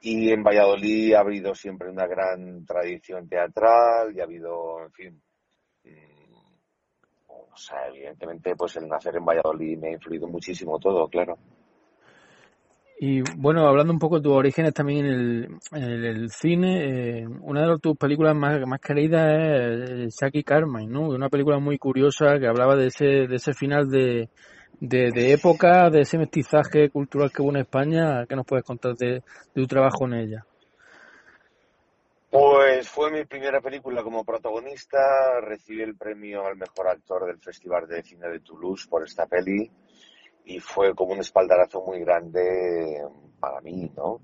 Y 0.00 0.30
en 0.30 0.42
Valladolid 0.42 1.14
ha 1.14 1.20
habido 1.20 1.54
siempre 1.54 1.90
una 1.90 2.06
gran 2.06 2.64
tradición 2.64 3.28
teatral 3.28 4.14
y 4.14 4.20
ha 4.20 4.24
habido, 4.24 4.84
en 4.84 4.92
fin, 4.92 5.22
mm, 5.84 6.34
o 7.28 7.56
sea, 7.56 7.88
evidentemente, 7.88 8.54
pues 8.56 8.76
el 8.76 8.88
nacer 8.88 9.16
en 9.16 9.24
Valladolid 9.24 9.78
me 9.78 9.88
ha 9.88 9.92
influido 9.92 10.28
muchísimo 10.28 10.78
todo, 10.78 11.08
claro. 11.08 11.38
Y 12.98 13.20
bueno, 13.36 13.66
hablando 13.66 13.92
un 13.92 13.98
poco 13.98 14.16
de 14.16 14.22
tus 14.22 14.32
orígenes 14.32 14.72
también 14.72 15.04
en 15.04 15.82
el, 15.82 16.30
cine, 16.30 17.20
eh, 17.20 17.26
una 17.42 17.66
de 17.66 17.78
tus 17.78 17.94
películas 17.96 18.34
más, 18.34 18.58
más 18.66 18.80
queridas 18.80 19.36
es 19.36 20.16
Saki 20.16 20.42
Carmine, 20.42 20.90
¿no? 20.90 21.08
Una 21.10 21.28
película 21.28 21.58
muy 21.58 21.76
curiosa 21.76 22.38
que 22.38 22.46
hablaba 22.46 22.74
de 22.74 22.86
ese, 22.86 23.04
de 23.04 23.36
ese 23.36 23.52
final 23.52 23.90
de, 23.90 24.30
de, 24.80 25.10
de, 25.10 25.32
época, 25.32 25.90
de 25.90 26.00
ese 26.00 26.16
mestizaje 26.16 26.88
cultural 26.88 27.30
que 27.30 27.42
hubo 27.42 27.50
en 27.50 27.58
España. 27.58 28.24
¿Qué 28.26 28.34
nos 28.34 28.46
puedes 28.46 28.64
contar 28.64 28.94
de, 28.94 29.06
de 29.16 29.22
tu 29.54 29.66
trabajo 29.66 30.06
en 30.06 30.14
ella? 30.14 30.46
Pues 32.30 32.88
fue 32.88 33.10
mi 33.10 33.26
primera 33.26 33.60
película 33.60 34.02
como 34.02 34.24
protagonista, 34.24 34.98
recibí 35.42 35.82
el 35.82 35.96
premio 35.96 36.46
al 36.46 36.56
mejor 36.56 36.88
actor 36.88 37.26
del 37.26 37.38
Festival 37.40 37.86
de 37.86 38.02
Cine 38.02 38.28
de 38.28 38.40
Toulouse 38.40 38.88
por 38.88 39.04
esta 39.04 39.26
peli 39.26 39.70
y 40.46 40.60
fue 40.60 40.94
como 40.94 41.12
un 41.12 41.18
espaldarazo 41.18 41.82
muy 41.82 42.00
grande 42.00 43.04
para 43.40 43.60
mí, 43.60 43.90
¿no? 43.96 44.20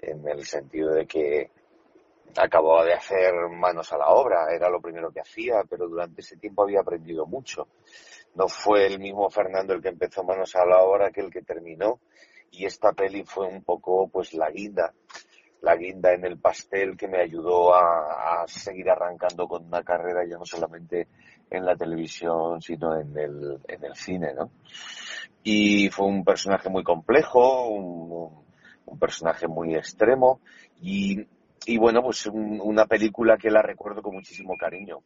En 0.00 0.26
el 0.26 0.44
sentido 0.46 0.92
de 0.92 1.06
que 1.06 1.50
acababa 2.36 2.84
de 2.84 2.94
hacer 2.94 3.34
manos 3.50 3.92
a 3.92 3.98
la 3.98 4.08
obra, 4.08 4.54
era 4.54 4.70
lo 4.70 4.80
primero 4.80 5.12
que 5.12 5.20
hacía, 5.20 5.62
pero 5.68 5.86
durante 5.86 6.22
ese 6.22 6.38
tiempo 6.38 6.62
había 6.62 6.80
aprendido 6.80 7.26
mucho. 7.26 7.68
No 8.34 8.48
fue 8.48 8.86
el 8.86 8.98
mismo 8.98 9.28
Fernando 9.28 9.74
el 9.74 9.82
que 9.82 9.88
empezó 9.88 10.24
manos 10.24 10.56
a 10.56 10.64
la 10.64 10.82
obra 10.82 11.10
que 11.10 11.20
el 11.20 11.30
que 11.30 11.42
terminó, 11.42 12.00
y 12.52 12.64
esta 12.64 12.92
peli 12.92 13.24
fue 13.24 13.46
un 13.46 13.62
poco 13.62 14.08
pues 14.08 14.32
la 14.32 14.50
guinda, 14.50 14.94
la 15.60 15.76
guinda 15.76 16.14
en 16.14 16.24
el 16.24 16.38
pastel 16.38 16.96
que 16.96 17.06
me 17.06 17.20
ayudó 17.20 17.74
a, 17.74 18.46
seguir 18.46 18.88
arrancando 18.88 19.46
con 19.46 19.66
una 19.66 19.82
carrera 19.82 20.24
ya 20.24 20.38
no 20.38 20.46
solamente 20.46 21.06
en 21.50 21.66
la 21.66 21.76
televisión, 21.76 22.62
sino 22.62 22.98
en 22.98 23.16
el, 23.18 23.60
en 23.68 23.84
el 23.84 23.94
cine, 23.94 24.32
¿no? 24.32 24.50
Y 25.42 25.88
fue 25.90 26.06
un 26.06 26.24
personaje 26.24 26.68
muy 26.68 26.82
complejo, 26.82 27.68
un, 27.68 28.40
personaje 28.98 29.46
muy 29.46 29.76
extremo 29.76 30.40
y, 30.82 31.24
y 31.64 31.78
bueno, 31.78 32.02
pues 32.02 32.26
un, 32.26 32.60
una 32.60 32.86
película 32.86 33.36
que 33.36 33.48
la 33.48 33.62
recuerdo 33.62 34.02
con 34.02 34.16
muchísimo 34.16 34.54
cariño. 34.58 34.98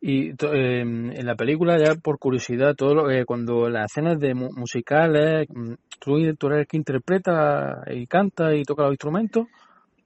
Y 0.00 0.30
eh, 0.30 0.80
en 0.80 1.26
la 1.26 1.34
película, 1.34 1.76
ya 1.78 1.94
por 1.96 2.18
curiosidad, 2.18 2.74
todo 2.74 2.94
lo, 2.94 3.10
eh, 3.10 3.24
cuando 3.24 3.68
las 3.68 3.90
escenas 3.90 4.18
de 4.20 4.34
mu 4.34 4.50
musicales, 4.52 5.48
mm, 5.48 5.74
¿tú, 5.98 6.34
¿tú 6.36 6.46
eres 6.48 6.60
el 6.60 6.66
que 6.66 6.76
interpreta 6.76 7.82
y 7.90 8.06
canta 8.06 8.54
y 8.54 8.62
toca 8.62 8.82
los 8.84 8.92
instrumentos? 8.92 9.46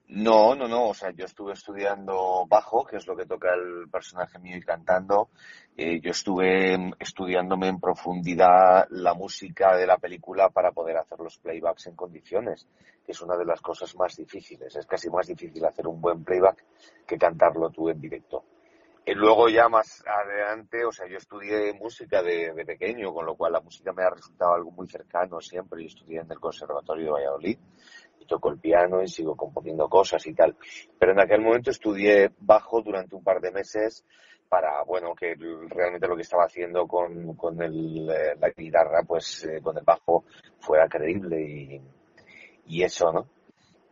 No, 0.07 0.53
no, 0.53 0.67
no. 0.67 0.89
O 0.89 0.93
sea, 0.93 1.11
yo 1.11 1.25
estuve 1.25 1.53
estudiando 1.53 2.45
bajo, 2.47 2.85
que 2.85 2.97
es 2.97 3.07
lo 3.07 3.15
que 3.15 3.25
toca 3.25 3.53
el 3.53 3.89
personaje 3.89 4.37
mío 4.39 4.57
y 4.57 4.61
cantando. 4.61 5.29
Eh, 5.75 5.99
yo 6.01 6.11
estuve 6.11 6.93
estudiándome 6.99 7.67
en 7.69 7.79
profundidad 7.79 8.87
la 8.89 9.13
música 9.13 9.75
de 9.75 9.87
la 9.87 9.97
película 9.97 10.49
para 10.49 10.71
poder 10.71 10.97
hacer 10.97 11.19
los 11.19 11.37
playbacks 11.39 11.87
en 11.87 11.95
condiciones, 11.95 12.67
que 13.05 13.13
es 13.13 13.21
una 13.21 13.37
de 13.37 13.45
las 13.45 13.61
cosas 13.61 13.95
más 13.95 14.15
difíciles. 14.15 14.75
Es 14.75 14.85
casi 14.85 15.09
más 15.09 15.27
difícil 15.27 15.65
hacer 15.65 15.87
un 15.87 15.99
buen 15.99 16.23
playback 16.23 16.63
que 17.07 17.17
cantarlo 17.17 17.69
tú 17.69 17.89
en 17.89 17.99
directo. 17.99 18.43
Y 19.05 19.13
luego 19.15 19.49
ya 19.49 19.67
más 19.67 20.01
adelante, 20.07 20.85
o 20.85 20.91
sea, 20.91 21.07
yo 21.07 21.17
estudié 21.17 21.73
música 21.73 22.23
de, 22.23 22.53
de 22.53 22.65
pequeño, 22.65 23.13
con 23.13 23.25
lo 23.25 23.35
cual 23.35 23.51
la 23.51 23.59
música 23.59 23.91
me 23.91 24.03
ha 24.03 24.09
resultado 24.09 24.53
algo 24.53 24.71
muy 24.71 24.87
cercano 24.87 25.41
siempre. 25.41 25.81
Yo 25.81 25.87
estudié 25.87 26.19
en 26.21 26.31
el 26.31 26.39
Conservatorio 26.39 27.05
de 27.05 27.11
Valladolid 27.11 27.57
y 28.23 28.27
toco 28.27 28.49
el 28.49 28.59
piano 28.59 29.01
y 29.01 29.07
sigo 29.07 29.35
componiendo 29.35 29.87
cosas 29.87 30.25
y 30.27 30.33
tal. 30.33 30.55
Pero 30.97 31.11
en 31.11 31.19
aquel 31.19 31.41
momento 31.41 31.69
estudié 31.69 32.31
bajo 32.39 32.81
durante 32.81 33.15
un 33.15 33.23
par 33.23 33.39
de 33.41 33.51
meses 33.51 34.05
para, 34.49 34.83
bueno, 34.83 35.15
que 35.15 35.35
realmente 35.69 36.07
lo 36.07 36.15
que 36.15 36.21
estaba 36.21 36.45
haciendo 36.45 36.87
con, 36.87 37.35
con 37.35 37.61
eh, 37.61 38.35
la 38.39 38.49
guitarra, 38.55 39.03
pues 39.03 39.45
eh, 39.45 39.61
con 39.61 39.77
el 39.77 39.83
bajo 39.83 40.25
fuera 40.59 40.87
creíble 40.87 41.41
y, 41.41 41.81
y 42.67 42.83
eso, 42.83 43.11
¿no? 43.11 43.27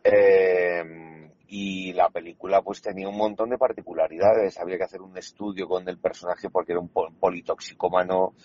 Eh, 0.04 1.12
y 1.48 1.92
la 1.94 2.10
película 2.10 2.62
pues 2.62 2.82
tenía 2.82 3.10
un 3.10 3.18
montón 3.18 3.50
de 3.50 3.58
particularidades. 3.58 4.58
Había 4.58 4.78
que 4.78 4.86
hacer 4.86 5.02
un 5.02 5.18
estudio 5.18 5.68
con 5.68 5.88
el 5.90 5.98
personaje 5.98 6.50
porque 6.50 6.72
era 6.72 6.80
un 6.80 6.90
politoxicómano 6.90 8.36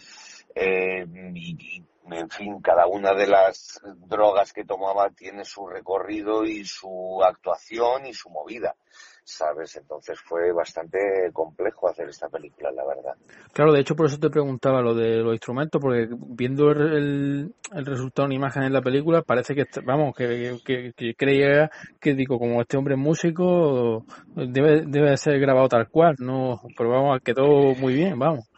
eh, 0.59 1.07
y, 1.35 1.85
en 2.11 2.31
fin, 2.31 2.61
cada 2.63 2.87
una 2.87 3.13
de 3.13 3.27
las 3.27 3.79
drogas 4.09 4.53
que 4.55 4.65
tomaba 4.65 5.11
tiene 5.11 5.45
su 5.45 5.67
recorrido 5.67 6.45
y 6.45 6.65
su 6.65 7.21
actuación 7.23 8.07
y 8.07 8.15
su 8.15 8.31
movida, 8.31 8.75
¿sabes? 9.23 9.77
Entonces 9.77 10.19
fue 10.21 10.51
bastante 10.53 10.99
complejo 11.35 11.89
hacer 11.89 12.09
esta 12.09 12.31
película, 12.31 12.71
la 12.71 12.87
verdad. 12.87 13.17
Claro, 13.53 13.73
de 13.73 13.81
hecho 13.81 13.97
por 13.97 14.07
eso 14.07 14.19
te 14.19 14.31
preguntaba 14.31 14.81
lo 14.81 14.95
de 14.95 15.17
los 15.17 15.35
instrumentos, 15.35 15.79
porque 15.79 16.09
viendo 16.11 16.71
el, 16.71 17.53
el 17.75 17.87
resultado 17.87 18.27
en 18.27 18.33
imagen 18.33 18.63
en 18.63 18.73
la 18.73 18.81
película, 18.81 19.21
parece 19.21 19.55
que, 19.55 19.65
vamos, 19.85 20.15
que, 20.17 20.59
que, 20.65 20.93
que, 20.97 21.15
creía 21.15 21.71
que, 22.01 22.15
digo, 22.15 22.39
como 22.39 22.63
este 22.63 22.79
hombre 22.79 22.95
es 22.95 23.01
músico, 23.01 24.07
debe, 24.35 24.85
debe 24.87 25.17
ser 25.19 25.39
grabado 25.39 25.69
tal 25.69 25.89
cual, 25.91 26.15
no, 26.19 26.63
pero 26.79 26.89
vamos, 26.89 27.21
quedó 27.23 27.75
muy 27.75 27.93
bien, 27.93 28.19
vamos. 28.19 28.49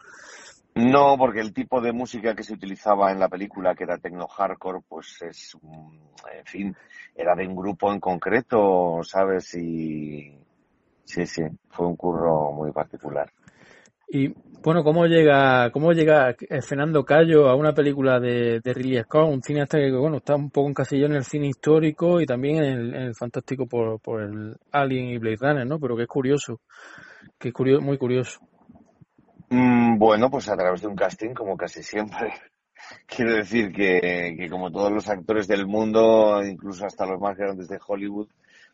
No, 0.75 1.17
porque 1.17 1.41
el 1.41 1.53
tipo 1.53 1.81
de 1.81 1.91
música 1.91 2.35
que 2.35 2.43
se 2.43 2.53
utilizaba 2.53 3.11
en 3.11 3.19
la 3.19 3.27
película, 3.27 3.75
que 3.75 3.83
era 3.83 3.97
techno 3.97 4.27
hardcore, 4.27 4.79
pues 4.87 5.21
es, 5.21 5.57
en 5.61 6.45
fin, 6.45 6.75
era 7.15 7.35
de 7.35 7.47
un 7.47 7.55
grupo 7.55 7.91
en 7.91 7.99
concreto, 7.99 9.01
¿sabes? 9.03 9.53
Y 9.55 10.37
sí, 11.03 11.25
sí, 11.25 11.41
fue 11.69 11.87
un 11.87 11.95
curro 11.95 12.51
muy 12.51 12.71
particular. 12.71 13.31
Y 14.11 14.33
bueno, 14.63 14.83
¿cómo 14.83 15.05
llega, 15.05 15.69
cómo 15.71 15.93
llega 15.93 16.35
Fernando 16.67 17.05
Cayo 17.05 17.47
a 17.47 17.55
una 17.55 17.73
película 17.73 18.19
de, 18.19 18.59
de 18.59 18.73
Ridley 18.73 19.03
Scott, 19.03 19.29
un 19.29 19.43
cineasta 19.43 19.77
que 19.77 19.91
bueno 19.91 20.17
está 20.17 20.35
un 20.35 20.49
poco 20.49 20.69
encasillado 20.69 21.11
en 21.11 21.17
el 21.17 21.23
cine 21.23 21.47
histórico 21.47 22.19
y 22.19 22.25
también 22.25 22.57
en 22.57 22.63
el, 22.63 22.95
en 22.95 23.01
el 23.03 23.15
fantástico 23.15 23.67
por, 23.67 24.01
por 24.01 24.23
el 24.23 24.55
Alien 24.71 25.09
y 25.09 25.17
Blade 25.19 25.37
Runner, 25.39 25.67
¿no? 25.67 25.79
Pero 25.79 25.95
que 25.95 26.03
es 26.03 26.09
curioso, 26.09 26.59
que 27.37 27.49
es 27.49 27.53
curioso, 27.53 27.85
muy 27.85 27.97
curioso. 27.97 28.39
Mm, 29.49 29.97
bueno, 29.97 30.29
pues 30.29 30.47
a 30.49 30.55
través 30.55 30.81
de 30.81 30.87
un 30.87 30.95
casting, 30.95 31.33
como 31.33 31.57
casi 31.57 31.81
siempre. 31.81 32.33
Quiero 33.07 33.33
decir 33.33 33.71
que, 33.73 34.35
que, 34.37 34.49
como 34.49 34.71
todos 34.71 34.91
los 34.91 35.09
actores 35.09 35.47
del 35.47 35.65
mundo, 35.65 36.43
incluso 36.43 36.85
hasta 36.85 37.05
los 37.05 37.19
más 37.19 37.35
grandes 37.35 37.67
de 37.67 37.79
Hollywood, 37.85 38.29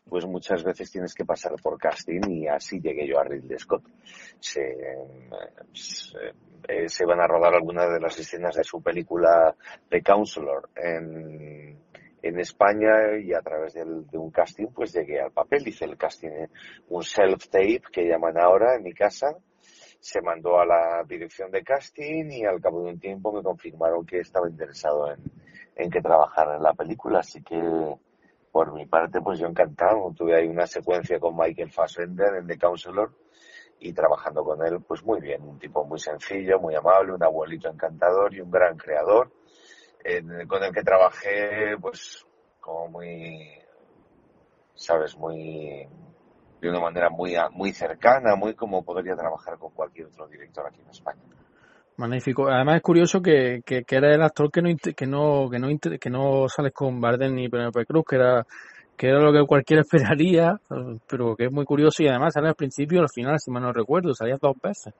pues 0.08 0.24
muchas 0.26 0.62
veces 0.62 0.90
tienes 0.90 1.14
que 1.14 1.24
pasar 1.24 1.52
por 1.60 1.78
casting 1.78 2.20
y 2.28 2.46
así 2.46 2.80
llegué 2.80 3.08
yo 3.08 3.18
a 3.18 3.24
Ridley 3.24 3.58
Scott. 3.58 3.82
Se, 4.38 4.76
se, 5.72 6.18
eh, 6.68 7.06
van 7.06 7.20
a 7.20 7.26
rodar 7.26 7.54
algunas 7.54 7.90
de 7.90 8.00
las 8.00 8.18
escenas 8.18 8.54
de 8.54 8.62
su 8.62 8.80
película 8.80 9.54
The 9.88 10.02
Counselor 10.02 10.68
en, 10.76 11.76
en 12.22 12.38
España 12.38 13.18
y 13.20 13.32
a 13.32 13.40
través 13.40 13.74
de 13.74 14.18
un 14.18 14.30
casting 14.30 14.68
pues 14.68 14.92
llegué 14.92 15.20
al 15.20 15.32
papel. 15.32 15.66
Hice 15.66 15.86
el 15.86 15.96
casting, 15.96 16.30
un 16.90 17.02
self-tape 17.02 17.90
que 17.90 18.08
llaman 18.08 18.38
ahora 18.38 18.76
en 18.76 18.84
mi 18.84 18.92
casa 18.92 19.36
se 20.06 20.22
mandó 20.22 20.60
a 20.60 20.64
la 20.64 21.02
dirección 21.02 21.50
de 21.50 21.64
casting 21.64 22.30
y 22.30 22.44
al 22.44 22.60
cabo 22.60 22.84
de 22.84 22.90
un 22.90 23.00
tiempo 23.00 23.32
me 23.32 23.42
confirmaron 23.42 24.06
que 24.06 24.20
estaba 24.20 24.48
interesado 24.48 25.10
en, 25.10 25.20
en 25.74 25.90
que 25.90 26.00
trabajara 26.00 26.54
en 26.54 26.62
la 26.62 26.74
película, 26.74 27.18
así 27.18 27.42
que 27.42 27.60
por 28.52 28.72
mi 28.72 28.86
parte 28.86 29.20
pues 29.20 29.40
yo 29.40 29.48
encantado, 29.48 30.12
tuve 30.16 30.36
ahí 30.36 30.46
una 30.46 30.64
secuencia 30.64 31.18
con 31.18 31.36
Michael 31.36 31.72
Fassbender 31.72 32.36
en 32.36 32.46
The 32.46 32.56
Counselor 32.56 33.16
y 33.80 33.92
trabajando 33.92 34.44
con 34.44 34.64
él 34.64 34.80
pues 34.86 35.02
muy 35.02 35.20
bien, 35.20 35.42
un 35.42 35.58
tipo 35.58 35.84
muy 35.84 35.98
sencillo, 35.98 36.60
muy 36.60 36.76
amable, 36.76 37.12
un 37.12 37.24
abuelito 37.24 37.68
encantador 37.68 38.32
y 38.32 38.40
un 38.40 38.50
gran 38.52 38.76
creador 38.76 39.32
con 40.46 40.62
el 40.62 40.72
que 40.72 40.82
trabajé 40.84 41.76
pues 41.80 42.24
como 42.60 42.86
muy 42.90 43.58
sabes 44.72 45.16
muy 45.16 45.88
de 46.66 46.76
una 46.76 46.80
manera 46.80 47.10
muy, 47.10 47.34
muy 47.52 47.72
cercana, 47.72 48.36
muy 48.36 48.54
como 48.54 48.84
podría 48.84 49.14
trabajar 49.14 49.58
con 49.58 49.72
cualquier 49.72 50.06
otro 50.06 50.26
director 50.26 50.66
aquí 50.66 50.80
en 50.82 50.90
España. 50.90 51.22
Magnífico. 51.96 52.48
Además 52.48 52.76
es 52.76 52.82
curioso 52.82 53.22
que, 53.22 53.62
que, 53.64 53.84
que 53.84 53.96
era 53.96 54.14
el 54.14 54.22
actor 54.22 54.50
que 54.50 54.60
no 54.60 54.68
que 54.76 55.06
no 55.06 55.48
que 55.50 55.58
no 55.58 55.68
que 55.98 56.10
no 56.10 56.48
sales 56.48 56.72
con 56.72 57.00
Bardem 57.00 57.34
ni 57.34 57.48
Penelope 57.48 57.86
Cruz, 57.86 58.04
que 58.08 58.16
era 58.16 58.46
que 58.96 59.08
era 59.08 59.20
lo 59.20 59.32
que 59.32 59.46
cualquiera 59.46 59.82
esperaría, 59.86 60.58
pero 61.06 61.36
que 61.36 61.46
es 61.46 61.52
muy 61.52 61.64
curioso 61.64 62.02
y 62.02 62.08
además 62.08 62.34
sale 62.34 62.48
al 62.48 62.54
principio 62.54 62.98
y 62.98 63.02
al 63.02 63.10
final, 63.10 63.38
si 63.38 63.50
mal 63.50 63.62
no 63.62 63.72
recuerdo, 63.72 64.14
salías 64.14 64.40
dos 64.40 64.56
veces 64.62 64.94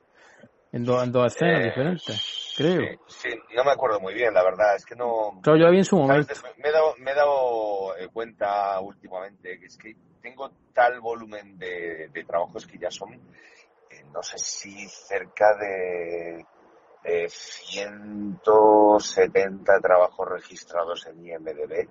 en, 0.72 0.84
do, 0.84 1.02
en 1.02 1.12
dos 1.12 1.34
escenas 1.34 1.60
eh, 1.60 1.64
diferentes, 1.64 2.54
creo. 2.56 2.80
Sí, 3.06 3.28
sí, 3.30 3.38
no 3.56 3.64
me 3.64 3.72
acuerdo 3.72 3.98
muy 3.98 4.14
bien, 4.14 4.32
la 4.34 4.44
verdad, 4.44 4.76
es 4.76 4.84
que 4.84 4.94
no... 4.94 5.40
Claro, 5.42 5.58
yo 5.58 5.70
vi 5.70 5.78
en 5.78 5.84
su 5.84 5.96
momento. 5.96 6.34
Me 6.58 6.68
he 6.68 6.72
dado, 6.72 6.94
me 6.98 7.10
he 7.10 7.14
dado 7.14 7.96
eh, 7.96 8.08
cuenta 8.12 8.78
últimamente 8.80 9.58
que 9.58 9.66
es 9.66 9.78
que 9.78 9.96
tengo 10.20 10.50
tal 10.74 11.00
volumen 11.00 11.58
de, 11.58 12.10
de 12.12 12.24
trabajos 12.24 12.66
que 12.66 12.76
ya 12.78 12.90
son 12.90 13.14
eh, 13.14 14.04
no 14.12 14.22
sé 14.22 14.36
si 14.38 14.86
cerca 14.88 15.56
de, 15.56 16.44
de 17.02 17.28
170 17.28 19.80
trabajos 19.80 20.28
registrados 20.28 21.06
en 21.06 21.24
IMDB 21.24 21.88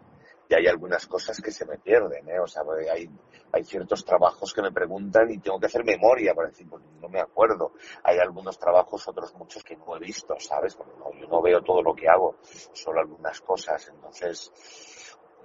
y 0.47 0.53
hay 0.53 0.67
algunas 0.67 1.07
cosas 1.07 1.41
que 1.41 1.51
se 1.51 1.65
me 1.65 1.77
pierden, 1.77 2.29
¿eh? 2.29 2.39
O 2.39 2.47
sea, 2.47 2.63
hay, 2.91 3.09
hay 3.51 3.63
ciertos 3.63 4.05
trabajos 4.05 4.53
que 4.53 4.61
me 4.61 4.71
preguntan 4.71 5.29
y 5.31 5.39
tengo 5.39 5.59
que 5.59 5.65
hacer 5.65 5.83
memoria 5.83 6.33
para 6.33 6.49
decir, 6.49 6.67
pues 6.69 6.83
no 7.01 7.09
me 7.09 7.19
acuerdo. 7.19 7.73
Hay 8.03 8.19
algunos 8.19 8.57
trabajos, 8.59 9.07
otros 9.07 9.33
muchos 9.35 9.63
que 9.63 9.75
no 9.75 9.95
he 9.95 9.99
visto, 9.99 10.35
¿sabes? 10.39 10.77
no, 10.77 11.11
yo 11.19 11.27
no 11.27 11.41
veo 11.41 11.61
todo 11.61 11.81
lo 11.81 11.95
que 11.95 12.07
hago, 12.07 12.37
solo 12.73 12.99
algunas 12.99 13.41
cosas. 13.41 13.87
Entonces, 13.87 14.51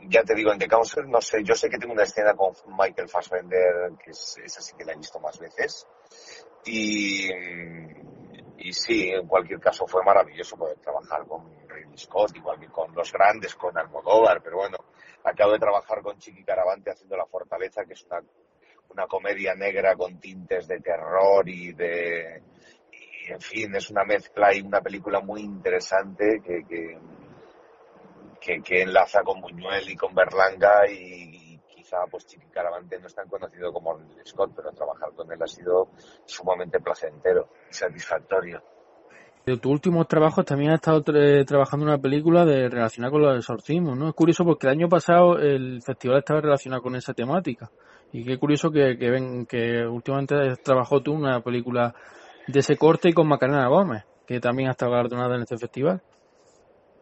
ya 0.08 0.22
te 0.22 0.34
digo, 0.34 0.52
en 0.52 0.58
The 0.58 0.68
Council, 0.68 1.08
no 1.08 1.20
sé, 1.20 1.42
yo 1.44 1.54
sé 1.54 1.68
que 1.68 1.78
tengo 1.78 1.92
una 1.92 2.04
escena 2.04 2.34
con 2.34 2.52
Michael 2.78 3.08
Fassbender, 3.08 3.92
que 4.02 4.10
es, 4.10 4.36
esa 4.44 4.60
sí 4.60 4.74
que 4.76 4.84
la 4.84 4.92
he 4.92 4.96
visto 4.96 5.18
más 5.20 5.38
veces. 5.38 5.86
Y, 6.64 7.28
y 8.58 8.72
sí, 8.72 9.10
en 9.10 9.26
cualquier 9.26 9.60
caso 9.60 9.86
fue 9.86 10.02
maravilloso 10.04 10.56
poder 10.56 10.78
trabajar 10.78 11.26
con 11.26 11.50
Ridley 11.68 11.98
Scott, 11.98 12.36
igual 12.36 12.60
que 12.60 12.68
con 12.68 12.94
los 12.94 13.12
grandes, 13.12 13.54
con 13.54 13.76
Almodóvar, 13.76 14.42
pero 14.42 14.58
bueno, 14.58 14.78
acabo 15.24 15.52
de 15.52 15.58
trabajar 15.58 16.02
con 16.02 16.18
Chiqui 16.18 16.44
Caravante 16.44 16.90
haciendo 16.90 17.16
La 17.16 17.26
Fortaleza, 17.26 17.84
que 17.84 17.94
es 17.94 18.04
una, 18.04 18.20
una 18.90 19.06
comedia 19.06 19.54
negra 19.54 19.96
con 19.96 20.18
tintes 20.18 20.66
de 20.66 20.80
terror 20.80 21.48
y 21.48 21.72
de... 21.72 22.42
Y, 22.92 23.32
en 23.32 23.40
fin, 23.40 23.74
es 23.74 23.90
una 23.90 24.04
mezcla 24.04 24.54
y 24.54 24.60
una 24.60 24.80
película 24.80 25.20
muy 25.20 25.42
interesante 25.42 26.40
que, 26.44 26.98
que 28.62 28.82
enlaza 28.82 29.22
con 29.22 29.40
Buñuel 29.40 29.88
y 29.88 29.96
con 29.96 30.14
Berlanga 30.14 30.90
y, 30.90 31.40
quizá 31.90 32.06
pues 32.10 32.26
Chiqui 32.26 32.46
Caravante 32.48 32.98
no 32.98 33.06
es 33.06 33.14
tan 33.14 33.28
conocido 33.28 33.72
como 33.72 33.96
Ridley 33.96 34.24
Scott, 34.24 34.52
pero 34.54 34.72
trabajar 34.72 35.12
con 35.14 35.30
él 35.32 35.42
ha 35.42 35.46
sido 35.46 35.90
sumamente 36.24 36.78
placentero 36.80 37.48
y 37.70 37.74
satisfactorio. 37.74 38.62
De 39.50 39.56
tus 39.56 39.72
últimos 39.72 40.06
trabajos 40.06 40.44
también 40.44 40.70
has 40.70 40.76
estado 40.76 41.02
trabajando 41.02 41.84
en 41.84 41.92
una 41.94 42.00
película 42.00 42.44
de 42.44 42.68
relacionada 42.68 43.10
con 43.10 43.22
los 43.22 43.36
exorcismos, 43.36 43.98
¿no? 43.98 44.10
Es 44.10 44.14
curioso 44.14 44.44
porque 44.44 44.68
el 44.68 44.74
año 44.74 44.88
pasado 44.88 45.40
el 45.40 45.82
festival 45.82 46.18
estaba 46.18 46.40
relacionado 46.40 46.80
con 46.80 46.94
esa 46.94 47.14
temática. 47.14 47.68
Y 48.12 48.24
qué 48.24 48.38
curioso 48.38 48.70
que, 48.70 48.96
que, 48.96 49.10
ven, 49.10 49.46
que 49.46 49.84
últimamente 49.84 50.36
has 50.36 50.62
trabajado 50.62 51.02
tú 51.02 51.14
una 51.14 51.40
película 51.40 51.92
de 52.46 52.60
ese 52.60 52.76
corte 52.76 53.08
y 53.08 53.12
con 53.12 53.26
Macarena 53.26 53.66
Gómez, 53.66 54.04
que 54.24 54.38
también 54.38 54.68
ha 54.68 54.70
estado 54.70 54.92
galardonada 54.92 55.34
en 55.34 55.42
este 55.42 55.58
festival. 55.58 56.00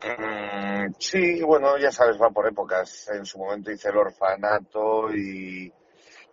Mm, 0.03 0.95
sí, 0.99 1.43
bueno, 1.43 1.77
ya 1.77 1.93
sabes, 1.93 2.17
va 2.19 2.31
por 2.31 2.49
épocas. 2.49 3.11
En 3.15 3.27
su 3.27 3.39
momento 3.41 3.71
hice 3.71 3.91
el 3.91 3.99
orfanato 3.99 5.15
y, 5.15 5.71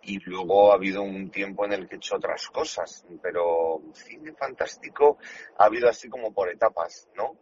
y 0.06 0.18
luego 0.20 0.70
ha 0.70 0.76
habido 0.76 1.02
un 1.02 1.30
tiempo 1.30 1.64
en 1.64 1.72
el 1.72 1.88
que 1.88 1.96
he 1.96 1.98
hecho 1.98 2.16
otras 2.16 2.46
cosas, 2.48 3.04
pero 3.20 3.82
cine 3.92 4.32
fantástico 4.32 5.18
ha 5.58 5.64
habido 5.64 5.88
así 5.88 6.08
como 6.08 6.32
por 6.32 6.48
etapas, 6.48 7.08
¿no? 7.16 7.36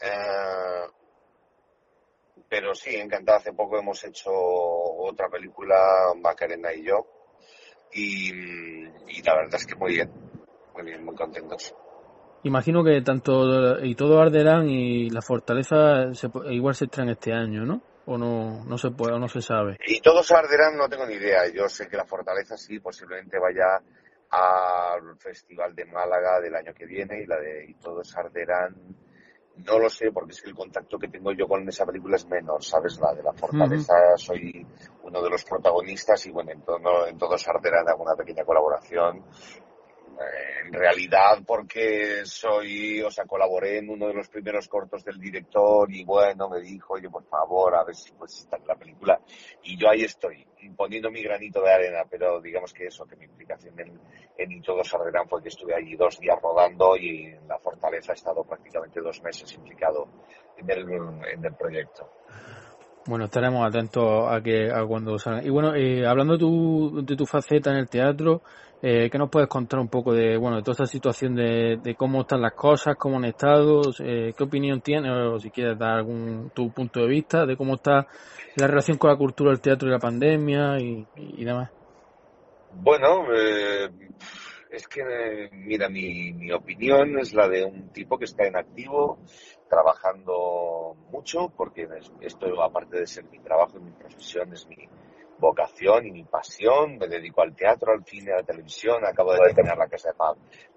Eh, 0.00 0.90
pero 2.48 2.74
sí, 2.74 2.96
encantado. 2.96 3.38
Hace 3.38 3.52
poco 3.52 3.78
hemos 3.78 4.02
hecho 4.04 4.30
otra 4.32 5.28
película, 5.28 6.12
Macarena 6.20 6.74
y 6.74 6.84
yo, 6.84 7.06
y, 7.92 8.32
la 9.22 9.36
verdad 9.36 9.54
es 9.54 9.66
que 9.66 9.76
muy 9.76 9.94
bien, 9.94 10.10
muy 10.74 10.84
bien, 10.84 11.04
muy 11.04 11.14
contentos. 11.14 11.74
Imagino 12.44 12.82
que 12.82 13.00
tanto 13.02 13.78
y 13.84 13.94
todo 13.94 14.20
Arderán 14.20 14.68
y 14.68 15.08
la 15.10 15.22
Fortaleza 15.22 16.10
igual 16.50 16.74
se 16.74 16.88
traen 16.88 17.10
este 17.10 17.32
año, 17.32 17.64
¿no? 17.64 17.80
O 18.06 18.18
no, 18.18 18.64
no 18.64 18.78
se 18.78 18.90
puede, 18.90 19.14
o 19.14 19.18
no 19.18 19.28
se 19.28 19.40
sabe. 19.40 19.78
Y 19.86 20.00
todos 20.00 20.30
Arderán 20.32 20.76
no 20.76 20.88
tengo 20.88 21.06
ni 21.06 21.14
idea. 21.14 21.46
Yo 21.48 21.68
sé 21.68 21.88
que 21.88 21.96
la 21.96 22.04
Fortaleza 22.04 22.56
sí, 22.56 22.80
posiblemente 22.80 23.38
vaya 23.38 23.80
al 24.30 25.16
Festival 25.18 25.74
de 25.74 25.84
Málaga 25.84 26.40
del 26.40 26.54
año 26.54 26.72
que 26.74 26.86
viene 26.86 27.22
y 27.22 27.26
la 27.26 27.38
de 27.38 27.66
y 27.68 27.74
todos 27.74 28.16
Arderán 28.16 28.74
no 29.56 29.78
lo 29.78 29.90
sé 29.90 30.10
porque 30.10 30.32
es 30.32 30.40
que 30.40 30.48
el 30.48 30.56
contacto 30.56 30.98
que 30.98 31.08
tengo 31.08 31.32
yo 31.32 31.46
con 31.46 31.68
esa 31.68 31.84
película 31.84 32.16
es 32.16 32.26
menor, 32.26 32.64
¿sabes? 32.64 32.98
La 32.98 33.14
de 33.14 33.22
la 33.22 33.32
Fortaleza 33.32 33.94
soy 34.16 34.66
uno 35.02 35.22
de 35.22 35.30
los 35.30 35.44
protagonistas 35.44 36.24
y 36.26 36.30
bueno, 36.30 36.52
en, 36.52 36.62
todo, 36.62 37.06
en 37.06 37.18
todos 37.18 37.46
Arderán 37.46 37.88
hago 37.88 38.02
una 38.02 38.16
pequeña 38.16 38.44
colaboración 38.44 39.22
en 40.64 40.72
realidad 40.72 41.38
porque 41.46 42.24
soy, 42.24 43.02
o 43.02 43.10
sea, 43.10 43.24
colaboré 43.24 43.78
en 43.78 43.90
uno 43.90 44.08
de 44.08 44.14
los 44.14 44.28
primeros 44.28 44.68
cortos 44.68 45.04
del 45.04 45.18
director 45.18 45.92
y 45.92 46.04
bueno, 46.04 46.48
me 46.48 46.60
dijo, 46.60 46.94
oye, 46.94 47.08
por 47.08 47.24
favor, 47.24 47.74
a 47.74 47.84
ver 47.84 47.94
si 47.94 48.12
pues 48.12 48.38
está 48.38 48.56
en 48.56 48.66
la 48.66 48.76
película. 48.76 49.20
Y 49.62 49.76
yo 49.76 49.88
ahí 49.88 50.02
estoy, 50.02 50.46
poniendo 50.76 51.10
mi 51.10 51.22
granito 51.22 51.62
de 51.62 51.72
arena, 51.72 52.04
pero 52.08 52.40
digamos 52.40 52.72
que 52.72 52.86
eso, 52.86 53.06
que 53.06 53.16
mi 53.16 53.24
implicación 53.24 53.78
en, 53.80 54.00
en 54.36 54.52
Y 54.52 54.60
Todos 54.60 54.88
fue 55.28 55.42
que 55.42 55.48
estuve 55.48 55.74
allí 55.74 55.96
dos 55.96 56.18
días 56.18 56.38
rodando 56.40 56.96
y 56.96 57.26
en 57.26 57.48
la 57.48 57.58
Fortaleza 57.58 58.12
he 58.12 58.14
estado 58.14 58.44
prácticamente 58.44 59.00
dos 59.00 59.22
meses 59.22 59.52
implicado 59.54 60.08
en 60.56 60.70
el, 60.70 60.90
en 61.32 61.44
el 61.44 61.54
proyecto. 61.54 62.10
Bueno, 63.06 63.24
estaremos 63.24 63.66
atentos 63.66 64.30
a 64.30 64.40
que 64.40 64.70
a 64.70 64.84
cuando 64.86 65.18
salga. 65.18 65.42
Y 65.44 65.50
bueno, 65.50 65.74
eh, 65.74 66.06
hablando 66.06 66.38
tu, 66.38 67.02
de 67.04 67.16
tu 67.16 67.26
faceta 67.26 67.70
en 67.70 67.78
el 67.78 67.88
teatro, 67.88 68.42
eh, 68.84 69.08
¿Qué 69.10 69.16
nos 69.16 69.30
puedes 69.30 69.48
contar 69.48 69.78
un 69.78 69.86
poco 69.86 70.12
de, 70.12 70.36
bueno, 70.36 70.56
de 70.56 70.62
toda 70.62 70.72
esta 70.72 70.86
situación 70.86 71.36
de, 71.36 71.94
cómo 71.96 72.22
están 72.22 72.42
las 72.42 72.52
cosas, 72.54 72.96
cómo 72.96 73.16
han 73.16 73.26
estado, 73.26 73.80
eh, 74.00 74.34
qué 74.36 74.42
opinión 74.42 74.80
tienes 74.80 75.12
o 75.12 75.38
si 75.38 75.50
quieres 75.52 75.78
dar 75.78 75.98
algún 75.98 76.50
tu 76.52 76.72
punto 76.72 76.98
de 76.98 77.06
vista 77.06 77.46
de 77.46 77.56
cómo 77.56 77.74
está 77.76 78.08
la 78.56 78.66
relación 78.66 78.98
con 78.98 79.10
la 79.10 79.16
cultura 79.16 79.50
del 79.50 79.60
teatro 79.60 79.86
y 79.86 79.92
la 79.92 80.00
pandemia 80.00 80.80
y, 80.80 81.44
demás? 81.44 81.70
Bueno, 82.74 83.24
eh, 83.32 83.88
es 84.72 84.88
que, 84.88 85.50
mira, 85.52 85.88
mi, 85.88 86.32
mi 86.32 86.50
opinión 86.52 87.18
es 87.18 87.34
la 87.34 87.48
de 87.48 87.64
un 87.64 87.92
tipo 87.92 88.18
que 88.18 88.24
está 88.24 88.46
en 88.46 88.56
activo, 88.56 89.18
trabajando 89.68 90.96
mucho, 91.10 91.52
porque 91.56 91.86
esto, 92.20 92.62
aparte 92.62 92.98
de 92.98 93.06
ser 93.06 93.24
mi 93.24 93.38
trabajo 93.38 93.78
y 93.78 93.82
mi 93.82 93.92
profesión, 93.92 94.52
es 94.52 94.66
mi, 94.66 94.88
vocación 95.42 96.06
y 96.06 96.12
mi 96.12 96.24
pasión. 96.24 96.96
Me 96.98 97.08
dedico 97.08 97.42
al 97.42 97.54
teatro, 97.54 97.92
al 97.92 98.04
cine, 98.04 98.32
a 98.32 98.36
la 98.36 98.42
televisión. 98.44 99.04
Acabo 99.04 99.32
de 99.32 99.52
terminar 99.52 99.76
la 99.76 99.88
casa 99.88 100.10
de, 100.10 100.16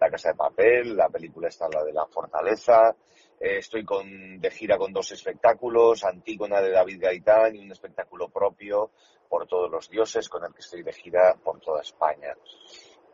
la 0.01 0.09
casa 0.09 0.29
de 0.29 0.35
papel, 0.35 0.97
la 0.97 1.07
película 1.07 1.47
está 1.47 1.69
la 1.71 1.83
de 1.83 1.93
la 1.93 2.05
fortaleza. 2.07 2.95
Eh, 3.39 3.59
estoy 3.59 3.85
con, 3.85 4.39
de 4.39 4.49
gira 4.49 4.77
con 4.77 4.91
dos 4.91 5.11
espectáculos, 5.11 6.03
Antígona 6.03 6.61
de 6.61 6.71
David 6.71 6.99
Gaitán 6.99 7.55
y 7.55 7.59
un 7.59 7.71
espectáculo 7.71 8.29
propio 8.29 8.91
por 9.29 9.47
todos 9.47 9.69
los 9.69 9.89
dioses 9.89 10.27
con 10.29 10.43
el 10.43 10.53
que 10.53 10.61
estoy 10.61 10.81
de 10.81 10.93
gira 10.93 11.35
por 11.43 11.59
toda 11.59 11.81
España. 11.81 12.33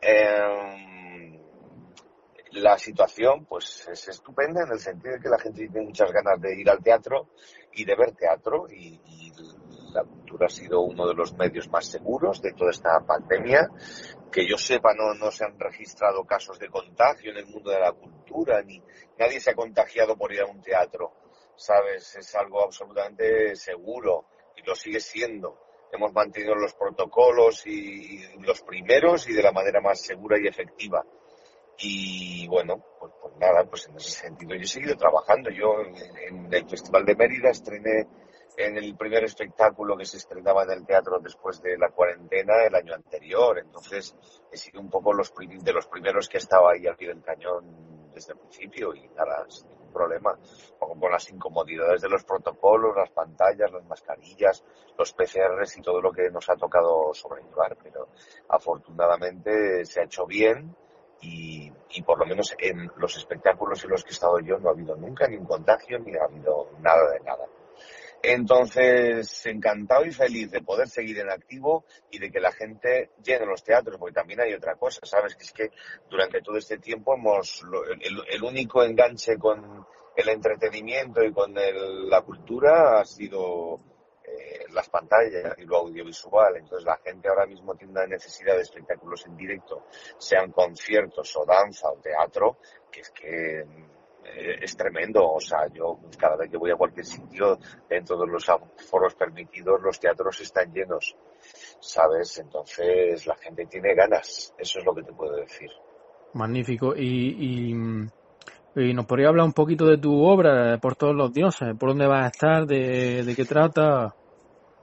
Em, 0.02 1.40
la 2.52 2.76
situación 2.76 3.46
pues 3.46 3.88
es 3.88 4.08
estupenda 4.08 4.64
en 4.64 4.72
el 4.72 4.80
sentido 4.80 5.14
de 5.14 5.20
que 5.20 5.28
la 5.28 5.38
gente 5.38 5.68
tiene 5.68 5.86
muchas 5.86 6.12
ganas 6.12 6.40
de 6.40 6.60
ir 6.60 6.68
al 6.68 6.82
teatro 6.82 7.28
y 7.72 7.84
de 7.84 7.94
ver 7.94 8.12
teatro 8.12 8.66
y, 8.68 9.00
y 9.06 9.32
la 9.92 10.04
cultura 10.04 10.46
ha 10.46 10.50
sido 10.50 10.80
uno 10.80 11.06
de 11.06 11.14
los 11.14 11.34
medios 11.34 11.68
más 11.68 11.86
seguros 11.86 12.40
de 12.40 12.52
toda 12.52 12.70
esta 12.70 12.98
pandemia. 13.06 13.68
Que 14.30 14.48
yo 14.48 14.56
sepa, 14.56 14.94
no, 14.94 15.14
no 15.14 15.30
se 15.30 15.44
han 15.44 15.58
registrado 15.58 16.24
casos 16.24 16.58
de 16.58 16.68
contagio 16.68 17.30
en 17.30 17.38
el 17.38 17.46
mundo 17.46 17.70
de 17.70 17.80
la 17.80 17.92
cultura, 17.92 18.62
ni 18.62 18.82
nadie 19.18 19.40
se 19.40 19.50
ha 19.50 19.54
contagiado 19.54 20.16
por 20.16 20.32
ir 20.32 20.40
a 20.40 20.46
un 20.46 20.60
teatro. 20.62 21.12
¿Sabes? 21.54 22.16
Es 22.16 22.34
algo 22.34 22.62
absolutamente 22.62 23.54
seguro 23.54 24.26
y 24.56 24.66
lo 24.66 24.74
sigue 24.74 25.00
siendo. 25.00 25.71
Hemos 25.92 26.12
mantenido 26.12 26.54
los 26.54 26.74
protocolos 26.74 27.66
y, 27.66 28.20
los 28.40 28.62
primeros 28.62 29.28
y 29.28 29.34
de 29.34 29.42
la 29.42 29.52
manera 29.52 29.80
más 29.80 30.00
segura 30.00 30.38
y 30.40 30.46
efectiva. 30.48 31.04
Y 31.78 32.46
bueno, 32.48 32.82
pues, 32.98 33.12
pues, 33.20 33.36
nada, 33.36 33.64
pues 33.64 33.86
en 33.88 33.96
ese 33.96 34.10
sentido 34.10 34.54
yo 34.54 34.62
he 34.62 34.66
seguido 34.66 34.96
trabajando. 34.96 35.50
Yo 35.50 35.80
en 35.80 36.52
el 36.52 36.68
Festival 36.68 37.04
de 37.04 37.14
Mérida 37.14 37.50
estrené 37.50 38.06
en 38.56 38.76
el 38.76 38.96
primer 38.96 39.24
espectáculo 39.24 39.96
que 39.96 40.04
se 40.04 40.18
estrenaba 40.18 40.64
en 40.64 40.70
el 40.70 40.86
teatro 40.86 41.18
después 41.18 41.60
de 41.62 41.78
la 41.78 41.90
cuarentena 41.90 42.64
el 42.64 42.74
año 42.74 42.94
anterior. 42.94 43.58
Entonces 43.58 44.14
he 44.50 44.56
sido 44.56 44.80
un 44.80 44.90
poco 44.90 45.12
los 45.12 45.32
de 45.34 45.72
los 45.72 45.86
primeros 45.86 46.28
que 46.28 46.38
estaba 46.38 46.72
ahí 46.72 46.86
al 46.86 46.96
pie 46.96 47.08
del 47.08 47.22
cañón 47.22 48.10
desde 48.12 48.32
el 48.32 48.38
principio 48.38 48.94
y 48.94 49.08
nada, 49.08 49.46
problema. 49.92 50.38
Con, 50.78 50.98
con 50.98 51.10
las 51.10 51.28
incomodidades 51.30 52.00
de 52.00 52.08
los 52.08 52.24
protocolos, 52.24 52.96
las 52.96 53.10
pantallas, 53.10 53.70
las 53.70 53.84
mascarillas, 53.84 54.64
los 54.98 55.12
PCRs 55.12 55.78
y 55.78 55.82
todo 55.82 56.00
lo 56.00 56.12
que 56.12 56.30
nos 56.30 56.48
ha 56.48 56.56
tocado 56.56 57.12
sobrellevar. 57.14 57.76
Pero 57.82 58.08
afortunadamente 58.48 59.84
se 59.84 60.00
ha 60.00 60.04
hecho 60.04 60.26
bien. 60.26 60.74
Y, 61.24 61.72
y, 61.90 62.02
por 62.02 62.18
lo 62.18 62.26
menos 62.26 62.52
en 62.58 62.90
los 62.96 63.16
espectáculos 63.16 63.84
en 63.84 63.90
los 63.90 64.02
que 64.02 64.10
he 64.10 64.12
estado 64.12 64.40
yo 64.40 64.58
no 64.58 64.70
ha 64.70 64.72
habido 64.72 64.96
nunca 64.96 65.28
ni 65.28 65.36
un 65.36 65.46
contagio 65.46 66.00
ni 66.00 66.16
ha 66.16 66.24
habido 66.24 66.70
nada 66.80 67.12
de 67.12 67.20
nada. 67.20 67.46
Entonces, 68.24 69.44
encantado 69.46 70.04
y 70.04 70.12
feliz 70.12 70.50
de 70.52 70.62
poder 70.62 70.88
seguir 70.88 71.18
en 71.18 71.30
activo 71.30 71.84
y 72.08 72.20
de 72.20 72.30
que 72.30 72.38
la 72.38 72.52
gente 72.52 73.10
llene 73.20 73.46
los 73.46 73.64
teatros, 73.64 73.98
porque 73.98 74.14
también 74.14 74.40
hay 74.40 74.54
otra 74.54 74.76
cosa, 74.76 75.00
¿sabes? 75.02 75.34
Que 75.34 75.42
es 75.42 75.52
que 75.52 75.70
durante 76.08 76.40
todo 76.40 76.56
este 76.56 76.78
tiempo 76.78 77.14
hemos, 77.14 77.62
el, 78.00 78.42
único 78.44 78.84
enganche 78.84 79.36
con 79.38 79.84
el 80.14 80.28
entretenimiento 80.28 81.24
y 81.24 81.32
con 81.32 81.52
la 81.54 82.20
cultura 82.20 83.00
ha 83.00 83.04
sido 83.04 83.80
eh, 84.24 84.66
las 84.70 84.88
pantallas 84.88 85.58
y 85.58 85.64
lo 85.64 85.78
audiovisual. 85.78 86.56
Entonces 86.58 86.86
la 86.86 86.98
gente 86.98 87.28
ahora 87.28 87.46
mismo 87.46 87.74
tiene 87.74 87.92
una 87.92 88.06
necesidad 88.06 88.54
de 88.54 88.62
espectáculos 88.62 89.26
en 89.26 89.36
directo, 89.36 89.86
sean 90.16 90.52
conciertos 90.52 91.36
o 91.36 91.44
danza 91.44 91.88
o 91.88 91.96
teatro, 91.96 92.58
que 92.88 93.00
es 93.00 93.10
que 93.10 93.64
es 94.24 94.76
tremendo. 94.76 95.32
O 95.32 95.40
sea, 95.40 95.66
yo 95.72 95.98
cada 96.18 96.36
vez 96.36 96.50
que 96.50 96.56
voy 96.56 96.70
a 96.70 96.76
cualquier 96.76 97.06
sitio, 97.06 97.58
dentro 97.88 98.18
de 98.18 98.26
los 98.26 98.46
foros 98.90 99.14
permitidos, 99.14 99.80
los 99.82 99.98
teatros 99.98 100.40
están 100.40 100.72
llenos, 100.72 101.16
¿sabes? 101.80 102.38
Entonces 102.38 103.26
la 103.26 103.36
gente 103.36 103.66
tiene 103.66 103.94
ganas. 103.94 104.54
Eso 104.58 104.78
es 104.78 104.84
lo 104.84 104.94
que 104.94 105.02
te 105.02 105.12
puedo 105.12 105.36
decir. 105.36 105.70
Magnífico. 106.34 106.94
Y, 106.96 107.70
y, 107.70 108.94
nos 108.94 109.06
podría 109.06 109.28
hablar 109.28 109.44
un 109.46 109.52
poquito 109.52 109.84
de 109.86 109.98
tu 109.98 110.24
obra, 110.24 110.78
por 110.78 110.96
todos 110.96 111.14
los 111.14 111.32
dioses, 111.32 111.76
por 111.78 111.90
dónde 111.90 112.06
vas 112.06 112.24
a 112.24 112.28
estar, 112.28 112.66
de, 112.66 113.22
de 113.22 113.34
qué 113.34 113.44
trata. 113.44 114.14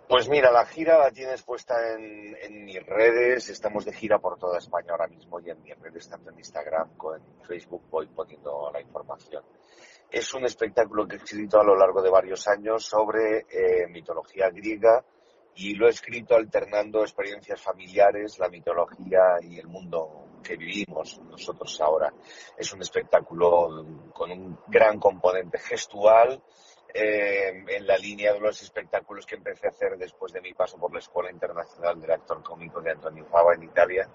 Pues 0.10 0.28
mira, 0.28 0.51
la 0.51 0.66
gira 0.66 0.97
la 0.97 1.12
tienes 1.12 1.43
puesta 1.43 1.93
en, 1.93 2.36
en, 2.41 2.66
mis 2.66 2.84
redes. 2.84 3.47
Estamos 3.49 3.86
de 3.86 3.93
gira 3.93 4.18
por 4.18 4.39
toda 4.39 4.57
España 4.57 4.93
ahora 4.93 5.05
mismo 5.05 5.39
y 5.39 5.51
en 5.51 5.62
mis 5.62 5.78
redes, 5.78 6.10
tanto 6.10 6.32
en 6.32 6.39
Instagram 6.39 6.97
como 6.97 7.14
en 7.14 7.22
Facebook, 7.43 7.84
voy 7.91 8.07
poniendo 8.07 8.72
la 8.74 8.82
información. 8.82 9.43
Es 10.10 10.34
un 10.34 10.45
espectáculo 10.45 11.07
que 11.07 11.18
he 11.18 11.20
escrito 11.20 11.60
a 11.60 11.64
lo 11.64 11.76
largo 11.76 12.01
de 12.01 12.10
varios 12.10 12.47
años 12.47 12.84
sobre 12.86 13.45
eh, 13.51 13.86
mitología 13.88 14.49
griega 14.49 15.05
y 15.53 15.76
lo 15.76 15.86
he 15.86 15.91
escrito 15.91 16.36
alternando 16.36 17.01
experiencias 17.01 17.62
familiares, 17.62 18.39
la 18.39 18.49
mitología 18.49 19.38
y 19.43 19.60
el 19.60 19.68
mundo 19.68 20.39
que 20.41 20.57
vivimos 20.57 21.20
nosotros 21.20 21.80
ahora. 21.82 22.12
Es 22.57 22.74
un 22.74 22.82
espectáculo 22.82 23.86
con 24.12 24.32
un 24.32 24.57
gran 24.66 24.99
componente 24.99 25.60
gestual, 25.60 26.41
eh, 26.91 27.63
en 27.67 27.85
la 27.85 27.97
línea 27.97 28.33
de 28.33 28.39
los 28.39 28.61
espectáculos 28.63 29.25
que 29.25 29.35
empecé 29.35 29.67
a 29.67 29.69
hacer 29.69 29.95
después 29.97 30.33
de 30.33 30.41
mi 30.41 30.53
paso 30.53 30.77
por 30.79 30.91
la 30.91 30.99
Escuela 30.99 31.29
Internacional 31.29 32.01
del 32.01 32.11
Actor 32.11 32.41
Cómico 32.41 32.81
de 32.81 32.91
Antonio 32.91 33.25
Fava 33.25 33.53
en 33.53 33.63
Italia. 33.63 34.09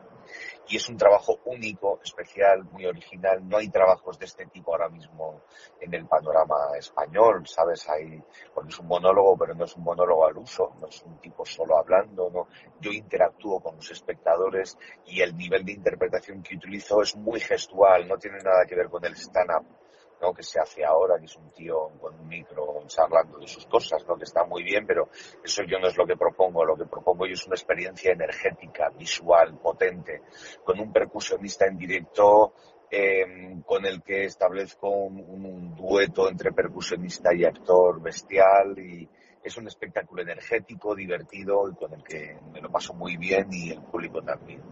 Y 0.66 0.76
es 0.76 0.88
un 0.88 0.96
trabajo 0.96 1.38
único, 1.44 2.00
especial, 2.02 2.64
muy 2.64 2.86
original. 2.86 3.46
No 3.46 3.58
hay 3.58 3.68
trabajos 3.68 4.18
de 4.18 4.24
este 4.24 4.46
tipo 4.46 4.72
ahora 4.72 4.88
mismo 4.88 5.42
en 5.80 5.94
el 5.94 6.06
panorama 6.06 6.56
español, 6.76 7.46
¿sabes? 7.46 7.88
Hay, 7.88 8.20
porque 8.52 8.70
es 8.70 8.78
un 8.80 8.88
monólogo, 8.88 9.36
pero 9.36 9.54
no 9.54 9.66
es 9.66 9.76
un 9.76 9.84
monólogo 9.84 10.26
al 10.26 10.36
uso, 10.36 10.74
no 10.80 10.88
es 10.88 11.00
un 11.02 11.20
tipo 11.20 11.44
solo 11.44 11.78
hablando, 11.78 12.28
no. 12.30 12.48
Yo 12.80 12.90
interactúo 12.90 13.60
con 13.60 13.76
los 13.76 13.90
espectadores 13.90 14.76
y 15.06 15.20
el 15.20 15.36
nivel 15.36 15.64
de 15.64 15.72
interpretación 15.72 16.42
que 16.42 16.56
utilizo 16.56 17.02
es 17.02 17.14
muy 17.14 17.38
gestual, 17.38 18.08
no 18.08 18.18
tiene 18.18 18.38
nada 18.38 18.64
que 18.66 18.74
ver 18.74 18.88
con 18.88 19.04
el 19.04 19.14
stand-up 19.14 19.83
que 20.32 20.42
se 20.42 20.60
hace 20.60 20.84
ahora, 20.84 21.18
que 21.18 21.26
es 21.26 21.36
un 21.36 21.50
tío 21.50 21.90
con 22.00 22.14
un 22.18 22.28
micro 22.28 22.82
charlando 22.86 23.38
de 23.38 23.48
sus 23.48 23.66
cosas, 23.66 24.04
¿no? 24.06 24.16
que 24.16 24.24
está 24.24 24.44
muy 24.44 24.62
bien, 24.62 24.86
pero 24.86 25.08
eso 25.42 25.62
yo 25.64 25.78
no 25.78 25.88
es 25.88 25.96
lo 25.96 26.06
que 26.06 26.16
propongo. 26.16 26.64
Lo 26.64 26.76
que 26.76 26.86
propongo 26.86 27.26
yo 27.26 27.34
es 27.34 27.46
una 27.46 27.56
experiencia 27.56 28.12
energética, 28.12 28.90
visual, 28.90 29.58
potente, 29.58 30.22
con 30.64 30.80
un 30.80 30.92
percusionista 30.92 31.66
en 31.66 31.76
directo 31.76 32.54
em, 32.90 33.62
con 33.62 33.84
el 33.84 34.02
que 34.02 34.24
establezco 34.24 34.88
un, 34.88 35.18
un, 35.20 35.74
dueto 35.74 36.28
entre 36.28 36.52
percusionista 36.52 37.34
y 37.34 37.44
actor 37.44 38.00
bestial 38.00 38.78
y 38.78 39.08
es 39.42 39.56
un 39.56 39.66
espectáculo 39.66 40.22
energético, 40.22 40.94
divertido 40.94 41.68
y 41.68 41.74
con 41.74 41.92
el 41.92 42.02
que 42.02 42.38
me 42.52 42.60
lo 42.60 42.70
paso 42.70 42.94
muy 42.94 43.16
bien 43.16 43.48
y 43.52 43.72
el 43.72 43.82
público 43.82 44.22
también. 44.22 44.62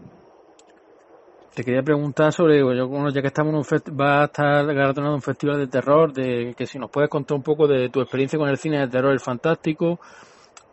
Te 1.53 1.63
quería 1.63 1.83
preguntar 1.83 2.33
sobre, 2.33 2.57
yo, 2.59 3.09
ya 3.09 3.21
que 3.21 3.27
estamos 3.27 3.51
en 3.51 3.57
un 3.57 3.99
va 3.99 4.21
a 4.21 4.25
estar 4.25 4.65
galardonado 4.65 5.13
un 5.13 5.21
festival 5.21 5.59
de 5.59 5.67
terror, 5.67 6.11
de 6.11 6.55
que 6.57 6.65
si 6.65 6.79
nos 6.79 6.89
puedes 6.89 7.11
contar 7.11 7.37
un 7.37 7.43
poco 7.43 7.67
de 7.67 7.89
tu 7.89 8.01
experiencia 8.01 8.39
con 8.39 8.49
el 8.49 8.57
cine 8.57 8.79
de 8.79 8.87
terror, 8.87 9.11
el 9.11 9.19
fantástico, 9.19 9.99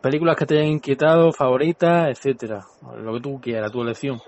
películas 0.01 0.35
que 0.35 0.47
te 0.47 0.55
hayan 0.55 0.71
inquietado, 0.71 1.31
favoritas, 1.33 2.09
etcétera, 2.09 2.65
lo 2.97 3.13
que 3.13 3.19
tú 3.21 3.39
quieras, 3.39 3.71
tu 3.71 3.83
elección. 3.83 4.19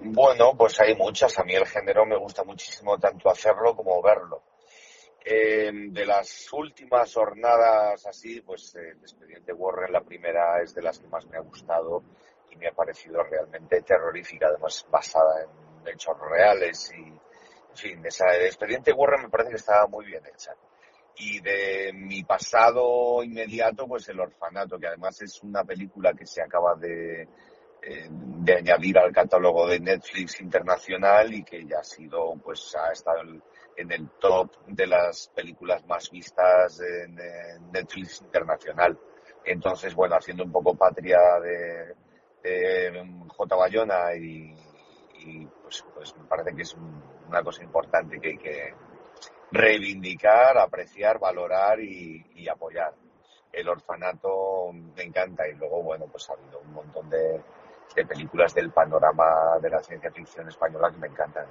Bueno, 0.00 0.52
pues 0.58 0.80
hay 0.80 0.96
muchas. 0.96 1.38
A 1.38 1.44
mí 1.44 1.54
el 1.54 1.66
género 1.66 2.04
me 2.06 2.16
gusta 2.16 2.42
muchísimo 2.42 2.98
tanto 2.98 3.30
hacerlo 3.30 3.76
como 3.76 4.02
verlo. 4.02 4.42
Eh, 5.24 5.70
de 5.72 6.04
las 6.04 6.52
últimas 6.52 7.14
jornadas 7.14 8.04
así, 8.04 8.40
pues 8.40 8.74
el 8.74 8.98
expediente 8.98 9.52
Warren, 9.52 9.92
la 9.92 10.00
primera, 10.00 10.60
es 10.60 10.74
de 10.74 10.82
las 10.82 10.98
que 10.98 11.06
más 11.06 11.24
me 11.26 11.36
ha 11.36 11.40
gustado 11.40 12.02
y 12.52 12.56
me 12.56 12.68
ha 12.68 12.72
parecido 12.72 13.22
realmente 13.22 13.82
terrorífica, 13.82 14.48
además 14.48 14.86
basada 14.90 15.42
en 15.42 15.88
hechos 15.88 16.16
reales 16.20 16.92
y, 16.96 17.02
en 17.02 17.76
fin, 17.76 18.06
esa 18.06 18.36
expediente 18.36 18.92
Warren 18.92 19.22
me 19.22 19.28
parece 19.30 19.50
que 19.50 19.56
estaba 19.56 19.86
muy 19.86 20.06
bien 20.06 20.22
hecha. 20.26 20.54
Y 21.16 21.40
de 21.40 21.92
mi 21.94 22.22
pasado 22.24 23.22
inmediato, 23.22 23.86
pues 23.86 24.08
El 24.08 24.20
Orfanato, 24.20 24.78
que 24.78 24.86
además 24.86 25.20
es 25.22 25.42
una 25.42 25.64
película 25.64 26.14
que 26.14 26.26
se 26.26 26.42
acaba 26.42 26.74
de, 26.74 27.22
eh, 27.82 28.08
de 28.10 28.54
añadir 28.54 28.98
al 28.98 29.12
catálogo 29.12 29.66
de 29.66 29.80
Netflix 29.80 30.40
internacional 30.40 31.32
y 31.34 31.44
que 31.44 31.66
ya 31.66 31.80
ha 31.80 31.84
sido, 31.84 32.34
pues 32.42 32.74
ha 32.76 32.92
estado 32.92 33.20
en 33.76 33.92
el 33.92 34.08
top 34.20 34.50
de 34.66 34.86
las 34.86 35.28
películas 35.34 35.84
más 35.86 36.10
vistas 36.10 36.80
en 36.80 37.16
Netflix 37.72 38.22
internacional. 38.22 38.98
Entonces, 39.44 39.94
bueno, 39.94 40.16
haciendo 40.16 40.44
un 40.44 40.52
poco 40.52 40.74
patria 40.74 41.18
de, 41.42 41.94
eh, 42.42 42.90
J. 43.28 43.56
Bayona 43.56 44.14
y, 44.14 44.56
pues, 45.62 45.84
pues, 45.94 46.16
me 46.16 46.24
parece 46.24 46.54
que 46.54 46.62
es 46.62 46.76
una 47.28 47.42
cosa 47.42 47.62
importante 47.62 48.18
que 48.20 48.28
hay 48.28 48.38
que 48.38 48.74
reivindicar, 49.50 50.58
apreciar, 50.58 51.18
valorar 51.18 51.80
y, 51.80 52.48
apoyar. 52.48 52.94
El 53.52 53.68
orfanato 53.68 54.72
me 54.72 55.02
encanta 55.02 55.46
y 55.46 55.54
luego, 55.54 55.82
bueno, 55.82 56.06
pues 56.06 56.28
ha 56.30 56.32
habido 56.32 56.60
un 56.60 56.72
montón 56.72 57.08
de 57.10 57.42
películas 58.08 58.54
del 58.54 58.70
panorama 58.70 59.58
de 59.60 59.68
la 59.68 59.82
ciencia 59.82 60.10
ficción 60.10 60.48
española 60.48 60.90
que 60.90 60.96
me 60.96 61.08
encantan. 61.08 61.46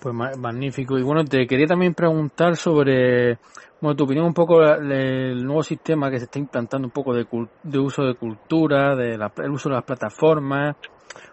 Pues 0.00 0.14
magnífico. 0.14 0.96
Y 0.96 1.02
bueno, 1.02 1.24
te 1.24 1.46
quería 1.46 1.66
también 1.66 1.92
preguntar 1.92 2.56
sobre, 2.56 3.38
bueno, 3.80 3.96
tu 3.96 4.04
opinión 4.04 4.26
un 4.26 4.34
poco 4.34 4.60
del 4.60 5.44
nuevo 5.44 5.62
sistema 5.62 6.10
que 6.10 6.18
se 6.18 6.26
está 6.26 6.38
implantando 6.38 6.86
un 6.86 6.92
poco 6.92 7.12
de, 7.14 7.26
de 7.64 7.78
uso 7.78 8.04
de 8.04 8.14
cultura, 8.14 8.94
de 8.94 9.18
la, 9.18 9.32
el 9.38 9.50
uso 9.50 9.68
de 9.68 9.74
las 9.74 9.84
plataformas. 9.84 10.76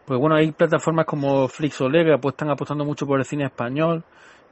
Pues 0.03 0.19
bueno, 0.19 0.35
hay 0.35 0.51
plataformas 0.51 1.05
como 1.05 1.47
Flixolé 1.47 2.03
que 2.03 2.27
están 2.27 2.49
apostando 2.49 2.85
mucho 2.85 3.05
por 3.05 3.19
el 3.19 3.25
cine 3.25 3.45
español 3.45 4.03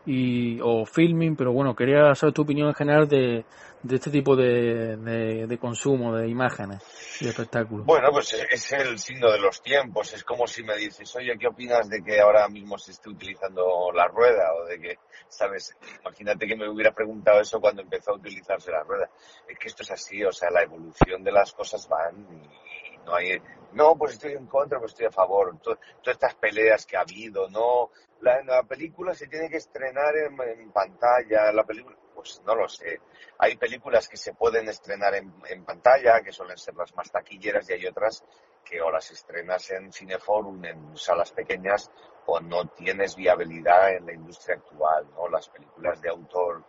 y, 0.05 0.59
o 0.61 0.85
filming, 0.85 1.35
pero 1.35 1.53
bueno, 1.53 1.75
quería 1.75 2.13
saber 2.15 2.33
tu 2.33 2.41
opinión 2.41 2.67
en 2.67 2.73
general 2.73 3.07
de, 3.07 3.45
de 3.83 3.95
este 3.95 4.09
tipo 4.09 4.35
de, 4.35 4.95
de, 4.95 5.57
consumo 5.57 6.15
de 6.15 6.27
imágenes 6.27 6.81
y 7.19 7.25
de 7.25 7.31
espectáculos. 7.31 7.85
Bueno, 7.85 8.09
pues 8.11 8.33
es 8.33 8.71
el 8.71 8.97
signo 8.97 9.29
de 9.31 9.39
los 9.39 9.61
tiempos. 9.61 10.13
Es 10.13 10.23
como 10.23 10.47
si 10.47 10.63
me 10.63 10.75
dices, 10.77 11.13
oye, 11.15 11.37
¿qué 11.37 11.47
opinas 11.47 11.89
de 11.89 12.01
que 12.01 12.19
ahora 12.19 12.47
mismo 12.47 12.77
se 12.77 12.91
esté 12.91 13.09
utilizando 13.09 13.91
la 13.93 14.07
rueda? 14.07 14.53
O 14.53 14.65
de 14.65 14.79
que, 14.79 14.97
¿sabes? 15.27 15.75
Imagínate 16.01 16.47
que 16.47 16.55
me 16.55 16.69
hubiera 16.69 16.91
preguntado 16.91 17.41
eso 17.41 17.59
cuando 17.59 17.81
empezó 17.81 18.11
a 18.11 18.15
utilizarse 18.15 18.71
la 18.71 18.83
rueda. 18.83 19.09
Es 19.47 19.59
que 19.59 19.67
esto 19.67 19.83
es 19.83 19.91
así, 19.91 20.23
o 20.23 20.31
sea, 20.31 20.49
la 20.49 20.63
evolución 20.63 21.23
de 21.23 21.31
las 21.31 21.53
cosas 21.53 21.87
van 21.89 22.25
y 22.31 22.82
no 23.05 23.15
hay, 23.15 23.41
no, 23.73 23.95
pues 23.95 24.13
estoy 24.13 24.33
en 24.33 24.47
contra, 24.47 24.79
pues 24.79 24.91
estoy 24.91 25.07
a 25.07 25.11
favor. 25.11 25.57
todas 25.59 25.79
estas 26.05 26.35
peleas 26.35 26.85
que 26.85 26.97
ha 26.97 27.01
habido, 27.01 27.49
no, 27.49 27.91
la, 28.21 28.63
película 28.63 29.13
se 29.13 29.27
tiene 29.27 29.49
que 29.49 29.57
estrenar 29.57 30.15
en, 30.15 30.71
pantalla, 30.71 31.51
la 31.51 31.63
película, 31.63 31.97
pues 32.13 32.41
no 32.45 32.55
lo 32.55 32.67
sé. 32.69 33.01
Hay 33.39 33.57
películas 33.57 34.07
que 34.07 34.17
se 34.17 34.33
pueden 34.33 34.69
estrenar 34.69 35.15
en, 35.15 35.33
en, 35.49 35.65
pantalla, 35.65 36.21
que 36.21 36.31
suelen 36.31 36.57
ser 36.57 36.75
las 36.75 36.95
más 36.95 37.11
taquilleras, 37.11 37.69
y 37.69 37.73
hay 37.73 37.85
otras 37.87 38.23
que 38.63 38.81
o 38.81 38.89
las 38.91 39.11
estrenas 39.11 39.69
en 39.71 39.91
Cineforum, 39.91 40.63
en 40.63 40.97
salas 40.97 41.31
pequeñas, 41.31 41.91
o 42.25 42.39
no 42.39 42.67
tienes 42.69 43.15
viabilidad 43.15 43.93
en 43.93 44.05
la 44.05 44.13
industria 44.13 44.55
actual, 44.55 45.09
¿no? 45.15 45.27
Las 45.27 45.49
películas 45.49 46.01
de 46.01 46.09
autor 46.09 46.63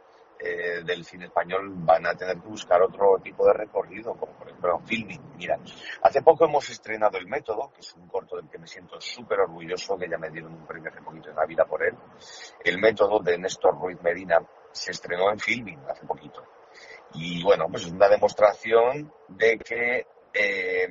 eh, 0.45 0.83
del 0.85 1.05
cine 1.05 1.25
español 1.25 1.73
van 1.77 2.07
a 2.07 2.15
tener 2.15 2.39
que 2.39 2.49
buscar 2.49 2.83
otro 2.83 3.19
tipo 3.23 3.47
de 3.47 3.55
recorrido, 3.55 4.15
como 4.15 4.33
por 4.35 4.49
ejemplo 4.49 4.79
filming. 4.81 5.37
Mira, 5.37 5.59
hace 6.03 6.21
poco 6.23 6.45
hemos 6.45 6.69
estrenado 6.69 7.17
El 7.17 7.27
Método, 7.27 7.73
que 7.73 7.81
es 7.81 7.95
un 7.95 8.07
corto 8.09 8.37
del 8.37 8.51
que 8.51 8.59
me 8.59 8.67
siento 8.67 9.01
súper 9.01 9.41
orgulloso, 9.41 9.97
que 9.97 10.09
ya 10.09 10.19
me 10.19 10.29
dieron 10.29 10.53
un 10.53 10.67
premio 10.67 10.91
hace 10.91 11.01
poquito 11.01 11.31
en 11.31 11.49
vida 11.49 11.65
por 11.65 11.83
él. 11.83 11.95
El 12.63 12.79
Método 12.79 13.21
de 13.21 13.39
Néstor 13.39 13.79
Ruiz 13.81 14.01
Medina 14.03 14.39
se 14.71 14.91
estrenó 14.91 15.31
en 15.31 15.39
filming 15.39 15.81
hace 15.89 16.05
poquito. 16.07 16.45
Y 17.15 17.43
bueno, 17.43 17.67
pues 17.71 17.87
es 17.87 17.93
una 17.93 18.09
demostración 18.09 19.11
de 19.29 19.59
que 19.59 20.07
eh, 20.35 20.89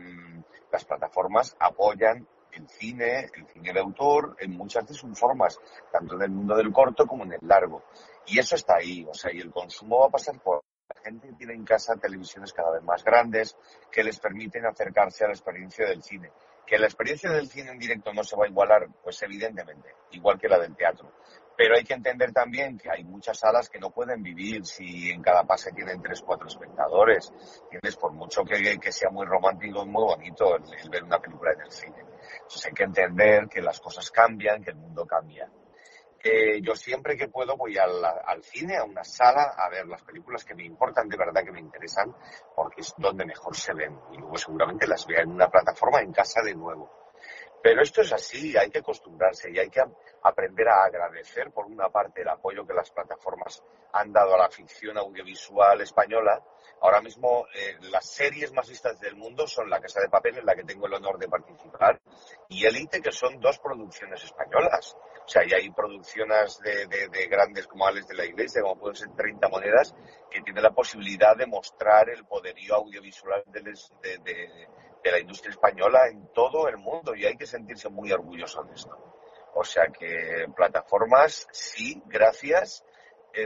las 0.72 0.86
plataformas 0.86 1.56
apoyan 1.60 2.28
el 2.56 2.68
cine, 2.70 3.30
el 3.36 3.48
cine 3.48 3.74
de 3.74 3.80
autor, 3.80 4.36
en 4.40 4.52
muchas 4.52 4.88
de 4.88 4.94
sus 4.94 5.18
formas, 5.18 5.60
tanto 5.92 6.16
en 6.16 6.24
el 6.24 6.30
mundo 6.32 6.56
del 6.56 6.72
corto 6.72 7.06
como 7.06 7.24
en 7.24 7.34
el 7.34 7.40
largo. 7.42 7.84
Y 8.26 8.40
eso 8.40 8.56
está 8.56 8.76
ahí, 8.78 9.06
o 9.10 9.14
sea, 9.14 9.34
y 9.34 9.40
el 9.40 9.52
consumo 9.52 10.00
va 10.00 10.08
a 10.08 10.12
pasar 10.12 10.40
por 10.40 10.64
la 10.94 11.02
gente 11.02 11.28
que 11.28 11.36
tiene 11.36 11.54
en 11.54 11.66
casa 11.66 11.96
televisiones 11.96 12.54
cada 12.54 12.72
vez 12.72 12.84
más 12.84 13.04
grandes 13.04 13.58
que 13.92 14.04
les 14.04 14.20
permiten 14.20 14.66
acercarse 14.66 15.24
a 15.24 15.28
la 15.28 15.34
experiencia 15.34 15.86
del 15.88 16.02
cine. 16.02 16.32
Que 16.66 16.78
la 16.78 16.86
experiencia 16.86 17.30
del 17.30 17.50
cine 17.50 17.72
en 17.72 17.80
directo 17.80 18.14
no 18.14 18.24
se 18.24 18.38
va 18.38 18.46
a 18.46 18.48
igualar, 18.48 18.88
pues 19.04 19.22
evidentemente, 19.24 19.94
igual 20.12 20.40
que 20.40 20.48
la 20.48 20.58
del 20.58 20.76
teatro. 20.76 21.12
Pero 21.58 21.76
hay 21.76 21.84
que 21.84 21.94
entender 21.94 22.32
también 22.32 22.78
que 22.78 22.90
hay 22.90 23.04
muchas 23.04 23.38
salas 23.38 23.70
que 23.70 23.80
no 23.80 23.92
pueden 23.92 24.24
vivir 24.24 24.66
si 24.66 25.12
en 25.12 25.22
cada 25.22 25.44
pase 25.44 25.72
tienen 25.74 26.02
tres, 26.02 26.22
cuatro 26.22 26.48
espectadores. 26.48 27.32
Tienes 27.70 27.96
por 27.98 28.14
mucho 28.14 28.44
que, 28.44 28.92
sea 28.92 29.10
muy 29.10 29.26
romántico 29.26 29.84
y 29.84 29.90
muy 29.90 30.04
bonito 30.04 30.56
el, 30.56 30.64
el 30.82 30.90
ver 30.90 31.04
una 31.04 31.20
película 31.20 31.52
en 31.54 31.62
el 31.62 31.72
cine. 31.72 32.00
Entonces 32.00 32.66
hay 32.66 32.74
que 32.74 32.84
entender 32.84 33.48
que 33.50 33.62
las 33.62 33.80
cosas 33.80 34.10
cambian, 34.10 34.64
que 34.64 34.72
el 34.72 34.78
mundo 34.78 35.06
cambia. 35.06 35.50
Eh, 36.26 36.62
yo 36.62 36.74
siempre 36.74 37.18
que 37.18 37.28
puedo 37.28 37.58
voy 37.58 37.78
al, 37.78 38.42
cine, 38.44 38.78
a 38.78 38.86
una 38.86 39.04
sala, 39.04 39.56
a 39.58 39.70
ver 39.70 39.86
las 39.86 40.04
películas 40.04 40.46
que 40.46 40.56
me 40.56 40.64
importan, 40.64 41.10
de 41.10 41.18
verdad 41.18 41.44
que 41.44 41.52
me 41.52 41.60
interesan, 41.60 42.16
porque 42.56 42.80
es 42.80 42.94
donde 42.98 43.26
mejor 43.26 43.54
se 43.58 43.74
ven. 43.74 44.00
Y 44.14 44.18
luego 44.18 44.38
seguramente 44.38 44.88
las 44.88 45.06
vea 45.06 45.22
en 45.22 45.32
una 45.32 45.50
plataforma 45.50 46.00
en 46.00 46.14
casa 46.14 46.42
de 46.42 46.56
nuevo. 46.56 47.04
Pero 47.62 47.82
esto 47.82 48.02
es 48.02 48.12
así, 48.12 48.58
hay 48.58 48.70
que 48.70 48.80
acostumbrarse 48.80 49.50
y 49.50 49.58
hay 49.58 49.70
que 49.70 49.82
aprender 50.24 50.68
a 50.68 50.84
agradecer, 50.84 51.50
por 51.52 51.66
una 51.66 51.90
parte, 51.90 52.22
el 52.22 52.28
apoyo 52.28 52.68
que 52.68 52.74
las 52.74 52.92
plataformas 52.92 53.64
han 53.94 54.12
dado 54.12 54.36
a 54.36 54.38
la 54.38 54.50
ficción 54.50 54.98
audiovisual 54.98 55.80
española. 55.80 56.44
Ahora 56.82 57.00
mismo, 57.00 57.48
eh, 57.56 57.78
las 57.90 58.06
series 58.06 58.52
más 58.52 58.68
vistas 58.68 59.00
del 59.00 59.16
mundo 59.16 59.48
son 59.48 59.70
La 59.70 59.80
Casa 59.80 60.02
de 60.02 60.10
Papel, 60.10 60.40
en 60.40 60.46
la 60.46 60.56
que 60.56 60.66
tengo 60.66 60.88
el 60.88 60.94
honor 60.94 61.18
de 61.18 61.30
participar, 61.30 62.02
y 62.50 62.66
Elite, 62.66 63.02
que 63.02 63.14
son 63.14 63.40
dos 63.40 63.60
producciones 63.60 64.22
españolas. 64.22 64.98
O 65.26 65.28
sea, 65.28 65.46
y 65.46 65.54
hay 65.54 65.70
producciones 65.72 66.60
de, 66.60 66.86
de, 66.88 67.08
de 67.08 67.28
grandes 67.28 67.68
de 68.08 68.16
la 68.16 68.26
Iglesia, 68.26 68.62
como 68.62 68.78
pueden 68.78 68.96
ser 68.96 69.10
30 69.16 69.48
monedas, 69.48 69.96
que 70.30 70.42
tienen 70.42 70.64
la 70.64 70.72
posibilidad 70.72 71.36
de 71.36 71.46
mostrar 71.46 72.10
el 72.10 72.26
poderío 72.26 72.76
audiovisual 72.76 73.44
de, 73.48 75.12
la 75.12 75.20
industria 75.20 75.52
española 75.52 76.08
en 76.10 76.28
todo 76.34 76.68
el 76.68 76.78
mundo 76.78 77.16
y 77.16 77.26
hay 77.26 77.36
que 77.38 77.46
sentirse 77.46 77.90
muy 77.90 78.12
orgulloso 78.12 78.64
de 78.64 78.74
esto. 78.74 78.98
O 79.56 79.64
sea 79.64 79.88
que 79.88 80.46
plataformas 80.56 81.48
sí, 81.52 82.02
gracias. 82.06 82.84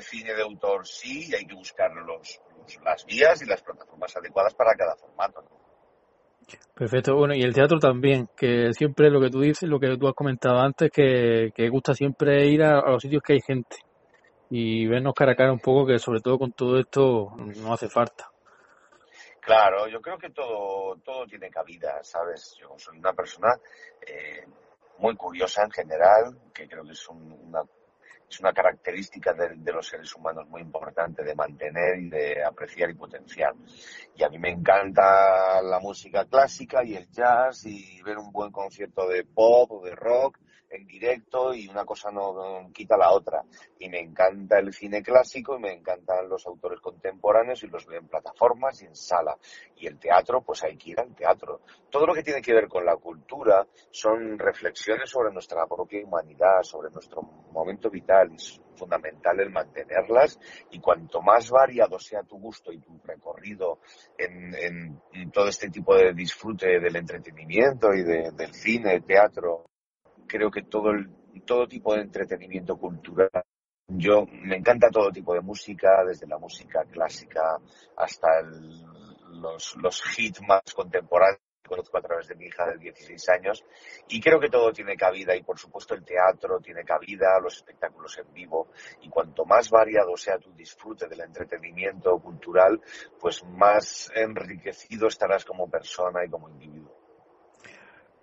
Cine 0.02 0.34
de 0.34 0.42
autor 0.42 0.86
sí, 0.86 1.30
y 1.30 1.36
hay 1.36 1.46
que 1.46 1.56
buscar 1.56 1.92
los, 1.94 2.42
las 2.84 3.06
vías 3.06 3.42
y 3.42 3.46
las 3.46 3.62
plataformas 3.62 4.16
adecuadas 4.18 4.54
para 4.54 4.76
cada 4.76 4.96
formato. 4.96 5.57
Perfecto, 6.74 7.16
bueno, 7.16 7.34
y 7.34 7.42
el 7.42 7.54
teatro 7.54 7.80
también, 7.80 8.30
que 8.38 8.72
siempre 8.74 9.10
lo 9.10 9.20
que 9.20 9.30
tú 9.30 9.42
dices, 9.42 9.68
lo 9.68 9.80
que 9.80 9.98
tú 9.98 10.08
has 10.08 10.14
comentado 10.14 10.60
antes, 10.60 10.92
que, 10.92 11.52
que 11.56 11.70
gusta 11.70 11.94
siempre 11.94 12.48
ir 12.48 12.64
a, 12.64 12.80
a 12.80 12.92
los 12.92 13.02
sitios 13.02 13.24
que 13.24 13.34
hay 13.34 13.42
gente 13.42 13.78
y 14.50 14.88
vernos 14.88 15.14
cara 15.14 15.34
a 15.34 15.36
cara 15.36 15.52
un 15.52 15.60
poco, 15.60 15.86
que 15.86 16.00
sobre 16.00 16.22
todo 16.22 16.38
con 16.38 16.52
todo 16.54 16.80
esto 16.80 17.32
no 17.36 17.74
hace 17.74 17.90
falta. 17.90 18.30
Claro, 19.42 19.88
yo 19.88 20.02
creo 20.02 20.18
que 20.18 20.30
todo, 20.30 20.98
todo 21.04 21.26
tiene 21.26 21.50
cabida, 21.50 22.04
¿sabes? 22.04 22.56
Yo 22.60 22.74
soy 22.78 22.98
una 22.98 23.14
persona 23.14 23.56
eh, 24.06 24.46
muy 25.00 25.16
curiosa 25.16 25.64
en 25.64 25.72
general, 25.72 26.38
que 26.54 26.68
creo 26.68 26.84
que 26.84 26.92
es 26.92 27.08
un, 27.10 27.32
una, 27.32 27.62
es 28.30 28.40
una 28.40 28.54
característica 28.54 29.34
de, 29.34 29.56
de, 29.56 29.72
los 29.72 29.88
seres 29.88 30.14
humanos 30.16 30.48
muy 30.50 30.62
importante 30.62 31.24
de 31.24 31.36
mantener 31.36 32.00
y 32.00 32.10
de 32.10 32.44
apreciar 32.44 32.90
y 32.90 32.96
potenciar. 32.96 33.54
Y 34.16 34.24
a 34.24 34.30
mí 34.30 34.38
me 34.38 34.50
encanta 34.50 35.62
la 35.62 35.80
música 35.80 36.26
clásica 36.26 36.84
y 36.84 36.96
el 36.96 37.10
jazz 37.10 37.66
y 37.66 38.02
ver 38.02 38.18
un 38.18 38.32
buen 38.32 38.52
concierto 38.52 39.08
de 39.08 39.24
pop 39.24 39.72
o 39.72 39.86
de 39.86 39.96
rock 39.96 40.38
en 40.70 40.86
directo 40.86 41.54
y 41.54 41.68
una 41.68 41.86
cosa 41.86 42.12
no, 42.12 42.70
quita 42.74 42.98
la 42.98 43.12
otra. 43.12 43.44
Y 43.80 43.90
me 43.90 44.00
encanta 44.00 44.60
el 44.60 44.74
cine 44.74 45.02
clásico 45.02 45.56
y 45.56 45.62
me 45.62 45.74
encantan 45.74 46.30
los 46.30 46.46
autores 46.48 46.80
contemporáneos 46.82 47.64
y 47.64 47.68
los 47.68 47.86
veo 47.86 48.00
en 48.00 48.08
plataformas 48.08 48.82
y 48.82 48.86
en 48.86 48.96
sala. 48.96 49.38
Y 49.76 49.88
el 49.88 50.00
teatro, 50.00 50.42
pues 50.42 50.64
hay 50.64 50.78
que 50.78 50.92
ir 50.92 51.00
al 51.00 51.16
teatro. 51.16 51.62
Todo 51.90 52.06
lo 52.06 52.14
que 52.14 52.24
tiene 52.24 52.42
que 52.42 52.54
ver 52.54 52.68
con 52.68 52.86
la 52.86 52.98
cultura 52.98 53.66
son 53.92 54.38
reflexiones 54.38 55.10
sobre 55.10 55.32
nuestra 55.32 55.66
propia 55.68 56.04
humanidad, 56.04 56.64
sobre 56.64 56.90
nuestro 56.90 57.22
momento 57.22 57.90
vital 57.90 58.32
es 58.34 58.62
fundamental 58.76 59.40
el 59.40 59.50
mantenerlas 59.50 60.40
y 60.70 60.80
cuanto 60.80 61.22
más 61.22 61.50
variado 61.50 61.98
sea 61.98 62.22
tu 62.24 62.38
gusto 62.38 62.72
y 62.72 62.80
tu 62.80 63.00
recorrido 63.04 63.80
en, 64.18 64.54
en 64.54 65.32
todo 65.32 65.48
este 65.48 65.70
tipo 65.70 65.96
de 65.96 66.14
disfrute 66.14 66.80
del 66.80 66.96
entretenimiento 66.96 67.94
y 67.94 68.04
de, 68.04 68.32
del 68.32 68.54
cine, 68.54 69.02
teatro, 69.02 69.66
creo 70.28 70.52
que 70.52 70.64
todo 70.64 70.92
el, 70.92 71.10
todo 71.46 71.68
tipo 71.68 71.96
de 71.96 72.02
entretenimiento 72.02 72.78
cultural. 72.78 73.30
Yo 73.88 74.26
me 74.26 74.58
encanta 74.58 74.90
todo 74.90 75.12
tipo 75.12 75.34
de 75.34 75.42
música, 75.42 76.04
desde 76.06 76.28
la 76.28 76.38
música 76.38 76.84
clásica 76.92 77.58
hasta 77.96 78.40
el, 78.40 78.84
los, 79.42 79.76
los 79.78 80.20
hits 80.20 80.42
más 80.42 80.62
contemporáneos 80.76 81.40
que 81.64 81.70
conozco 81.70 81.98
a 81.98 82.02
través 82.02 82.28
de 82.28 82.36
mi 82.36 82.46
hija 82.46 82.66
de 82.66 82.78
16 82.78 83.30
años 83.30 83.64
y 84.10 84.22
creo 84.22 84.40
que 84.40 84.50
todo 84.50 84.72
tiene 84.72 84.96
cabida 84.96 85.36
y 85.36 85.44
por 85.44 85.58
supuesto 85.58 85.94
el 85.96 86.04
teatro 86.04 86.60
tiene 86.60 86.84
cabida, 86.84 87.40
los 87.42 87.56
espectáculos 87.56 88.18
en 88.18 88.34
vivo 88.34 88.70
y 89.02 89.10
cuanto 89.10 89.46
más 89.46 89.70
variado 89.70 90.16
sea 90.18 90.38
tu 90.38 90.52
disfrute 90.54 91.08
del 91.08 91.22
entretenimiento 91.22 92.18
cultural, 92.20 92.82
pues 93.20 93.44
más 93.46 94.12
enriquecido 94.16 95.08
estarás 95.08 95.46
como 95.46 95.70
persona 95.70 96.26
y 96.26 96.30
como 96.30 96.50
individuo. 96.50 96.87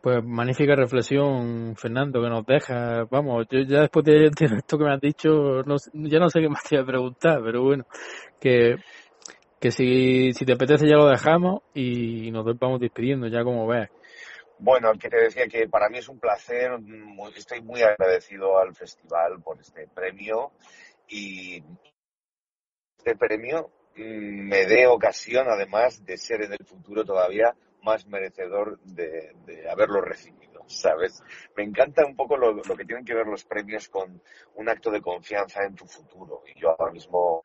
Pues 0.05 0.23
magnífica 0.23 0.75
reflexión, 0.77 1.75
Fernando, 1.77 2.21
que 2.21 2.29
nos 2.29 2.45
deja. 2.45 3.05
Vamos, 3.05 3.47
yo 3.51 3.61
ya 3.61 3.81
después 3.81 4.05
de, 4.05 4.27
esto 4.27 4.77
que 4.77 4.85
me 4.85 4.93
has 4.93 5.01
dicho, 5.01 5.63
no, 5.65 5.77
ya 5.95 6.19
no 6.19 6.29
sé 6.29 6.43
qué 6.43 6.49
más 6.51 6.63
te 6.63 6.77
voy 6.77 6.83
a 6.83 6.87
preguntar, 6.87 7.41
pero 7.43 7.63
bueno, 7.63 7.87
que, 8.39 8.77
que 9.59 9.71
si, 9.71 10.35
si 10.35 10.45
te 10.45 10.53
apetece 10.53 10.87
ya 10.87 10.97
lo 10.97 11.09
dejamos 11.09 11.63
y 11.73 12.31
nos 12.33 12.45
vamos 12.59 12.81
despidiendo, 12.81 13.29
ya 13.29 13.43
como 13.45 13.67
ves. 13.67 13.89
Bueno, 14.59 14.93
que 15.01 15.09
te 15.09 15.17
decía 15.17 15.47
que 15.47 15.69
para 15.69 15.89
mí 15.89 15.97
es 15.97 16.09
un 16.11 16.21
placer, 16.21 16.73
estoy 17.35 17.63
muy 17.63 17.81
agradecido 17.81 18.59
al 18.59 18.75
festival 18.75 19.41
por 19.43 19.59
este 19.59 19.89
premio 19.89 20.53
y 21.09 21.65
este 22.99 23.17
premio 23.17 23.71
mm, 23.97 24.49
me 24.51 24.67
dé 24.67 24.87
ocasión, 24.87 25.47
además 25.49 26.05
de 26.05 26.19
ser 26.19 26.43
en 26.43 26.53
el 26.53 26.67
futuro 26.67 27.07
todavía 27.07 27.55
más 27.85 28.07
merecedor 28.07 28.81
de, 28.81 29.35
haberlo 29.71 30.01
recibido, 30.01 30.63
¿sabes? 30.67 31.23
Me 31.57 31.65
encanta 31.65 32.05
un 32.07 32.17
poco 32.17 32.37
lo, 32.37 32.61
que 32.63 32.85
tienen 32.85 33.05
que 33.05 33.15
ver 33.15 33.27
los 33.27 33.45
premios 33.45 33.89
con 33.89 34.21
un 34.55 34.69
acto 34.69 34.91
de 34.91 35.01
confianza 35.01 35.65
en 35.65 35.75
tu 35.75 35.87
futuro. 35.87 36.43
Y 36.47 36.61
yo 36.61 36.71
ahora 36.71 36.93
mismo, 36.93 37.45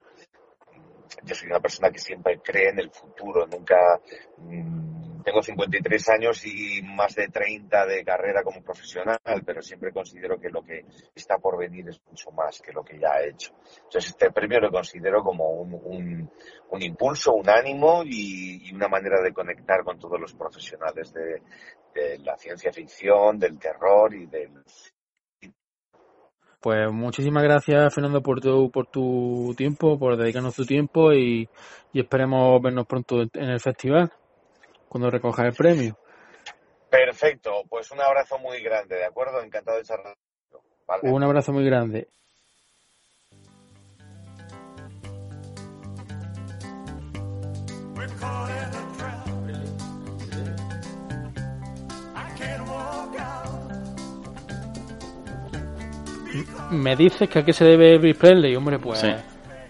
yo 1.24 1.36
soy 1.36 1.48
una 1.48 1.60
persona 1.60 1.92
que 1.92 2.00
siempre 2.00 2.40
cree 2.40 2.70
en 2.70 2.80
el 2.80 2.92
futuro, 2.92 3.46
nunca... 3.46 4.00
Mmm, 4.38 5.09
tengo 5.30 5.44
53 5.44 6.10
años 6.10 6.44
y 6.48 6.82
más 6.82 7.14
de 7.14 7.28
30 7.28 7.86
de 7.86 8.04
carrera 8.04 8.42
como 8.44 8.64
profesional, 8.64 9.20
pero 9.46 9.62
siempre 9.62 9.92
considero 9.92 10.40
que 10.40 10.50
lo 10.50 10.64
que 10.64 10.86
está 11.14 11.38
por 11.38 11.60
venir 11.60 11.88
es 11.88 12.02
mucho 12.08 12.32
más 12.32 12.60
que 12.60 12.72
lo 12.74 12.84
que 12.84 12.98
ya 12.98 13.20
he 13.20 13.30
hecho. 13.30 13.54
Entonces 13.76 14.08
este 14.08 14.32
premio 14.32 14.60
lo 14.60 14.72
considero 14.72 15.22
como 15.22 15.48
un, 15.52 16.28
un, 16.70 16.82
impulso, 16.82 17.34
un 17.34 17.48
ánimo 17.48 18.02
y, 18.04 18.74
una 18.74 18.88
manera 18.88 19.22
de 19.22 19.32
conectar 19.32 19.84
con 19.84 20.00
todos 20.00 20.20
los 20.20 20.34
profesionales 20.34 21.14
de, 21.14 22.18
la 22.24 22.36
ciencia 22.38 22.72
ficción, 22.72 23.38
del 23.38 23.60
terror 23.60 24.14
y 24.14 24.26
del 24.26 24.64
pues 26.62 26.92
muchísimas 26.92 27.44
gracias, 27.44 27.94
Fernando, 27.94 28.22
por 28.22 28.42
tu, 28.42 28.70
por 28.70 28.88
tu 28.88 29.54
tiempo, 29.56 29.98
por 29.98 30.18
dedicarnos 30.18 30.56
tu 30.56 30.66
tiempo 30.66 31.14
y 31.14 31.48
esperemos 31.94 32.62
vernos 32.62 32.86
pronto 32.86 33.22
en 33.22 33.50
el 33.50 33.62
festival 33.62 34.12
cuando 34.90 35.10
recoja 35.10 35.46
el 35.46 35.54
premio. 35.54 35.98
Perfecto, 36.90 37.64
pues 37.70 37.92
un 37.92 38.02
abrazo 38.02 38.40
muy 38.40 38.62
grande, 38.62 38.96
¿de 38.96 39.06
acuerdo? 39.06 39.42
Encantado 39.42 39.78
de 39.78 39.84
charlar. 39.84 40.18
Vale. 40.88 41.10
Un 41.12 41.24
abrazo 41.24 41.54
muy 41.54 41.64
grande. 41.64 42.08
Me 56.72 56.96
dices 56.96 57.28
que 57.30 57.40
a 57.40 57.46
qué 57.46 57.54
se 57.54 57.66
debe 57.66 57.96
Elvis 57.96 58.18
Presley, 58.18 58.56
hombre, 58.56 58.78
pues, 58.78 59.00
sí. 59.00 59.08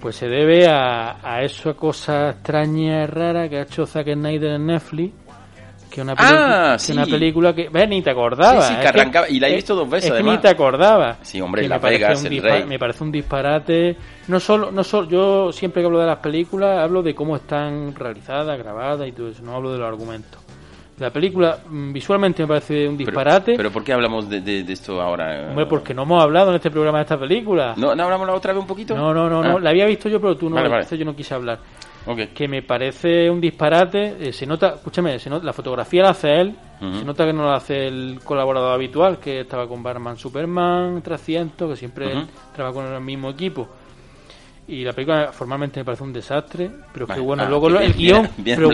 Pues 0.02 0.16
se 0.16 0.28
debe 0.28 0.68
a, 0.68 1.18
a 1.22 1.44
esa 1.44 1.74
cosa 1.74 2.30
extraña 2.32 3.04
y 3.04 3.06
rara 3.06 3.50
que 3.50 3.58
ha 3.58 3.62
hecho 3.64 3.86
Zack 3.86 4.14
Snyder 4.14 4.52
en 4.52 4.66
Netflix, 4.68 5.14
que 5.90 6.02
una, 6.02 6.14
ah, 6.18 6.74
que 6.74 6.80
sí. 6.80 6.92
una 6.94 7.06
película 7.06 7.54
que 7.54 7.68
ves 7.70 7.90
ni 7.90 8.02
te 8.02 8.12
acordaba 8.12 8.62
sí, 8.62 8.74
sí, 8.74 8.80
que 8.80 8.88
arrancaba 8.88 9.28
que, 9.28 9.34
y 9.34 9.40
la 9.40 9.50
he 9.50 9.56
visto 9.56 9.76
dos 9.76 9.90
veces 9.90 10.06
es 10.06 10.12
además 10.12 10.34
que 10.34 10.38
ni 10.38 10.42
te 10.44 10.50
acordaba 10.50 11.18
sí 11.24 11.42
hombre 11.42 11.64
que 11.64 11.68
la 11.68 11.80
me 11.80 11.90
Vegas 11.90 12.24
un 12.24 12.34
el 12.34 12.42
rey. 12.44 12.64
me 12.66 12.78
parece 12.78 13.04
un 13.04 13.12
disparate. 13.12 13.98
No 14.28 14.40
solo 14.40 14.72
no 14.72 14.84
solo 14.84 15.10
yo 15.10 15.52
siempre 15.52 15.82
que 15.82 15.88
hablo 15.88 16.00
de 16.00 16.06
las 16.06 16.20
películas 16.20 16.80
hablo 16.80 17.02
de 17.02 17.16
cómo 17.16 17.36
están 17.36 17.96
realizadas 17.96 18.58
grabadas 18.58 19.08
y 19.08 19.12
todo 19.12 19.30
eso 19.30 19.42
no 19.44 19.56
hablo 19.56 19.72
de 19.74 19.80
los 19.80 19.88
argumentos 19.88 20.49
la 21.00 21.12
película 21.12 21.60
mm, 21.68 21.94
visualmente 21.94 22.44
me 22.44 22.48
parece 22.48 22.88
un 22.88 22.98
disparate. 22.98 23.46
Pero, 23.54 23.58
pero 23.58 23.72
¿por 23.72 23.84
qué 23.84 23.94
hablamos 23.94 24.30
de, 24.30 24.42
de, 24.42 24.64
de, 24.64 24.74
esto 24.74 25.02
ahora? 25.02 25.50
Hombre, 25.50 25.66
porque 25.66 25.94
no 25.94 26.04
hemos 26.04 26.22
hablado 26.22 26.50
en 26.50 26.56
este 26.56 26.72
programa 26.72 27.00
de 27.00 27.04
esta 27.04 27.20
película. 27.20 27.74
¿No, 27.78 27.96
¿no 27.96 28.04
hablamos 28.04 28.28
la 28.28 28.34
otra 28.34 28.54
vez 28.54 28.62
un 28.62 28.68
poquito? 28.68 28.96
No, 28.96 29.14
no, 29.14 29.30
no, 29.30 29.42
ah. 29.42 29.48
no. 29.48 29.60
La 29.60 29.70
había 29.70 29.86
visto 29.86 30.10
yo, 30.10 30.20
pero 30.20 30.36
tú 30.36 30.50
no. 30.50 30.56
Vale, 30.56 30.70
vale. 30.70 30.98
Yo 30.98 31.06
no 31.06 31.16
quise 31.16 31.34
hablar. 31.34 31.60
Ok. 32.06 32.34
que 32.34 32.48
me 32.48 32.64
parece 32.64 33.30
un 33.30 33.42
disparate. 33.42 34.30
eh, 34.30 34.34
se 34.34 34.46
nota, 34.46 34.76
escúchame, 34.76 35.20
se 35.20 35.30
nota, 35.30 35.46
la 35.46 35.54
fotografía 35.54 36.04
la 36.04 36.10
hace 36.10 36.40
él, 36.40 36.56
se 36.80 37.04
nota 37.04 37.26
que 37.26 37.34
no 37.34 37.46
la 37.46 37.56
hace 37.56 37.88
el 37.88 38.20
colaborador 38.24 38.74
habitual, 38.74 39.20
que 39.20 39.42
estaba 39.42 39.68
con 39.68 39.84
Batman 39.84 40.18
Superman 40.18 41.02
300, 41.04 41.70
que 41.72 41.76
siempre 41.76 42.08
Ujú. 42.16 42.26
trabaja 42.56 42.74
con 42.74 42.94
el 42.94 43.02
mismo 43.02 43.30
equipo. 43.30 43.68
Y 44.70 44.84
la 44.84 44.94
película 44.94 45.32
formalmente 45.34 45.80
me 45.80 45.84
parece 45.86 46.04
un 46.04 46.14
desastre, 46.14 46.70
pero 46.94 47.08
que 47.08 47.20
bueno, 47.20 47.42
ah, 47.44 47.50
luego 47.50 47.70
lo- 47.70 47.80
el 47.80 47.94
guion, 47.98 48.30
pero 48.44 48.70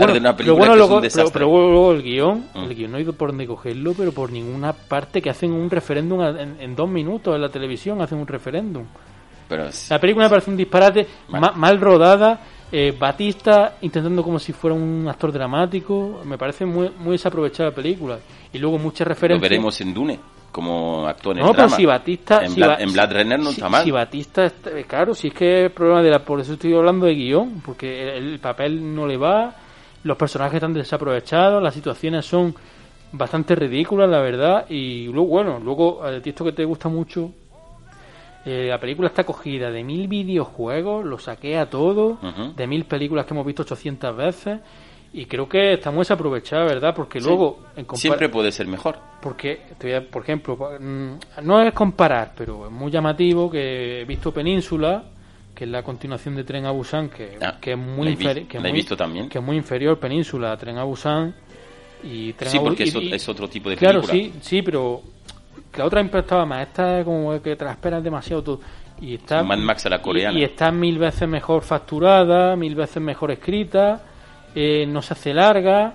bueno, 0.58 0.76
luego, 0.76 1.92
el 1.94 2.04
guion, 2.04 2.46
Mm. 2.54 2.64
el 2.64 2.76
guion 2.76 2.92
no 2.92 2.98
ha 2.98 3.02
ido 3.02 3.14
por 3.14 3.30
donde 3.30 3.48
cogerlo, 3.48 3.94
pero 3.94 4.12
por 4.12 4.30
ninguna 4.32 4.74
parte 4.74 5.22
que 5.22 5.30
hacen 5.30 5.54
un 5.54 5.70
referéndum 5.70 6.22
en, 6.22 6.58
en 6.60 6.76
dos 6.76 6.90
minutos 6.90 7.34
en 7.36 7.42
la 7.42 7.50
televisión, 7.50 8.02
hacen 8.02 8.18
un 8.18 8.28
referéndum. 8.28 8.84
Pero 9.48 9.68
es- 9.68 9.90
La 9.90 10.00
película 10.00 10.26
me 10.26 10.30
parece 10.30 10.52
un 10.52 10.58
disparate, 10.58 11.08
Vale. 11.30 11.42
ma- 11.42 11.52
mal 11.54 11.80
rodada. 11.80 12.40
eh, 12.72 12.94
Batista 13.00 13.78
intentando 13.84 14.22
como 14.24 14.38
si 14.40 14.52
fuera 14.52 14.76
un 14.76 15.08
actor 15.08 15.32
dramático. 15.32 16.22
Me 16.26 16.38
parece 16.38 16.66
muy, 16.66 16.90
muy 17.00 17.12
desaprovechada 17.14 17.70
la 17.70 17.76
película. 17.76 18.18
Y 18.52 18.58
luego 18.58 18.78
muchas 18.80 19.08
lo 19.08 19.14
referencias. 19.14 19.50
veremos 19.50 19.80
en 19.82 19.94
Dune, 19.94 20.20
como 20.56 21.06
actúa 21.06 21.34
en 21.34 21.40
el 21.40 21.46
No, 21.46 21.54
pero 21.54 21.68
si 21.70 21.86
Batista. 21.86 22.46
En, 22.46 22.52
si 22.52 22.62
Bla- 22.62 22.78
en 22.80 22.94
Blade 22.94 23.22
Runner 23.24 23.40
no 23.40 23.50
está 23.50 23.68
mal. 23.68 23.84
Si 23.84 23.92
Batista. 23.92 24.46
está- 24.46 24.72
claro, 24.88 25.14
si 25.14 25.28
es 25.28 25.34
que 25.34 25.66
es 25.66 25.72
problema 25.72 26.02
de 26.02 26.10
la. 26.12 26.20
Por 26.20 26.40
eso 26.40 26.54
estoy 26.54 26.74
hablando 26.74 27.06
de 27.06 27.14
guion. 27.16 27.62
Porque 27.66 28.18
el, 28.18 28.34
el 28.34 28.40
papel 28.40 28.96
no 28.96 29.06
le 29.06 29.18
va. 29.18 29.54
Los 30.04 30.16
personajes 30.18 30.56
están 30.56 30.74
desaprovechados. 30.74 31.62
Las 31.62 31.74
situaciones 31.74 32.26
son 32.26 32.56
bastante 33.12 33.54
ridículas, 33.56 34.10
la 34.10 34.20
verdad. 34.22 34.66
Y 34.70 35.08
luego, 35.08 35.28
bueno, 35.28 35.60
luego, 35.62 36.02
ti 36.24 36.30
esto 36.30 36.46
que 36.46 36.54
te 36.54 36.64
gusta 36.64 36.88
mucho. 36.88 37.32
eh, 38.46 38.68
la 38.70 38.80
película 38.80 39.08
está 39.10 39.24
cogida 39.24 39.72
de 39.72 39.84
mil 39.84 40.08
videojuegos, 40.08 41.04
lo 41.04 41.18
saqué 41.18 41.58
a 41.58 41.68
todo, 41.70 42.18
de 42.56 42.68
mil 42.68 42.86
películas 42.86 43.26
que 43.26 43.34
hemos 43.34 43.46
visto 43.46 43.64
800 43.64 44.16
veces, 44.16 44.60
y 45.18 45.26
creo 45.26 45.48
que 45.48 45.74
está 45.74 45.92
muy 45.92 46.00
desaprovechada, 46.00 46.66
¿verdad? 46.66 46.94
Porque 46.96 47.20
Sí. 47.22 47.26
luego, 47.28 47.60
en 47.76 47.86
Siempre 47.96 48.30
puede 48.30 48.52
ser 48.52 48.68
mejor. 48.68 48.98
porque, 49.22 49.62
te 49.78 49.88
voy 49.88 49.96
a- 49.96 50.10
por 50.10 50.24
ejemplo, 50.24 50.58
mm, 50.80 51.12
no 51.44 51.62
es 51.62 51.74
comparar, 51.74 52.34
pero 52.36 52.66
es 52.66 52.72
muy 52.72 52.92
llamativo 52.92 53.50
que 53.50 54.02
he 54.02 54.06
visto 54.06 54.34
Península, 54.34 55.04
que 55.54 55.64
es 55.64 55.70
la 55.70 55.84
continuación 55.84 56.36
de 56.36 56.44
Tren 56.44 56.66
a 56.66 56.72
Busan, 56.72 57.10
que, 57.10 57.38
Ah, 57.42 57.56
que 57.62 57.72
es 57.72 57.78
muy 57.78 58.06
la 58.08 58.12
he 58.12 58.16
vi- 58.16 58.26
inferi- 58.26 58.48
que 58.48 59.30
que 59.30 59.38
es 59.40 59.44
muy 59.44 59.56
inferior 59.56 59.98
Península 60.00 60.52
a 60.52 60.58
Tren 60.58 60.78
a 60.78 60.84
Busan 60.84 61.34
y 62.04 62.34
Tren 62.34 62.52
Sí, 62.52 62.58
a 62.58 62.62
porque 62.62 62.84
y- 62.84 63.14
es, 63.14 63.30
otro 63.30 63.48
tipo 63.48 63.70
de 63.70 63.78
Claro, 63.78 64.02
película. 64.02 64.34
sí, 64.34 64.40
sí, 64.42 64.62
pero 64.62 65.02
la 65.78 65.86
otra 65.86 66.02
impactaba 66.02 66.46
más. 66.46 66.68
Esta 66.68 67.00
es 67.00 67.06
como 67.06 67.42
que 67.42 67.54
esperas 67.54 68.04
demasiado 68.04 68.44
todo. 68.44 68.60
Y 69.00 69.16
está, 69.16 69.44
Mad 69.44 69.58
Max 69.60 69.86
a 69.86 69.90
la 69.90 69.96
y- 69.98 70.00
coreana. 70.02 70.38
Y, 70.40 70.44
está 70.44 70.72
mil 70.72 70.98
veces 70.98 71.28
mejor 71.28 71.64
facturada, 71.64 72.56
mil 72.58 72.76
veces 72.76 73.02
mejor 73.02 73.32
escrita, 73.32 74.02
eh, 74.56 74.86
no 74.88 75.02
se 75.02 75.14
hace 75.14 75.34
larga, 75.34 75.94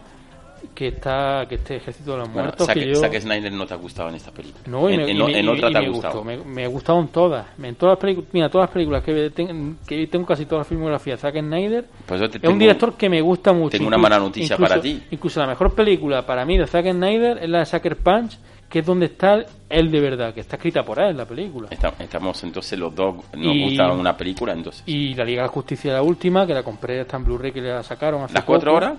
que 0.75 0.89
está 0.89 1.47
que 1.49 1.55
este 1.55 1.77
Ejército 1.77 2.13
de 2.13 2.19
los 2.19 2.29
Bueno, 2.29 2.43
Muertos. 2.49 2.67
Zack, 2.67 2.77
que 2.77 2.87
yo... 2.89 2.95
Zack 2.97 3.19
Snyder 3.21 3.51
no 3.53 3.67
te 3.67 3.73
ha 3.75 3.79
gustado 3.79 4.11
en 4.11 4.17
esta 4.17 4.31
película. 4.31 4.63
No, 4.67 4.91
y 4.91 4.95
en, 4.95 5.01
me, 5.01 5.11
en 5.11 5.17
y 5.17 5.23
me- 5.23 5.39
en 5.39 5.49
otra 5.49 5.71
y 5.71 5.73
te 5.73 5.79
ha 5.79 5.89
gustado. 5.89 6.23
gustó, 6.23 6.25
me, 6.25 6.37
me 6.37 6.67
gustaron 6.67 7.09
todas. 7.09 7.47
En 7.63 7.75
todas 7.77 7.95
las 7.95 7.99
películas, 8.01 8.29
mira, 8.33 8.49
todas 8.51 8.69
las 8.69 8.75
películas 8.75 9.03
que, 9.03 9.31
ten- 9.31 9.79
que 9.87 10.07
tengo 10.07 10.27
casi 10.27 10.45
toda 10.45 10.59
la 10.61 10.65
filmografía 10.65 11.15
de 11.15 11.19
Zack 11.21 11.39
Snyder. 11.41 11.87
Pues 12.07 12.21
es 12.21 12.31
un 12.49 12.59
director 12.59 12.95
que 12.95 13.09
me 13.09 13.21
gusta 13.23 13.53
mucho. 13.55 13.71
tengo 13.71 13.89
una 13.89 13.97
Incluso- 13.97 14.03
mala 14.11 14.19
noticia 14.19 14.55
incluso- 14.55 14.69
para 14.71 14.83
ti. 14.83 15.03
Incluso 15.11 15.41
la 15.41 15.47
mejor 15.47 15.75
película 15.75 16.27
para 16.27 16.45
mí 16.45 16.59
de 16.59 16.67
Zack 16.67 16.91
Snyder 16.93 17.39
es 17.43 17.49
la 17.49 17.61
de 17.61 17.67
Sucker 17.67 17.97
Punch, 17.97 18.39
que 18.71 18.79
es 18.79 18.87
donde 18.87 19.07
está 19.07 19.45
él 19.69 19.91
de 19.91 20.01
verdad, 20.01 20.33
que 20.33 20.41
está 20.41 20.55
escrita 20.57 20.83
por 20.85 20.99
él 21.01 21.17
la 21.17 21.27
película. 21.27 21.69
Esta- 21.71 21.93
Estamos 21.99 22.43
entonces 22.45 22.79
los 22.79 22.95
dos, 22.95 23.17
nos 23.35 23.55
Y- 23.55 23.65
gusta 23.65 23.91
una 23.93 24.17
película 24.17 24.53
entonces. 24.53 24.83
Y 24.87 25.13
la 25.15 25.25
Liga 25.25 25.43
de 25.43 25.49
la 25.49 25.53
Justicia, 25.53 25.93
la 25.93 26.03
última, 26.03 26.47
que 26.47 26.55
la 26.55 26.63
compré, 26.63 27.01
está 27.01 27.17
en 27.17 27.25
Blu-ray, 27.25 27.51
que 27.53 27.61
la 27.61 27.83
sacaron 27.83 28.23
hace 28.23 28.35
¿Las 28.35 28.45
cuatro 28.45 28.73
poco. 28.73 28.77
horas? 28.87 28.99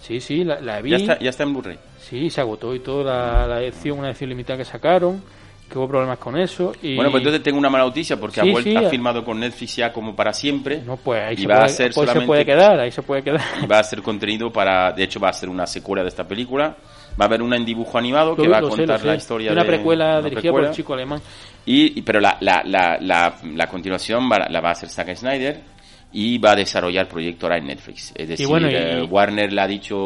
Sí, 0.00 0.20
sí, 0.20 0.44
la, 0.44 0.60
la 0.60 0.80
vi. 0.80 0.90
Ya 0.90 0.96
está, 0.98 1.18
ya 1.18 1.30
está 1.30 1.42
en 1.42 1.52
Blu-ray. 1.52 1.78
Sí, 1.98 2.30
se 2.30 2.40
agotó 2.40 2.72
y 2.74 2.78
todo, 2.80 3.02
la, 3.02 3.46
la 3.48 3.60
edición, 3.60 3.98
una 3.98 4.08
edición 4.10 4.30
limitada 4.30 4.56
que 4.56 4.64
sacaron, 4.64 5.20
que 5.68 5.76
hubo 5.76 5.88
problemas 5.88 6.18
con 6.18 6.38
eso. 6.38 6.72
Y... 6.80 6.94
Bueno, 6.94 7.10
pues 7.10 7.20
entonces 7.22 7.42
tengo 7.42 7.58
una 7.58 7.68
mala 7.68 7.84
noticia 7.84 8.16
porque 8.18 8.40
Sí, 8.40 8.48
ha, 8.48 8.52
vuelto, 8.52 8.70
sí, 8.70 8.76
ha 8.76 8.88
firmado 8.88 9.24
con 9.24 9.40
Netflix 9.40 9.74
ya 9.76 9.92
como 9.92 10.14
para 10.14 10.32
siempre. 10.32 10.80
No, 10.86 10.96
pues 10.96 11.20
ahí, 11.22 11.34
y 11.34 11.38
se 11.38 11.46
va 11.48 11.54
puede, 11.56 11.66
a 11.66 11.68
ser 11.68 11.86
pues 11.88 11.94
se 11.94 12.00
solamente 12.12 12.26
puede 12.26 12.44
quedar, 12.46 12.78
ahí 12.80 12.90
se 12.92 13.02
puede 13.02 13.22
quedar. 13.22 13.40
y 13.62 13.66
va 13.66 13.80
a 13.80 13.82
ser 13.82 14.00
contenido 14.00 14.50
para, 14.52 14.92
de 14.92 15.02
hecho 15.02 15.18
va 15.18 15.30
a 15.30 15.32
ser 15.32 15.48
una 15.48 15.66
secuela 15.66 16.02
de 16.04 16.08
esta 16.08 16.26
película. 16.26 16.76
Va 17.20 17.24
a 17.24 17.28
haber 17.28 17.42
una 17.42 17.56
en 17.56 17.64
dibujo 17.64 17.98
animado 17.98 18.36
que 18.36 18.44
Lo- 18.44 18.50
va 18.50 18.58
a 18.58 18.62
sé, 18.62 18.68
contar 18.68 19.04
la 19.04 19.12
sé. 19.12 19.16
historia 19.18 19.52
una 19.52 19.62
de 19.62 19.68
precuela 19.68 20.04
una 20.04 20.16
dirigida 20.22 20.40
precuela. 20.42 20.52
por 20.66 20.70
el 20.70 20.76
chico 20.76 20.94
alemán. 20.94 21.20
Y, 21.66 22.00
pero 22.02 22.20
la, 22.20 22.36
la, 22.40 22.62
la, 22.64 22.96
la, 23.00 23.34
la 23.54 23.66
continuación 23.66 24.30
va- 24.30 24.48
la 24.48 24.60
va 24.60 24.68
a 24.68 24.72
hacer 24.72 24.88
Zack 24.88 25.14
Snyder 25.16 25.60
y 26.10 26.38
va 26.38 26.52
a 26.52 26.56
desarrollar 26.56 27.06
proyecto 27.06 27.46
ahora 27.46 27.58
en 27.58 27.66
Netflix. 27.66 28.12
Es 28.16 28.28
decir, 28.28 28.46
bueno, 28.46 28.70
y- 28.70 28.74
eh, 28.74 29.02
Warner 29.02 29.52
le 29.52 29.60
ha 29.60 29.66
dicho, 29.66 29.96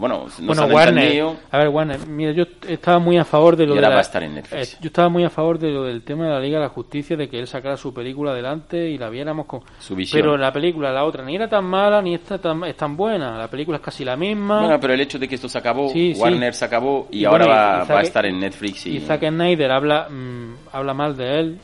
bueno, 0.00 0.26
no 0.40 0.46
bueno, 0.46 0.64
Warner, 0.66 0.98
entendido. 1.04 1.36
a 1.50 1.58
ver, 1.58 1.68
Warner, 1.68 2.06
mira, 2.06 2.32
yo 2.32 2.44
estaba 2.66 2.98
muy 2.98 3.18
a 3.18 3.24
favor 3.24 3.56
de 3.56 3.66
lo 3.66 3.72
Y 3.74 3.74
de 3.74 3.78
ahora 3.80 3.88
la- 3.90 3.94
va 3.96 4.00
a 4.00 4.02
estar 4.02 4.22
en 4.22 4.34
Netflix. 4.34 4.74
eh, 4.74 4.78
yo 4.80 4.86
estaba 4.86 5.08
muy 5.10 5.24
a 5.24 5.30
favor 5.30 5.58
de 5.58 5.70
lo 5.70 5.84
del 5.84 6.02
tema 6.02 6.24
de 6.24 6.30
la 6.30 6.40
Liga 6.40 6.58
de 6.58 6.64
la 6.64 6.70
Justicia, 6.70 7.16
de 7.16 7.28
que 7.28 7.38
él 7.38 7.46
sacara 7.46 7.76
su 7.76 7.92
película 7.92 8.30
adelante 8.32 8.88
y 8.88 8.96
la 8.98 9.10
viéramos 9.10 9.46
con... 9.46 9.60
Su 9.78 9.94
visión. 9.94 10.20
Pero 10.22 10.36
la 10.36 10.52
película, 10.52 10.90
la 10.92 11.04
otra, 11.04 11.22
ni 11.24 11.34
era 11.36 11.48
tan 11.48 11.64
mala 11.66 12.00
ni 12.00 12.14
esta 12.14 12.38
tan, 12.38 12.64
es 12.64 12.76
tan 12.76 12.96
buena. 12.96 13.36
La 13.36 13.48
película 13.48 13.76
es 13.76 13.82
casi 13.82 14.04
la 14.04 14.16
misma. 14.16 14.60
Bueno, 14.60 14.80
pero 14.80 14.94
el 14.94 15.00
hecho 15.00 15.18
de 15.18 15.28
que 15.28 15.34
esto 15.34 15.48
se 15.48 15.58
acabó, 15.58 15.88
Sí, 15.90 16.14
sí. 16.14 16.20
Warner 16.20 16.54
se 16.54 16.64
acabó 16.64 17.08
y, 17.10 17.18
Y 17.20 17.24
ahora 17.26 17.44
bueno, 17.46 17.88
va, 17.94 17.98
a 17.98 18.02
estar 18.02 18.24
en 18.26 18.40
Netflix. 18.40 18.86
Y, 18.86 18.96
Y 18.96 19.00
Zack 19.00 19.28
Snyder 19.28 19.70
habla, 19.70 20.08
mm, 20.08 20.54
habla 20.72 20.94
mal 20.94 21.16
de 21.16 21.40
él, 21.40 21.58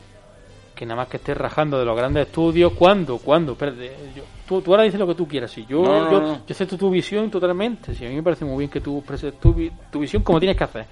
que 0.81 0.85
nada 0.87 0.95
más 1.01 1.09
que 1.09 1.17
esté 1.17 1.35
rajando 1.35 1.77
de 1.77 1.85
los 1.85 1.95
grandes 1.95 2.25
estudios. 2.25 2.73
¿Cuándo? 2.73 3.19
¿Cuándo? 3.19 3.51
Espérate, 3.51 3.91
yo- 4.15 4.23
tú, 4.47 4.61
tú 4.63 4.71
ahora 4.71 4.81
dices 4.81 4.99
lo 4.99 5.05
que 5.05 5.13
tú 5.13 5.27
quieras. 5.27 5.51
Si 5.51 5.63
yo, 5.67 5.83
No, 5.83 6.09
yo, 6.11 6.19
no. 6.19 6.33
yo 6.37 6.41
acepto 6.49 6.75
tu 6.75 6.89
visión 6.89 7.29
totalmente. 7.29 7.93
Si 7.93 8.03
a 8.03 8.09
mí 8.09 8.15
me 8.15 8.23
parece 8.23 8.45
muy 8.45 8.57
bien 8.57 8.71
que 8.71 8.81
tú 8.81 9.03
presentes 9.05 9.39
tu, 9.39 9.53
tu 9.91 9.99
visión 9.99 10.23
como 10.23 10.39
tienes 10.39 10.57
que 10.57 10.63
hacer. 10.63 10.85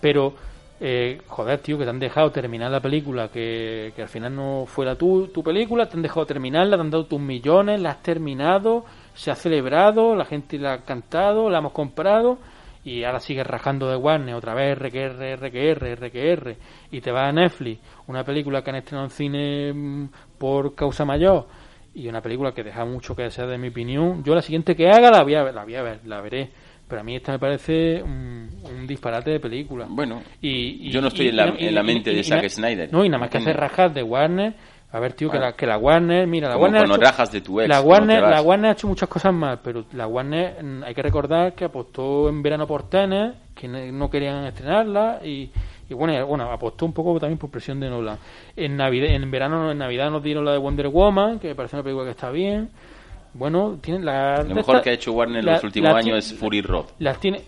Pero, 0.00 0.32
eh, 0.80 1.20
joder, 1.26 1.58
tío, 1.58 1.76
que 1.76 1.84
te 1.84 1.90
han 1.90 1.98
dejado 1.98 2.30
terminar 2.30 2.70
la 2.70 2.80
película, 2.80 3.28
que, 3.28 3.92
que 3.94 4.00
al 4.00 4.08
final 4.08 4.34
no 4.34 4.64
fuera 4.66 4.96
tu, 4.96 5.26
tu 5.26 5.42
película, 5.42 5.86
te 5.86 5.98
han 5.98 6.02
dejado 6.02 6.24
terminarla, 6.24 6.76
te 6.76 6.80
han 6.80 6.90
dado 6.90 7.04
tus 7.04 7.20
millones, 7.20 7.78
la 7.78 7.90
has 7.90 8.02
terminado, 8.02 8.86
se 9.12 9.30
ha 9.30 9.34
celebrado, 9.34 10.16
la 10.16 10.24
gente 10.24 10.56
la 10.58 10.72
ha 10.72 10.78
cantado, 10.78 11.50
la 11.50 11.58
hemos 11.58 11.72
comprado 11.72 12.38
y 12.84 13.04
ahora 13.04 13.20
sigues 13.20 13.46
rajando 13.46 13.88
de 13.90 13.96
Warner, 13.96 14.34
otra 14.34 14.54
vez 14.54 14.76
RQR, 14.78 15.36
RQR, 15.36 15.94
RQR, 15.96 16.56
y 16.92 17.00
te 17.00 17.10
vas 17.10 17.28
a 17.28 17.32
Netflix, 17.32 17.80
una 18.06 18.24
película 18.24 18.62
que 18.62 18.70
han 18.70 18.76
estrenado 18.76 19.06
en 19.06 19.10
cine 19.10 19.72
mm, 19.72 20.08
por 20.38 20.74
causa 20.74 21.04
mayor, 21.04 21.46
y 21.94 22.08
una 22.08 22.20
película 22.22 22.52
que 22.52 22.62
deja 22.62 22.84
mucho 22.84 23.14
que 23.14 23.24
desear 23.24 23.48
de 23.48 23.58
mi 23.58 23.68
opinión, 23.68 24.22
yo 24.24 24.34
la 24.34 24.42
siguiente 24.42 24.74
que 24.76 24.88
haga 24.88 25.10
la 25.10 25.22
voy 25.22 25.34
a 25.34 25.42
ver, 25.42 25.54
la, 25.54 25.64
voy 25.64 25.74
a 25.74 25.82
ver, 25.82 26.00
la 26.06 26.20
veré, 26.20 26.50
pero 26.88 27.02
a 27.02 27.04
mí 27.04 27.14
esta 27.16 27.32
me 27.32 27.38
parece 27.38 28.02
un, 28.02 28.48
un 28.64 28.86
disparate 28.86 29.30
de 29.30 29.40
película. 29.40 29.86
Bueno, 29.88 30.22
Y, 30.40 30.88
y- 30.88 30.90
yo 30.90 31.00
no 31.00 31.08
estoy 31.08 31.26
y- 31.26 31.28
en 31.28 31.36
la, 31.36 31.54
y- 31.58 31.66
en 31.68 31.74
la 31.74 31.82
mente 31.82 32.10
de 32.12 32.24
Zack 32.24 32.48
Snyder. 32.48 32.92
No, 32.92 33.04
y 33.04 33.08
nada 33.08 33.20
más 33.20 33.30
que 33.30 33.38
hacer 33.38 33.56
rajas 33.56 33.94
de 33.94 34.02
Warner. 34.02 34.54
A 34.92 34.98
ver, 34.98 35.12
tío, 35.12 35.30
que, 35.30 35.38
la, 35.38 35.52
que 35.52 35.66
la 35.66 35.78
Warner, 35.78 36.26
mira, 36.26 36.48
la 36.48 36.54
Como 36.54 36.64
Warner. 36.64 36.80
ha 36.80 36.84
cuando 36.86 36.96
hecho- 36.96 37.10
rajas 37.12 37.30
de 37.32 37.40
tu 37.42 37.60
ex, 37.60 37.68
la 37.68 37.80
Warner, 37.80 38.22
la 38.22 38.42
Warner 38.42 38.70
ha 38.70 38.72
hecho 38.72 38.88
muchas 38.88 39.08
cosas 39.08 39.32
mal, 39.32 39.60
pero 39.62 39.84
la 39.92 40.06
Warner, 40.08 40.62
mm, 40.64 40.82
hay 40.82 40.94
que 40.94 41.02
recordar 41.02 41.52
que 41.54 41.64
apostó 41.66 42.28
en 42.28 42.42
verano 42.42 42.66
por 42.66 42.88
Tenet, 42.88 43.34
que 43.54 43.68
no 43.68 44.10
querían 44.10 44.44
estrenarla, 44.46 45.20
y, 45.24 45.48
y 45.88 45.94
bueno, 45.94 46.26
bueno, 46.26 46.50
apostó 46.50 46.86
un 46.86 46.92
poco 46.92 47.20
también 47.20 47.38
por 47.38 47.50
presión 47.50 47.78
de 47.78 47.88
Nolan. 47.88 48.18
En 48.56 48.76
Navidad, 48.76 49.10
en 49.10 49.30
verano, 49.30 49.70
en 49.70 49.78
Navidad 49.78 50.10
nos 50.10 50.22
dieron 50.24 50.44
la 50.44 50.52
de 50.52 50.58
Wonder 50.58 50.88
Woman, 50.88 51.38
que 51.38 51.48
me 51.48 51.54
parece 51.54 51.76
una 51.76 51.82
película 51.84 52.06
que 52.06 52.10
está 52.12 52.30
bien. 52.30 52.70
Bueno, 53.32 53.78
tiene 53.80 54.04
la. 54.04 54.42
Lo 54.42 54.54
mejor 54.56 54.82
que 54.82 54.90
ha 54.90 54.92
hecho 54.92 55.12
Warner 55.12 55.38
en 55.40 55.46
la- 55.46 55.52
los 55.54 55.64
últimos 55.64 55.94
años 55.94 56.18
es 56.18 56.34
Fury 56.38 56.62
Road. 56.62 56.86
las 56.98 57.20
tiene 57.20 57.40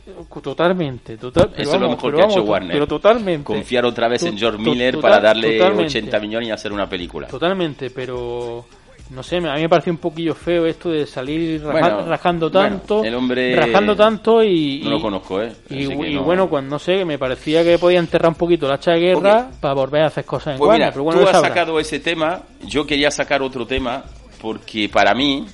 totalmente, 0.42 1.16
total, 1.16 1.50
pero 1.50 1.62
Eso 1.62 1.74
es 1.74 1.80
lo 1.80 1.88
mejor 1.90 2.12
pero 2.12 2.16
que 2.16 2.22
ha 2.22 2.26
hecho 2.36 2.42
Warner. 2.44 2.72
Pero 2.72 2.86
totalmente. 2.86 3.44
Confiar 3.44 3.84
otra 3.84 4.08
vez 4.08 4.22
en 4.22 4.38
George 4.38 4.58
Miller 4.62 4.94
total- 4.94 5.10
para 5.10 5.22
darle 5.22 5.58
totalmente. 5.58 5.84
80 5.86 6.20
millones 6.20 6.48
y 6.48 6.52
hacer 6.52 6.72
una 6.72 6.88
película. 6.88 7.26
Totalmente, 7.28 7.90
pero 7.90 8.64
no 9.10 9.22
sé, 9.22 9.36
a 9.38 9.40
mí 9.56 9.60
me 9.62 9.68
parece 9.68 9.90
un 9.90 9.98
poquillo 9.98 10.34
feo 10.34 10.66
esto 10.66 10.88
de 10.90 11.06
salir 11.06 11.62
raja- 11.62 11.72
Bueno, 11.96 12.06
rajando 12.08 12.48
bueno, 12.50 12.68
tanto, 12.70 13.04
el 13.04 13.14
hombre- 13.14 13.56
rajando 13.56 13.96
tanto 13.96 14.42
y 14.42 14.80
No 14.84 14.88
y- 14.88 14.90
lo 14.92 15.00
conozco, 15.00 15.42
¿eh? 15.42 15.52
Y, 15.68 15.86
no- 16.14 16.22
bueno, 16.22 16.48
cuando 16.48 16.70
no 16.70 16.78
sé, 16.78 17.04
me 17.04 17.18
parecía 17.18 17.62
que 17.64 17.76
podía 17.78 17.98
enterrar 17.98 18.28
un 18.30 18.36
poquito 18.36 18.68
la 18.68 18.74
hacha 18.74 18.92
de 18.92 19.00
guerra 19.00 19.50
para 19.60 19.74
volver 19.74 20.02
a 20.02 20.06
hacer 20.06 20.24
cosas 20.24 20.54
en 20.54 20.58
Pues 20.58 20.68
Warner, 20.68 20.86
mira, 20.86 20.92
pero 20.92 21.04
bueno, 21.04 21.20
tú 21.20 21.26
has 21.26 21.32
sabrá. 21.32 21.48
sacado 21.48 21.78
ese 21.80 21.98
tema, 22.00 22.40
yo 22.66 22.86
quería 22.86 23.10
sacar 23.10 23.42
otro 23.42 23.66
tema, 23.66 24.04
porque 24.40 24.88
para 24.88 25.12
mí 25.14 25.44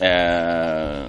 eh, 0.00 1.02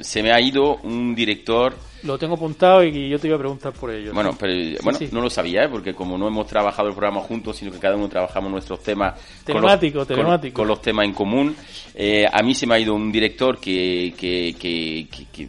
se 0.00 0.22
me 0.22 0.32
ha 0.32 0.40
ido 0.40 0.76
un 0.82 1.14
director 1.14 1.74
Lo 2.02 2.18
tengo 2.18 2.34
apuntado 2.34 2.84
y 2.84 3.08
yo 3.08 3.18
te 3.18 3.26
iba 3.26 3.36
a 3.36 3.38
preguntar 3.38 3.72
por 3.72 3.90
ello. 3.90 4.12
Bueno, 4.12 4.32
Sí. 4.32 4.38
pero 4.40 4.52
Sí, 4.52 4.76
bueno, 4.82 4.98
sí. 4.98 5.08
no 5.12 5.20
lo 5.20 5.30
sabía, 5.30 5.64
¿eh? 5.64 5.68
porque 5.68 5.94
como 5.94 6.16
no 6.18 6.28
hemos 6.28 6.46
trabajado 6.46 6.88
el 6.88 6.94
programa 6.94 7.20
juntos, 7.22 7.56
sino 7.56 7.72
que 7.72 7.78
cada 7.78 7.96
uno 7.96 8.08
trabajamos 8.08 8.50
nuestros 8.50 8.82
temas 8.82 9.14
con 9.14 9.44
Telemático, 9.46 9.98
los, 9.98 10.06
con- 10.06 10.16
telemático. 10.16 10.54
con 10.54 10.68
los 10.68 10.80
temas 10.82 11.04
en 11.06 11.12
común, 11.14 11.56
eh, 11.94 12.26
a 12.30 12.42
mí 12.42 12.54
se 12.54 12.66
me 12.66 12.74
ha 12.74 12.78
ido 12.78 12.94
un 12.94 13.10
director 13.10 13.58
que, 13.58 14.14
que, 14.16 14.54
que, 14.58 15.48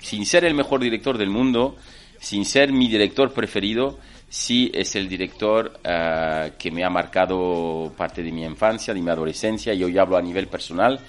sin 0.00 0.24
ser 0.26 0.44
el 0.44 0.54
mejor 0.54 0.80
director 0.80 1.18
del 1.18 1.30
mundo, 1.30 1.76
sin 2.20 2.44
ser 2.44 2.72
mi 2.72 2.88
director 2.88 3.32
preferido, 3.32 3.98
sí 4.28 4.70
es 4.74 4.94
el 4.94 5.08
director 5.08 5.80
eh, 5.82 6.52
que 6.58 6.70
me 6.70 6.84
ha 6.84 6.90
marcado 6.90 7.92
parte 7.96 8.22
de 8.22 8.30
mi 8.30 8.44
infancia, 8.44 8.92
de 8.94 9.00
mi 9.00 9.10
adolescencia, 9.10 9.72
y 9.74 9.82
hoy 9.82 9.98
hablo 9.98 10.16
a 10.16 10.22
nivel 10.22 10.46
personal, 10.46 11.00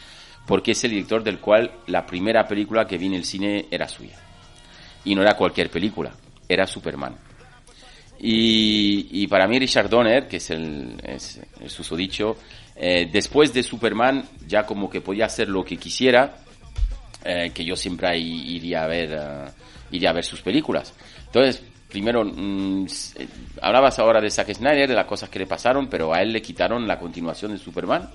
porque 0.50 0.72
es 0.72 0.84
el 0.84 0.90
director 0.90 1.24
del 1.24 1.38
cual 1.38 1.70
la 1.86 2.08
primera 2.08 2.48
película 2.48 2.88
que 2.88 2.98
vi 2.98 3.06
en 3.06 3.14
el 3.14 3.24
cine 3.24 3.68
era 3.70 3.88
suya. 3.88 4.18
Y 5.06 5.14
no 5.14 5.22
era 5.22 5.38
cualquier 5.38 5.70
película, 5.70 6.12
era 6.48 6.66
Superman. 6.66 7.16
Y, 8.20 9.10
y 9.12 9.28
para 9.28 9.48
mí 9.48 9.60
Richard 9.60 9.88
Donner, 9.88 10.28
que 10.28 10.38
es 10.38 10.50
el, 10.50 11.00
es 11.04 11.40
el 11.62 11.70
susodicho, 11.70 12.36
eh, 12.76 13.08
después 13.12 13.54
de 13.54 13.62
Superman 13.62 14.24
ya 14.48 14.66
como 14.66 14.90
que 14.90 15.02
podía 15.02 15.28
hacer 15.28 15.50
lo 15.50 15.64
que 15.64 15.78
quisiera, 15.78 16.38
eh, 17.24 17.52
que 17.54 17.64
yo 17.64 17.76
siempre 17.76 18.18
iría 18.18 18.86
a 18.86 18.88
ver 18.88 19.10
eh, 19.12 19.52
iría 19.92 20.10
a 20.10 20.14
ver 20.14 20.26
sus 20.26 20.42
películas. 20.42 20.96
Entonces, 21.28 21.62
primero, 21.92 22.26
mm, 22.26 22.88
eh, 23.18 23.28
hablabas 23.62 24.00
ahora 24.00 24.20
de 24.20 24.32
Zack 24.32 24.52
Snyder, 24.56 24.90
de 24.90 24.96
las 24.96 25.06
cosas 25.06 25.30
que 25.30 25.38
le 25.38 25.46
pasaron, 25.46 25.88
pero 25.88 26.12
a 26.12 26.24
él 26.24 26.34
le 26.34 26.42
quitaron 26.42 26.88
la 26.88 26.98
continuación 26.98 27.52
de 27.52 27.60
Superman 27.60 28.10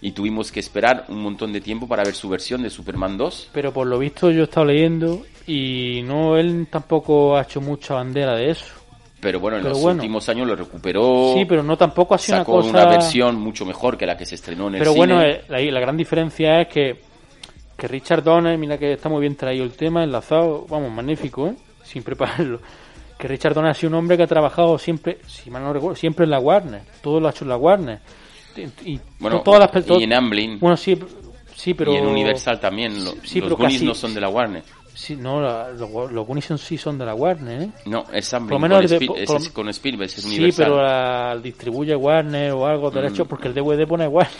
y 0.00 0.12
tuvimos 0.12 0.52
que 0.52 0.60
esperar 0.60 1.04
un 1.08 1.22
montón 1.22 1.52
de 1.52 1.60
tiempo 1.60 1.88
para 1.88 2.04
ver 2.04 2.14
su 2.14 2.28
versión 2.28 2.62
de 2.62 2.70
Superman 2.70 3.16
2. 3.18 3.50
Pero 3.52 3.72
por 3.72 3.86
lo 3.86 3.98
visto 3.98 4.30
yo 4.30 4.42
he 4.42 4.44
estado 4.44 4.66
leyendo 4.66 5.22
y 5.46 6.02
no 6.04 6.36
él 6.36 6.66
tampoco 6.70 7.36
ha 7.36 7.42
hecho 7.42 7.60
mucha 7.60 7.94
bandera 7.94 8.34
de 8.36 8.50
eso. 8.50 8.74
Pero 9.20 9.40
bueno, 9.40 9.56
en 9.56 9.64
Pero 9.64 9.74
los 9.74 9.82
bueno. 9.82 9.96
últimos 9.96 10.28
años 10.28 10.46
lo 10.46 10.54
recuperó. 10.54 11.32
Sí, 11.34 11.44
pero 11.44 11.62
no 11.64 11.76
tampoco 11.76 12.14
ha 12.14 12.18
sido 12.18 12.36
una 12.36 12.44
sacó 12.44 12.52
cosa... 12.58 12.70
una 12.70 12.84
versión 12.86 13.34
mucho 13.36 13.66
mejor 13.66 13.98
que 13.98 14.06
la 14.06 14.16
que 14.16 14.24
se 14.24 14.36
estrenó 14.36 14.68
en 14.68 14.74
el 14.76 14.78
Pero 14.78 14.92
cine. 14.92 15.06
bueno, 15.06 15.22
eh, 15.22 15.42
la, 15.48 15.60
la 15.60 15.80
gran 15.80 15.96
diferencia 15.96 16.60
es 16.60 16.68
que, 16.68 17.00
que 17.76 17.88
Richard 17.88 18.22
Donner, 18.22 18.56
mira 18.56 18.78
que 18.78 18.92
está 18.92 19.08
muy 19.08 19.20
bien 19.20 19.34
traído 19.34 19.64
el 19.64 19.72
tema, 19.72 20.04
enlazado, 20.04 20.66
vamos, 20.68 20.92
magnífico, 20.92 21.48
¿eh? 21.48 21.56
sin 21.82 22.04
prepararlo. 22.04 22.60
Que 23.18 23.26
Richard 23.26 23.54
Donner 23.54 23.72
ha 23.72 23.74
sido 23.74 23.88
un 23.90 23.96
hombre 23.96 24.16
que 24.16 24.22
ha 24.22 24.26
trabajado 24.28 24.78
siempre, 24.78 25.18
si 25.26 25.50
mal 25.50 25.64
no 25.64 25.72
recuerdo, 25.72 25.96
siempre 25.96 26.24
en 26.24 26.30
la 26.30 26.38
Warner. 26.38 26.82
Todo 27.02 27.18
lo 27.18 27.26
ha 27.26 27.32
hecho 27.32 27.44
en 27.44 27.48
la 27.48 27.56
Warner. 27.56 27.98
Y, 28.84 29.00
Bueno, 29.18 29.38
to- 29.38 29.42
todas 29.44 29.60
las 29.74 30.00
y 30.00 30.04
en 30.04 30.12
Amblin. 30.12 30.58
Bueno, 30.58 30.76
sí, 30.76 30.98
sí, 31.54 31.74
pero... 31.74 31.92
Y 31.92 31.96
en 31.96 32.06
Universal 32.06 32.58
también. 32.60 33.04
lo- 33.04 33.14
Sí, 33.24 33.40
los 33.40 33.52
Goonies 33.56 33.82
no 33.82 33.94
son 33.94 34.14
de 34.14 34.20
la 34.20 34.28
Warner. 34.28 34.62
Sí, 34.94 35.14
no, 35.14 35.40
la- 35.40 35.70
los, 35.70 36.10
los 36.10 36.26
Goonies 36.26 36.46
son- 36.46 36.58
sí 36.58 36.76
son 36.76 36.98
de 36.98 37.06
la 37.06 37.14
Warner, 37.14 37.62
¿eh? 37.62 37.70
No, 37.86 38.04
es 38.12 38.34
Amblin. 38.34 38.60
Lo 38.60 38.68
con, 38.68 38.80
de- 38.86 38.96
Spiel- 38.96 39.06
por- 39.26 39.36
es 39.36 39.48
con 39.50 39.68
Spielberg, 39.68 40.06
es 40.10 40.12
Sí, 40.22 40.26
Universal. 40.26 40.64
pero 40.66 40.82
la 40.82 41.36
distribuye 41.40 41.94
Warner 41.94 42.52
o 42.52 42.66
algo 42.66 42.90
derecho 42.90 43.24
Mm. 43.24 43.28
porque 43.28 43.48
el 43.48 43.54
DVD 43.54 43.86
pone 43.86 44.08
Warner. 44.08 44.32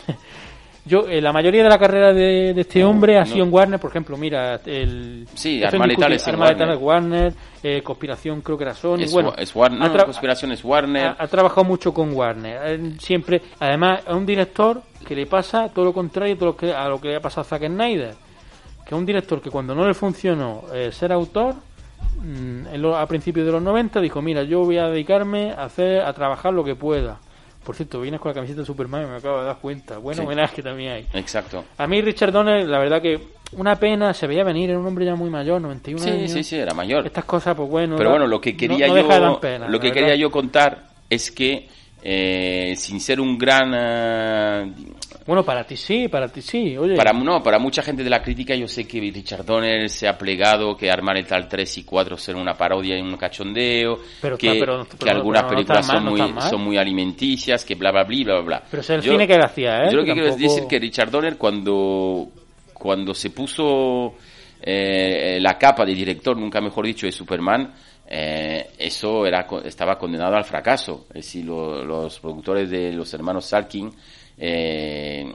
Yo, 0.88 1.06
eh, 1.08 1.20
la 1.20 1.32
mayoría 1.32 1.62
de 1.62 1.68
la 1.68 1.78
carrera 1.78 2.12
de, 2.14 2.54
de 2.54 2.60
este 2.62 2.82
hombre 2.84 3.16
ha 3.18 3.20
no. 3.20 3.26
sido 3.26 3.44
en 3.44 3.52
Warner, 3.52 3.78
por 3.78 3.90
ejemplo, 3.90 4.16
mira, 4.16 4.58
el... 4.64 5.26
Sí, 5.34 5.62
Arma 5.62 5.86
Letal 5.86 6.12
es 6.14 6.26
Warner. 6.80 7.32
eh, 7.62 7.82
Conspiración 7.82 8.40
creo 8.40 8.56
que 8.56 8.64
era 8.64 8.74
Sony, 8.74 9.00
Es, 9.02 9.12
bueno... 9.12 9.34
Es 9.36 9.54
Warner, 9.54 9.82
ha 9.82 9.88
no, 9.88 9.94
tra- 9.94 10.04
Conspiración 10.04 10.52
es 10.52 10.64
Warner. 10.64 11.06
ha, 11.08 11.16
ha 11.18 11.26
trabajado 11.26 11.64
mucho 11.64 11.92
con 11.92 12.12
Warner. 12.14 12.60
eh, 12.64 12.92
Siempre, 12.98 13.42
además, 13.60 14.00
es 14.08 14.14
un 14.14 14.24
director 14.24 14.82
que 15.06 15.14
le 15.14 15.26
pasa 15.26 15.68
todo 15.72 15.84
lo 15.84 15.92
contrario 15.92 16.36
todo 16.36 16.46
lo 16.50 16.56
que, 16.56 16.72
a 16.72 16.88
lo 16.88 17.00
que 17.00 17.08
le 17.08 17.16
ha 17.16 17.20
pasado 17.20 17.42
a 17.42 17.44
Zack 17.44 17.66
Snyder. 17.66 18.14
Que 18.86 18.94
es 18.94 18.98
un 18.98 19.04
director 19.04 19.40
que 19.42 19.50
cuando 19.50 19.74
no 19.74 19.86
le 19.86 19.92
funcionó 19.94 20.62
eh, 20.72 20.90
ser 20.92 21.12
autor, 21.12 21.54
mm, 22.22 22.66
en 22.72 22.82
lo- 22.82 22.96
a 22.96 23.06
principios 23.06 23.44
de 23.46 23.52
los 23.52 23.62
90 23.62 24.00
dijo, 24.00 24.22
mira, 24.22 24.42
yo 24.42 24.60
voy 24.64 24.78
a 24.78 24.88
dedicarme 24.88 25.52
a 25.52 25.64
hacer 25.64 26.00
a 26.02 26.12
trabajar 26.12 26.52
lo 26.54 26.64
que 26.64 26.74
pueda. 26.74 27.18
Por 27.68 27.76
cierto, 27.76 28.00
vienes 28.00 28.18
con 28.18 28.30
la 28.30 28.34
camiseta 28.34 28.60
de 28.62 28.66
Superman 28.66 29.02
y 29.02 29.06
me 29.10 29.16
acabo 29.16 29.40
de 29.40 29.44
dar 29.44 29.58
cuenta. 29.58 29.98
Buen 29.98 30.16
Sí. 30.16 30.22
homenaje 30.22 30.62
también 30.62 30.90
hay. 30.90 31.06
Exacto. 31.12 31.66
A 31.76 31.86
mí 31.86 32.00
Richard 32.00 32.32
Donner, 32.32 32.66
la 32.66 32.78
verdad 32.78 33.02
que 33.02 33.20
una 33.52 33.76
pena, 33.76 34.14
se 34.14 34.26
veía 34.26 34.42
venir, 34.42 34.70
era 34.70 34.78
un 34.78 34.86
hombre 34.86 35.04
ya 35.04 35.14
muy 35.14 35.28
mayor, 35.28 35.60
91 35.60 36.02
Sí, 36.02 36.08
años. 36.08 36.30
sí, 36.32 36.42
sí, 36.44 36.56
era 36.56 36.72
mayor. 36.72 37.04
Estas 37.04 37.26
cosas, 37.26 37.54
pues 37.54 37.68
bueno. 37.68 37.96
Pero 37.98 38.08
bueno, 38.08 38.26
lo 38.26 38.40
que 38.40 38.56
quería 38.56 38.86
no- 38.86 38.94
no 38.94 39.00
yo, 39.34 39.38
pena, 39.38 39.68
lo 39.68 39.78
que 39.78 39.88
verdad. 39.88 40.00
quería 40.00 40.16
yo 40.16 40.30
contar 40.30 40.86
es 41.10 41.30
que 41.30 41.68
eh, 42.02 42.74
sin 42.76 43.00
ser 43.00 43.20
un 43.20 43.36
gran 43.36 43.72
eh, 43.74 44.72
Bueno, 45.26 45.42
para 45.44 45.64
ti 45.64 45.76
sí, 45.76 46.08
para 46.08 46.28
ti 46.28 46.40
sí. 46.42 46.76
Oye, 46.76 46.96
para 46.96 47.12
no 47.12 47.42
para 47.42 47.58
mucha 47.58 47.82
gente 47.82 48.04
de 48.04 48.10
la 48.10 48.22
crítica 48.22 48.54
yo 48.54 48.68
sé 48.68 48.86
que 48.86 49.00
Richard 49.00 49.44
Donner 49.44 49.90
se 49.90 50.06
ha 50.08 50.16
plegado 50.16 50.76
que 50.76 50.90
Arma 50.90 51.12
Letal 51.12 51.48
3 51.48 51.78
y 51.78 51.82
4 51.84 52.16
ser 52.16 52.36
una 52.36 52.54
parodia 52.54 52.96
y 52.96 53.00
un 53.00 53.16
cachondeo 53.16 53.98
Pero 54.22 54.38
que, 54.38 54.56
pero- 54.60 54.86
que 54.86 55.10
algunas 55.10 55.44
películas 55.44 55.86
mal, 55.88 55.96
son 55.98 56.04
muy 56.06 56.40
son 56.48 56.60
muy 56.64 56.76
alimenticias 56.78 57.64
que 57.64 57.74
bla 57.74 57.90
bla 57.90 58.04
bla 58.04 58.24
bla 58.24 58.40
bla 58.42 58.62
Pero 58.70 58.80
es 58.80 58.90
el 58.90 59.00
Yo- 59.02 59.12
cine 59.12 59.26
que 59.26 59.34
hacía, 59.34 59.84
¿eh? 59.84 59.88
yo 59.90 59.96
lo 59.98 60.02
Que 60.04 60.08
que 60.10 60.12
quiero 60.14 60.28
tampoco- 60.30 60.54
decir 60.54 60.68
que 60.68 60.78
Richard 60.78 61.10
Donner 61.10 61.36
cuando 61.36 62.28
cuando 62.72 63.12
se 63.12 63.30
puso 63.30 64.14
eh, 64.62 65.38
la 65.40 65.56
capa 65.58 65.84
de 65.84 65.94
director, 65.94 66.36
nunca 66.36 66.60
mejor 66.60 66.84
dicho, 66.86 67.06
de 67.06 67.12
Superman, 67.12 67.72
eh, 68.10 68.70
eso 68.78 69.26
era 69.26 69.46
estaba 69.64 69.98
condenado 69.98 70.34
al 70.36 70.44
fracaso. 70.44 71.06
Es 71.10 71.26
decir, 71.26 71.44
lo- 71.44 71.84
los 71.84 72.18
productores 72.20 72.70
de 72.70 72.92
los 72.92 73.12
hermanos 73.12 73.44
Salkin, 73.44 73.90
eh, 74.38 75.30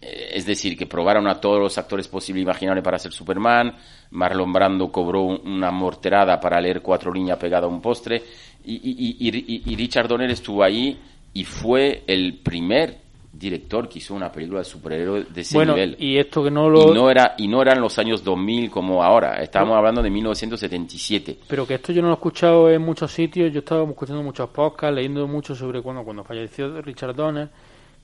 eh, 0.00 0.30
es 0.34 0.46
decir, 0.46 0.76
que 0.76 0.86
probaron 0.86 1.26
a 1.26 1.40
todos 1.40 1.58
los 1.58 1.76
actores 1.76 2.06
posibles 2.06 2.44
imaginables 2.44 2.84
para 2.84 2.98
ser 2.98 3.12
Superman. 3.12 3.74
Marlon 4.12 4.52
Brando 4.52 4.92
cobró 4.92 5.22
un- 5.22 5.40
una 5.44 5.70
morterada 5.72 6.38
para 6.38 6.60
leer 6.60 6.80
cuatro 6.82 7.12
líneas 7.12 7.38
pegada 7.38 7.66
a 7.66 7.70
un 7.70 7.80
postre. 7.82 8.22
Y- 8.64 8.74
y- 8.74 9.28
y- 9.28 9.62
y 9.72 9.76
Richard 9.76 10.06
Donner 10.08 10.30
estuvo 10.30 10.62
ahí 10.62 10.98
y 11.34 11.44
fue 11.44 12.04
el 12.06 12.34
primer 12.38 13.07
director 13.38 13.88
que 13.88 13.98
hizo 13.98 14.14
una 14.14 14.32
película 14.32 14.60
de 14.60 14.64
superhéroe 14.64 15.24
de 15.24 15.40
ese 15.40 15.56
Bueno, 15.56 15.74
nivel. 15.74 15.96
y 15.98 16.16
esto 16.18 16.42
que 16.42 16.50
no 16.50 16.68
lo... 16.68 16.90
Y 16.90 16.94
no 16.94 17.10
era 17.10 17.34
y 17.38 17.46
no 17.46 17.62
eran 17.62 17.80
los 17.80 17.98
años 17.98 18.24
2000 18.24 18.70
como 18.70 19.02
ahora. 19.02 19.40
Estábamos 19.42 19.76
hablando 19.76 20.02
de 20.02 20.10
1977. 20.10 21.38
Pero 21.48 21.66
que 21.66 21.74
esto 21.74 21.92
yo 21.92 22.02
no 22.02 22.08
lo 22.08 22.14
he 22.14 22.16
escuchado 22.16 22.70
en 22.70 22.82
muchos 22.82 23.12
sitios, 23.12 23.52
yo 23.52 23.58
he 23.58 23.60
estado 23.60 23.84
escuchando 23.88 24.22
muchos 24.22 24.48
podcasts, 24.50 24.94
leyendo 24.94 25.26
mucho 25.28 25.54
sobre 25.54 25.80
cuando, 25.82 26.02
cuando 26.04 26.24
falleció 26.24 26.82
Richard 26.82 27.14
Donner. 27.14 27.48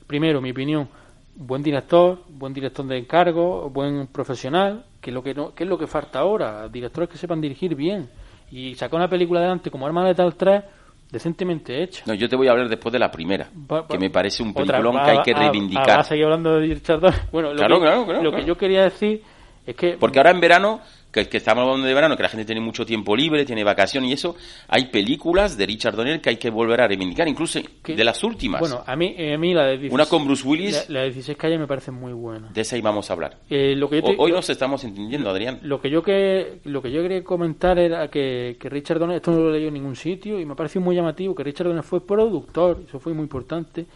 Primero, 0.06 0.40
mi 0.40 0.50
opinión, 0.50 0.88
buen 1.34 1.62
director, 1.62 2.20
buen 2.28 2.52
director 2.52 2.86
de 2.86 2.98
encargo, 2.98 3.70
buen 3.70 4.06
profesional, 4.08 4.84
que 5.00 5.10
es 5.10 5.14
lo 5.14 5.22
que, 5.22 5.34
no, 5.34 5.54
que 5.54 5.64
es 5.64 5.68
lo 5.68 5.78
que 5.78 5.86
falta 5.86 6.20
ahora, 6.20 6.68
directores 6.68 7.08
que 7.08 7.18
sepan 7.18 7.40
dirigir 7.40 7.74
bien. 7.74 8.08
Y 8.50 8.74
sacar 8.76 8.96
una 8.96 9.08
película 9.08 9.40
adelante 9.40 9.70
como 9.70 9.86
Arma 9.86 10.04
Letal 10.04 10.34
3, 10.34 10.62
decentemente 11.10 11.82
hecha. 11.82 12.02
No, 12.06 12.14
yo 12.14 12.28
te 12.28 12.36
voy 12.36 12.48
a 12.48 12.52
hablar 12.52 12.68
después 12.68 12.92
de 12.92 12.98
la 12.98 13.10
primera, 13.10 13.48
Va- 13.70 13.86
que 13.86 13.98
me 13.98 14.10
parece 14.10 14.42
un 14.42 14.50
Otra- 14.50 14.64
peliculón 14.64 14.96
va- 14.96 15.04
que 15.04 15.10
hay 15.10 15.18
que 15.22 15.32
ah, 15.32 15.36
ah, 15.36 15.40
reivindicar. 15.40 15.86
¿vas 15.86 15.98
a 15.98 16.02
seguir 16.04 16.24
hablando 16.24 16.58
de 16.60 16.74
Richard 16.74 17.00
Donner? 17.00 17.20
Bueno, 17.32 17.50
lo, 17.50 17.56
Claro, 17.56 17.74
que, 17.76 17.80
claro, 17.82 18.04
claro, 18.04 18.22
lo 18.22 18.32
que 18.32 18.44
yo 18.44 18.56
quería 18.56 18.82
decir 18.84 19.22
es 19.66 19.76
que... 19.76 19.96
Porque 19.98 20.18
ahora 20.18 20.30
en 20.30 20.40
verano, 20.40 20.80
que, 21.10 21.28
que 21.28 21.36
estamos 21.38 21.62
hablando 21.62 21.86
de 21.86 21.94
verano, 21.94 22.16
que 22.16 22.22
la 22.24 22.28
gente 22.28 22.44
tiene 22.44 22.60
mucho 22.60 22.84
tiempo 22.84 23.14
libre, 23.16 23.44
tiene 23.44 23.62
vacación 23.64 24.04
y 24.04 24.12
eso, 24.12 24.34
hay 24.68 24.86
películas 24.86 25.56
de 25.56 25.64
Richard 25.66 25.94
Donner 25.96 26.20
que 26.20 26.30
hay 26.30 26.36
que 26.36 26.50
volver 26.50 26.80
a 26.80 26.88
reivindicar, 26.88 27.28
incluso 27.28 27.60
de 27.86 28.04
las 28.04 28.22
últimas. 28.24 28.60
Bueno, 28.60 28.82
a 28.84 28.96
mí, 28.96 29.14
eh, 29.16 29.34
a 29.34 29.38
mí 29.38 29.54
la 29.54 29.62
de 29.66 29.70
16, 29.78 29.92
Una 29.92 30.06
con 30.06 30.24
Bruce 30.26 30.46
Willis, 30.46 30.88
La, 30.88 30.94
la 30.94 31.00
de 31.02 31.06
16 31.12 31.38
calles 31.38 31.58
me 31.60 31.66
parece 31.66 31.90
muy 31.92 32.12
buena. 32.12 32.48
de 32.52 32.60
esa 32.60 32.76
íbamos 32.76 33.08
a 33.08 33.12
hablar. 33.12 33.38
Eh, 33.48 33.74
lo 33.76 33.88
que 33.88 33.96
yo 33.96 34.02
te- 34.08 34.16
hoy 34.18 34.30
lo- 34.30 34.36
nos 34.36 34.50
estamos 34.50 34.82
entendiendo, 34.84 35.30
Adrián. 35.30 35.60
Lo 35.62 35.80
que 35.80 35.88
yo 35.88 36.02
que 36.02 36.58
lo 36.64 36.82
que 36.82 36.90
yo 36.90 37.00
quería 37.02 37.22
comentar 37.22 37.78
era 37.78 38.08
que, 38.08 38.56
que 38.58 38.68
Richard 38.68 38.98
Donner, 38.98 39.16
esto 39.16 39.30
no 39.30 39.38
lo 39.38 39.50
he 39.50 39.52
leído 39.54 39.68
en 39.68 39.74
ningún 39.74 39.96
sitio 39.96 40.40
y 40.40 40.44
me 40.44 40.56
pareció 40.56 40.80
muy 40.80 40.96
llamativo 40.96 41.34
que 41.34 41.44
Richard 41.44 41.68
Donner 41.68 41.84
fue 41.84 42.04
productor, 42.04 42.82
eso 42.88 42.98
fue 42.98 43.14
muy 43.14 43.22
importante, 43.22 43.86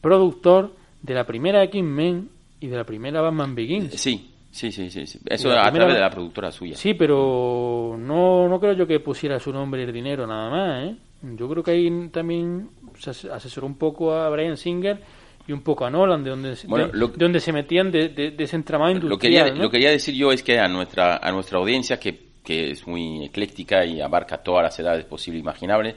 productor 0.00 0.72
de 1.02 1.14
la 1.14 1.24
primera 1.26 1.62
X-Men 1.64 2.28
y 2.60 2.66
de 2.68 2.76
la 2.76 2.84
primera 2.84 3.20
Batman 3.20 3.54
Begins. 3.54 3.94
Sí, 4.00 4.29
sí, 4.50 4.70
sí, 4.72 4.90
sí. 4.90 5.06
sí. 5.06 5.18
Eso 5.26 5.50
a 5.52 5.70
través 5.72 5.94
de 5.94 6.00
la 6.00 6.10
productora 6.10 6.50
suya. 6.50 6.76
Sí, 6.76 6.94
pero 6.94 7.96
no, 7.98 8.48
no 8.48 8.60
creo 8.60 8.72
yo 8.74 8.86
que 8.86 9.00
pusiera 9.00 9.38
su 9.38 9.52
nombre 9.52 9.80
y 9.82 9.84
el 9.84 9.92
dinero 9.92 10.26
nada 10.26 10.50
más, 10.50 10.84
¿eh? 10.84 10.96
Yo 11.36 11.48
creo 11.48 11.62
que 11.62 11.72
ahí 11.72 12.08
también 12.10 12.70
se 12.98 13.10
as- 13.10 13.24
asesoró 13.26 13.66
un 13.66 13.76
poco 13.76 14.12
a 14.12 14.28
Brian 14.30 14.56
Singer 14.56 15.00
y 15.46 15.52
un 15.52 15.60
poco 15.62 15.84
a 15.84 15.90
Nolan, 15.90 16.22
de 16.24 16.30
donde, 16.30 16.54
Bueno, 16.66 16.86
de, 16.88 16.98
lo- 16.98 17.08
de 17.08 17.16
donde 17.18 17.40
se 17.40 17.52
metían 17.52 17.90
de, 17.90 18.08
de, 18.08 18.30
de 18.30 18.44
ese 18.44 18.56
entramado 18.56 18.92
Lo 18.94 19.00
industrial. 19.02 19.50
que, 19.50 19.56
¿no? 19.56 19.62
lo 19.64 19.70
que 19.70 19.76
quería 19.78 19.90
decir 19.90 20.14
yo 20.14 20.32
es 20.32 20.42
que 20.42 20.58
a 20.58 20.66
nuestra, 20.68 21.16
a 21.18 21.30
nuestra 21.32 21.58
audiencia, 21.58 21.98
que, 22.00 22.30
que 22.42 22.70
es 22.70 22.86
muy 22.86 23.24
ecléctica 23.26 23.84
y 23.84 24.00
abarca 24.00 24.38
todas 24.38 24.62
las 24.62 24.78
edades 24.78 25.04
posibles 25.04 25.40
e 25.40 25.42
imaginables, 25.42 25.94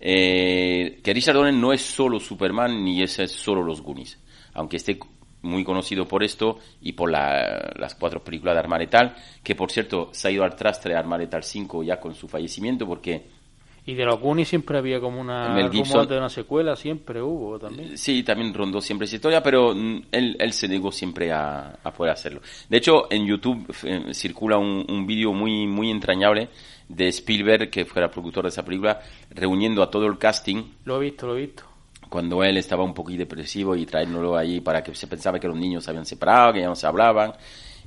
eh, 0.00 1.00
que 1.02 1.12
Richard 1.14 1.34
Donner 1.36 1.54
no 1.54 1.72
es 1.72 1.80
solo 1.82 2.20
Superman 2.20 2.84
ni 2.84 3.02
es 3.02 3.12
solo 3.32 3.62
los 3.62 3.80
Goonies, 3.82 4.18
aunque 4.54 4.76
esté 4.76 4.98
muy 5.42 5.62
conocido 5.64 6.06
por 6.08 6.22
esto 6.24 6.58
y 6.82 6.92
por 6.92 7.10
la- 7.10 7.72
las 7.76 7.94
cuatro 7.94 8.22
películas 8.24 8.54
de 8.54 8.60
Arma 8.60 8.78
Letal, 8.78 9.14
que 9.42 9.54
por 9.54 9.70
cierto 9.70 10.08
se 10.12 10.28
ha 10.28 10.30
ido 10.30 10.44
al 10.44 10.56
trastre 10.56 10.92
de 10.92 10.98
Arma 10.98 11.16
Letal 11.18 11.42
5 11.44 11.82
ya 11.82 12.00
con 12.00 12.14
su 12.14 12.26
fallecimiento 12.28 12.86
porque 12.86 13.26
Y 13.86 13.94
de 13.94 14.04
los 14.04 14.20
Goonies 14.20 14.48
siempre 14.48 14.76
había 14.76 15.00
como 15.00 15.18
una 15.20 15.48
Mel 15.54 15.70
Gibson- 15.70 16.06
de 16.06 16.18
una 16.18 16.28
secuela, 16.28 16.76
siempre 16.76 17.22
hubo 17.22 17.58
también. 17.58 17.96
Sí, 17.96 18.22
también 18.22 18.52
rondó 18.52 18.82
siempre 18.82 19.06
esa 19.06 19.16
historia, 19.16 19.42
pero 19.42 19.72
él, 19.72 20.36
él 20.38 20.52
se 20.52 20.68
negó 20.68 20.92
siempre 20.92 21.32
a, 21.32 21.78
a 21.82 21.90
poder 21.92 22.12
hacerlo. 22.12 22.42
De 22.68 22.76
hecho, 22.76 23.06
en 23.10 23.24
YouTube 23.26 23.74
eh, 23.84 24.12
circula 24.12 24.58
un, 24.58 24.84
un 24.90 25.06
vídeo 25.06 25.32
muy, 25.32 25.66
muy 25.66 25.90
entrañable 25.90 26.48
de 26.86 27.08
Spielberg, 27.08 27.70
que 27.70 27.86
fuera 27.86 28.10
productor 28.10 28.42
de 28.44 28.48
esa 28.50 28.62
película, 28.64 29.00
reuniendo 29.30 29.82
a 29.82 29.90
todo 29.90 30.04
el 30.06 30.18
casting 30.18 30.64
Lo 30.84 30.96
he 31.00 31.04
visto, 31.06 31.26
lo 31.26 31.36
he 31.36 31.40
visto. 31.46 31.62
Cuando 32.08 32.42
él 32.44 32.56
estaba 32.56 32.84
un 32.84 32.94
poquito 32.94 33.18
depresivo 33.20 33.76
y 33.76 33.86
trayéndolo 33.86 34.36
ahí 34.36 34.60
para 34.60 34.82
que 34.82 34.94
se 34.94 35.06
pensaba 35.06 35.38
que 35.38 35.48
los 35.48 35.56
niños 35.56 35.84
se 35.84 35.90
habían 35.90 36.06
separado, 36.06 36.52
que 36.52 36.60
ya 36.60 36.66
no 36.66 36.74
se 36.76 36.86
hablaban 36.86 37.32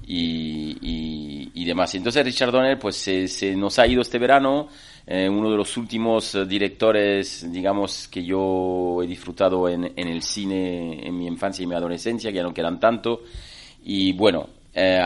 y, 0.06 0.78
y, 0.82 1.52
y 1.54 1.66
demás. 1.66 1.94
Entonces 1.96 2.24
Richard 2.26 2.52
Donner 2.52 2.80
pues 2.80 2.96
se, 2.98 3.28
se 3.28 3.56
nos 3.56 3.78
ha 3.80 3.88
ido 3.88 4.02
este 4.02 4.20
verano, 4.20 4.68
eh, 5.06 5.28
uno 5.30 5.50
de 5.52 5.58
los 5.58 5.76
últimos 5.78 6.36
eh, 6.36 6.46
directores, 6.46 7.52
digamos, 7.52 8.08
que 8.08 8.24
yo 8.24 9.02
he 9.04 9.08
disfrutado 9.08 9.68
en, 9.68 9.92
en 9.96 10.08
el 10.08 10.22
cine 10.22 11.06
en 11.08 11.18
mi 11.18 11.28
infancia 11.28 11.64
y 11.64 11.68
mi 11.68 11.76
adolescencia, 11.76 12.32
que 12.32 12.38
ya 12.38 12.44
no 12.44 12.54
quedan 12.54 12.80
tanto. 12.80 13.22
Y 13.84 14.14
bueno, 14.14 14.48
eh, 14.74 15.02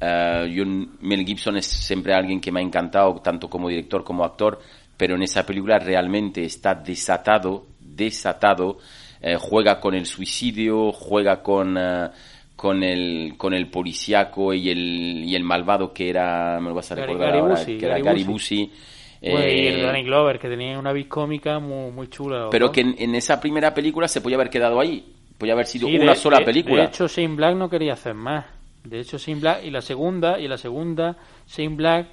eh, 0.00 0.52
yo- 0.52 0.64
Mel 1.00 1.24
Gibson 1.24 1.56
es 1.56 1.66
siempre 1.66 2.14
alguien 2.14 2.40
que 2.40 2.52
me 2.52 2.60
ha 2.60 2.62
encantado, 2.62 3.14
tanto 3.22 3.48
como 3.48 3.68
director 3.68 4.04
como 4.04 4.24
actor, 4.24 4.60
pero 4.96 5.14
en 5.14 5.22
esa 5.22 5.46
película 5.46 5.78
realmente 5.78 6.44
está 6.44 6.74
desatado, 6.74 7.66
desatado, 7.98 8.78
eh, 9.20 9.36
juega 9.38 9.78
con 9.80 9.94
el 9.94 10.06
suicidio, 10.06 10.92
juega 10.92 11.42
con, 11.42 11.76
eh, 11.78 12.08
con 12.56 12.82
el, 12.82 13.34
con 13.36 13.52
el 13.52 13.68
policíaco 13.68 14.54
y 14.54 14.70
el, 14.70 15.24
y 15.26 15.34
el 15.34 15.44
malvado 15.44 15.92
que 15.92 16.08
era, 16.08 16.58
me 16.60 16.68
lo 16.70 16.74
vas 16.74 16.90
a 16.92 16.94
recordar 16.94 17.28
Gary 17.28 17.38
ahora, 17.40 17.54
Busey, 17.56 17.78
que 17.78 17.86
era 17.86 17.98
Gary 17.98 18.24
Busey. 18.24 18.64
Busey. 18.66 18.72
Bueno, 19.20 19.38
Eh, 19.46 19.76
y 19.78 19.82
Danny 19.82 20.04
Glover, 20.04 20.38
que 20.38 20.48
tenía 20.48 20.78
una 20.78 20.92
vis 20.92 21.08
cómica 21.08 21.58
muy, 21.58 21.90
muy 21.90 22.08
chula. 22.08 22.48
pero 22.52 22.70
que 22.70 22.82
en, 22.82 22.94
en 22.98 23.14
esa 23.16 23.40
primera 23.40 23.74
película 23.74 24.06
se 24.06 24.20
podía 24.20 24.36
haber 24.36 24.48
quedado 24.48 24.78
ahí. 24.80 25.12
Podía 25.36 25.54
haber 25.54 25.66
sido 25.66 25.88
Sí, 25.88 25.96
una 25.98 26.12
de- 26.12 26.16
sola 26.16 26.38
de- 26.38 26.44
película. 26.44 26.82
De 26.82 26.88
hecho, 26.88 27.08
Shane 27.08 27.34
Black 27.34 27.56
no 27.56 27.68
quería 27.68 27.92
hacer 27.94 28.14
más. 28.14 28.44
De 28.84 29.00
hecho, 29.00 29.18
Shane 29.18 29.40
Black 29.40 29.64
y 29.64 29.70
la 29.70 29.80
segunda, 29.82 30.38
y 30.38 30.46
la 30.48 30.56
segunda, 30.56 31.16
Shane 31.48 31.74
Black 31.76 32.06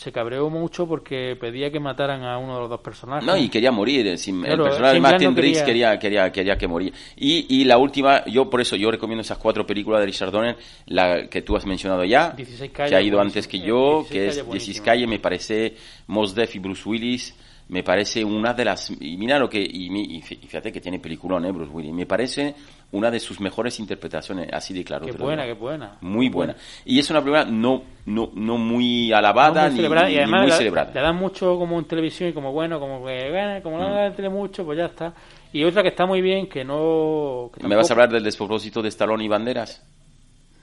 se 0.00 0.12
cabreó 0.12 0.48
mucho 0.48 0.86
porque 0.88 1.36
pedía 1.38 1.70
que 1.70 1.78
mataran 1.78 2.22
a 2.24 2.38
uno 2.38 2.54
de 2.54 2.60
los 2.60 2.70
dos 2.70 2.80
personajes. 2.80 3.26
No, 3.26 3.36
y 3.36 3.50
quería 3.50 3.70
morir. 3.70 4.16
sin- 4.16 4.40
Claro, 4.40 4.62
el 4.64 4.68
personaje 4.70 4.94
de 4.94 5.00
Martin 5.00 5.28
no 5.28 5.34
quería- 5.34 5.64
quería, 5.64 5.98
quería, 5.98 6.32
quería 6.32 6.56
que 6.56 6.66
morir. 6.66 6.94
Y, 7.16 7.44
y 7.60 7.64
la 7.64 7.76
última, 7.76 8.24
yo 8.24 8.48
por 8.48 8.62
eso 8.62 8.76
yo 8.76 8.90
recomiendo 8.90 9.20
esas 9.20 9.36
cuatro 9.36 9.66
películas 9.66 10.00
de 10.00 10.06
Richard 10.06 10.30
Donner, 10.30 10.56
la 10.86 11.26
que 11.28 11.42
tú 11.42 11.54
has 11.54 11.66
mencionado 11.66 12.02
ya, 12.04 12.30
16 12.30 12.70
que 12.70 12.82
ha 12.82 12.86
ido 13.02 13.18
buenísimo. 13.18 13.20
antes 13.20 13.46
que 13.46 13.56
Eh, 13.58 13.60
yo, 13.60 13.98
16 13.98 14.08
que 14.10 14.18
es 14.18 14.22
16 14.36 14.46
buenísimo. 14.46 14.84
Calle, 14.86 15.06
me 15.06 15.18
parece 15.18 15.74
Mos 16.06 16.34
Def 16.34 16.56
y 16.56 16.58
Bruce 16.60 16.88
Willis. 16.88 17.34
Me 17.70 17.82
parece 17.84 18.24
una 18.24 18.52
de 18.52 18.64
las. 18.64 18.90
Y 19.00 19.16
mira 19.16 19.38
lo 19.38 19.48
que. 19.48 19.60
Y, 19.62 19.88
mi- 19.90 20.02
y 20.02 20.20
fí- 20.22 20.38
fíjate 20.40 20.72
que 20.72 20.80
tiene 20.80 20.98
peliculón, 20.98 21.44
¿eh, 21.44 21.52
Bruce 21.52 21.70
Willis? 21.72 21.92
Me 21.92 22.04
parece 22.04 22.54
una 22.92 23.10
de 23.12 23.20
sus 23.20 23.40
mejores 23.40 23.78
interpretaciones, 23.78 24.48
así 24.52 24.74
de 24.74 24.82
claro. 24.82 25.06
Qué 25.06 25.12
buena, 25.12 25.44
qué 25.44 25.52
buena. 25.52 25.96
Muy 26.00 26.28
buena. 26.28 26.56
Y 26.84 26.98
es 26.98 27.08
una 27.10 27.20
película 27.20 27.44
no, 27.44 27.82
no, 28.06 28.30
no 28.34 28.58
muy 28.58 29.12
alabada 29.12 29.62
No 29.62 29.68
muy 29.68 29.70
ni, 29.70 29.76
celebrada, 29.76 30.08
ni 30.08 30.14
y 30.14 30.18
además 30.18 30.40
muy 30.42 30.50
la- 30.50 30.56
celebrada. 30.56 30.92
Le 30.92 31.00
dan 31.00 31.14
mucho 31.16 31.56
como 31.58 31.78
en 31.78 31.84
televisión 31.84 32.30
y 32.30 32.32
como 32.32 32.52
bueno, 32.52 32.80
como 32.80 33.04
que 33.06 33.30
bueno, 33.30 33.62
como 33.62 33.78
no 33.78 33.88
la 33.88 34.12
tele 34.12 34.28
mucho, 34.28 34.64
pues 34.64 34.76
ya 34.76 34.86
está. 34.86 35.14
Y 35.52 35.62
otra 35.62 35.82
que 35.82 35.88
está 35.90 36.06
muy 36.06 36.20
bien, 36.20 36.48
que 36.48 36.64
no. 36.64 37.50
que 37.56 37.66
¿Me 37.68 37.76
vas 37.76 37.88
a 37.88 37.94
hablar 37.94 38.10
del 38.10 38.24
despropósito 38.24 38.82
de 38.82 38.88
Stallone 38.88 39.24
y 39.24 39.28
Banderas? 39.28 39.80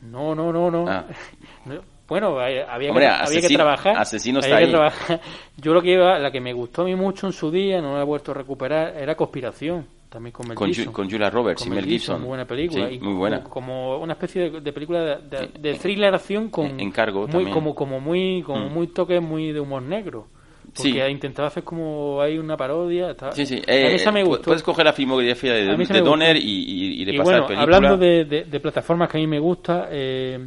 No, 0.01 0.35
no, 0.35 0.51
no, 0.51 0.69
no. 0.69 0.85
Ah. 0.89 1.05
No, 1.65 1.75
Bueno, 2.07 2.39
había, 2.39 2.65
Hombre, 2.89 3.05
que, 3.05 3.07
había 3.09 3.27
que 3.27 3.37
asesino- 3.47 3.55
trabajar. 3.57 3.97
asesino 3.97 4.39
está 4.39 4.55
ahí. 4.57 4.69
trabajar. 4.69 5.19
Yo 5.57 5.73
lo 5.73 5.81
que 5.81 5.91
iba, 5.93 6.17
la 6.19 6.31
que 6.31 6.39
me 6.39 6.53
gustó 6.53 6.83
a 6.83 6.85
mí 6.85 6.95
mucho 6.95 7.27
en 7.27 7.33
su 7.33 7.51
día, 7.51 7.81
no 7.81 7.95
la 7.95 8.01
he 8.01 8.05
vuelto 8.05 8.31
a 8.31 8.35
recuperar, 8.35 8.95
era 8.97 9.15
Conspiración, 9.15 9.85
también 10.09 10.31
con 10.31 10.47
Mel 10.47 10.55
Con, 10.55 10.71
Gibson. 10.73 10.93
con 10.93 11.09
Julia 11.09 11.29
Roberts 11.29 11.63
Con 11.63 11.73
y 11.73 11.75
Mel 11.75 11.85
Gibson. 11.85 12.19
Muy 12.21 12.29
buena 12.29 12.45
película. 12.45 12.87
Sí, 12.87 12.95
y 12.95 12.99
muy 12.99 13.13
buena. 13.13 13.43
Como, 13.43 13.51
como 13.51 13.97
una 13.97 14.13
especie 14.13 14.49
de, 14.49 14.61
de 14.61 14.71
película 14.73 15.01
de, 15.01 15.17
de- 15.37 15.47
de 15.59 15.73
thriller 15.77 16.13
acción 16.15 16.49
con. 16.49 16.67
En- 16.67 16.79
encargo 16.79 17.21
muy, 17.23 17.29
también. 17.31 17.51
Como, 17.51 17.75
como 17.75 17.99
muy, 17.99 18.41
como 18.45 18.69
Mm. 18.69 18.73
muy 18.73 18.87
toque 18.87 19.19
muy 19.19 19.51
de 19.51 19.59
humor 19.59 19.81
negro. 19.81 20.27
Porque 20.75 20.91
Sí. 20.91 20.99
ha 20.99 21.09
intentado 21.09 21.47
hacer 21.47 21.63
como 21.63 22.21
hay 22.21 22.37
una 22.37 22.55
parodia. 22.55 23.11
está- 23.11 23.31
Sí, 23.31 23.45
sí. 23.45 23.55
a 23.67 23.71
Eh, 23.73 23.95
esa 23.95 24.11
me 24.11 24.21
pu- 24.23 24.27
gustó. 24.27 24.43
Puedes 24.45 24.61
coger 24.61 24.85
la 24.85 24.93
filmografía 24.93 25.53
de, 25.53 25.71
A 25.71 25.75
de 25.75 26.01
Donner 26.01 26.35
y, 26.37 26.41
y, 26.41 26.87
y 26.99 27.01
Y 27.01 27.05
repasar 27.05 27.23
bueno, 27.25 27.47
película. 27.47 27.77
hablando 27.77 27.97
de, 27.97 28.25
de- 28.25 28.43
de 28.43 28.59
plataformas 28.59 29.09
que 29.09 29.17
a 29.17 29.21
mí 29.21 29.27
me 29.27 29.39
gusta, 29.39 29.87
eh, 29.89 30.37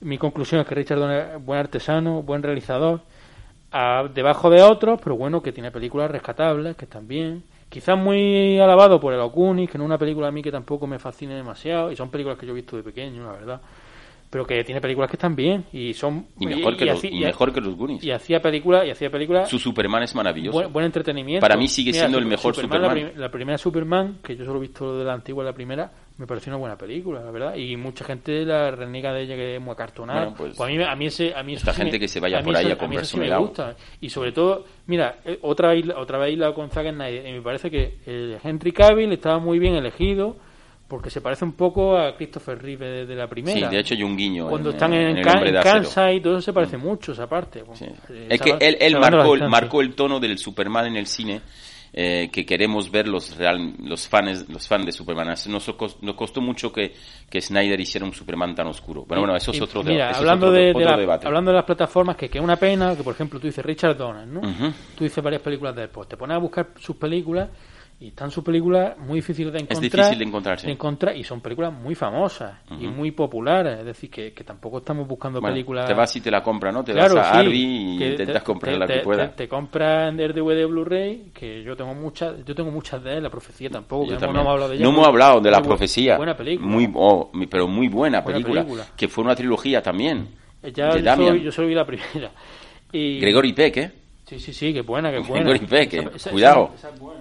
mi 0.00 0.18
conclusión 0.18 0.60
es 0.60 0.66
que 0.66 0.74
Richard 0.74 0.98
Donner 0.98 1.36
es 1.36 1.44
buen 1.44 1.58
artesano, 1.60 2.22
buen 2.22 2.42
realizador, 2.42 3.00
a- 3.72 4.08
debajo 4.12 4.50
de 4.50 4.62
otros, 4.62 5.00
pero 5.02 5.16
bueno, 5.16 5.42
que 5.42 5.52
tiene 5.52 5.70
películas 5.70 6.10
rescatables, 6.10 6.76
que 6.76 6.84
están 6.86 7.06
bien. 7.06 7.42
Quizás 7.68 7.96
muy 7.96 8.58
alabado 8.58 8.98
por 8.98 9.12
el 9.14 9.20
Okunis, 9.20 9.70
que 9.70 9.78
no 9.78 9.84
es 9.84 9.86
una 9.86 9.98
película 9.98 10.26
a 10.28 10.32
mí 10.32 10.42
que 10.42 10.50
tampoco 10.50 10.86
me 10.88 10.98
fascine 10.98 11.34
demasiado, 11.34 11.92
y 11.92 11.96
son 11.96 12.10
películas 12.10 12.36
que 12.38 12.46
yo 12.46 12.52
he 12.52 12.56
visto 12.56 12.76
de 12.76 12.82
pequeño, 12.82 13.24
la 13.24 13.32
verdad. 13.32 13.60
Pero 14.28 14.46
que 14.46 14.62
tiene 14.64 14.80
películas 14.80 15.10
que 15.10 15.16
están 15.16 15.34
bien, 15.36 15.64
y 15.72 15.92
son... 15.92 16.26
Y 16.38 16.46
mejor, 16.46 16.76
que, 16.76 16.84
los, 16.84 16.98
así- 16.98 17.08
y 17.12 17.20
mejor 17.20 17.52
que 17.52 17.60
los 17.60 17.76
Goonies. 17.76 18.02
y 18.04 18.10
hacía 18.12 18.40
películas, 18.40 18.86
y 18.86 18.90
hacía 18.90 19.10
películas 19.10 19.48
Su 19.48 19.58
Superman 19.58 20.02
es 20.04 20.14
maravilloso. 20.14 20.56
Buen, 20.58 20.72
buen 20.72 20.86
entretenimiento. 20.86 21.40
Para 21.44 21.56
mí 21.56 21.66
sigue 21.68 21.92
siendo 21.92 22.18
el 22.18 22.26
mejor 22.26 22.56
La, 22.56 22.62
Superman. 22.62 22.90
prim- 22.92 23.10
la 23.16 23.28
primera 23.30 23.58
Superman, 23.58 24.18
que 24.22 24.36
yo 24.36 24.44
solo 24.44 24.58
he 24.58 24.62
visto 24.62 24.98
de 24.98 25.04
la 25.04 25.14
antigua, 25.14 25.44
la 25.44 25.52
primera, 25.52 25.90
me 26.20 26.26
pareció 26.26 26.50
una 26.50 26.58
buena 26.58 26.76
película, 26.76 27.20
la 27.24 27.30
verdad. 27.30 27.54
Y 27.56 27.76
mucha 27.78 28.04
gente 28.04 28.44
la 28.44 28.70
reniega 28.70 29.10
de 29.14 29.22
ella 29.22 29.34
que 29.36 29.56
es 29.56 29.60
muy 29.60 29.72
acartonada. 29.72 30.26
Bueno, 30.26 30.36
pues, 30.36 30.60
a 30.60 30.66
mí, 30.66 30.82
a 30.82 30.94
mí 30.94 31.06
ese, 31.06 31.34
a 31.34 31.42
mí 31.42 31.54
esta 31.54 31.72
gente 31.72 31.98
que 31.98 32.08
se 32.08 32.20
vaya 32.20 32.42
por 32.42 32.54
ahí 32.54 32.70
a 32.70 32.76
comprarse 32.76 33.16
un 33.16 33.20
me 33.20 33.26
helado. 33.26 33.42
gusta. 33.46 33.74
Y 34.02 34.10
sobre 34.10 34.32
todo, 34.32 34.66
mira, 34.86 35.20
eh, 35.24 35.38
otra 35.40 35.74
isla, 35.74 35.98
otra 35.98 36.18
vez 36.18 36.34
isla 36.34 36.52
con 36.52 36.68
Zack 36.70 36.90
Snyder. 36.92 37.26
Y 37.26 37.32
me 37.32 37.40
parece 37.40 37.70
que 37.70 37.98
el 38.04 38.36
Henry 38.44 38.70
Cavill 38.72 39.10
estaba 39.12 39.38
muy 39.38 39.58
bien 39.58 39.74
elegido 39.76 40.36
porque 40.88 41.08
se 41.08 41.20
parece 41.20 41.44
un 41.44 41.52
poco 41.52 41.96
a 41.96 42.14
Christopher 42.16 42.60
Reeve 42.60 42.84
de, 42.86 43.06
de 43.06 43.14
la 43.14 43.26
primera. 43.28 43.58
Sí, 43.70 43.74
de 43.74 43.80
hecho 43.80 43.94
hay 43.94 44.02
un 44.02 44.16
guiño. 44.16 44.48
Cuando 44.48 44.70
en- 44.70 44.74
están 44.74 44.92
en, 44.92 45.16
en. 45.18 45.62
Kansas 45.62 46.12
y 46.14 46.20
todo 46.20 46.34
eso 46.34 46.42
se 46.42 46.52
parece 46.52 46.76
mucho 46.76 47.12
esa 47.12 47.26
parte. 47.28 47.62
Sí. 47.74 47.86
Eh, 48.10 48.26
Es 48.28 48.40
que 48.42 48.50
salva- 48.50 48.66
él, 48.66 48.76
él 48.80 48.98
marcó 49.48 49.80
el 49.80 49.94
tono 49.94 50.20
del 50.20 50.36
Superman 50.36 50.86
en 50.86 50.96
el 50.96 51.06
cine 51.06 51.40
eh, 51.92 52.28
que 52.32 52.46
queremos 52.46 52.90
ver 52.90 53.08
los 53.08 53.36
real, 53.36 53.74
los 53.82 54.06
fans 54.08 54.48
los 54.48 54.66
fans 54.68 54.86
de 54.86 54.92
Superman. 54.92 55.28
Nos, 55.48 55.48
nos 56.02 56.14
costó 56.16 56.40
mucho 56.40 56.72
que, 56.72 56.92
que 57.28 57.40
Snyder 57.40 57.80
hiciera 57.80 58.06
un 58.06 58.12
Superman 58.12 58.54
tan 58.54 58.66
oscuro. 58.68 59.04
Bueno, 59.06 59.22
bueno, 59.22 59.36
eso 59.36 59.50
es 59.50 59.60
otro, 59.60 59.82
de- 59.82 59.92
mira, 59.92 60.06
eso 60.10 60.12
es 60.12 60.18
hablando 60.20 60.46
otro- 60.46 60.58
de, 60.58 60.64
de 60.66 60.70
otro 60.70 60.84
la- 60.84 60.96
debate. 60.96 61.26
hablando 61.26 61.50
de 61.50 61.56
las 61.56 61.64
plataformas, 61.64 62.16
que 62.16 62.28
que 62.28 62.38
es 62.38 62.44
una 62.44 62.56
pena, 62.56 62.94
que 62.96 63.02
por 63.02 63.14
ejemplo 63.14 63.40
tú 63.40 63.46
dices 63.46 63.64
Richard 63.64 63.96
Donner, 63.96 64.26
¿no? 64.26 64.40
Ujú. 64.40 64.72
Tú 64.96 65.04
dices 65.04 65.22
varias 65.22 65.42
películas 65.42 65.74
de 65.74 65.82
él, 65.84 65.88
pues 65.88 66.08
te 66.08 66.16
pones 66.16 66.36
a 66.36 66.38
buscar 66.38 66.68
sus 66.78 66.96
películas 66.96 67.48
y 68.02 68.08
están 68.08 68.30
sus 68.30 68.42
películas 68.42 68.96
muy 68.98 69.16
difíciles 69.16 69.52
de 69.52 69.58
encontrar. 69.60 69.82
difícil 70.06 70.18
de 70.18 70.24
encontrar, 70.24 70.58
sí. 70.58 70.70
encontrar, 70.70 71.16
y 71.16 71.22
son 71.22 71.42
películas 71.42 71.70
muy 71.72 71.94
famosas 71.94 72.54
y 72.70 72.86
muy 72.86 73.10
populares, 73.10 73.78
es 73.80 73.84
decir, 73.84 74.10
que, 74.10 74.32
que 74.32 74.42
tampoco 74.42 74.78
estamos 74.78 75.06
buscando 75.06 75.38
Bueno, 75.40 75.52
películas... 75.54 75.84
Te 75.86 75.92
vas 75.92 76.16
y 76.16 76.22
te 76.22 76.30
la 76.30 76.42
compras, 76.42 76.72
¿no? 76.72 76.82
Te 76.82 76.92
Claro, 76.92 77.16
vas 77.16 77.26
a 77.26 77.32
sí, 77.34 77.38
Arby 77.46 77.58
y 77.60 78.04
intentas 78.04 78.42
te- 78.42 78.46
comprar 78.46 78.72
te- 78.74 78.78
la 78.80 78.86
que 78.86 78.92
te- 78.94 79.00
pueda. 79.00 79.30
Te, 79.36 79.48
compras 79.48 80.14
el 80.18 80.32
DVD 80.32 80.66
Blu-ray, 80.66 81.30
que 81.34 81.62
yo 81.62 81.76
tengo 81.76 81.94
muchas, 81.94 82.42
yo 82.46 82.54
tengo 82.54 82.70
muchas 82.70 83.04
de 83.04 83.18
él, 83.18 83.22
la 83.22 83.28
profecía 83.30 83.68
tampoco, 83.68 84.06
que 84.08 84.14
no 84.16 84.30
hemos 84.30 84.46
hablado 84.46 84.68
de 84.70 84.76
ella. 84.76 84.84
No 84.84 84.90
hemos 84.90 85.06
hablado 85.06 85.40
de 85.42 85.50
la 85.50 85.60
profecía. 85.60 86.16
Buena 86.16 86.34
película. 86.36 86.66
Muy, 86.68 86.90
oh, 86.94 87.30
pero 87.50 87.68
muy 87.68 87.88
buena 87.88 88.22
Buena 88.22 88.38
película, 88.38 88.62
película. 88.62 88.86
Que 88.96 89.08
fue 89.08 89.24
una 89.24 89.34
trilogía 89.34 89.82
también. 89.82 90.28
Ya 90.74 90.88
de 90.94 90.98
yo 91.00 91.04
Damian. 91.04 91.16
solo, 91.32 91.34
yo 91.36 91.52
solo 91.52 91.68
vi 91.68 91.74
la 91.74 91.84
primera. 91.84 92.30
Y, 92.92 93.20
Gregory 93.20 93.52
Peck, 93.52 93.76
¿eh? 93.76 93.92
Sí, 94.24 94.38
sí, 94.40 94.52
sí, 94.54 94.72
que 94.72 94.80
buena, 94.80 95.10
que 95.10 95.18
buena. 95.28 95.44
Gregory 95.50 95.66
Peck, 95.66 95.92
Esa- 95.94 96.08
eh, 96.08 96.12
esa- 96.14 96.30
cuidado. 96.30 96.70
esa 96.76 96.88
es 96.88 96.98
buena. 96.98 97.20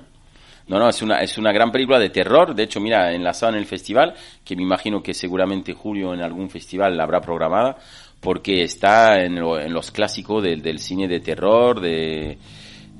No, 0.70 0.78
no, 0.80 0.88
es 0.88 1.01
una, 1.01 1.20
es 1.22 1.38
una 1.38 1.51
gran 1.51 1.72
película 1.72 1.99
de 1.99 2.09
terror. 2.09 2.53
De 2.55 2.63
hecho, 2.63 2.80
mira, 2.80 3.11
enlazada 3.11 3.51
en 3.53 3.57
el 3.57 3.65
festival, 3.65 4.13
que 4.45 4.55
me 4.55 4.61
imagino 4.63 5.01
que 5.03 5.13
seguramente 5.13 5.74
Julio 5.74 6.13
en 6.13 6.22
algún 6.22 6.49
festival 6.49 6.95
la 6.95 7.03
habrá 7.03 7.20
programada, 7.22 7.76
porque 8.22 8.61
está 8.63 9.20
en, 9.24 9.39
lo- 9.39 9.59
en 9.59 9.74
los 9.74 9.91
clásicos 9.91 10.43
del, 10.43 10.61
del 10.61 10.78
cine 10.80 11.07
de 11.07 11.22
terror, 11.22 11.80
de, 11.82 12.38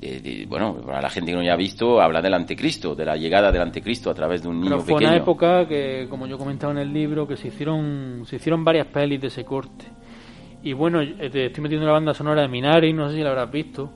de- 0.00 0.20
de- 0.20 0.46
bueno, 0.48 0.74
para 0.84 1.00
la 1.02 1.10
gente 1.10 1.30
que 1.30 1.36
no 1.36 1.42
haya 1.42 1.54
visto, 1.56 2.00
habla 2.00 2.20
del 2.20 2.34
anticristo, 2.34 2.94
de 2.96 3.04
la 3.04 3.16
llegada 3.16 3.52
del 3.52 3.62
anticristo 3.62 4.10
a 4.10 4.14
través 4.14 4.42
de 4.42 4.48
un 4.48 4.56
niño 4.60 4.70
Pero 4.70 4.80
fue 4.82 4.94
pequeño. 4.94 5.10
una 5.10 5.16
época 5.18 5.68
que, 5.68 6.06
como 6.10 6.26
yo 6.26 6.38
comentaba 6.38 6.72
en 6.72 6.78
el 6.78 6.92
libro, 6.92 7.28
que 7.28 7.36
se 7.36 7.48
hicieron, 7.48 8.24
se 8.26 8.36
hicieron 8.36 8.64
varias 8.64 8.86
pelis 8.88 9.20
de 9.20 9.28
ese 9.28 9.44
corte. 9.44 9.84
Y 10.62 10.72
bueno, 10.72 11.00
eh, 11.02 11.30
te 11.30 11.46
estoy 11.46 11.62
metiendo 11.62 11.86
la 11.86 11.92
banda 11.92 12.14
sonora 12.14 12.42
de 12.42 12.48
Minari, 12.48 12.92
no 12.92 13.08
sé 13.08 13.16
si 13.16 13.22
la 13.22 13.30
habrás 13.30 13.50
visto. 13.52 13.92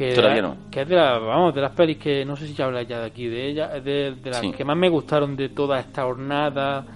Que, 0.00 0.14
Todavía 0.14 0.40
no. 0.40 0.56
Que 0.70 0.80
es 0.80 0.88
de, 0.88 0.96
la- 0.96 1.18
vamos, 1.18 1.54
de 1.54 1.60
las 1.60 1.72
pelis 1.72 1.98
que, 1.98 2.24
no 2.24 2.34
sé 2.34 2.46
si 2.46 2.54
ya 2.54 2.64
hablas 2.64 2.88
ya 2.88 3.00
de 3.00 3.06
aquí, 3.06 3.26
de 3.28 3.48
ella, 3.50 3.76
es 3.76 3.84
de, 3.84 4.14
de 4.14 4.30
las 4.30 4.40
Sí. 4.40 4.50
que 4.50 4.64
más 4.64 4.74
me 4.74 4.88
gustaron 4.88 5.36
de 5.36 5.50
toda 5.50 5.78
esta 5.78 6.04
jornada 6.04 6.86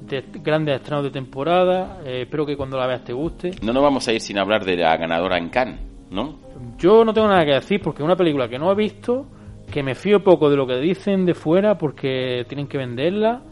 de 0.00 0.24
grandes 0.42 0.76
estrenos 0.76 1.04
de 1.04 1.10
temporada. 1.10 1.98
Eh, 2.06 2.22
espero 2.22 2.46
que 2.46 2.56
cuando 2.56 2.78
la 2.78 2.86
veas 2.86 3.04
te 3.04 3.12
guste. 3.12 3.50
No 3.60 3.74
nos 3.74 3.82
vamos 3.82 4.08
a 4.08 4.12
ir 4.14 4.22
sin 4.22 4.38
hablar 4.38 4.64
de 4.64 4.74
la 4.76 4.96
ganadora 4.96 5.36
en 5.36 5.50
Cannes, 5.50 5.80
¿no? 6.10 6.38
Yo 6.78 7.04
no 7.04 7.12
tengo 7.12 7.28
nada 7.28 7.44
que 7.44 7.52
decir 7.52 7.78
porque 7.82 8.02
es 8.02 8.06
una 8.06 8.16
película 8.16 8.48
que 8.48 8.58
no 8.58 8.72
he 8.72 8.74
visto, 8.74 9.26
que 9.70 9.82
me 9.82 9.94
fío 9.94 10.24
poco 10.24 10.48
de 10.48 10.56
lo 10.56 10.66
que 10.66 10.76
dicen 10.78 11.26
de 11.26 11.34
fuera 11.34 11.76
porque 11.76 12.46
tienen 12.48 12.68
que 12.68 12.78
venderla 12.78 13.42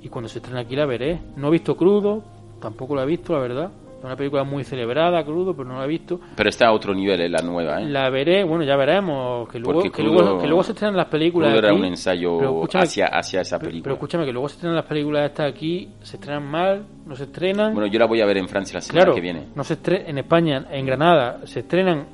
y 0.00 0.08
cuando 0.08 0.28
se 0.30 0.38
estrene 0.38 0.60
aquí 0.60 0.74
la 0.74 0.86
veré. 0.86 1.20
No 1.36 1.48
he 1.48 1.50
visto 1.50 1.76
Crudo, 1.76 2.24
tampoco 2.62 2.94
la 2.96 3.02
he 3.02 3.06
visto, 3.06 3.34
la 3.34 3.40
verdad. 3.40 3.70
Una 4.04 4.16
película 4.16 4.44
muy 4.44 4.64
celebrada, 4.64 5.24
Crudo, 5.24 5.56
pero 5.56 5.68
no 5.68 5.78
la 5.78 5.84
he 5.84 5.88
visto. 5.88 6.20
Pero 6.36 6.48
está 6.48 6.66
a 6.68 6.72
otro 6.72 6.94
nivel, 6.94 7.20
es 7.22 7.30
la 7.30 7.40
nueva, 7.42 7.80
¿eh? 7.80 7.86
La 7.86 8.10
veré, 8.10 8.44
bueno, 8.44 8.62
ya 8.64 8.76
veremos. 8.76 9.48
Que 9.48 9.58
luego, 9.58 9.80
Porque 9.80 9.90
que 9.90 10.02
Crudo- 10.02 10.20
luego, 10.22 10.38
que 10.40 10.46
luego 10.46 10.62
se 10.62 10.72
estrenan 10.72 10.96
las 10.96 11.06
películas. 11.06 11.48
Crudo 11.50 11.58
era 11.66 11.74
un 11.74 11.84
ensayo 11.84 12.64
hacia, 12.74 13.06
hacia 13.06 13.40
esa 13.40 13.58
película. 13.58 13.82
Pero 13.84 13.94
escúchame, 13.94 14.24
que 14.26 14.32
luego 14.32 14.48
se 14.48 14.54
estrenan 14.56 14.76
las 14.76 14.84
películas 14.84 15.30
estas 15.30 15.50
aquí, 15.50 15.88
se 16.02 16.16
estrenan 16.16 16.44
mal, 16.44 16.84
no 17.06 17.16
se 17.16 17.24
estrenan. 17.24 17.72
Bueno, 17.72 17.86
yo 17.86 17.98
la 17.98 18.06
voy 18.06 18.20
a 18.20 18.26
ver 18.26 18.36
en 18.36 18.48
Francia 18.48 18.74
la 18.74 18.80
semana 18.82 19.04
Claro, 19.04 19.14
que 19.14 19.20
viene. 19.22 19.44
no 19.54 19.64
se 19.64 19.74
estre- 19.82 20.04
en 20.06 20.18
España, 20.18 20.66
en 20.70 20.84
Granada, 20.86 21.40
se 21.44 21.60
estrenan 21.60 22.04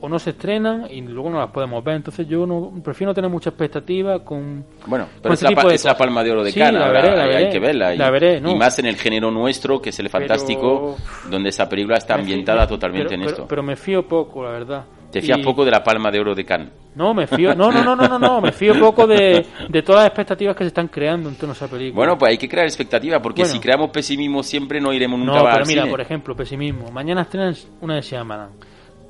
o 0.00 0.08
no 0.08 0.18
se 0.18 0.30
estrenan 0.30 0.86
y 0.90 1.00
luego 1.02 1.30
no 1.30 1.38
las 1.38 1.50
podemos 1.50 1.82
ver. 1.84 1.96
Entonces 1.96 2.26
yo 2.28 2.46
no 2.46 2.72
prefiero 2.82 3.10
no 3.10 3.14
tener 3.14 3.30
mucha 3.30 3.50
expectativa 3.50 4.24
con. 4.24 4.64
Bueno, 4.86 5.06
con 5.06 5.22
pero 5.22 5.34
es 5.34 5.42
ese 5.42 5.54
la, 5.54 5.72
es 5.74 5.84
la 5.84 5.96
palma 5.96 6.22
de 6.24 6.30
oro 6.32 6.44
de 6.44 6.52
Sí, 6.52 6.58
Cannes, 6.60 6.80
la 6.80 6.88
veré, 6.90 7.16
la 7.16 7.22
hay, 7.24 7.28
hay 7.30 7.36
veré. 7.36 7.50
que 7.50 7.58
verla. 7.58 7.94
Y, 7.94 7.98
La 7.98 8.10
veré, 8.10 8.40
¿no? 8.40 8.50
y 8.50 8.54
más 8.56 8.78
en 8.78 8.86
el 8.86 8.96
género 8.96 9.30
nuestro, 9.30 9.80
que 9.80 9.90
es 9.90 9.98
el 10.00 10.08
Pero- 10.08 10.18
fantástico, 10.26 10.96
donde 11.30 11.48
esa 11.50 11.68
película 11.68 11.96
está 11.96 12.14
fío- 12.14 12.20
ambientada 12.20 12.62
me- 12.62 12.66
totalmente 12.68 13.08
pero- 13.10 13.22
en 13.22 13.28
esto. 13.28 13.46
Pero 13.48 13.62
me 13.62 13.76
fío 13.76 14.06
poco, 14.06 14.42
la 14.44 14.50
verdad. 14.50 14.84
Te 15.10 15.22
fías 15.22 15.38
Y- 15.38 15.42
poco 15.42 15.64
de 15.64 15.70
la 15.70 15.82
palma 15.84 16.10
de 16.10 16.20
oro 16.20 16.34
de 16.34 16.44
Cannes. 16.44 16.68
No, 16.96 17.14
me 17.14 17.26
fío, 17.26 17.54
no, 17.54 17.70
no, 17.70 17.84
no, 17.84 17.94
no, 17.94 18.08
no, 18.08 18.18
no, 18.18 18.40
me 18.40 18.52
fío 18.52 18.78
poco 18.80 19.06
de, 19.06 19.44
de 19.68 19.82
todas 19.82 20.00
las 20.02 20.08
expectativas 20.08 20.56
que 20.56 20.64
se 20.64 20.68
están 20.68 20.88
creando 20.88 21.28
en 21.28 21.36
torno 21.36 21.52
a 21.52 21.56
esa 21.56 21.68
película. 21.68 21.94
Bueno, 21.94 22.18
pues 22.18 22.30
hay 22.30 22.38
que 22.38 22.48
crear 22.48 22.66
expectativa, 22.66 23.20
porque 23.20 23.42
Bueno. 23.42 23.54
si 23.54 23.60
creamos 23.60 23.90
pesimismo 23.90 24.42
siempre 24.42 24.80
no 24.80 24.92
iremos 24.92 25.18
nunca 25.18 25.32
no, 25.34 25.46
al 25.46 25.52
pero 25.54 25.66
mira, 25.66 25.82
cine. 25.82 25.90
por 25.90 26.00
ejemplo, 26.00 26.34
pesimismo. 26.34 26.90
Mañana 26.90 27.22
estrenan 27.22 27.54
una 27.82 27.94
de 27.96 28.00
Shyamalan. 28.00 28.48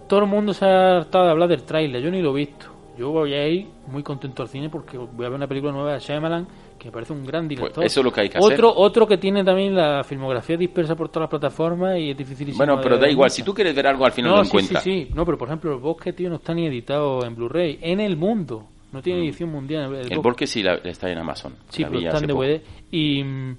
Todo 0.09 0.21
el 0.21 0.27
mundo 0.27 0.53
se 0.53 0.65
ha 0.65 0.99
hartado 0.99 1.25
de 1.25 1.31
hablar 1.31 1.49
del 1.49 1.63
tráiler, 1.65 2.03
yo 2.03 2.11
ni 2.11 2.23
lo 2.23 2.31
he 2.31 2.41
visto. 2.41 2.67
Yo 2.99 3.11
voy 3.11 3.35
a 3.35 3.47
ir 3.47 3.67
muy 3.89 4.03
contento 4.03 4.43
al 4.43 4.49
cine 4.49 4.71
porque 4.71 4.97
voy 4.97 5.27
a 5.27 5.29
ver 5.29 5.33
una 5.33 5.47
película 5.47 5.71
nueva 5.73 5.93
de 5.95 6.01
Shyamalan 6.01 6.47
que 6.79 6.87
me 6.87 6.93
parece 6.93 7.13
un 7.13 7.27
gran 7.27 7.47
director. 7.47 7.75
Pues 7.75 7.93
eso 7.93 8.01
es 8.01 8.05
lo 8.05 8.13
que 8.13 8.21
hay 8.23 8.29
que 8.31 8.39
otro, 8.39 8.71
hacer. 8.71 8.83
Otro 8.83 9.07
que 9.07 9.19
tiene 9.19 9.45
también 9.45 9.75
la 9.75 10.03
filmografía 10.03 10.57
dispersa 10.57 10.95
por 10.95 11.09
todas 11.09 11.25
las 11.25 11.31
plataformas 11.31 11.99
y 11.99 12.11
es 12.11 12.17
dificilísimo. 12.17 12.65
Bueno, 12.65 12.81
pero 12.83 12.97
da 12.97 13.09
igual, 13.09 13.31
si 13.31 13.43
tú 13.43 13.53
quieres 13.53 13.75
ver 13.75 13.87
algo 13.87 14.07
al 14.07 14.13
final 14.13 14.31
no, 14.31 14.37
lo 14.39 14.45
sí, 14.45 14.49
encuentras. 14.49 14.83
Sí, 14.83 15.07
sí, 15.09 15.15
no, 15.15 15.27
pero 15.27 15.37
por 15.37 15.49
ejemplo, 15.49 15.73
el 15.75 15.79
bosque, 15.79 16.13
tío, 16.15 16.31
no 16.31 16.37
está 16.37 16.55
ni 16.55 16.67
editado 16.67 17.25
en 17.25 17.35
Blu-ray. 17.35 17.79
En 17.83 18.01
el 18.01 18.17
mundo. 18.17 18.67
No 18.93 19.03
tiene 19.03 19.21
edición 19.21 19.51
mundial. 19.51 19.91
Mm. 19.91 20.13
El 20.13 20.19
Borque 20.21 20.47
sí 20.47 20.63
la- 20.63 20.77
está 20.77 21.11
en 21.11 21.19
Amazon. 21.19 21.55
Sí, 21.69 21.85
pero 21.85 21.99
está 21.99 22.19
en. 22.19 22.29
DVD. 22.29 22.63
Y 22.91 23.23
mm, 23.23 23.57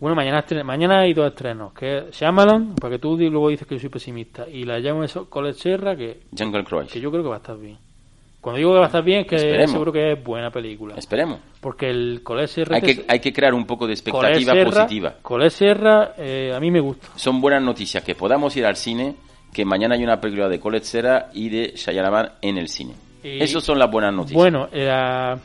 bueno, 0.00 0.14
mañana, 0.14 0.44
mañana 0.64 1.00
hay 1.00 1.12
dos 1.14 1.28
estrenos. 1.28 1.72
Que 1.72 1.98
es 1.98 2.10
Shyamalan, 2.16 2.74
para 2.76 2.92
que 2.94 2.98
tú 2.98 3.16
luego 3.16 3.48
dices 3.48 3.66
que 3.66 3.74
yo 3.76 3.80
soy 3.80 3.88
pesimista. 3.90 4.48
Y 4.48 4.64
la 4.64 4.78
llamo 4.78 5.04
eso, 5.04 5.28
Serra, 5.54 5.96
que, 5.96 6.20
Jungle 6.36 6.64
Cruise. 6.64 6.92
que 6.92 7.00
yo 7.00 7.10
creo 7.10 7.22
que 7.22 7.28
va 7.28 7.36
a 7.36 7.38
estar 7.38 7.58
bien. 7.58 7.76
Cuando 8.40 8.58
digo 8.58 8.70
que 8.72 8.78
va 8.78 8.84
a 8.84 8.86
estar 8.86 9.02
bien, 9.02 9.20
es 9.22 9.26
que 9.26 9.34
Esperemos. 9.36 9.72
seguro 9.72 9.92
que 9.92 10.12
es 10.12 10.24
buena 10.24 10.50
película. 10.50 10.94
Esperemos. 10.96 11.40
Porque 11.60 11.90
el 11.90 12.20
Colette 12.22 12.48
Serra... 12.48 12.76
Hay 12.76 12.82
que, 12.82 13.04
hay 13.08 13.18
que 13.18 13.32
crear 13.32 13.52
un 13.52 13.66
poco 13.66 13.86
de 13.88 13.94
Colette 13.96 14.36
expectativa 14.36 14.52
Serra- 14.52 14.70
positiva. 14.84 15.14
Colette 15.20 15.50
Serra, 15.52 16.12
eh, 16.16 16.52
a 16.54 16.60
mí 16.60 16.70
me 16.70 16.78
gusta. 16.80 17.08
Son 17.16 17.40
buenas 17.40 17.62
noticias 17.62 18.04
que 18.04 18.14
podamos 18.14 18.56
ir 18.56 18.64
al 18.64 18.76
cine, 18.76 19.16
que 19.52 19.64
mañana 19.64 19.96
hay 19.96 20.04
una 20.04 20.20
película 20.20 20.48
de 20.48 20.60
Colette 20.60 20.84
Serra 20.84 21.30
y 21.34 21.48
de 21.48 21.72
Shyamalan 21.74 22.30
en 22.40 22.58
el 22.58 22.68
cine. 22.68 22.94
Y- 23.24 23.42
Esas 23.42 23.64
son 23.64 23.76
las 23.80 23.90
buenas 23.90 24.14
noticias. 24.14 24.36
Bueno, 24.40 24.68
la, 24.72 25.36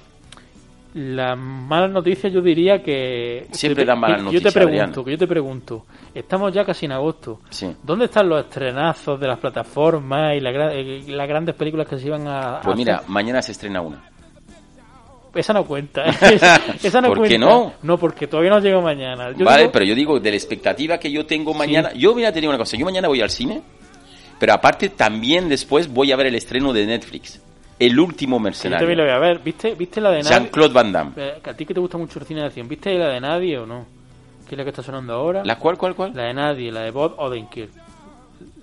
la 0.94 1.36
mala 1.36 1.88
noticia 1.88 2.30
yo 2.30 2.42
diría 2.42 2.82
que... 2.84 3.48
Siempre 3.52 3.84
yo 3.84 3.88
dan 3.88 4.00
malas 4.00 4.20
yo 4.20 4.24
noticias, 4.26 4.54
te 4.54 4.60
pregunto, 4.60 4.82
Adrián. 5.02 5.06
que 5.06 5.12
yo 5.12 5.18
te 5.18 5.28
pregunto, 5.28 5.86
estamos 6.14 6.54
ya 6.54 6.64
casi 6.66 6.86
en 6.86 6.92
agosto. 6.92 7.40
Sí. 7.50 7.76
¿Dónde 7.82 8.06
están 8.06 8.30
los 8.30 8.42
estrenazos 8.46 9.20
de 9.20 9.28
las 9.28 9.40
plataformas 9.40 10.36
y 10.36 10.40
la 10.40 10.52
eh, 10.74 11.04
las 11.08 11.28
grandes 11.28 11.56
películas 11.56 11.88
que 11.88 11.98
se 11.98 12.08
iban 12.08 12.28
a, 12.28 12.58
a 12.58 12.62
Pues 12.62 12.78
mira, 12.78 12.98
hacer? 12.98 13.10
mañana 13.10 13.42
se 13.42 13.54
estrena 13.54 13.82
una. 13.82 14.04
Esa 15.34 15.52
no 15.54 15.66
cuenta. 15.66 16.04
esa, 16.22 16.62
esa 16.84 17.02
no 17.02 17.08
¿Por 17.08 17.18
cuenta. 17.20 17.34
qué 17.34 17.40
no? 17.40 17.74
No, 17.82 17.98
porque 17.98 18.28
todavía 18.28 18.52
no 18.52 18.60
llega 18.60 18.80
mañana. 18.80 19.32
Yo 19.32 19.46
vale, 19.46 19.62
digo- 19.64 19.72
pero 19.72 19.86
yo 19.86 19.96
digo, 19.96 20.20
de 20.20 20.30
la 20.30 20.36
expectativa 20.38 21.00
que 21.00 21.12
yo 21.12 21.26
tengo 21.26 21.56
mañana, 21.56 21.92
yo 21.94 22.14
voy 22.14 22.26
a 22.26 22.32
tener 22.32 22.48
una 22.50 22.60
cosa, 22.60 22.78
yo 22.78 22.86
mañana 22.86 23.08
voy 23.08 23.20
al 23.22 23.32
cine, 23.32 23.64
pero 24.38 24.54
aparte 24.54 24.90
también 24.90 25.50
después 25.50 25.92
voy 25.92 26.12
a 26.12 26.16
ver 26.18 26.28
el 26.28 26.36
estreno 26.36 26.72
de 26.72 26.86
Netflix, 26.86 27.42
El 27.86 28.00
último 28.00 28.38
que 28.38 28.40
yo 28.40 28.44
mercenario. 28.44 28.80
también 28.88 28.98
lo 29.00 29.04
voy 29.06 29.14
a 29.14 29.20
ver. 29.20 29.40
¿Viste, 29.40 29.76
¿Viste 29.76 30.00
la 30.02 30.12
de 30.12 30.24
nadie? 30.24 30.30
Jean-Claude 30.38 30.74
Van 30.74 30.92
Damme. 30.92 31.12
Eh, 31.18 31.42
a 31.44 31.54
ti 31.54 31.66
que 31.66 31.74
te 31.74 31.80
gusta 31.80 31.98
mucho 31.98 32.20
el 32.20 32.26
cine 32.26 32.42
de 32.42 32.48
acción, 32.48 32.68
¿viste 32.68 32.98
la 32.98 33.10
de 33.10 33.20
nadie 33.22 33.58
o 33.58 33.66
no? 33.66 33.86
Que 34.48 34.56
es 34.56 34.58
la 34.58 34.64
que 34.64 34.70
está 34.72 34.84
sonando 34.84 35.14
ahora. 35.14 35.44
¿La 35.46 35.58
cual, 35.58 35.78
cuál, 35.78 35.96
cuál? 35.96 36.12
La 36.14 36.24
de 36.24 36.34
nadie, 36.34 36.72
la 36.72 36.82
de 36.82 36.92
Bob 36.92 37.16
Odenkirk. 37.18 37.72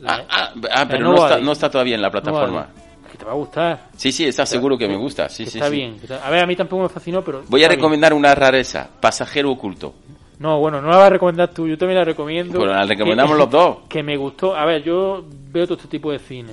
La 0.01 0.13
Ah, 0.15 0.17
de- 0.19 0.25
ah, 0.31 0.53
ah, 0.83 0.87
pero 0.89 1.05
no 1.05 1.15
está, 1.15 1.39
no 1.41 1.53
está 1.53 1.71
todavía 1.71 1.95
en 1.95 2.03
la 2.03 2.11
plataforma. 2.11 2.69
No. 2.75 3.11
Que 3.11 3.19
te 3.19 3.25
va 3.25 3.33
a 3.33 3.35
gustar. 3.35 3.89
Sí, 3.97 4.13
sí, 4.13 4.25
está 4.27 4.47
seguro 4.47 4.79
que 4.79 4.87
me 4.87 4.97
gusta. 4.97 5.29
Sí, 5.29 5.45
sí, 5.47 5.59
está 5.59 5.69
sí. 5.69 5.77
bien. 5.77 5.97
A 6.23 6.31
ver, 6.31 6.45
a 6.45 6.47
mí 6.47 6.55
tampoco 6.57 6.85
me 6.85 6.89
fascinó, 6.89 7.23
pero. 7.25 7.43
Voy 7.49 7.61
a 7.61 7.65
está 7.65 7.71
bien. 7.75 7.79
recomendar 7.81 8.13
una 8.15 8.35
rareza, 8.35 8.89
Pasajero 9.01 9.51
Oculto. 9.51 9.95
No, 10.39 10.59
bueno, 10.59 10.81
no 10.81 10.89
la 10.91 10.97
vas 10.97 11.07
a 11.09 11.11
recomendar 11.11 11.49
tú, 11.49 11.67
yo 11.67 11.77
también 11.77 11.99
la 11.99 12.05
recomiendo. 12.05 12.59
Bueno, 12.59 12.73
la 12.73 12.85
recomendamos 12.87 13.33
Que- 13.33 13.39
los 13.39 13.51
dos. 13.51 13.77
Que 13.89 14.03
me 14.03 14.17
gustó. 14.17 14.55
A 14.57 14.65
ver, 14.65 14.83
yo 14.83 15.25
veo 15.51 15.67
todo 15.67 15.77
este 15.77 15.89
tipo 15.89 16.13
de 16.13 16.19
cine. 16.19 16.53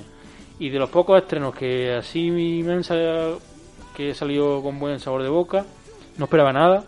Y 0.60 0.70
de 0.70 0.80
los 0.80 0.90
pocos 0.90 1.22
estrenos 1.22 1.56
que 1.56 1.94
así 1.94 2.32
salido, 2.84 3.40
que 3.96 4.12
he 4.12 4.16
salido 4.16 4.62
con 4.62 4.80
buen 4.80 5.00
sabor 5.00 5.24
de 5.24 5.30
boca, 5.30 5.66
no 6.18 6.26
esperaba 6.26 6.52
nada, 6.52 6.84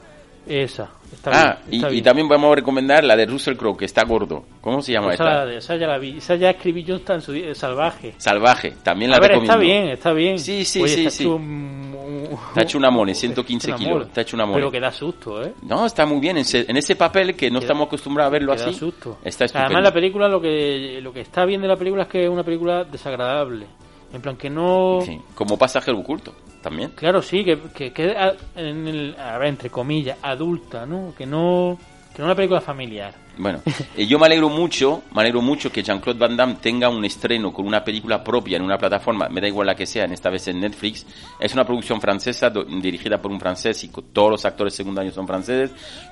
esa. 0.47 0.89
Está 1.11 1.31
ah, 1.34 1.57
bien, 1.65 1.73
y, 1.73 1.76
está 1.77 1.90
y 1.90 1.91
bien. 1.94 2.03
también 2.03 2.27
vamos 2.30 2.52
a 2.52 2.56
recomendar 2.56 3.03
la 3.03 3.15
de 3.15 3.26
Russell 3.26 3.56
Crowe, 3.56 3.76
que 3.77 3.86
está 3.86 4.03
gordo. 4.06 4.44
¿Cómo 4.61 4.81
se 4.81 4.94
llama 4.94 5.14
esa, 5.14 5.44
esta? 5.45 5.53
esa 5.53 5.76
ya 5.76 5.88
la 5.88 5.98
vi. 5.98 6.18
Esa 6.18 6.36
ya 6.36 6.52
escribí 6.52 6.84
yo 6.84 6.99
en 7.07 7.22
su 7.22 7.31
día, 7.31 7.53
salvaje. 7.56 8.14
Salvaje, 8.18 8.73
también 8.84 9.11
la 9.11 9.18
A 9.18 9.19
ver, 9.19 9.31
recomiendo. 9.31 9.53
está 9.53 9.60
bien, 9.64 9.90
está 9.90 10.14
bien. 10.14 10.40
Sí, 10.40 10.64
sí, 10.65 10.81
Oye, 10.81 10.94
sí, 10.94 10.99
está 11.02 11.11
sí. 11.11 11.23
Hecho 11.23 11.36
un, 11.36 11.44
un- 11.44 12.40
Está 12.49 12.61
hecho 12.61 12.77
una 12.77 12.90
mole, 12.91 13.15
115 13.15 13.69
una 13.69 13.77
kilos. 13.77 14.07
Está 14.07 14.22
hecho 14.22 14.36
una 14.38 14.45
mole. 14.45 14.57
Pero 14.60 14.72
que 14.72 14.80
da 14.80 14.91
susto, 14.91 15.44
¿eh? 15.44 15.53
No, 15.64 15.86
está 15.86 16.06
muy 16.06 16.19
bien. 16.19 16.38
En 16.38 16.41
ese, 16.41 16.65
en 16.68 16.77
ese 16.77 16.95
papel 16.95 17.36
que 17.36 17.49
no 17.49 17.60
estamos 17.60 17.88
acostumbrados 17.88 18.30
a 18.30 18.34
verlo 18.34 18.56
da 18.56 18.65
así. 18.65 18.73
susto. 18.73 19.18
Está 19.23 19.45
estupendo. 19.45 19.65
Además, 19.68 19.84
la 19.84 19.94
película, 19.94 20.27
lo 20.27 20.40
que, 20.40 20.99
lo 21.02 21.11
que 21.11 21.22
está 21.22 21.45
bien 21.45 21.61
de 21.61 21.68
la 21.68 21.76
película 21.76 22.03
es 22.03 22.10
que 22.10 22.23
es 22.23 22.30
una 22.30 22.44
película 22.44 22.84
desagradable. 22.84 23.65
En 24.14 24.22
plan, 24.22 24.36
que 24.38 24.49
no. 24.49 24.99
Sí, 25.06 25.19
como 25.36 25.57
pasajero 25.57 25.98
oculto, 25.99 26.34
también. 26.61 26.91
Claro, 26.95 27.22
sí, 27.22 27.44
que, 27.44 27.57
que, 27.73 27.91
que 27.91 28.11
a- 28.18 28.36
en 28.56 28.88
el, 28.88 29.15
a 29.19 29.38
ver, 29.38 29.48
entre 29.49 29.69
comillas, 29.69 30.18
adulta, 30.22 30.86
¿no? 30.86 31.14
Que 31.18 31.26
no. 31.26 31.77
Que 32.14 32.19
no 32.23 32.26
una 32.26 32.36
película 32.36 32.60
familiar. 32.60 33.14
Bueno, 33.38 33.61
eh, 33.95 34.06
yo 34.06 34.19
me 34.19 34.26
alegro 34.26 34.49
mucho, 34.49 35.03
me 35.14 35.22
alegro 35.22 35.41
mucho 35.41 35.72
que 35.72 35.81
Jean-Claude 35.84 36.19
Van 36.19 36.36
Damme 36.36 36.56
tenga 36.61 36.90
un 36.90 37.06
estreno 37.06 37.53
con 37.53 37.65
una 37.65 37.81
película 37.84 38.22
propia 38.23 38.57
en 38.57 38.64
una 38.64 38.77
plataforma, 38.77 39.30
me 39.30 39.40
da 39.40 39.48
igual 39.48 39.68
la 39.68 39.76
que 39.76 39.86
sea, 39.86 40.03
en 40.03 40.11
esta 40.11 40.30
vez 40.30 40.48
en 40.49 40.60
Netflix. 40.60 41.06
Es 41.40 41.53
una 41.53 41.64
producción 41.65 42.02
francesa 42.02 42.49
do- 42.49 42.65
dirigida 42.65 43.22
por 43.22 43.31
un 43.31 43.40
francés 43.40 43.81
y 43.86 43.90
todos 44.11 44.31
los 44.31 44.44
actores 44.44 44.73
secundarios 44.73 45.14
son 45.15 45.27
franceses, 45.27 45.72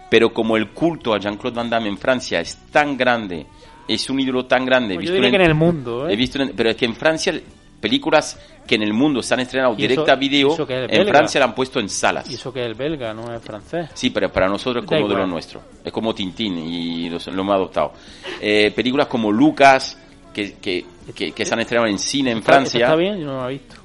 pero 0.10 0.32
como 0.32 0.56
el 0.56 0.70
culto 0.70 1.14
a 1.14 1.20
Jean-Claude 1.20 1.56
Van 1.58 1.70
Damme 1.70 1.90
en 1.90 1.98
Francia 1.98 2.40
es 2.40 2.56
tan 2.72 2.96
grande, 2.96 3.46
es 3.88 4.10
un 4.10 4.20
ídolo 4.22 4.46
tan 4.46 4.66
grande, 4.66 4.94
he 4.94 4.98
Pues 4.98 5.08
yo 5.08 5.14
visto 5.14 5.26
diría 5.26 5.28
en- 5.28 5.32
que 5.32 5.44
en 5.44 5.50
el 5.50 5.56
mundo, 5.56 6.08
¿eh? 6.08 6.14
he 6.14 6.16
visto 6.16 6.42
en- 6.42 6.54
pero 6.56 6.70
es 6.70 6.76
que 6.78 6.86
en 6.86 6.96
Francia 6.96 7.34
películas 7.82 8.40
que 8.68 8.76
en 8.76 8.84
el 8.84 8.94
mundo 8.94 9.22
se 9.24 9.34
han 9.34 9.40
estrenado 9.40 9.74
directa 9.76 10.12
a 10.12 10.16
video, 10.16 10.52
es 10.54 10.60
en. 10.70 11.08
Francia 11.08 11.40
la 11.40 11.46
han 11.48 11.56
puesto 11.56 11.80
en 11.80 11.88
salas. 11.90 12.30
Y 12.30 12.34
eso 12.36 12.52
que 12.54 12.60
es 12.62 12.68
el 12.68 12.76
belga, 12.76 13.14
no 13.14 13.34
es 13.34 13.42
francés. 13.42 13.90
Sí, 13.94 14.10
pero 14.12 14.32
para 14.32 14.48
nosotros 14.48 14.84
es 14.84 14.90
como 14.90 15.08
de 15.08 15.16
lo 15.16 15.26
nuestro. 15.26 15.62
Es 15.84 15.92
como 15.92 16.14
Tintín 16.14 16.58
y 16.58 17.10
los- 17.10 17.26
lo 17.28 17.42
hemos 17.42 17.56
adoptado. 17.56 17.94
Eh, 18.42 18.72
películas 18.76 19.08
como 19.08 19.32
Lucas, 19.32 19.98
que, 20.34 20.54
que, 20.56 20.86
que, 21.16 21.32
que 21.32 21.46
se 21.46 21.54
han 21.54 21.62
estrenado 21.62 21.88
en 21.90 21.98
cine 21.98 22.32
en 22.32 22.40
¿Está- 22.40 22.52
Francia. 22.54 22.80
¿Está 22.86 22.96
bien? 22.96 23.20
Yo 23.20 23.26
no 23.28 23.42
la 23.42 23.48
he 23.48 23.54
visto. 23.54 23.76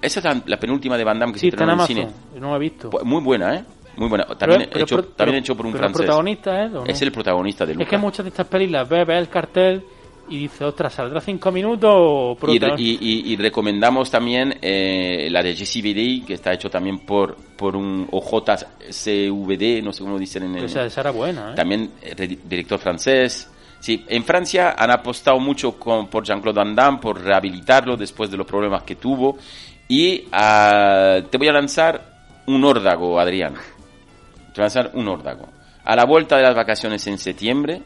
Esa 0.00 0.20
es 0.20 0.42
la, 0.46 0.56
penúltima 0.58 0.96
de 0.96 1.02
Van 1.04 1.18
Damme 1.18 1.32
que 1.32 1.40
Sí, 1.40 1.50
se 1.50 1.56
en 1.56 1.60
estrenó 1.60 1.80
en, 1.82 1.86
cine. 1.86 2.08
Yo 2.34 2.40
no 2.40 2.50
la 2.52 2.56
he 2.56 2.60
visto. 2.60 2.88
Pues 2.90 3.04
Muy 3.04 3.20
buena, 3.20 3.56
¿eh? 3.56 3.64
Muy 3.96 4.08
buena. 4.08 4.24
También, 4.26 4.60
Pero- 4.60 4.70
pero- 4.72 4.84
hecho, 4.84 4.96
pero- 4.96 5.08
también 5.08 5.38
hecho 5.40 5.56
por 5.56 5.66
un 5.66 5.72
pero 5.72 5.84
el 5.84 5.90
francés. 5.90 6.06
protagonista 6.06 6.64
es, 6.64 6.70
¿o 6.70 6.74
no? 6.74 6.86
Es 6.86 7.02
el 7.02 7.10
protagonista 7.10 7.66
de 7.66 7.72
Es 7.72 7.78
Lucas. 7.78 7.90
que 7.90 7.98
muchas 7.98 8.24
de 8.24 8.28
estas 8.30 8.46
pelis 8.46 8.70
las 8.70 8.88
ves, 8.88 9.04
ves 9.04 9.18
el 9.18 9.28
cartel 9.28 9.84
y 10.30 10.38
dices, 10.38 10.62
ostras, 10.62 10.92
¿saldrá 10.94 11.20
cinco 11.20 11.50
minutos 11.52 12.38
Y, 12.48 12.58
y- 12.82 12.98
y- 13.00 13.32
y 13.32 13.36
recomendamos 13.36 14.10
también 14.10 14.56
eh, 14.62 15.28
la 15.30 15.42
de 15.42 15.54
Bidey, 15.54 16.20
que 16.22 16.34
está 16.34 16.52
hecho 16.52 16.68
también 16.70 17.00
por, 17.00 17.36
por 17.56 17.76
un 17.76 18.06
OJCVD, 18.10 19.82
no 19.82 19.92
sé 19.92 20.02
cómo 20.04 20.18
dicen 20.18 20.44
en 20.44 20.56
el... 20.56 20.64
Esa, 20.64 20.84
esa 20.84 21.00
era 21.00 21.10
buena, 21.10 21.52
¿eh? 21.52 21.54
también 21.54 21.90
eh, 22.02 22.14
re- 22.16 22.38
director 22.44 22.78
francés. 22.78 23.50
Sí, 23.80 24.04
en 24.08 24.24
Francia 24.24 24.74
han 24.76 24.90
apostado 24.90 25.38
mucho 25.38 25.78
con, 25.78 26.08
por 26.08 26.24
Jean-Claude 26.24 26.56
Van 26.58 26.74
Damme, 26.74 26.98
por 26.98 27.20
rehabilitarlo 27.22 27.96
después 27.96 28.30
de 28.30 28.36
los 28.36 28.46
problemas 28.46 28.82
que 28.82 28.96
tuvo. 28.96 29.38
Y 29.86 30.24
ah, 30.32 31.18
te 31.30 31.38
voy 31.38 31.48
a 31.48 31.52
lanzar 31.52 32.18
un 32.46 32.64
órdago, 32.64 33.20
Adrián. 33.20 33.54
Te 33.54 33.60
voy 33.60 34.56
a 34.56 34.60
lanzar 34.62 34.90
un 34.94 35.06
órdago. 35.08 35.48
A 35.84 35.94
la 35.96 36.04
vuelta 36.04 36.36
de 36.36 36.42
las 36.42 36.54
vacaciones 36.56 37.06
en 37.06 37.18
septiembre, 37.18 37.82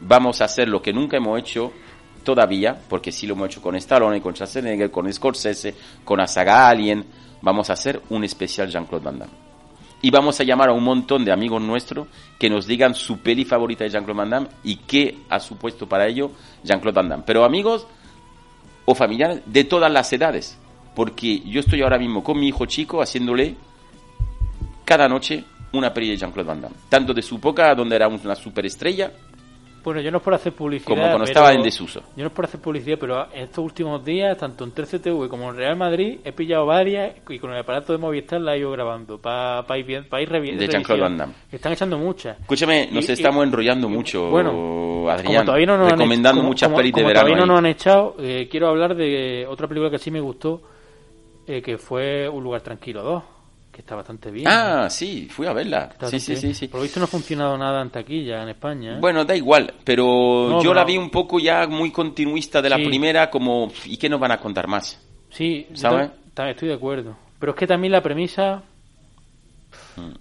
vamos 0.00 0.40
a 0.40 0.44
hacer 0.44 0.68
lo 0.68 0.82
que 0.82 0.92
nunca 0.92 1.16
hemos 1.16 1.38
hecho 1.38 1.72
todavía, 2.24 2.78
porque 2.88 3.12
sí 3.12 3.26
lo 3.26 3.34
hemos 3.34 3.48
hecho 3.48 3.62
con 3.62 3.76
Stallone, 3.76 4.20
con 4.20 4.34
Schwarzenegger, 4.34 4.90
con 4.90 5.12
Scorsese, 5.12 5.74
con 6.04 6.18
la 6.18 6.26
saga 6.26 6.68
Alien. 6.68 7.04
Vamos 7.42 7.70
a 7.70 7.74
hacer 7.74 8.02
un 8.10 8.24
especial 8.24 8.68
Jean-Claude 8.68 9.04
Van 9.04 9.18
Damme 9.18 9.50
y 10.02 10.10
vamos 10.10 10.40
a 10.40 10.44
llamar 10.44 10.70
a 10.70 10.72
un 10.72 10.84
montón 10.84 11.24
de 11.24 11.32
amigos 11.32 11.60
nuestros 11.60 12.08
que 12.38 12.48
nos 12.48 12.66
digan 12.66 12.94
su 12.94 13.18
peli 13.18 13.44
favorita 13.44 13.84
de 13.84 13.90
Jean-Claude 13.90 14.18
Van 14.18 14.30
Damme 14.30 14.48
y 14.64 14.76
qué 14.76 15.18
ha 15.28 15.40
supuesto 15.40 15.88
para 15.88 16.06
ello 16.06 16.30
Jean-Claude 16.64 16.96
Van 16.96 17.08
Damme. 17.08 17.24
Pero 17.26 17.44
amigos 17.44 17.86
o 18.84 18.94
familiares 18.94 19.42
de 19.46 19.64
todas 19.64 19.92
las 19.92 20.12
edades, 20.12 20.58
porque 20.94 21.40
yo 21.40 21.60
estoy 21.60 21.82
ahora 21.82 21.98
mismo 21.98 22.24
con 22.24 22.38
mi 22.38 22.48
hijo 22.48 22.66
chico 22.66 23.02
haciéndole 23.02 23.56
cada 24.84 25.08
noche 25.08 25.44
una 25.72 25.92
peli 25.92 26.10
de 26.10 26.16
Jean-Claude 26.16 26.48
Van 26.48 26.60
Damme, 26.62 26.76
tanto 26.88 27.12
de 27.12 27.22
su 27.22 27.36
época 27.36 27.74
donde 27.74 27.96
era 27.96 28.08
una 28.08 28.34
superestrella 28.34 29.12
Bueno, 29.82 30.00
yo 30.00 30.10
no 30.10 30.18
es 30.18 30.22
por 30.22 30.34
hacer 30.34 30.52
publicidad. 30.52 30.88
como 30.88 31.00
cuando 31.02 31.18
pero- 31.18 31.24
estaba 31.30 31.52
en 31.52 31.62
desuso. 31.62 32.00
Yo 32.16 32.22
no 32.22 32.26
es 32.26 32.32
por 32.32 32.44
hacer 32.44 32.60
publicidad, 32.60 32.98
pero 33.00 33.26
en 33.32 33.42
estos 33.44 33.64
últimos 33.64 34.04
días, 34.04 34.36
tanto 34.36 34.64
en 34.64 34.72
13TV 34.74 35.28
como 35.28 35.50
en 35.50 35.56
Real 35.56 35.76
Madrid, 35.76 36.18
he 36.24 36.32
pillado 36.32 36.66
varias 36.66 37.14
y 37.28 37.38
con 37.38 37.52
el 37.52 37.58
aparato 37.60 37.92
de 37.92 37.98
Movistar 37.98 38.40
la 38.40 38.54
he 38.54 38.58
ido 38.58 38.70
grabando 38.72 39.18
para 39.18 39.64
ir, 39.78 39.86
bien- 39.86 40.04
pa 40.08 40.20
ir 40.20 40.28
revi- 40.28 40.56
De 40.56 40.66
Jean-Claude 40.68 41.00
revisión. 41.00 41.00
Van 41.00 41.16
Damme. 41.16 41.34
Están 41.50 41.72
echando 41.72 41.98
muchas. 41.98 42.38
Escúchame, 42.40 42.88
nos 42.92 43.08
Y- 43.08 43.10
y- 43.10 43.14
estamos 43.14 43.44
enrollando 43.44 43.88
mucho, 43.88 44.28
Bueno, 44.28 45.08
Adrián, 45.10 45.26
como 45.34 45.44
todavía 45.44 45.66
no 45.66 45.76
nos 45.78 45.86
han 45.92 45.98
recomendando 45.98 46.28
hecho- 46.30 46.40
como- 46.42 46.48
muchas 46.50 46.66
como- 46.68 46.76
pelis 46.76 46.92
de 46.92 47.00
como 47.00 47.08
verano. 47.08 47.26
todavía 47.26 47.40
no 47.40 47.46
nos 47.52 47.58
han 47.58 47.66
echado, 47.66 48.16
eh, 48.20 48.48
quiero 48.50 48.68
hablar 48.68 48.94
de 48.94 49.46
otra 49.48 49.66
película 49.66 49.90
que 49.90 49.98
sí 49.98 50.10
me 50.10 50.20
gustó, 50.20 50.60
eh, 51.46 51.62
que 51.62 51.78
fue 51.78 52.28
Un 52.28 52.44
lugar 52.44 52.60
tranquilo 52.60 53.02
2, 53.02 53.22
que 53.72 53.80
está 53.80 53.94
bastante 53.94 54.30
bien. 54.30 54.46
Ah, 54.48 54.88
sí, 54.90 55.28
fui 55.30 55.46
a 55.46 55.52
verla. 55.52 55.90
Sí, 56.08 56.18
sí, 56.20 56.36
sí, 56.36 56.54
sí. 56.54 56.68
Por 56.68 56.80
lo 56.80 56.82
visto 56.82 56.98
no 57.00 57.04
ha 57.04 57.08
funcionado 57.08 57.56
nada 57.56 57.82
en 57.82 57.90
taquilla 57.90 58.42
en 58.42 58.48
España. 58.50 58.96
¿eh? 58.96 58.98
Bueno, 59.00 59.24
da 59.24 59.36
igual, 59.36 59.72
pero 59.84 60.04
No, 60.50 60.56
yo 60.62 60.70
pero- 60.70 60.74
la 60.74 60.84
vi 60.84 60.96
un 60.98 61.10
poco 61.10 61.38
ya 61.38 61.66
muy 61.66 61.90
continuista 61.92 62.60
de 62.60 62.68
la 62.70 62.76
Sí. 62.76 62.84
primera, 62.84 63.30
como, 63.30 63.70
¿y 63.86 63.96
qué 63.96 64.08
nos 64.08 64.18
van 64.20 64.32
a 64.32 64.38
contar 64.38 64.66
más? 64.66 65.00
Sí, 65.30 65.66
¿Sabes? 65.74 66.10
estoy 66.36 66.68
de 66.68 66.74
acuerdo. 66.74 67.16
Pero 67.38 67.52
es 67.52 67.58
que 67.58 67.66
también 67.66 67.92
la 67.92 68.02
premisa... 68.02 68.62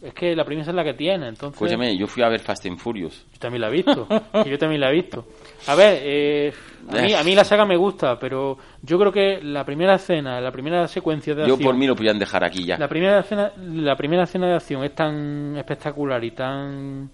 Es 0.02 0.14
que 0.14 0.36
la 0.36 0.44
premisa 0.44 0.72
es 0.72 0.76
la 0.76 0.84
que 0.84 0.94
tiene, 0.94 1.28
entonces... 1.30 1.60
Escúchame, 1.62 1.98
yo 1.98 2.06
fui 2.08 2.22
a 2.22 2.28
ver 2.30 2.42
Fast 2.42 2.66
and 2.66 2.78
Furious. 2.78 3.26
Yo 3.34 3.40
también 3.40 3.62
la 3.62 3.68
he 3.70 3.72
visto. 3.72 4.08
yo 4.46 4.58
también 4.58 4.82
la 4.82 4.90
he 4.90 4.94
visto. 4.94 5.26
A 5.68 5.76
ver, 5.76 6.00
eh, 6.02 6.54
a, 6.90 7.02
mí, 7.02 7.14
a 7.14 7.24
mí 7.24 7.36
la 7.36 7.44
saga 7.44 7.66
me 7.66 7.76
gusta, 7.78 8.18
pero 8.20 8.58
yo 8.82 8.98
creo 9.00 9.12
que 9.12 9.40
la 9.44 9.64
primera 9.66 9.96
escena, 9.96 10.40
la 10.42 10.52
primera 10.52 10.88
secuencia 10.88 11.36
de 11.36 11.46
Yo 11.48 11.54
acción... 11.54 11.68
por 11.72 11.76
mí 11.78 11.86
lo 11.88 11.96
podían 11.96 12.18
dejar 12.18 12.44
aquí 12.44 12.66
ya. 12.66 12.78
La 12.78 12.88
primera 12.88 13.20
escena, 13.20 13.52
la 13.58 13.96
primera 13.96 14.24
escena 14.24 14.48
de 14.48 14.56
acción 14.56 14.84
es 14.84 14.96
tan 14.96 15.56
espectacular 15.58 16.24
y 16.24 16.32
tan 16.32 17.10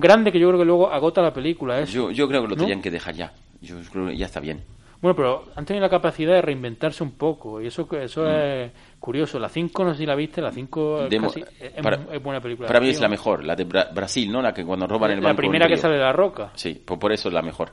grande 0.00 0.30
que 0.32 0.38
yo 0.38 0.48
creo 0.48 0.58
que 0.60 0.64
luego 0.66 0.90
agota 0.90 1.20
la 1.22 1.32
película. 1.32 1.80
Es, 1.80 1.90
Yo, 1.92 2.10
yo 2.10 2.28
creo 2.28 2.42
que 2.42 2.48
lo 2.48 2.54
¿no? 2.56 2.60
tenían 2.62 2.80
que 2.82 2.90
dejar 2.90 3.14
ya. 3.14 3.32
Yo 3.60 3.76
creo 3.92 4.08
que 4.08 4.16
ya 4.16 4.26
está 4.26 4.40
bien. 4.40 4.62
Bueno, 5.00 5.16
pero 5.16 5.44
han 5.54 5.66
tenido 5.66 5.82
la 5.82 5.90
capacidad 5.90 6.32
de 6.32 6.40
reinventarse 6.42 7.02
un 7.02 7.12
poco 7.12 7.60
y 7.60 7.66
eso 7.66 7.86
eso 8.00 8.22
Mm. 8.22 8.26
es 8.28 8.70
curioso. 9.04 9.38
La 9.38 9.48
5 9.48 9.84
no 9.84 9.92
sé 9.92 9.98
si 10.00 10.06
la 10.06 10.14
viste, 10.14 10.40
la 10.40 10.50
5 10.50 11.08
Demo- 11.10 11.28
casi 11.28 11.44
es, 11.60 11.72
para, 11.82 11.96
es 12.12 12.22
buena 12.22 12.40
película. 12.40 12.66
para 12.66 12.80
mí 12.80 12.88
es 12.88 13.00
la 13.00 13.08
mejor, 13.08 13.44
la 13.44 13.54
de 13.54 13.66
Bra- 13.68 13.92
Brasil, 13.92 14.32
¿no? 14.32 14.40
La 14.40 14.54
que 14.54 14.64
cuando 14.64 14.86
roban 14.86 15.10
el 15.10 15.20
La 15.20 15.28
banco. 15.28 15.36
primera 15.38 15.66
en 15.66 15.72
que 15.72 15.76
sale 15.76 15.94
de 15.96 16.00
la 16.00 16.12
roca. 16.12 16.52
Sí, 16.54 16.74
por, 16.84 16.98
por 16.98 17.12
eso 17.12 17.28
es 17.28 17.34
la 17.34 17.42
mejor. 17.42 17.72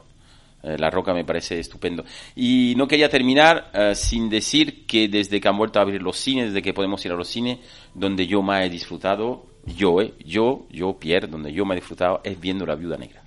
Eh, 0.64 0.76
la 0.78 0.92
Roca 0.92 1.12
me 1.12 1.26
parece 1.26 1.58
estupendo. 1.60 2.04
Y 2.36 2.76
no 2.78 2.88
quería 2.88 3.10
terminar 3.10 3.72
eh, 3.74 3.96
sin 3.96 4.30
decir 4.30 4.86
que 4.86 5.08
desde 5.08 5.42
que 5.42 5.48
han 5.48 5.58
vuelto 5.58 5.80
a 5.80 5.82
abrir 5.82 6.04
los 6.04 6.18
cines, 6.18 6.48
desde 6.50 6.62
que 6.62 6.72
podemos 6.72 7.04
ir 7.04 7.12
a 7.12 7.16
los 7.16 7.28
cines, 7.28 7.58
donde 7.96 8.28
yo 8.28 8.44
más 8.44 8.64
he 8.64 8.70
disfrutado, 8.70 9.46
yo, 9.66 10.00
eh, 10.02 10.14
yo, 10.24 10.68
yo, 10.70 11.00
Pierre, 11.00 11.26
donde 11.28 11.52
yo 11.52 11.66
me 11.66 11.74
he 11.74 11.78
disfrutado 11.78 12.22
es 12.24 12.40
viendo 12.40 12.64
La 12.68 12.76
Viuda 12.76 12.96
Negra. 12.98 13.24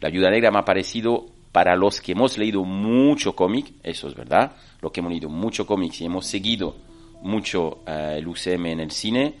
La 0.00 0.10
Viuda 0.10 0.28
Negra 0.30 0.50
me 0.50 0.58
ha 0.58 0.64
parecido, 0.66 1.26
para 1.50 1.74
los 1.76 1.98
que 2.02 2.12
hemos 2.12 2.36
leído 2.36 2.62
mucho 2.64 3.34
cómic, 3.34 3.72
eso 3.82 4.08
es 4.08 4.14
verdad, 4.14 4.52
los 4.82 4.92
que 4.92 5.00
hemos 5.00 5.12
leído 5.12 5.30
mucho 5.30 5.64
cómic 5.66 5.98
y 6.00 6.04
hemos 6.04 6.26
seguido 6.26 6.76
mucho 7.22 7.82
eh, 7.86 8.16
el 8.18 8.26
UCM 8.28 8.66
en 8.66 8.80
el 8.80 8.90
cine, 8.90 9.34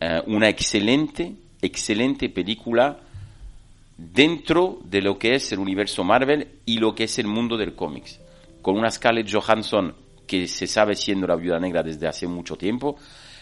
eh, 0.00 0.22
una 0.26 0.48
excelente, 0.48 1.32
excelente 1.60 2.28
película 2.28 2.98
dentro 3.96 4.78
de 4.84 5.02
lo 5.02 5.18
que 5.18 5.34
es 5.34 5.50
el 5.52 5.58
universo 5.58 6.04
Marvel 6.04 6.46
y 6.64 6.78
lo 6.78 6.94
que 6.94 7.04
es 7.04 7.18
el 7.18 7.26
mundo 7.26 7.56
del 7.56 7.74
cómics. 7.74 8.20
Con 8.62 8.76
una 8.76 8.90
Scarlett 8.90 9.30
Johansson 9.30 9.94
que 10.26 10.46
se 10.46 10.66
sabe 10.66 10.94
siendo 10.94 11.26
la 11.26 11.36
viuda 11.36 11.58
negra 11.58 11.82
desde 11.82 12.06
hace 12.06 12.26
mucho 12.26 12.56
tiempo. 12.56 12.96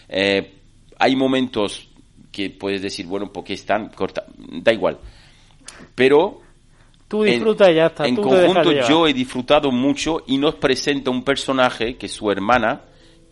Eh, 0.09 0.53
hay 0.97 1.15
momentos 1.15 1.87
que 2.31 2.49
puedes 2.49 2.81
decir, 2.81 3.05
bueno, 3.05 3.31
porque 3.31 3.53
están 3.53 3.89
corta, 3.89 4.25
da 4.37 4.71
igual. 4.73 4.97
Pero 5.93 6.41
Tú 7.07 7.23
en- 7.23 7.33
disfruta 7.33 7.71
y 7.71 7.75
ya 7.75 7.87
está. 7.87 8.07
En 8.07 8.15
tú 8.15 8.21
conjunto 8.23 8.71
yo 8.71 9.07
he 9.07 9.13
disfrutado 9.13 9.71
mucho 9.71 10.23
y 10.27 10.37
nos 10.37 10.55
presenta 10.55 11.11
un 11.11 11.23
personaje 11.23 11.97
que 11.97 12.07
es 12.07 12.11
su 12.13 12.31
hermana, 12.31 12.81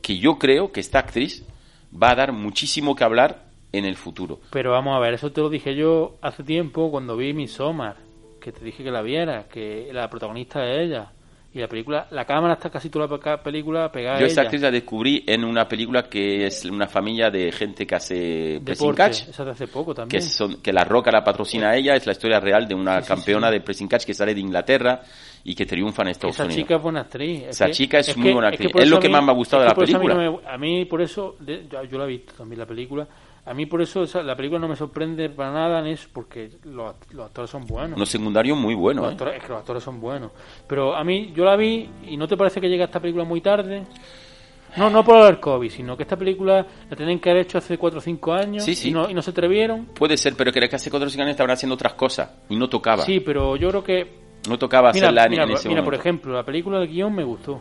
que 0.06 0.19
yo 0.19 0.38
creo 0.38 0.72
que 0.72 0.82
esta 0.82 0.99
actriz 0.99 1.44
va 1.91 2.11
a 2.11 2.15
dar 2.15 2.32
muchísimo 2.32 2.95
que 2.95 3.03
hablar 3.03 3.41
en 3.72 3.86
el 3.86 3.95
futuro. 3.95 4.40
Pero 4.52 4.69
vamos 4.69 4.95
a 4.95 4.99
ver, 4.99 5.15
eso 5.15 5.32
te 5.32 5.41
lo 5.41 5.49
dije 5.49 5.73
yo 5.73 6.18
hace 6.22 6.44
tiempo 6.44 6.91
cuando 6.91 7.18
vi 7.18 7.34
Midsommar, 7.34 7.95
que 8.40 8.52
te 8.52 8.64
dije 8.64 8.84
que 8.84 8.91
la 8.91 9.02
vieras, 9.02 9.48
que 9.48 9.90
la 9.91 10.07
protagonista 10.11 10.64
es 10.64 10.82
ella. 10.86 11.11
Y 11.56 11.60
la 11.60 11.69
película, 11.69 12.06
la 12.11 12.26
cámara 12.26 12.56
está 12.56 12.69
casi 12.69 12.90
toda 12.90 13.07
la 13.07 13.41
película 13.41 13.90
pegada 13.90 14.19
Yo 14.19 14.26
a 14.26 14.27
esta 14.27 14.41
actriz 14.41 14.61
la 14.61 14.69
descubrí 14.69 15.23
en 15.26 15.45
una 15.45 15.65
película 15.69 16.03
que 16.03 16.45
es 16.45 16.65
una 16.65 16.86
familia 16.86 17.30
de 17.32 17.49
gente 17.53 17.88
que 17.88 17.95
hace 17.95 18.60
pressing 18.61 18.94
catch, 18.94 19.30
esa 19.30 19.45
de 19.45 19.52
hace 19.52 19.65
poco 19.68 19.94
que, 19.94 20.02
también. 20.02 20.22
son, 20.22 20.61
que 20.61 20.73
la 20.73 20.84
Roca 20.84 21.11
la 21.14 21.23
patrocina 21.23 21.69
a 21.69 21.77
ella, 21.77 21.95
es 21.95 22.06
la 22.06 22.11
historia 22.11 22.41
real 22.41 22.68
de 22.68 22.76
una 22.76 22.98
Sí, 22.98 23.03
sí, 23.03 23.07
campeona 23.07 23.48
sí. 23.48 23.53
de 23.53 23.61
pressing 23.61 23.88
catch 23.88 24.03
que 24.03 24.14
sale 24.14 24.34
de 24.36 24.41
Inglaterra 24.41 25.02
y 25.45 25.56
que 25.56 25.65
triunfa 25.65 26.02
en 26.02 26.10
Estados 26.10 26.36
Esa 26.36 26.44
Unidos. 26.44 26.61
chica 26.61 26.76
es 26.76 26.82
buena 26.82 26.99
actriz. 26.99 27.44
Esa 27.48 27.72
chica 27.72 27.99
es 27.99 28.18
muy 28.18 28.27
que- 28.27 28.34
buena 28.34 28.48
actriz. 28.49 28.72
Es 28.76 28.90
lo 28.90 28.99
que 28.99 29.07
mí- 29.07 29.14
más 29.14 29.23
me 29.23 29.32
ha 29.32 29.36
gustado 29.36 29.61
de 29.64 29.68
la 29.69 29.72
a 29.72 29.76
mí 29.77 29.86
película. 29.86 30.14
no 30.14 30.32
me- 30.41 30.48
A 30.49 30.57
mí, 30.57 30.84
por 30.84 31.02
eso, 31.02 31.38
yo, 31.40 31.84
yo 31.90 31.98
la 31.98 32.03
he 32.03 32.07
visto 32.07 32.34
también 32.34 32.60
la 32.60 32.65
película, 32.65 33.07
a 33.46 33.54
mí 33.54 33.66
por 33.68 33.82
eso 33.82 34.04
esa- 34.04 34.24
la 34.24 34.36
película 34.36 34.60
no 34.60 34.68
me 34.68 34.76
sorprende 34.76 35.30
para 35.30 35.52
nada 35.52 35.88
eso, 35.90 36.10
porque 36.12 36.50
los, 36.64 36.92
act- 36.94 37.12
los 37.12 37.26
actores 37.28 37.50
son 37.52 37.66
buenos. 37.68 37.96
Unos 37.96 38.10
secundarios 38.10 38.58
muy 38.58 38.74
buenos. 38.76 39.04
Los 39.04 39.12
¿eh? 39.12 39.16
actores- 39.16 39.36
es 39.38 39.44
que 39.44 39.50
los 39.50 39.60
actores 39.60 39.84
son 39.84 40.00
buenos. 40.02 40.32
Pero 40.68 40.96
a 40.96 41.04
mí, 41.04 41.32
yo 41.36 41.46
la 41.46 41.56
vi 41.56 41.90
y 42.08 42.18
¿no 42.18 42.28
te 42.28 42.36
parece 42.38 42.60
que 42.60 42.68
llega 42.70 42.86
esta 42.86 43.00
película 43.00 43.24
muy 43.24 43.42
tarde? 43.42 43.84
No, 44.78 44.90
no 44.90 45.06
por 45.06 45.30
el 45.30 45.40
COVID, 45.40 45.70
sino 45.70 45.96
que 45.96 46.04
esta 46.04 46.18
película 46.18 46.66
la 46.90 46.96
tenían 46.98 47.20
que 47.20 47.30
haber 47.30 47.44
hecho 47.44 47.58
hace 47.60 47.78
4 47.78 48.00
o 48.00 48.02
5 48.02 48.34
años 48.34 48.64
Sí, 48.64 48.76
sí. 48.76 48.90
Y, 48.90 48.92
no, 48.92 49.10
y 49.10 49.14
no 49.14 49.22
se 49.22 49.32
atrevieron. 49.32 49.86
Puede 49.86 50.18
ser, 50.18 50.34
pero 50.36 50.52
creo 50.52 50.68
que 50.68 50.76
hace 50.76 50.90
cuatro 50.90 51.08
o 51.08 51.10
cinco 51.10 51.22
años 51.22 51.32
estaban 51.32 51.52
haciendo 51.52 51.76
otras 51.76 51.94
cosas 51.94 52.30
y 52.50 52.58
no 52.58 52.68
tocaba. 52.68 53.04
Sí, 53.04 53.22
pero 53.22 53.56
yo 53.56 53.70
creo 53.70 53.84
que 53.84 54.26
No 54.50 54.60
tocaba 54.60 54.92
Mira, 54.92 55.08
hacerla 55.08 55.24
en, 55.26 55.32
mira, 55.32 55.44
en 55.44 55.50
por- 55.50 55.58
ese 55.60 55.70
mira, 55.70 55.82
por 55.82 55.86
momento. 55.94 56.02
ejemplo, 56.02 56.34
la 56.34 56.44
película 56.44 56.80
del 56.80 56.90
guion 56.90 57.16
me 57.16 57.24
gustó. 57.24 57.60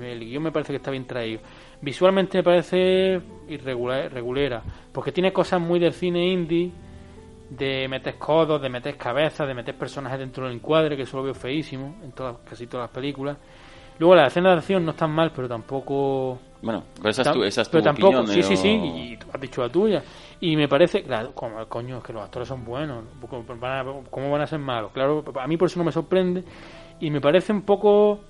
El 0.00 0.20
guion 0.20 0.42
me 0.42 0.52
parece 0.52 0.72
que 0.72 0.76
está 0.76 0.90
bien 0.90 1.06
traído. 1.06 1.40
Visualmente 1.84 2.38
me 2.38 2.42
parece 2.44 3.20
irregular, 3.48 4.10
regulera, 4.10 4.62
porque 4.90 5.12
tiene 5.12 5.32
cosas 5.32 5.60
muy 5.60 5.78
del 5.78 5.92
cine 5.92 6.26
indie, 6.26 6.72
de 7.50 7.86
meter 7.88 8.14
codos, 8.16 8.60
de 8.62 8.70
meter 8.70 8.96
cabezas, 8.96 9.46
de 9.46 9.52
meter 9.54 9.74
personajes 9.76 10.18
dentro 10.18 10.46
del 10.46 10.54
encuadre, 10.54 10.96
que 10.96 11.02
eso 11.02 11.18
lo 11.18 11.24
veo 11.24 11.34
feísimo 11.34 11.94
en 12.02 12.12
todas, 12.12 12.36
casi 12.48 12.66
todas 12.66 12.84
las 12.86 12.94
películas. 12.94 13.36
Luego 13.98 14.14
las 14.14 14.28
escenas 14.28 14.54
de 14.54 14.58
acción 14.60 14.84
no 14.84 14.92
están 14.92 15.10
mal, 15.10 15.30
pero 15.36 15.46
tampoco... 15.46 16.38
Bueno, 16.62 16.84
pero 16.96 17.10
esa 17.10 17.20
es 17.22 17.32
tu, 17.32 17.44
esa 17.44 17.60
es 17.62 17.68
tu 17.68 17.72
pero 17.72 17.84
tampoco, 17.84 18.20
opinión. 18.20 18.26
sí, 18.28 18.42
sí, 18.42 18.56
sí, 18.56 18.80
O- 18.82 18.98
y 18.98 19.16
tú 19.18 19.26
has 19.32 19.40
dicho 19.40 19.60
la 19.62 19.68
tuya. 19.68 20.02
Y 20.40 20.56
me 20.56 20.66
parece, 20.66 21.02
claro, 21.02 21.32
como, 21.34 21.64
coño, 21.68 21.98
es 21.98 22.02
que 22.04 22.12
los 22.14 22.22
actores 22.22 22.48
son 22.48 22.64
buenos, 22.64 23.04
¿cómo 23.28 23.44
van 23.60 23.86
a, 23.86 23.92
cómo 24.10 24.30
van 24.30 24.40
a 24.40 24.46
ser 24.46 24.58
malos? 24.58 24.90
Claro, 24.92 25.22
a 25.38 25.46
mí 25.46 25.56
por 25.58 25.66
eso 25.66 25.78
no 25.78 25.84
me 25.84 25.92
sorprende. 25.92 26.42
Y 26.98 27.10
me 27.10 27.20
parece 27.20 27.52
un 27.52 27.62
poco 27.62 28.20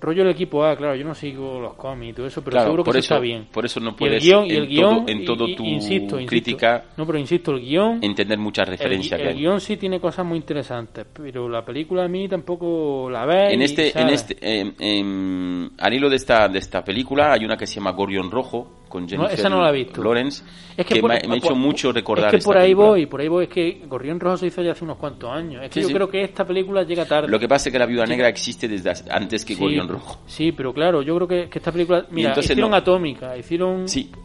rollo 0.00 0.22
el 0.22 0.28
equipo 0.30 0.64
A, 0.64 0.76
claro, 0.76 0.94
yo 0.94 1.04
no 1.04 1.14
sigo 1.14 1.58
los 1.60 1.74
cómics 1.74 2.10
y 2.10 2.12
todo 2.14 2.26
eso, 2.26 2.40
pero 2.42 2.52
Claro, 2.52 2.66
seguro 2.66 2.84
que 2.84 2.88
por 2.88 2.96
eso, 2.96 3.04
eso- 3.06 3.14
está 3.14 3.22
bien. 3.22 3.46
por 3.52 3.64
eso 3.64 3.80
no 3.80 3.86
Y 3.86 3.90
el 3.90 3.96
puedes 3.96 4.22
guion, 4.24 4.46
y 4.46 4.50
en 4.50 4.56
el 4.56 4.66
guion, 4.68 4.96
todo- 5.04 5.08
en 5.08 5.24
todo 5.24 5.48
y- 5.48 5.50
y- 5.52 5.56
tu 5.56 5.64
insisto, 5.64 6.20
insisto. 6.20 6.26
crítica 6.28 6.84
No, 6.96 7.06
pero 7.06 7.18
insisto, 7.18 7.50
el 7.52 7.60
guion, 7.60 7.98
entender 8.02 8.38
muchas 8.38 8.68
el, 8.68 8.72
referencias 8.76 9.18
que 9.20 9.22
el 9.28 9.34
hay. 9.34 9.40
guion 9.40 9.60
sí 9.60 9.76
tiene 9.76 10.00
cosas 10.00 10.24
muy 10.24 10.36
interesantes, 10.38 11.06
pero 11.12 11.48
la 11.48 11.64
película 11.64 12.04
a 12.04 12.08
mí 12.08 12.28
tampoco 12.28 13.08
la 13.10 13.26
ves. 13.26 13.52
En 13.52 13.60
y, 13.60 13.64
este, 13.64 13.98
en 14.00 14.08
este, 14.10 14.36
eh, 14.40 14.72
em, 14.78 15.70
al 15.78 15.94
hilo 15.94 16.08
de 16.08 16.16
esta, 16.16 16.48
de 16.48 16.58
esta 16.58 16.84
película 16.84 17.32
hay 17.32 17.44
una 17.44 17.56
que 17.56 17.66
se 17.66 17.76
llama 17.76 17.92
Gorión 17.92 18.30
Rojo 18.30 18.84
con 18.88 19.08
Jennifer 19.08 19.32
esa 19.38 19.48
no 19.48 19.60
la 19.62 19.70
he 19.70 19.72
visto. 19.72 20.02
Lawrence 20.02 20.42
Es 20.76 20.86
que, 20.86 21.00
por- 21.00 21.10
me, 21.10 21.20
me 21.28 21.34
ha 21.34 21.36
hecho 21.38 21.54
mucho 21.54 21.92
recordar 21.92 22.26
Es 22.26 22.30
que 22.30 22.36
esta 22.38 22.48
por 22.48 22.56
ahí 22.56 22.62
película. 22.68 22.88
voy, 22.88 23.06
por 23.06 23.20
ahí 23.20 23.28
voy. 23.28 23.44
Es 23.44 23.50
que 23.50 23.82
Gorrión 23.86 24.18
Rojo 24.20 24.36
se 24.38 24.46
hizo 24.46 24.62
ya 24.62 24.72
hace 24.72 24.84
unos 24.84 24.96
cuantos 24.96 25.30
años. 25.30 25.62
Es 25.62 25.68
que 25.70 25.74
Sí, 25.74 25.80
yo 25.82 25.88
sí. 25.88 25.94
creo 25.94 26.08
que 26.08 26.22
esta 26.22 26.46
película 26.46 26.82
llega 26.82 27.04
tarde. 27.04 27.28
Lo 27.28 27.38
que 27.38 27.46
pasa 27.48 27.68
es 27.68 27.72
que 27.72 27.78
la 27.78 27.86
Viuda 27.86 28.06
Negra 28.06 28.28
existe 28.28 28.66
desde 28.68 28.92
antes 29.10 29.44
que 29.44 29.54
Sí, 29.54 29.60
Gorión 29.60 29.88
Rojo. 29.88 30.20
Sí, 30.26 30.52
pero 30.52 30.72
claro, 30.72 31.02
yo 31.02 31.14
creo 31.16 31.28
que, 31.28 31.48
que 31.48 31.58
esta 31.58 31.70
película. 31.72 32.06
Mira, 32.10 32.30
entonces 32.30 32.50
hicieron 32.52 32.70
no. 32.70 32.76
Atómica, 32.76 33.36
hicieron 33.36 33.84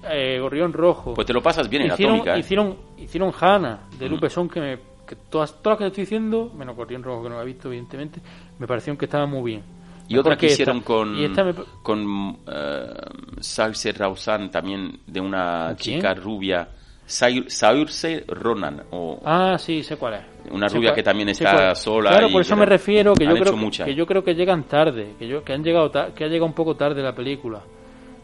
eh, 0.09 0.39
Gorrión 0.39 0.73
Rojo. 0.73 1.13
Pues 1.13 1.27
te 1.27 1.33
lo 1.33 1.41
pasas 1.43 1.69
bien 1.69 1.83
en 1.83 1.91
hicieron, 1.93 2.15
Atómica. 2.15 2.35
¿eh? 2.35 2.39
hicieron, 2.39 2.75
hicieron 2.97 3.31
Hanna 3.39 3.87
de 3.99 4.09
Lupe 4.09 4.29
Son, 4.29 4.47
que, 4.49 4.59
me, 4.61 4.77
que 5.07 5.15
todas, 5.29 5.61
todas 5.61 5.73
las 5.73 5.77
que 5.77 5.83
te 5.83 5.87
estoy 5.87 6.01
diciendo, 6.03 6.51
menos 6.57 6.75
Gorrión 6.75 7.03
Rojo 7.03 7.23
que 7.23 7.29
no 7.29 7.35
la 7.37 7.41
he 7.43 7.45
visto, 7.45 7.67
evidentemente, 7.67 8.19
me 8.59 8.67
parecieron 8.67 8.97
que 8.97 9.05
estaban 9.05 9.29
muy 9.29 9.51
bien. 9.51 9.63
Y 10.07 10.17
otra 10.17 10.35
que 10.37 10.47
esta. 10.47 10.53
hicieron 10.63 10.81
con, 10.81 11.17
esta 11.17 11.43
me- 11.43 11.53
con 11.81 12.37
Saoirse 13.39 13.91
Rawsan 13.93 14.51
también, 14.51 14.99
de 15.07 15.19
una 15.21 15.67
¿Con 15.69 15.75
quién? 15.75 15.95
chica 15.97 16.13
rubia. 16.13 16.67
Saoirse 17.05 18.23
Ronan, 18.27 18.83
o 18.91 19.19
Ah, 19.25 19.57
sí, 19.59 19.83
sé 19.83 19.97
cuál 19.97 20.13
es. 20.15 20.21
Una 20.51 20.67
Sé 20.69 20.75
rubia 20.77 20.89
cuál- 20.89 20.95
que 20.95 21.03
también 21.03 21.29
está 21.29 21.73
sola 21.75 22.09
Claro, 22.11 22.29
por 22.31 22.41
eso 22.41 22.55
me 22.55 22.65
refiero 22.65 23.13
que 23.13 23.25
yo, 23.25 23.35
creo 23.35 23.53
que, 23.69 23.83
que 23.85 23.95
yo 23.95 24.05
creo 24.05 24.23
que 24.23 24.35
llegan 24.35 24.63
tarde, 24.63 25.13
que, 25.19 25.27
yo, 25.27 25.43
que 25.43 25.53
han 25.53 25.63
llegado 25.63 25.91
que 25.91 26.23
ha 26.23 26.27
llegado 26.27 26.45
un 26.45 26.53
poco 26.53 26.75
tarde 26.75 27.01
la 27.01 27.13
película. 27.13 27.61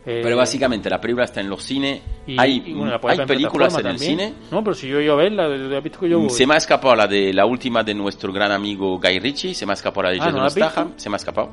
Eh, 0.05 0.21
Pero 0.23 0.37
básicamente 0.37 0.89
la 0.89 0.99
película 0.99 1.25
está 1.25 1.41
en 1.41 1.49
los 1.49 1.61
cines. 1.61 2.01
y- 2.25 2.39
hay 2.39 2.63
y, 2.65 2.73
bueno, 2.73 2.91
la 2.91 2.99
hay 3.03 3.19
en 3.19 3.27
películas 3.27 3.77
en 3.77 3.85
el 3.87 3.99
cine. 3.99 4.33
No, 4.49 4.63
pero 4.63 4.73
si 4.73 4.87
yo 4.87 4.99
ido 5.01 5.13
a 5.13 5.17
verla, 5.17 5.47
he 5.47 5.81
visto 5.81 5.99
que 5.99 6.09
yo 6.09 6.19
voy. 6.19 6.29
Se 6.29 6.47
me 6.47 6.53
ha 6.53 6.57
escapado 6.57 6.95
la 6.95 7.05
de 7.07 7.33
la 7.33 7.45
última 7.45 7.83
de 7.83 7.93
nuestro 7.93 8.31
gran 8.31 8.51
amigo 8.51 8.97
Guy 8.99 9.19
Ritchie, 9.19 9.53
se 9.53 9.65
me 9.65 9.73
ha 9.73 9.75
escapado 9.75 10.03
la 10.03 10.09
de 10.11 10.17
Ah, 10.17 10.23
Jason 10.25 10.37
¿no 10.37 10.43
la? 10.43 10.49
Statham, 10.49 10.93
se 10.95 11.09
me 11.09 11.15
ha 11.15 11.17
escapado. 11.17 11.49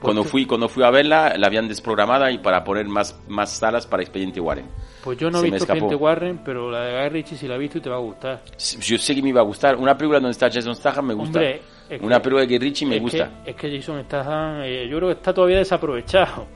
Cuando 0.00 0.22
qué? 0.22 0.28
fui, 0.30 0.46
cuando 0.46 0.68
fui 0.68 0.82
a 0.82 0.90
verla, 0.90 1.34
la 1.36 1.46
habían 1.46 1.68
desprogramada 1.68 2.30
y 2.30 2.38
para 2.38 2.64
poner 2.64 2.86
más, 2.88 3.18
más 3.28 3.50
salas 3.58 3.86
para 3.86 4.02
Expediente 4.02 4.40
Warren. 4.40 4.66
Pues 5.04 5.18
yo 5.18 5.30
no 5.30 5.40
he 5.42 5.50
visto. 5.50 5.66
Gente 5.66 5.94
Warren, 5.94 6.40
pero 6.44 6.70
la 6.70 6.82
de 6.84 7.00
Guy 7.00 7.08
Ritchie 7.10 7.36
sí 7.36 7.46
la 7.48 7.56
he 7.56 7.58
visto 7.58 7.78
y 7.78 7.80
te 7.82 7.90
va 7.90 7.96
a 7.96 8.00
gustar. 8.00 8.42
Yo 8.80 8.98
sé 8.98 9.14
que 9.14 9.22
me 9.22 9.28
iba 9.30 9.40
a 9.40 9.44
gustar. 9.44 9.76
Una 9.76 9.96
película 9.96 10.18
donde 10.20 10.32
está 10.32 10.50
Jason 10.50 10.74
Statham 10.74 11.06
me 11.06 11.14
gusta. 11.14 11.38
Hombre, 11.38 11.60
es 11.88 12.00
Una 12.02 12.18
película 12.20 12.42
de 12.42 12.46
Guy 12.46 12.58
Ritchie 12.58 12.86
me 12.86 12.96
es 12.96 13.02
gusta. 13.02 13.42
Que, 13.44 13.50
es 13.50 13.56
que 13.56 13.76
Jason 13.78 14.02
Statham, 14.04 14.62
eh, 14.62 14.86
yo 14.88 14.96
creo 14.98 15.08
que 15.10 15.14
está 15.16 15.32
todavía 15.34 15.58
desaprovechado. 15.58 16.46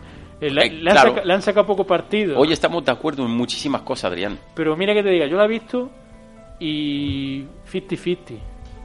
Eh, 0.41 0.51
le, 0.51 0.67
Eh, 0.67 0.71
le 0.71 0.91
han 0.91 0.97
claro. 0.97 1.15
saca- 1.15 1.25
le 1.25 1.33
han 1.33 1.43
sacado 1.43 1.67
poco 1.67 1.85
partido. 1.87 2.39
Hoy 2.39 2.53
estamos 2.53 2.85
de 2.85 2.93
acuerdo 2.93 3.25
en 3.25 3.31
muchísimas 3.31 3.83
cosas, 3.83 4.11
Adrián. 4.11 4.39
Pero 4.55 4.77
mira 4.77 4.93
que 4.95 5.03
te 5.03 5.11
diga, 5.11 5.27
yo 5.27 5.37
la 5.37 5.45
he 5.45 5.49
visto 5.49 5.91
y 6.61 7.45
50-50. 7.71 8.39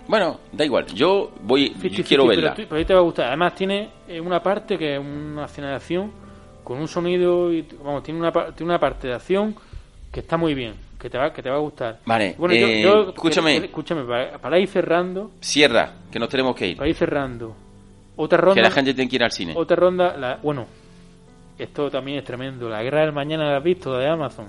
Bueno, 0.08 0.40
da 0.52 0.66
igual. 0.66 0.86
Yo 0.88 1.32
voy, 1.44 1.70
yo 1.70 1.76
50-50, 1.82 2.04
quiero 2.08 2.28
verla. 2.28 2.54
Pero, 2.56 2.76
a 2.76 2.80
ti 2.80 2.86
te 2.86 2.94
va 2.94 3.00
a 3.00 3.04
gustar. 3.04 3.28
Además 3.28 3.56
tiene 3.56 3.90
eh, 4.08 4.20
una 4.20 4.42
parte 4.42 4.78
que 4.78 4.96
es 4.96 5.00
una 5.00 5.46
escena 5.46 5.70
de 5.70 5.76
acción 5.76 6.12
con 6.64 6.80
un 6.80 6.88
sonido 6.88 7.52
y 7.54 7.66
vamos, 7.84 8.04
tiene 8.04 8.20
una, 8.20 8.32
tiene 8.32 8.72
una 8.72 8.80
parte 8.80 9.08
de 9.08 9.14
acción 9.16 9.56
que 10.12 10.22
está 10.22 10.38
muy 10.38 10.54
bien, 10.56 10.74
que 11.00 11.10
te 11.10 11.18
va, 11.18 11.32
que 11.32 11.42
te 11.44 11.50
va 11.50 11.58
a 11.58 11.60
gustar. 11.60 12.00
Vale, 12.06 12.36
Bueno, 12.38 12.56
yo- 12.56 12.68
eh, 12.68 12.82
yo- 12.82 13.10
escúchame. 13.10 13.58
escúchame, 13.58 14.04
para, 14.04 14.38
para 14.40 14.60
ir 14.60 14.68
cerrando, 14.68 15.32
Cierra, 15.40 15.94
que 16.12 16.20
nos 16.20 16.30
tenemos 16.30 16.56
que 16.56 16.68
ir. 16.70 16.78
para 16.78 16.90
ir 16.90 16.96
cerrando. 16.96 17.56
Otra 18.16 18.38
Que 18.40 18.46
ronda, 18.46 18.62
la 18.64 18.72
gente 18.72 18.94
tiene 18.94 19.10
que 19.10 19.16
ir 19.16 19.24
al 19.24 19.32
cine. 19.32 19.54
otra 19.56 19.76
ronda, 19.78 20.18
la, 20.18 20.40
bueno, 20.42 20.66
esto 21.60 21.90
también 21.90 22.18
es 22.20 22.24
tremendo. 22.24 22.70
La 22.70 22.82
guerra 22.82 23.02
del 23.02 23.14
mañana 23.14 23.46
la 23.52 23.58
has 23.58 23.64
visto 23.64 23.98
de 23.98 24.08
Amazon. 24.08 24.48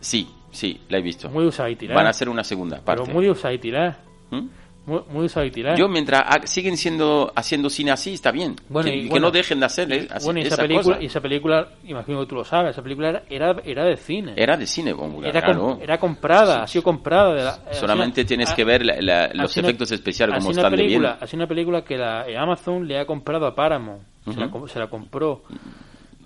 Sí, 0.00 0.28
sí, 0.50 0.80
la 0.88 0.98
he 0.98 1.02
visto. 1.02 1.28
Muy 1.28 1.46
usada 1.46 1.68
y 1.70 1.76
tirada. 1.76 1.96
Van 1.98 2.06
a 2.06 2.10
hacer 2.10 2.28
una 2.28 2.44
segunda 2.44 2.80
parte. 2.80 3.02
Pero 3.02 3.14
muy 3.14 3.28
usada 3.28 3.52
y 3.54 3.58
tirada. 3.58 3.98
¿Mm? 4.30 4.46
Muy, 4.86 5.00
muy 5.10 5.24
usada 5.26 5.44
y 5.44 5.50
tirada. 5.50 5.76
Yo, 5.76 5.88
mientras 5.88 6.24
siguen 6.50 6.76
siendo 6.78 7.30
haciendo 7.36 7.68
cine 7.68 7.90
así, 7.90 8.14
está 8.14 8.32
bien. 8.32 8.56
Bueno, 8.70 8.88
que, 8.90 8.96
y 8.96 9.02
que 9.04 9.08
bueno, 9.10 9.26
no 9.26 9.30
dejen 9.30 9.60
de 9.60 9.66
hacer 9.66 9.92
eh, 9.92 10.08
así, 10.10 10.24
bueno, 10.24 10.40
y 10.40 10.42
esa, 10.44 10.54
esa 10.54 10.62
película, 10.62 10.94
cosa. 10.96 11.06
esa 11.06 11.20
película, 11.20 11.68
imagino 11.84 12.20
que 12.20 12.26
tú 12.26 12.34
lo 12.36 12.44
sabes, 12.44 12.70
esa 12.70 12.82
película 12.82 13.22
era, 13.28 13.56
era, 13.62 13.84
de 13.84 13.96
cine. 13.98 14.32
Era 14.36 14.56
de 14.56 14.66
cine, 14.66 14.94
bueno, 14.94 15.22
Era, 15.22 15.42
claro. 15.42 15.60
com- 15.60 15.78
era 15.82 15.98
comprada, 15.98 16.62
ha 16.62 16.66
sido 16.66 16.82
comprada. 16.82 17.34
De 17.34 17.44
la, 17.44 17.72
Solamente 17.74 18.22
sido- 18.22 18.28
tienes 18.28 18.50
ha- 18.50 18.54
que 18.56 18.64
ver 18.64 18.84
la- 18.86 18.96
la- 19.02 19.30
los 19.34 19.52
sido 19.52 19.64
una- 19.64 19.68
efectos 19.68 19.92
especiales 19.92 20.38
como 20.38 20.50
están 20.52 20.70
de 20.70 20.76
bien. 20.78 20.88
película, 20.88 21.18
Ha 21.20 21.26
sido 21.26 21.36
una 21.40 21.46
película 21.48 21.84
que 21.84 21.98
la, 21.98 22.26
eh, 22.26 22.38
Amazon 22.38 22.88
le 22.88 22.98
ha 22.98 23.04
comprado 23.06 23.46
a 23.46 23.54
Paramount. 23.54 24.00
se, 24.24 24.38
la, 24.40 24.46
Ujú. 24.46 24.58
com- 24.60 24.68
se 24.68 24.78
la 24.78 24.86
compró. 24.88 25.42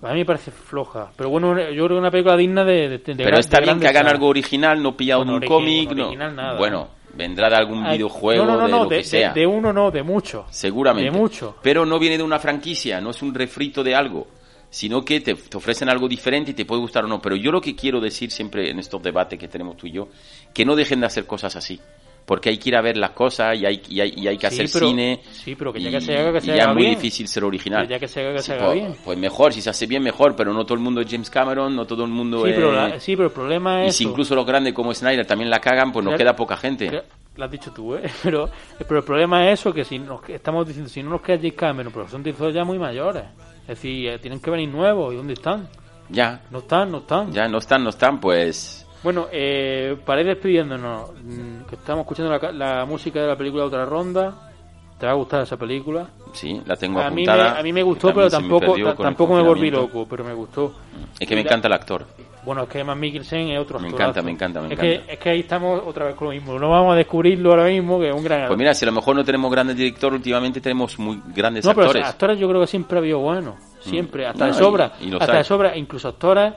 A 0.03 0.13
mí 0.13 0.19
me 0.19 0.25
parece 0.27 0.51
floja. 0.51 1.11
Pero 1.17 1.31
bueno, 1.31 1.57
yo 1.71 1.85
creo 1.85 1.89
que 1.89 1.95
una 1.95 2.11
película 2.11 2.37
digna 2.37 2.65
de. 2.65 2.89
de, 2.89 2.99
de 2.99 3.15
Pero 3.25 3.39
está 3.39 3.59
de 3.59 3.65
bien 3.67 3.81
que 3.81 3.89
hagan 3.89 4.07
algo 4.07 4.29
original, 4.29 4.83
no 4.83 4.97
pillado 4.97 5.25
Bueno, 5.25 5.41
de 5.41 5.47
un 5.47 5.53
cómic. 5.53 5.91
no. 5.93 6.03
original 6.07 6.37
nada. 6.37 6.59
Bueno, 6.59 6.89
vendrá 7.15 7.49
de 7.49 7.57
algún 7.57 7.85
Ay, 7.85 7.97
videojuego, 7.97 8.45
no, 8.45 8.53
no, 8.53 8.59
no, 8.59 8.65
de 8.67 8.71
no, 8.73 8.83
lo 8.85 8.89
de, 8.91 8.97
que 8.99 9.05
sea. 9.05 9.33
de- 9.33 9.41
de 9.41 9.47
uno 9.47 9.73
no, 9.73 9.91
de 9.91 10.03
mucho. 10.03 10.45
Seguramente. 10.51 11.11
De 11.11 11.17
mucho. 11.17 11.57
Pero 11.63 11.87
no 11.87 11.99
viene 11.99 12.19
de 12.19 12.23
una 12.23 12.39
franquicia, 12.39 13.01
no 13.01 13.11
es 13.11 13.23
un 13.23 13.33
refrito 13.33 13.83
de 13.83 13.95
algo, 13.95 14.27
sino 14.69 15.05
que 15.05 15.21
te, 15.21 15.35
te 15.35 15.57
ofrecen 15.57 15.89
algo 15.89 16.07
diferente 16.09 16.51
y 16.51 16.55
te 16.55 16.67
puede 16.67 16.83
gustar 16.83 17.05
o 17.05 17.09
no. 17.09 17.23
Pero 17.23 17.37
yo 17.37 17.51
lo 17.51 17.61
que 17.61 17.75
quiero 17.75 18.01
decir 18.01 18.31
siempre 18.31 18.69
en 18.71 18.79
estos 18.81 19.03
debates 19.03 19.39
que 19.39 19.49
tenemos 19.49 19.77
tú 19.79 19.87
y 19.87 19.93
yo, 19.93 20.09
que 20.53 20.65
no 20.67 20.77
dejen 20.77 21.01
de 21.01 21.07
hacer 21.07 21.25
cosas 21.25 21.57
así. 21.57 21.81
Porque 22.27 22.49
hay 22.49 22.57
que 22.57 22.71
ir 22.71 22.77
a 22.77 22.81
ver 22.81 22.97
las 22.97 23.11
cosas 23.11 23.55
y 23.59 23.67
hay, 23.67 23.83
y 23.89 24.01
hay, 24.01 24.15
y 24.17 24.27
hay 24.29 24.39
que 24.39 24.49
Sí, 24.51 24.55
hacer 24.63 24.71
pero- 24.73 24.89
cine. 24.89 25.21
sí, 25.31 25.55
pero 25.55 25.73
que 25.75 25.81
ya 25.83 25.91
y- 25.91 25.93
que 25.93 26.01
se 26.01 26.17
haga, 26.17 26.33
que 26.33 26.41
se 26.41 26.47
y 26.47 26.49
ya 26.57 26.63
haga 26.63 26.73
es 26.73 26.75
muy 26.75 26.83
bien. 26.85 26.95
difícil 26.95 27.29
ser 27.29 27.45
original. 27.45 27.83
Pero 27.83 27.91
ya 27.91 27.99
que 28.01 28.09
se 28.09 28.21
haga, 28.21 28.33
que 28.33 28.39
Sí, 28.39 28.47
se 28.47 28.53
haga 28.55 28.65
pues, 28.67 28.75
bien. 28.81 28.97
Pues 29.05 29.19
mejor, 29.19 29.53
si 29.53 29.61
se 29.61 29.69
hace 29.71 29.87
bien, 29.87 30.03
mejor. 30.03 30.35
Pero 30.35 30.55
no 30.55 30.65
todo 30.65 30.75
el 30.75 30.81
mundo 30.81 31.03
es 31.03 31.11
James 31.11 31.29
Cameron, 31.29 31.77
no 31.77 31.87
todo 31.87 32.05
el 32.05 32.11
mundo 32.11 32.45
Sí, 32.45 32.51
es. 32.51 32.57
pero 32.57 32.73
la- 32.73 32.99
sí, 32.99 33.15
pero 33.15 33.29
el 33.29 33.35
problema 33.35 33.85
y 33.85 33.89
es. 33.89 33.97
si 33.97 34.05
eso. 34.05 34.11
incluso 34.11 34.35
los 34.35 34.47
grandes 34.47 34.73
como 34.73 34.95
Snyder 34.95 35.27
también 35.27 35.51
la 35.51 35.61
cagan, 35.61 35.93
pues 35.93 36.03
nos 36.05 36.15
queda 36.17 36.35
poca 36.35 36.57
gente. 36.57 37.03
Lo 37.37 37.45
has 37.45 37.51
dicho 37.51 37.73
tú, 37.73 37.95
¿eh? 37.97 38.03
Pero, 38.23 38.49
pero 38.89 39.01
el 39.01 39.05
problema 39.05 39.51
es 39.51 39.61
eso, 39.61 39.75
que 39.75 39.85
si 39.85 39.99
nos, 39.99 40.21
estamos 40.29 40.67
diciendo, 40.69 40.89
si 40.89 41.03
no 41.03 41.11
nos 41.11 41.21
queda 41.21 41.37
James 41.37 41.55
Cameron, 41.55 41.93
pero 41.93 42.09
son 42.09 42.23
directores 42.23 42.55
ya 42.55 42.65
muy 42.65 42.79
mayores. 42.79 43.25
Es 43.63 43.67
decir, 43.69 44.09
eh, 44.09 44.19
tienen 44.21 44.41
que 44.41 44.51
venir 44.51 44.69
nuevos. 44.69 45.13
¿Y 45.13 45.17
dónde 45.17 45.33
están? 45.35 45.69
Ya, 46.11 46.41
No 46.51 46.59
están, 46.61 46.93
no 46.93 46.99
están. 46.99 47.33
ya 47.33 47.49
no 47.49 47.59
están, 47.59 47.83
no 47.83 47.91
están, 47.91 48.21
pues. 48.21 48.84
Bueno, 49.05 49.27
eh, 49.31 49.97
para 50.05 50.23
ir 50.23 50.27
despidiéndonos, 50.27 51.11
mm, 51.23 51.69
que 51.69 51.77
estamos 51.77 52.03
escuchando 52.03 52.37
la, 52.37 52.53
la 52.53 52.85
música 52.87 53.21
de 53.21 53.29
la 53.29 53.37
película 53.37 53.65
Otra 53.65 53.85
Ronda. 53.85 54.51
¿Te 54.99 55.07
va 55.07 55.13
a 55.13 55.17
gustar 55.17 55.43
esa 55.43 55.57
película? 55.57 56.07
Sí, 56.33 56.63
la 56.65 56.77
tengo 56.77 57.01
A 57.01 57.11
mí, 57.11 57.25
me, 57.27 57.31
apuntada. 57.33 57.59
a 57.59 57.63
mí 57.65 57.73
me 57.73 57.83
gustó, 57.83 58.15
pero 58.15 58.31
se 58.31 58.37
me 58.41 58.43
tampoco, 58.49 58.95
tampoco 59.03 59.35
me 59.35 59.43
volví 59.43 59.69
loco, 59.71 60.07
pero 60.09 60.25
me 60.25 60.33
gustó. 60.33 60.73
Es 61.19 61.29
que 61.29 61.35
me 61.35 61.43
encanta 61.43 61.67
el 61.67 61.75
actor. 61.75 62.07
Bueno, 62.45 62.63
es 62.63 62.69
que 62.69 62.79
Eman 62.81 63.01
Mikkelsen 63.01 63.49
es 63.49 63.59
otro 63.59 63.81
Me 63.81 63.89
encanta, 63.89 64.23
me 64.23 64.31
encanta, 64.31 64.61
me 64.61 64.67
es 64.69 64.73
encanta. 64.73 65.07
Que, 65.07 65.13
es 65.15 65.19
que 65.19 65.31
ahí 65.31 65.41
estamos 65.41 65.83
otra 65.85 66.07
vez 66.07 66.15
con 66.15 66.29
lo 66.29 66.33
mismo. 66.35 66.59
No 66.59 66.71
vamos 66.71 66.93
a 66.95 66.97
descubrirlo 66.97 67.51
ahora 67.51 67.65
mismo, 67.65 67.99
que 67.99 68.09
es 68.11 68.15
un 68.15 68.23
gran 68.23 68.47
Pues 68.47 68.59
mira, 68.59 68.73
si 68.73 68.85
a 68.85 68.87
lo 68.87 68.93
mejor 68.93 69.17
no 69.17 69.25
tenemos 69.25 69.51
grandes 69.51 69.77
directores, 69.77 70.19
últimamente 70.19 70.61
tenemos 70.61 70.97
muy 70.99 71.21
grandes 71.35 71.65
No, 71.65 71.75
pero 71.75 71.87
actores. 71.89 72.07
actores 72.07 72.39
yo 72.39 72.49
creo 72.49 72.61
que 72.61 72.67
siempre 72.69 72.97
ha 72.97 73.01
habido 73.01 73.19
buenos. 73.19 73.57
Siempre, 73.81 74.27
hasta 74.27 74.47
No, 74.47 74.53
de 74.53 74.59
sobra. 74.59 74.93
y- 75.01 75.07
y 75.07 75.11
los 75.11 75.21
hasta 75.21 75.37
de 75.39 75.45
sobra, 75.45 75.77
incluso 75.77 76.09
actores 76.09 76.53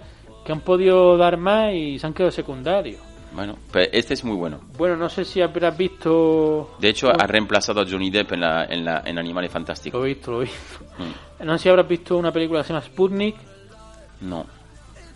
que 0.47 0.53
han 0.53 0.61
podido 0.61 1.17
dar 1.17 1.35
más 1.35 1.73
y 1.73 1.99
se 1.99 2.07
han 2.07 2.13
quedado 2.13 2.31
secundarios. 2.31 3.01
Bueno, 3.33 3.57
pero 3.69 3.89
este 3.91 4.13
es 4.13 4.23
muy 4.23 4.37
bueno. 4.37 4.61
Bueno, 4.77 4.95
no 4.95 5.09
sé 5.09 5.25
si 5.25 5.41
habrás 5.41 5.77
visto. 5.77 6.75
De 6.79 6.87
hecho, 6.87 7.09
ha 7.09 7.27
reemplazado 7.27 7.81
a 7.81 7.85
Johnny 7.85 8.09
Depp 8.09 8.31
en, 8.31 8.39
la, 8.39 8.63
en, 8.63 8.85
la, 8.85 9.03
en 9.05 9.19
Animales 9.19 9.51
Lo 9.51 9.53
Fantásticos. 9.53 10.01
he 10.01 10.07
visto, 10.07 10.31
lo 10.31 10.41
he 10.41 10.45
visto. 10.45 10.79
Mm. 10.97 11.45
No 11.45 11.55
sé 11.57 11.63
si 11.63 11.69
habrás 11.69 11.87
visto 11.87 12.17
una 12.17 12.31
película 12.31 12.61
que 12.61 12.67
se 12.67 12.73
llama 12.73 12.83
Sputnik. 12.83 13.35
No. 14.21 14.45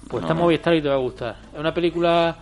Pues 0.07 0.21
No, 0.21 0.27
está 0.27 0.33
no. 0.35 0.41
Movistar 0.41 0.75
y 0.75 0.81
te 0.81 0.89
va 0.89 0.93
a 0.93 0.97
gustar. 0.99 1.35
Es 1.53 1.59
una 1.59 1.73
película 1.73 2.35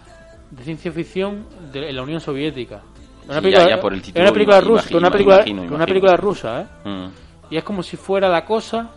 de 0.52 0.64
ciencia 0.64 0.92
ficción 0.92 1.46
de 1.72 1.90
en 1.90 1.96
la 1.96 2.02
Unión 2.02 2.20
Soviética. 2.20 2.82
Es 3.22 3.26
una 3.30 3.36
Sí, 3.36 3.42
película, 3.44 3.64
ya- 3.70 3.76
ya 3.76 3.82
por 3.82 3.94
el 3.94 4.00
es 4.00 4.06
título 4.08 4.24
una 4.26 4.34
película 4.34 4.58
imagino, 4.58 4.76
rusa, 4.76 4.88
una 4.90 4.98
imagino, 4.98 5.12
película, 5.12 5.36
imagino, 5.48 5.76
una 5.76 5.86
película 5.86 6.18
rusa, 6.18 6.62
¿eh? 6.62 6.90
Mm. 6.90 7.08
Y 7.52 7.58
es 7.58 7.64
como 7.64 7.82
si 7.84 7.96
fuera 7.96 8.28
la 8.28 8.44
cosa. 8.44 8.90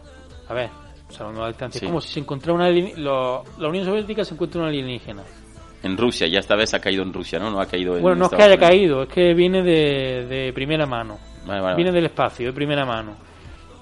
A 0.49 0.55
ver, 0.55 0.71
salvando 1.13 1.41
la 1.43 1.49
distancia. 1.49 1.79
Sí. 1.81 1.87
Es 1.87 1.91
como 1.91 2.01
si 2.01 2.09
se 2.13 2.21
encontrara 2.21 2.55
una. 2.55 2.71
lo- 2.71 3.45
la 3.59 3.69
Unión 3.69 3.85
Soviética 3.85 4.25
se 4.25 4.35
encuentra 4.35 4.61
una 4.61 4.69
alienígena. 4.71 5.23
En 5.83 5.97
Rusia, 5.97 6.27
ya 6.29 6.39
esta 6.39 6.55
vez 6.55 6.73
ha 6.75 6.81
caído 6.81 7.03
en 7.03 7.13
Rusia, 7.13 7.39
¿no? 7.39 7.51
No 7.51 7.61
ha 7.61 7.67
caído 7.67 7.97
en 7.97 8.03
Bueno, 8.03 8.17
no 8.17 8.25
es 8.27 8.31
que 8.31 8.37
haya 8.37 8.55
Unidos. 8.55 8.69
caído, 8.69 9.03
es 9.03 9.09
que 9.09 9.35
viene 9.35 9.63
de, 9.63 10.27
de 10.27 10.53
primera 10.53 10.87
mano. 10.87 11.19
Vale, 11.45 11.61
vale, 11.61 11.75
viene 11.77 11.91
vale. 11.91 12.01
del 12.03 12.11
espacio, 12.11 12.47
de 12.47 12.53
primera 12.53 12.85
mano. 12.85 13.17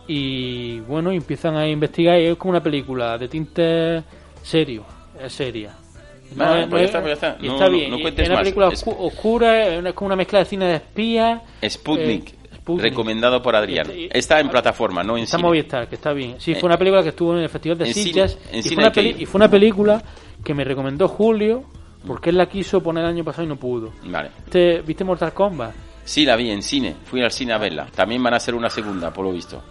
Y 0.09 0.81
bueno, 0.81 1.11
empiezan 1.13 1.57
a 1.57 1.69
investigar 1.69 2.19
y 2.21 2.27
es 2.27 2.37
como 2.37 2.51
una 2.51 2.63
película 2.63 3.17
de 3.19 3.29
tinte 3.29 4.03
serio, 4.43 4.85
es 5.23 5.33
seria. 5.33 5.75
Vale, 6.35 6.63
es- 6.63 6.69
pues 6.69 6.81
ya 6.81 6.85
es- 6.85 6.91
está, 6.91 7.01
pues 7.03 7.21
ya 7.21 7.29
está. 7.29 7.45
y 7.45 7.47
No- 7.49 7.53
está 7.55 7.67
no- 7.67 7.73
bien. 7.73 7.91
no 7.91 7.97
es 8.09 8.29
una 8.29 8.39
película 8.39 8.69
oscu- 8.69 8.97
oscura, 8.99 9.67
es 9.77 9.93
como 9.95 10.07
una 10.07 10.17
mezcla 10.17 10.39
de 10.41 10.45
cine 10.47 10.65
de 10.67 10.75
espías. 10.77 11.43
Sputnik, 11.69 12.31
Eh, 12.31 12.35
Sputnik. 12.73 12.91
recomendado 12.91 13.43
por 13.43 13.55
Adrián. 13.57 13.87
Y- 13.95 14.09
Está 14.13 14.41
en 14.41 14.49
plataforma, 14.49 15.03
no 15.03 15.17
en 15.17 15.25
Está 15.25 15.37
cine. 15.39 15.49
Movistar, 15.49 15.89
que 15.89 15.95
está 15.97 16.13
bien. 16.13 16.37
Sí, 16.39 16.53
Eh, 16.53 16.57
fue 16.57 16.67
una 16.69 16.79
película 16.79 17.03
que 17.03 17.11
estuvo 17.11 17.35
en 17.37 17.43
el 17.43 17.49
Festival 17.49 17.79
de 17.79 17.93
Sitges 17.93 18.39
en 18.53 18.59
y, 18.61 19.23
y 19.23 19.27
fue 19.27 19.39
una 19.39 19.51
película 19.51 20.03
que 20.45 20.55
me 20.55 20.65
recomendó 20.65 21.09
Julio 21.09 21.65
porque 22.07 22.31
él 22.31 22.37
la 22.39 22.47
quiso 22.47 22.83
poner 22.83 23.05
el 23.05 23.11
año 23.11 23.25
pasado 23.25 23.45
y 23.45 23.47
no 23.49 23.57
pudo. 23.57 23.93
Vale. 24.05 24.31
¿Viste, 24.45 24.81
¿viste 24.83 25.05
Mortal 25.05 25.33
Kombat? 25.35 25.73
Sí, 26.05 26.25
la 26.25 26.35
vi 26.37 26.51
en 26.51 26.63
cine. 26.63 26.97
Fui 27.05 27.23
al 27.23 27.31
cine 27.31 27.53
a 27.53 27.59
verla. 27.59 27.87
También 27.95 28.23
van 28.23 28.35
a 28.35 28.39
hacer 28.39 28.55
una 28.55 28.71
segunda, 28.71 29.13
por 29.13 29.25
lo 29.25 29.33
visto. 29.33 29.63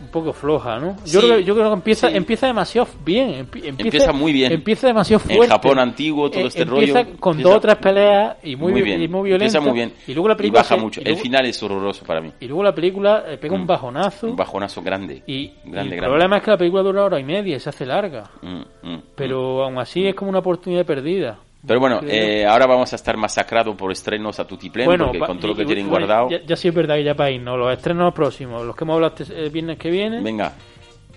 Un 0.00 0.08
poco 0.08 0.32
floja, 0.32 0.78
¿no? 0.78 0.96
Yo, 1.04 1.20
creo, 1.20 1.36
que- 1.38 1.44
yo 1.44 1.54
creo 1.54 1.68
que 1.68 1.74
empieza 1.74 2.08
sí. 2.08 2.16
empieza 2.16 2.46
demasiado 2.46 2.88
bien. 3.04 3.30
empi- 3.30 3.64
Empieza, 3.64 3.68
Empieza 3.82 4.12
muy 4.12 4.32
bien. 4.32 4.52
Empieza 4.52 4.86
demasiado 4.86 5.22
En 5.28 5.36
fuerte. 5.36 5.52
Japón 5.52 5.78
antiguo, 5.78 6.30
todo 6.30 6.42
Eh, 6.44 6.46
este 6.46 6.62
empieza 6.62 7.02
rollo. 7.02 7.16
con 7.18 7.32
Empieza- 7.32 7.48
dos 7.48 7.56
o 7.56 7.60
tres 7.60 7.76
peleas 7.76 8.36
y 8.42 8.56
muy, 8.56 8.72
muy 8.72 8.82
bien. 8.82 9.02
y 9.02 9.08
muy 9.08 9.28
violenta. 9.30 9.44
Empieza 9.58 9.60
muy 9.60 9.74
bien. 9.76 9.92
Y 10.06 10.14
luego 10.14 10.28
la 10.28 10.36
película 10.36 10.60
baja 10.62 10.74
se- 10.76 10.80
mucho. 10.80 11.00
y 11.04 11.08
El 11.08 11.16
final 11.16 11.46
es 11.46 11.62
horroroso 11.62 12.04
para 12.04 12.20
mí. 12.20 12.32
Y 12.40 12.46
luego 12.46 12.62
la 12.62 12.74
película 12.74 13.24
eh, 13.28 13.36
pega 13.38 13.54
un 13.54 13.62
Mm. 13.62 13.66
bajonazo. 13.66 14.26
Un 14.28 14.36
bajonazo 14.36 14.82
grande. 14.82 15.22
y, 15.26 15.34
y 15.34 15.52
el 15.64 15.72
grande. 15.72 15.96
problema 15.98 16.36
es 16.38 16.42
que 16.42 16.50
la 16.52 16.56
película 16.58 16.82
dura 16.82 17.04
hora 17.04 17.18
y 17.20 17.24
media 17.24 17.56
y 17.56 17.60
se 17.60 17.68
hace 17.68 17.84
larga. 17.86 18.30
Mm, 18.42 18.62
mm, 18.90 19.02
Pero 19.16 19.64
aún 19.64 19.78
así 19.78 20.06
es 20.06 20.14
como 20.14 20.30
una 20.30 20.38
oportunidad 20.38 20.86
perdida. 20.86 21.38
Pero 21.68 21.78
bueno, 21.80 22.00
eh, 22.08 22.44
ahora 22.46 22.66
vamos 22.66 22.92
a 22.92 22.96
estar 22.96 23.16
masacrados 23.16 23.76
por 23.76 23.92
estrenos 23.92 24.40
a 24.40 24.46
Tutiplén, 24.46 24.88
porque 24.98 25.18
pa- 25.18 25.26
con 25.26 25.38
todo 25.38 25.48
lo 25.52 25.54
que 25.54 25.64
tienen 25.66 25.88
bueno, 25.88 26.06
guardado. 26.06 26.30
Ya, 26.30 26.40
ya 26.44 26.56
sí 26.56 26.66
es 26.68 26.74
verdad 26.74 26.96
que 26.96 27.04
ya 27.04 27.14
para 27.14 27.30
irnos, 27.30 27.56
los 27.58 27.72
estrenos 27.72 28.12
próximos, 28.14 28.64
los 28.66 28.74
que 28.74 28.84
hemos 28.84 28.94
hablado 28.94 29.14
este 29.18 29.46
eh, 29.46 29.48
viernes 29.50 29.78
que 29.78 29.90
viene, 29.90 30.20
Venga, 30.22 30.52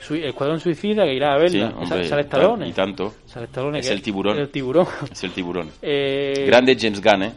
Su- 0.01 0.15
el 0.15 0.25
Escuadrón 0.25 0.59
Suicida, 0.59 1.05
que 1.05 1.13
irá 1.13 1.33
a 1.33 1.37
verla. 1.37 1.69
sí, 1.69 1.75
hombre, 1.77 2.03
sale 2.07 2.21
Stallone. 2.23 2.67
y 2.67 2.73
tanto. 2.73 3.13
Sale 3.25 3.45
Stallone, 3.45 3.79
Es 3.79 3.87
que 3.87 3.93
el 3.93 4.01
tiburón. 4.01 4.37
El 4.37 4.49
tiburón. 4.49 4.87
Es 5.11 5.23
el 5.23 5.31
tiburón. 5.31 5.69
Eh, 5.81 6.43
Grande 6.47 6.77
James 6.79 7.01
Gunn, 7.01 7.23
¿eh? 7.23 7.31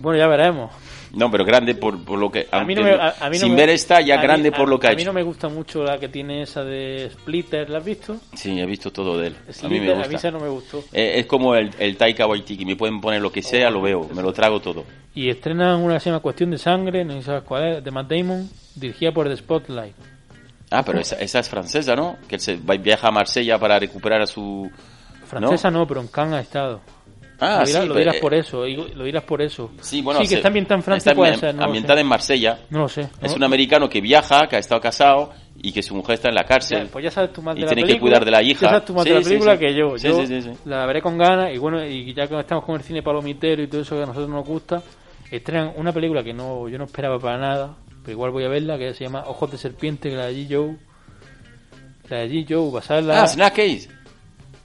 Bueno, 0.00 0.18
ya 0.18 0.26
veremos. 0.26 0.70
No, 1.14 1.30
pero 1.30 1.44
grande 1.44 1.74
por, 1.74 2.02
por 2.04 2.18
lo 2.18 2.30
que... 2.30 2.46
A 2.50 2.64
mí 2.64 2.74
no 2.74 2.82
me, 2.82 2.92
a, 2.92 3.14
a 3.20 3.28
mí 3.28 3.36
no 3.36 3.42
sin 3.44 3.50
me- 3.50 3.56
ver 3.60 3.68
esta, 3.70 4.00
ya 4.00 4.16
mí- 4.16 4.22
grande 4.22 4.48
a- 4.48 4.52
por 4.52 4.68
lo 4.68 4.80
que 4.80 4.86
ha 4.86 4.90
A 4.90 4.94
mí 4.94 5.02
hecho. 5.02 5.10
no 5.10 5.14
me 5.14 5.22
gusta 5.22 5.48
mucho 5.48 5.84
la 5.84 5.98
que 5.98 6.08
tiene 6.08 6.42
esa 6.42 6.64
de 6.64 7.10
Splitter, 7.12 7.68
¿la 7.68 7.78
has 7.78 7.84
visto? 7.84 8.16
Sí, 8.34 8.58
he 8.58 8.64
visto 8.64 8.90
todo 8.90 9.18
de 9.18 9.26
él. 9.28 9.36
A 9.36 9.46
mí 9.48 9.52
Splitter, 9.52 9.80
me 9.80 9.92
a 9.92 9.96
mí 9.96 10.02
gusta. 10.14 10.16
esa 10.16 10.30
no 10.30 10.40
me 10.40 10.48
gustó. 10.48 10.78
Eh, 10.92 11.12
es 11.20 11.26
como 11.26 11.54
el, 11.54 11.70
el 11.78 11.96
Taika 11.98 12.26
Waititi, 12.26 12.64
me 12.64 12.76
pueden 12.76 13.00
poner 13.00 13.20
lo 13.20 13.30
que 13.30 13.42
sea, 13.42 13.68
lo 13.70 13.82
veo, 13.82 14.08
me 14.14 14.22
lo 14.22 14.32
trago 14.32 14.60
todo. 14.60 14.84
Y 15.14 15.28
estrenan 15.28 15.80
una 15.82 15.94
que 15.94 16.00
se 16.00 16.10
llama 16.10 16.20
Cuestión 16.20 16.50
de 16.50 16.56
Sangre, 16.58 17.04
no 17.04 17.20
sabes 17.20 17.42
cuál 17.42 17.64
es, 17.76 17.84
de 17.84 17.90
Matt 17.90 18.10
Damon, 18.10 18.48
dirigida 18.74 19.12
por 19.12 19.28
The 19.28 19.36
Spotlight. 19.36 19.94
Ah, 20.70 20.82
pero 20.82 20.98
esa, 21.00 21.16
esa 21.16 21.40
es 21.40 21.48
francesa, 21.50 21.94
¿no? 21.94 22.16
Que 22.26 22.36
él 22.36 22.40
se 22.40 22.56
viaja 22.56 23.08
a 23.08 23.10
Marsella 23.10 23.58
para 23.58 23.78
recuperar 23.78 24.22
a 24.22 24.26
su... 24.26 24.70
Francesa 25.26 25.70
no, 25.70 25.86
pero 25.86 26.00
en 26.00 26.08
Cannes 26.08 26.34
ha 26.34 26.40
estado. 26.40 26.80
Ah, 27.44 27.58
lo 27.60 27.66
dirás, 27.66 27.82
sí, 27.82 27.88
lo 27.88 27.94
dirás 27.96 28.14
eh, 28.14 28.20
por 28.20 28.34
eso, 28.34 28.64
lo 28.66 29.04
dirás 29.04 29.24
por 29.24 29.42
eso. 29.42 29.70
Sí, 29.80 30.00
bueno, 30.00 30.20
sí 30.20 30.28
que 30.28 30.34
está 30.36 30.48
ambientada 30.48 30.76
en 30.78 30.82
Francia, 30.84 31.14
puede 31.14 31.36
ser, 31.36 31.54
no 31.54 31.64
ambientada 31.64 32.00
en 32.00 32.06
Marsella. 32.06 32.58
No 32.70 32.78
lo 32.80 32.88
sé. 32.88 33.08
Es 33.20 33.34
un 33.34 33.42
americano 33.42 33.88
que 33.88 34.00
viaja, 34.00 34.46
que 34.46 34.56
ha 34.56 34.58
estado 34.60 34.80
casado 34.80 35.32
y 35.60 35.72
que 35.72 35.82
su 35.82 35.94
mujer 35.94 36.14
está 36.14 36.28
en 36.28 36.34
la 36.36 36.44
cárcel. 36.44 36.84
Ya, 36.86 36.90
pues 36.92 37.04
ya 37.04 37.10
sabes 37.10 37.32
tú 37.32 37.42
más 37.42 37.56
y 37.56 37.60
de 37.60 37.66
la 37.66 37.72
tiene 37.72 37.82
que 37.82 37.86
película. 37.94 38.10
cuidar 38.10 38.24
de 38.24 38.30
la 38.30 38.42
hija. 38.42 38.60
Ya 38.66 38.68
sabes 38.70 38.84
tú 38.84 38.94
más 38.94 39.02
Sí, 39.04 39.10
de 39.10 39.14
la 39.16 39.22
sí, 39.22 39.28
película 39.28 39.52
sí. 39.54 39.58
que 39.58 39.74
yo. 39.74 39.98
Sí, 39.98 40.08
yo 40.08 40.20
sí, 40.20 40.26
sí, 40.26 40.42
sí. 40.42 40.50
la 40.66 40.86
veré 40.86 41.02
con 41.02 41.18
ganas 41.18 41.52
y 41.54 41.58
bueno, 41.58 41.84
y 41.84 42.14
ya 42.14 42.26
que 42.28 42.38
estamos 42.38 42.64
con 42.64 42.76
el 42.76 42.82
cine 42.82 43.02
palomitero 43.02 43.62
y 43.62 43.66
todo 43.66 43.80
eso 43.80 43.96
que 43.96 44.02
a 44.02 44.06
nosotros 44.06 44.30
nos 44.30 44.46
gusta, 44.46 44.82
estrenan 45.30 45.72
una 45.76 45.92
película 45.92 46.22
que 46.22 46.32
no 46.32 46.68
yo 46.68 46.78
no 46.78 46.84
esperaba 46.84 47.18
para 47.18 47.38
nada, 47.38 47.74
pero 48.02 48.12
igual 48.12 48.30
voy 48.30 48.44
a 48.44 48.48
verla, 48.48 48.78
que 48.78 48.94
se 48.94 49.04
llama 49.04 49.24
Ojos 49.26 49.50
de 49.50 49.58
Serpiente, 49.58 50.10
que 50.10 50.16
la 50.16 50.26
de 50.26 50.34
G. 50.34 50.46
Joe. 50.50 50.76
La 52.08 52.18
de 52.18 52.28
G. 52.30 52.46
Joe, 52.48 52.70
basada 52.72 53.00
en 53.00 53.06
la... 53.08 53.22
Ah, 53.22 53.26
Snack 53.26 53.58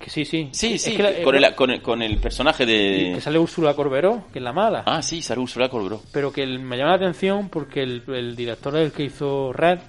Que 0.08 0.12
sí, 0.14 0.24
sí. 0.24 0.48
Sí, 0.54 0.74
Es 0.76 0.84
sí, 0.84 0.96
que 0.96 1.04
la- 1.04 1.22
con, 1.22 1.36
eh, 1.36 1.40
el, 1.46 1.54
con, 1.56 1.70
el, 1.70 1.82
con 1.82 2.02
el 2.02 2.18
personaje 2.18 2.66
Que 2.66 2.72
de... 3.16 3.20
sale 3.20 3.38
Úrsula 3.38 3.74
Corberó, 3.74 4.24
que 4.32 4.40
es 4.40 4.44
la 4.44 4.54
mala. 4.54 4.84
Ah, 4.86 5.02
sí, 5.02 5.22
Sarah 5.22 5.42
Ursula 5.42 5.68
Colbró. 5.68 6.02
Pero 6.14 6.32
que 6.32 6.44
el- 6.44 6.60
me 6.60 6.78
llama 6.78 6.92
la 6.92 6.96
atención 6.96 7.50
porque 7.50 7.84
el, 7.84 8.04
el 8.08 8.34
director 8.34 8.74
es 8.78 8.86
el 8.86 8.92
que 8.94 9.04
hizo 9.04 9.52
Red, 9.52 9.80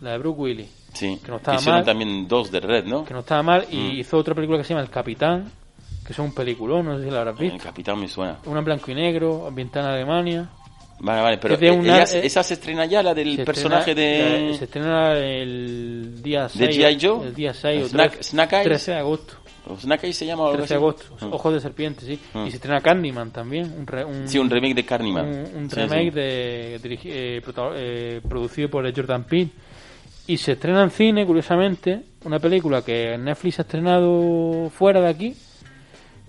la 0.00 0.12
de 0.12 0.18
Brooke 0.18 0.38
Willis, 0.40 0.70
Sí, 0.94 1.20
Que 1.22 1.30
no 1.30 1.36
estaba 1.36 1.58
hicieron 1.58 1.80
mal. 1.80 1.84
también 1.84 2.26
dos 2.26 2.50
de 2.50 2.60
Red, 2.60 2.86
¿no? 2.86 3.04
que 3.04 3.12
no 3.12 3.20
estaba 3.20 3.42
mal, 3.42 3.66
y 3.70 3.76
Mm. 3.76 3.90
hizo 3.98 4.16
otra 4.16 4.34
película 4.34 4.56
que 4.56 4.64
se 4.64 4.70
llama 4.70 4.80
El 4.80 4.88
Capitán, 4.88 5.44
que 6.06 6.12
es 6.14 6.18
un 6.18 6.34
peliculón, 6.34 6.86
no 6.86 6.96
sé 6.96 7.04
si 7.04 7.10
la 7.10 7.18
habrás 7.18 7.38
El 7.38 7.50
visto. 7.50 7.62
capitán 7.64 8.00
me 8.00 8.08
suena. 8.08 8.38
Una 8.46 8.60
en 8.60 8.64
blanco 8.64 8.90
y 8.90 8.94
negro, 8.94 9.46
ambientada 9.46 9.88
en 9.90 9.94
Alemania. 9.96 10.48
Vale, 11.00 11.20
vale, 11.20 11.36
pero 11.36 11.52
Es 11.52 11.60
de 11.60 11.66
eh, 11.66 11.70
una- 11.72 12.02
ella- 12.02 12.16
eh, 12.18 12.24
esa 12.24 12.42
se 12.42 12.54
estrena 12.54 12.86
ya, 12.86 13.02
la 13.02 13.12
del 13.12 13.44
personaje 13.44 13.90
estrena- 13.90 14.38
de... 14.48 14.54
Se 14.56 14.64
estrena 14.64 15.12
el 15.18 16.22
día 16.22 16.44
¿De 16.44 16.48
6. 16.48 16.78
G.I. 16.78 16.98
Joe? 17.06 17.26
El 17.26 17.34
día 17.34 17.52
6 17.52 17.84
o 17.84 17.88
Snack- 17.90 18.10
13, 18.12 18.22
Snack 18.30 18.52
Eyes? 18.54 18.64
13 18.64 18.90
de 18.92 18.96
agosto. 18.98 19.34
Eyes 20.02 20.16
se 20.16 20.26
llama 20.26 20.44
o 20.44 20.46
algo 20.46 20.58
13 20.58 20.74
de 20.74 20.78
agosto. 20.78 21.04
Mm. 21.26 21.32
Ojos 21.32 21.54
de 21.54 21.60
serpiente, 21.60 22.06
sí. 22.06 22.18
Mm. 22.34 22.46
Y 22.46 22.50
se 22.50 22.56
estrena 22.56 22.80
Candyman 22.80 23.30
también. 23.30 23.72
Un, 23.78 23.86
re- 23.86 24.04
un, 24.04 24.28
Sí, 24.28 24.38
un 24.38 24.48
remake 24.50 24.74
de 24.74 24.84
Carniman. 24.84 25.26
un, 25.54 25.70
remake 25.70 26.04
sí. 26.04 26.10
De, 26.10 26.80
dirigi- 26.82 27.10
eh, 27.10 27.42
eh, 27.74 28.20
producido 28.28 28.68
por 28.70 28.94
Jordan 28.94 29.24
Peele. 29.24 29.50
Y 30.28 30.36
se 30.38 30.52
estrena 30.52 30.82
en 30.82 30.90
cine, 30.90 31.24
curiosamente, 31.24 32.00
una 32.24 32.38
película 32.40 32.82
que 32.82 33.16
Netflix 33.16 33.60
ha 33.60 33.62
estrenado 33.62 34.68
fuera 34.70 35.00
de 35.00 35.08
aquí, 35.08 35.34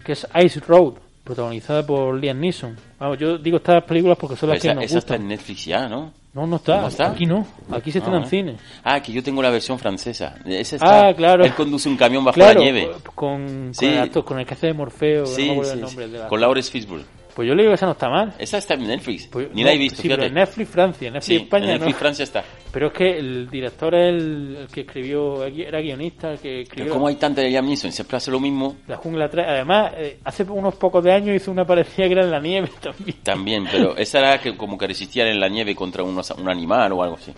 que 0.06 0.12
es 0.12 0.28
Ice 0.44 0.60
Road, 0.60 0.94
protagonizada 1.24 1.86
por 1.86 2.16
Liam 2.20 2.40
Neeson. 2.40 2.76
Vamos, 3.00 3.18
yo 3.18 3.38
digo 3.40 3.58
estas 3.58 3.84
películas 3.86 4.18
porque 4.20 4.36
son 4.36 4.50
las 4.50 4.60
esa 4.60 4.70
que 4.70 4.76
nos 4.76 4.84
esa 4.86 4.98
está 5.00 5.14
gustan. 5.16 5.22
en 5.24 5.28
Netflix 5.30 5.66
ya, 5.66 5.90
¿no? 5.90 6.14
No, 6.38 6.46
no 6.46 6.58
está. 6.58 6.82
¿No 6.82 6.88
está? 6.88 7.08
Aquí 7.10 7.26
no. 7.26 7.48
Aquí 7.72 7.92
se 7.92 7.98
Ah, 7.98 8.16
en 8.16 8.26
cine. 8.28 8.56
Ah, 8.84 9.02
que 9.02 9.12
yo 9.12 9.24
tengo 9.24 9.42
la 9.42 9.50
versión 9.50 9.80
francesa. 9.80 10.36
Esa 10.46 10.76
está, 10.76 11.08
Ah, 11.08 11.14
claro. 11.16 11.44
Él 11.44 11.56
conduce 11.56 11.90
un 11.90 11.98
camión 11.98 12.24
bajo 12.24 12.36
Claro, 12.36 12.60
la 12.60 12.64
nieve. 12.64 12.92
Con, 13.16 13.72
Sí. 13.74 13.88
el 13.88 13.98
actor, 13.98 14.24
con 14.24 14.40
el 14.40 14.46
que 14.46 14.54
hace 14.54 14.68
de 14.68 14.74
Morfeo, 14.74 15.22
no 15.22 15.26
Sí, 15.26 15.46
me 15.46 15.52
acuerdo 15.54 15.72
sí, 15.72 15.76
el 15.78 15.82
nombre. 15.82 16.06
sí. 16.06 16.12
de 16.12 16.20
la- 16.20 16.28
Con 16.28 16.40
Lawrence 16.40 16.72
Fishburne. 16.72 17.06
Pues 17.38 17.48
yo 17.48 17.54
le 17.54 17.62
digo 17.62 17.70
que 17.72 17.76
esa 17.76 17.86
no 17.86 17.92
está 17.92 18.10
mal. 18.10 18.34
Esa 18.40 18.58
está 18.58 18.74
en 18.74 18.88
Netflix. 18.88 19.28
Pues 19.28 19.50
Ni 19.54 19.62
no, 19.62 19.68
la 19.68 19.74
he 19.76 19.78
visto, 19.78 20.02
sí, 20.02 20.10
pero 20.10 20.24
en 20.24 20.34
Netflix 20.34 20.70
Francia, 20.72 21.08
en 21.08 21.14
Netflix 21.14 21.38
Sí, 21.38 21.44
España 21.44 21.66
en 21.66 21.72
Netflix 21.74 21.94
no. 21.94 22.00
Francia 22.00 22.24
está. 22.24 22.44
Pero 22.72 22.88
es 22.88 22.94
que 22.94 23.18
el 23.20 23.48
director 23.48 23.94
es 23.94 24.08
el, 24.10 24.58
el 24.62 24.68
que 24.70 24.82
escribió, 24.82 25.46
era 25.46 25.80
guionista, 25.80 26.32
el 26.32 26.40
que 26.40 26.62
escribió 26.62 26.86
Pero 26.86 26.96
como 26.96 27.08
hay 27.08 27.16
tanta 27.18 27.42
de 27.42 27.50
Liam 27.50 27.68
Neeson, 27.68 27.92
siempre 27.92 28.18
hace 28.18 28.32
lo 28.32 28.40
mismo. 28.40 28.78
La 28.88 28.98
Jungla 28.98 29.30
3. 29.30 29.46
Además, 29.48 29.92
eh, 29.98 30.18
hace 30.24 30.44
unos 30.46 30.74
pocos 30.76 31.04
de 31.04 31.12
años 31.14 31.36
hizo 31.36 31.52
una 31.52 31.64
parecida 31.64 32.08
que 32.08 32.14
era 32.14 32.24
en 32.24 32.32
la 32.32 32.40
nieve 32.40 32.70
también. 32.82 33.16
También, 33.22 33.68
pero 33.72 33.96
esa 33.96 34.18
era 34.18 34.42
que 34.42 34.58
como 34.58 34.76
que 34.76 34.88
resistían 34.88 35.28
en 35.28 35.40
la 35.40 35.48
nieve 35.48 35.76
contra 35.76 36.02
unos- 36.04 36.32
un 36.32 36.50
animal 36.50 36.92
o 36.92 37.04
algo 37.04 37.18
así. 37.18 37.32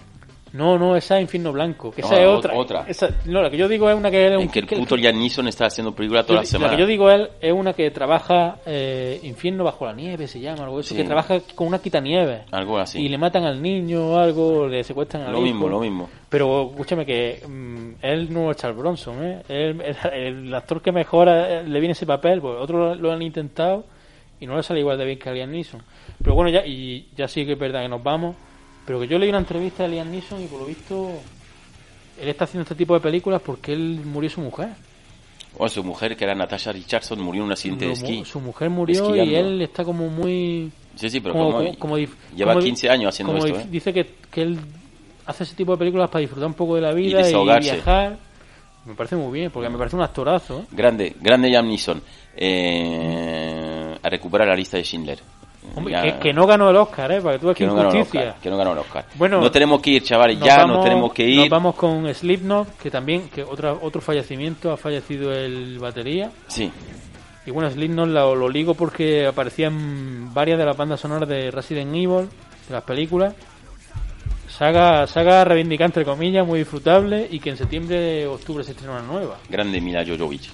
No, 0.53 0.77
no, 0.79 0.95
esa 0.95 1.17
es 1.17 1.21
Infierno 1.23 1.51
Blanco, 1.51 1.91
que 1.91 2.01
No, 2.01 2.07
esa 2.07 2.21
es 2.21 2.27
otra. 2.27 2.53
otra. 2.55 2.85
Esa- 2.87 3.09
no, 3.25 3.41
la 3.41 3.49
que 3.49 3.57
yo 3.57 3.67
digo 3.67 3.89
es 3.89 3.95
una 3.95 4.09
que 4.09 4.27
es 4.27 4.35
un... 4.35 4.41
En 4.43 4.49
que 4.49 4.59
el 4.59 4.67
que- 4.67 4.75
puto 4.77 4.95
Liam 4.97 5.17
Neeson 5.17 5.47
está 5.47 5.65
haciendo 5.67 5.93
película 5.93 6.23
toda 6.23 6.35
la 6.35 6.41
La 6.41 6.45
semana. 6.45 6.75
que 6.75 6.81
yo 6.81 6.87
digo 6.87 7.09
él 7.11 7.29
es 7.39 7.53
una 7.53 7.73
que 7.73 7.91
trabaja 7.91 8.57
eh, 8.65 9.19
Infierno 9.23 9.63
bajo 9.63 9.85
la 9.85 9.93
nieve, 9.93 10.27
se 10.27 10.39
llama, 10.39 10.63
algo 10.63 10.79
eso, 10.79 10.89
Sí. 10.89 10.95
que 10.95 11.03
trabaja 11.03 11.39
con 11.55 11.67
una 11.67 11.79
quitanieves. 11.79 12.41
Algo 12.51 12.77
así. 12.79 12.99
Y 13.01 13.09
le 13.09 13.17
matan 13.17 13.43
al 13.43 13.61
niño 13.61 14.07
o 14.13 14.17
algo, 14.17 14.67
le 14.67 14.83
secuestran 14.83 15.23
al 15.23 15.31
Lo 15.33 15.37
hijo. 15.39 15.45
mismo, 15.47 15.69
lo 15.69 15.79
mismo. 15.79 16.09
Pero 16.29 16.69
escúchame 16.71 17.05
que 17.05 17.41
mm, 17.47 17.89
él 18.01 18.33
no 18.33 18.51
es 18.51 18.57
Charles 18.57 18.77
Bronson, 18.79 19.23
¿eh? 19.23 19.41
Él- 19.49 19.81
el, 19.81 20.13
el 20.45 20.53
actor 20.55 20.81
que 20.81 20.91
mejor 20.91 21.27
eh, 21.29 21.63
le 21.63 21.79
viene 21.79 21.93
ese 21.93 22.05
papel, 22.05 22.41
pues 22.41 22.55
otros 22.59 22.97
lo, 22.97 23.09
lo 23.09 23.11
han 23.11 23.21
intentado 23.21 23.85
y 24.39 24.47
no 24.47 24.55
le 24.55 24.63
sale 24.63 24.79
igual 24.79 24.97
de 24.97 25.05
bien 25.05 25.19
que 25.19 25.29
a 25.29 25.33
Liam 25.33 25.51
Neeson. 25.51 25.81
Pero 26.23 26.33
bueno, 26.35 26.49
ya 26.49 26.65
y 26.65 27.07
ya 27.15 27.27
sí 27.27 27.45
que 27.45 27.53
es 27.53 27.59
verdad 27.59 27.81
que 27.81 27.89
nos 27.89 28.01
vamos. 28.01 28.35
Pero 28.89 28.99
que 29.01 29.07
yo 29.07 29.19
leí 29.19 29.29
una 29.29 29.37
entrevista 29.37 29.83
de 29.83 29.89
Liam 29.89 30.09
Neeson 30.09 30.41
y 30.41 30.47
por 30.47 30.61
lo 30.61 30.65
visto 30.65 31.11
él 32.19 32.27
está 32.27 32.45
haciendo 32.45 32.63
este 32.63 32.73
tipo 32.73 32.95
de 32.95 32.99
películas 32.99 33.39
porque 33.39 33.71
él 33.71 34.01
murió 34.03 34.31
su 34.31 34.41
mujer. 34.41 34.69
O 35.59 35.69
su 35.69 35.83
mujer, 35.83 36.17
que 36.17 36.23
era 36.23 36.33
Natasha 36.33 36.71
Richardson, 36.71 37.21
murió 37.21 37.41
en 37.41 37.45
un 37.45 37.51
accidente 37.51 37.85
de 37.85 37.91
esquí. 37.91 38.25
Su 38.25 38.39
mujer 38.39 38.71
murió 38.71 39.05
Esquiando. 39.09 39.31
y 39.31 39.35
él 39.35 39.61
está 39.61 39.83
como 39.83 40.09
muy... 40.09 40.71
Sí, 40.95 41.07
sí, 41.07 41.19
pero 41.19 41.35
como- 41.35 41.61
lleva 41.61 41.75
como 41.77 41.97
di- 41.97 42.65
15 42.65 42.89
años 42.89 43.09
haciendo 43.09 43.37
esto, 43.37 43.59
¿eh? 43.59 43.67
Dice 43.69 43.93
que, 43.93 44.07
que 44.31 44.41
él 44.41 44.59
hace 45.27 45.43
ese 45.43 45.53
tipo 45.55 45.73
de 45.73 45.77
películas 45.77 46.09
para 46.09 46.21
disfrutar 46.21 46.47
un 46.47 46.55
poco 46.55 46.73
de 46.73 46.81
la 46.81 46.91
vida 46.91 47.19
y, 47.19 47.23
desahogarse. 47.25 47.73
viajar. 47.73 48.17
Me 48.87 48.95
parece 48.95 49.15
muy 49.17 49.31
bien, 49.39 49.51
porque 49.51 49.69
me 49.69 49.77
parece 49.77 49.97
un 49.97 50.01
actorazo. 50.01 50.61
¿eh? 50.61 50.65
Grande, 50.71 51.15
grande 51.21 51.47
Liam 51.49 51.67
Neeson. 51.67 52.01
Eh, 52.35 53.95
a 54.01 54.09
recuperar 54.09 54.47
la 54.47 54.55
lista 54.55 54.77
de 54.77 54.83
Schindler. 54.83 55.19
Hombre, 55.75 55.93
Ya- 55.93 56.01
que, 56.01 56.19
que 56.19 56.33
no 56.33 56.45
ganó 56.47 56.69
el 56.69 56.75
Oscar, 56.75 57.11
¿eh? 57.11 57.21
Para 57.21 57.35
que 57.37 57.39
tú 57.45 57.53
que 57.53 57.65
no. 57.65 57.75
Oscar, 57.87 58.35
que 58.41 58.49
no 58.49 58.57
ganó 58.57 58.73
el 58.73 58.79
Oscar. 58.79 59.05
Bueno, 59.15 59.39
no 59.41 59.51
tenemos 59.51 59.81
que 59.81 59.91
ir, 59.91 60.03
chavales, 60.03 60.37
Nos 60.39 60.47
ya 60.47 60.57
vamos- 60.57 60.77
no 60.77 60.83
tenemos 60.83 61.13
que 61.13 61.35
Nos 61.35 61.45
ir. 61.45 61.49
vamos 61.51 61.75
con 61.75 62.13
Slipknot, 62.13 62.77
que 62.77 62.89
también, 62.91 63.29
que 63.29 63.43
otra, 63.43 63.73
otro 63.73 64.01
fallecimiento, 64.01 64.71
ha 64.71 64.77
fallecido 64.77 65.31
el 65.33 65.77
batería. 65.79 66.31
Sí, 66.47 66.71
Y 67.45 67.51
bueno, 67.51 67.69
Slipknot 67.71 68.07
lo, 68.09 68.35
lo 68.35 68.47
ligo 68.49 68.73
porque 68.75 69.25
aparecían 69.25 70.33
varias 70.33 70.59
de 70.59 70.65
las 70.65 70.77
bandas 70.77 70.99
sonoras 70.99 71.27
de 71.27 71.49
Resident 71.49 71.93
Evil, 71.95 72.27
de 72.67 72.73
las 72.73 72.83
películas. 72.83 73.33
Saga, 74.47 75.07
saga 75.07 75.45
reivindicada, 75.45 75.85
entre 75.87 76.05
comillas, 76.05 76.45
muy 76.45 76.59
disfrutable 76.59 77.27
y 77.31 77.39
que 77.39 77.51
en 77.51 77.57
septiembre, 77.57 78.27
octubre 78.27 78.63
se 78.63 78.71
estrena 78.71 78.93
una 78.93 79.01
nueva. 79.03 79.37
grande 79.49 79.79
Mila 79.79 80.03
Jojovic. 80.05 80.49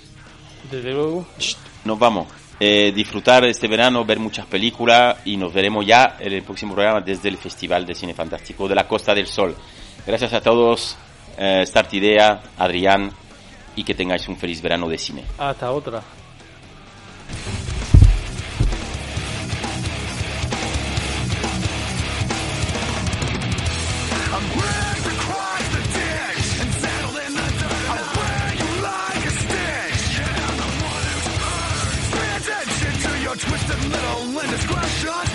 Desde 0.72 0.92
luego. 0.94 1.26
Nos 1.86 1.98
vamos. 2.00 2.28
Eh, 2.58 2.94
disfrutar 2.96 3.44
este 3.44 3.68
verano, 3.68 4.06
ver 4.06 4.20
muchas 4.20 4.46
películas 4.46 5.18
y 5.26 5.36
nos 5.36 5.54
veremos 5.54 5.86
ya 5.86 6.16
en 6.20 6.32
el 6.32 6.42
próximo 6.44 6.74
programa 6.74 7.02
desde 7.02 7.28
el 7.28 7.38
Festival 7.38 7.86
de 7.86 7.94
Cine 7.94 8.14
Fantástico 8.14 8.68
de 8.68 8.76
la 8.76 8.88
Costa 8.88 9.14
del 9.14 9.28
Sol. 9.28 9.56
Gracias 10.08 10.32
a 10.32 10.42
todos, 10.42 10.98
eh, 11.38 11.64
Start 11.66 11.94
Idea, 11.94 12.42
Adrián, 12.58 13.12
y 13.76 13.84
que 13.84 13.94
tengáis 13.94 14.28
un 14.30 14.38
feliz 14.38 14.62
verano 14.62 14.88
de 14.88 14.98
cine. 14.98 15.26
Hasta 15.38 15.70
otra. 15.72 16.02
Don't 34.16 34.34
crush. 34.34 35.35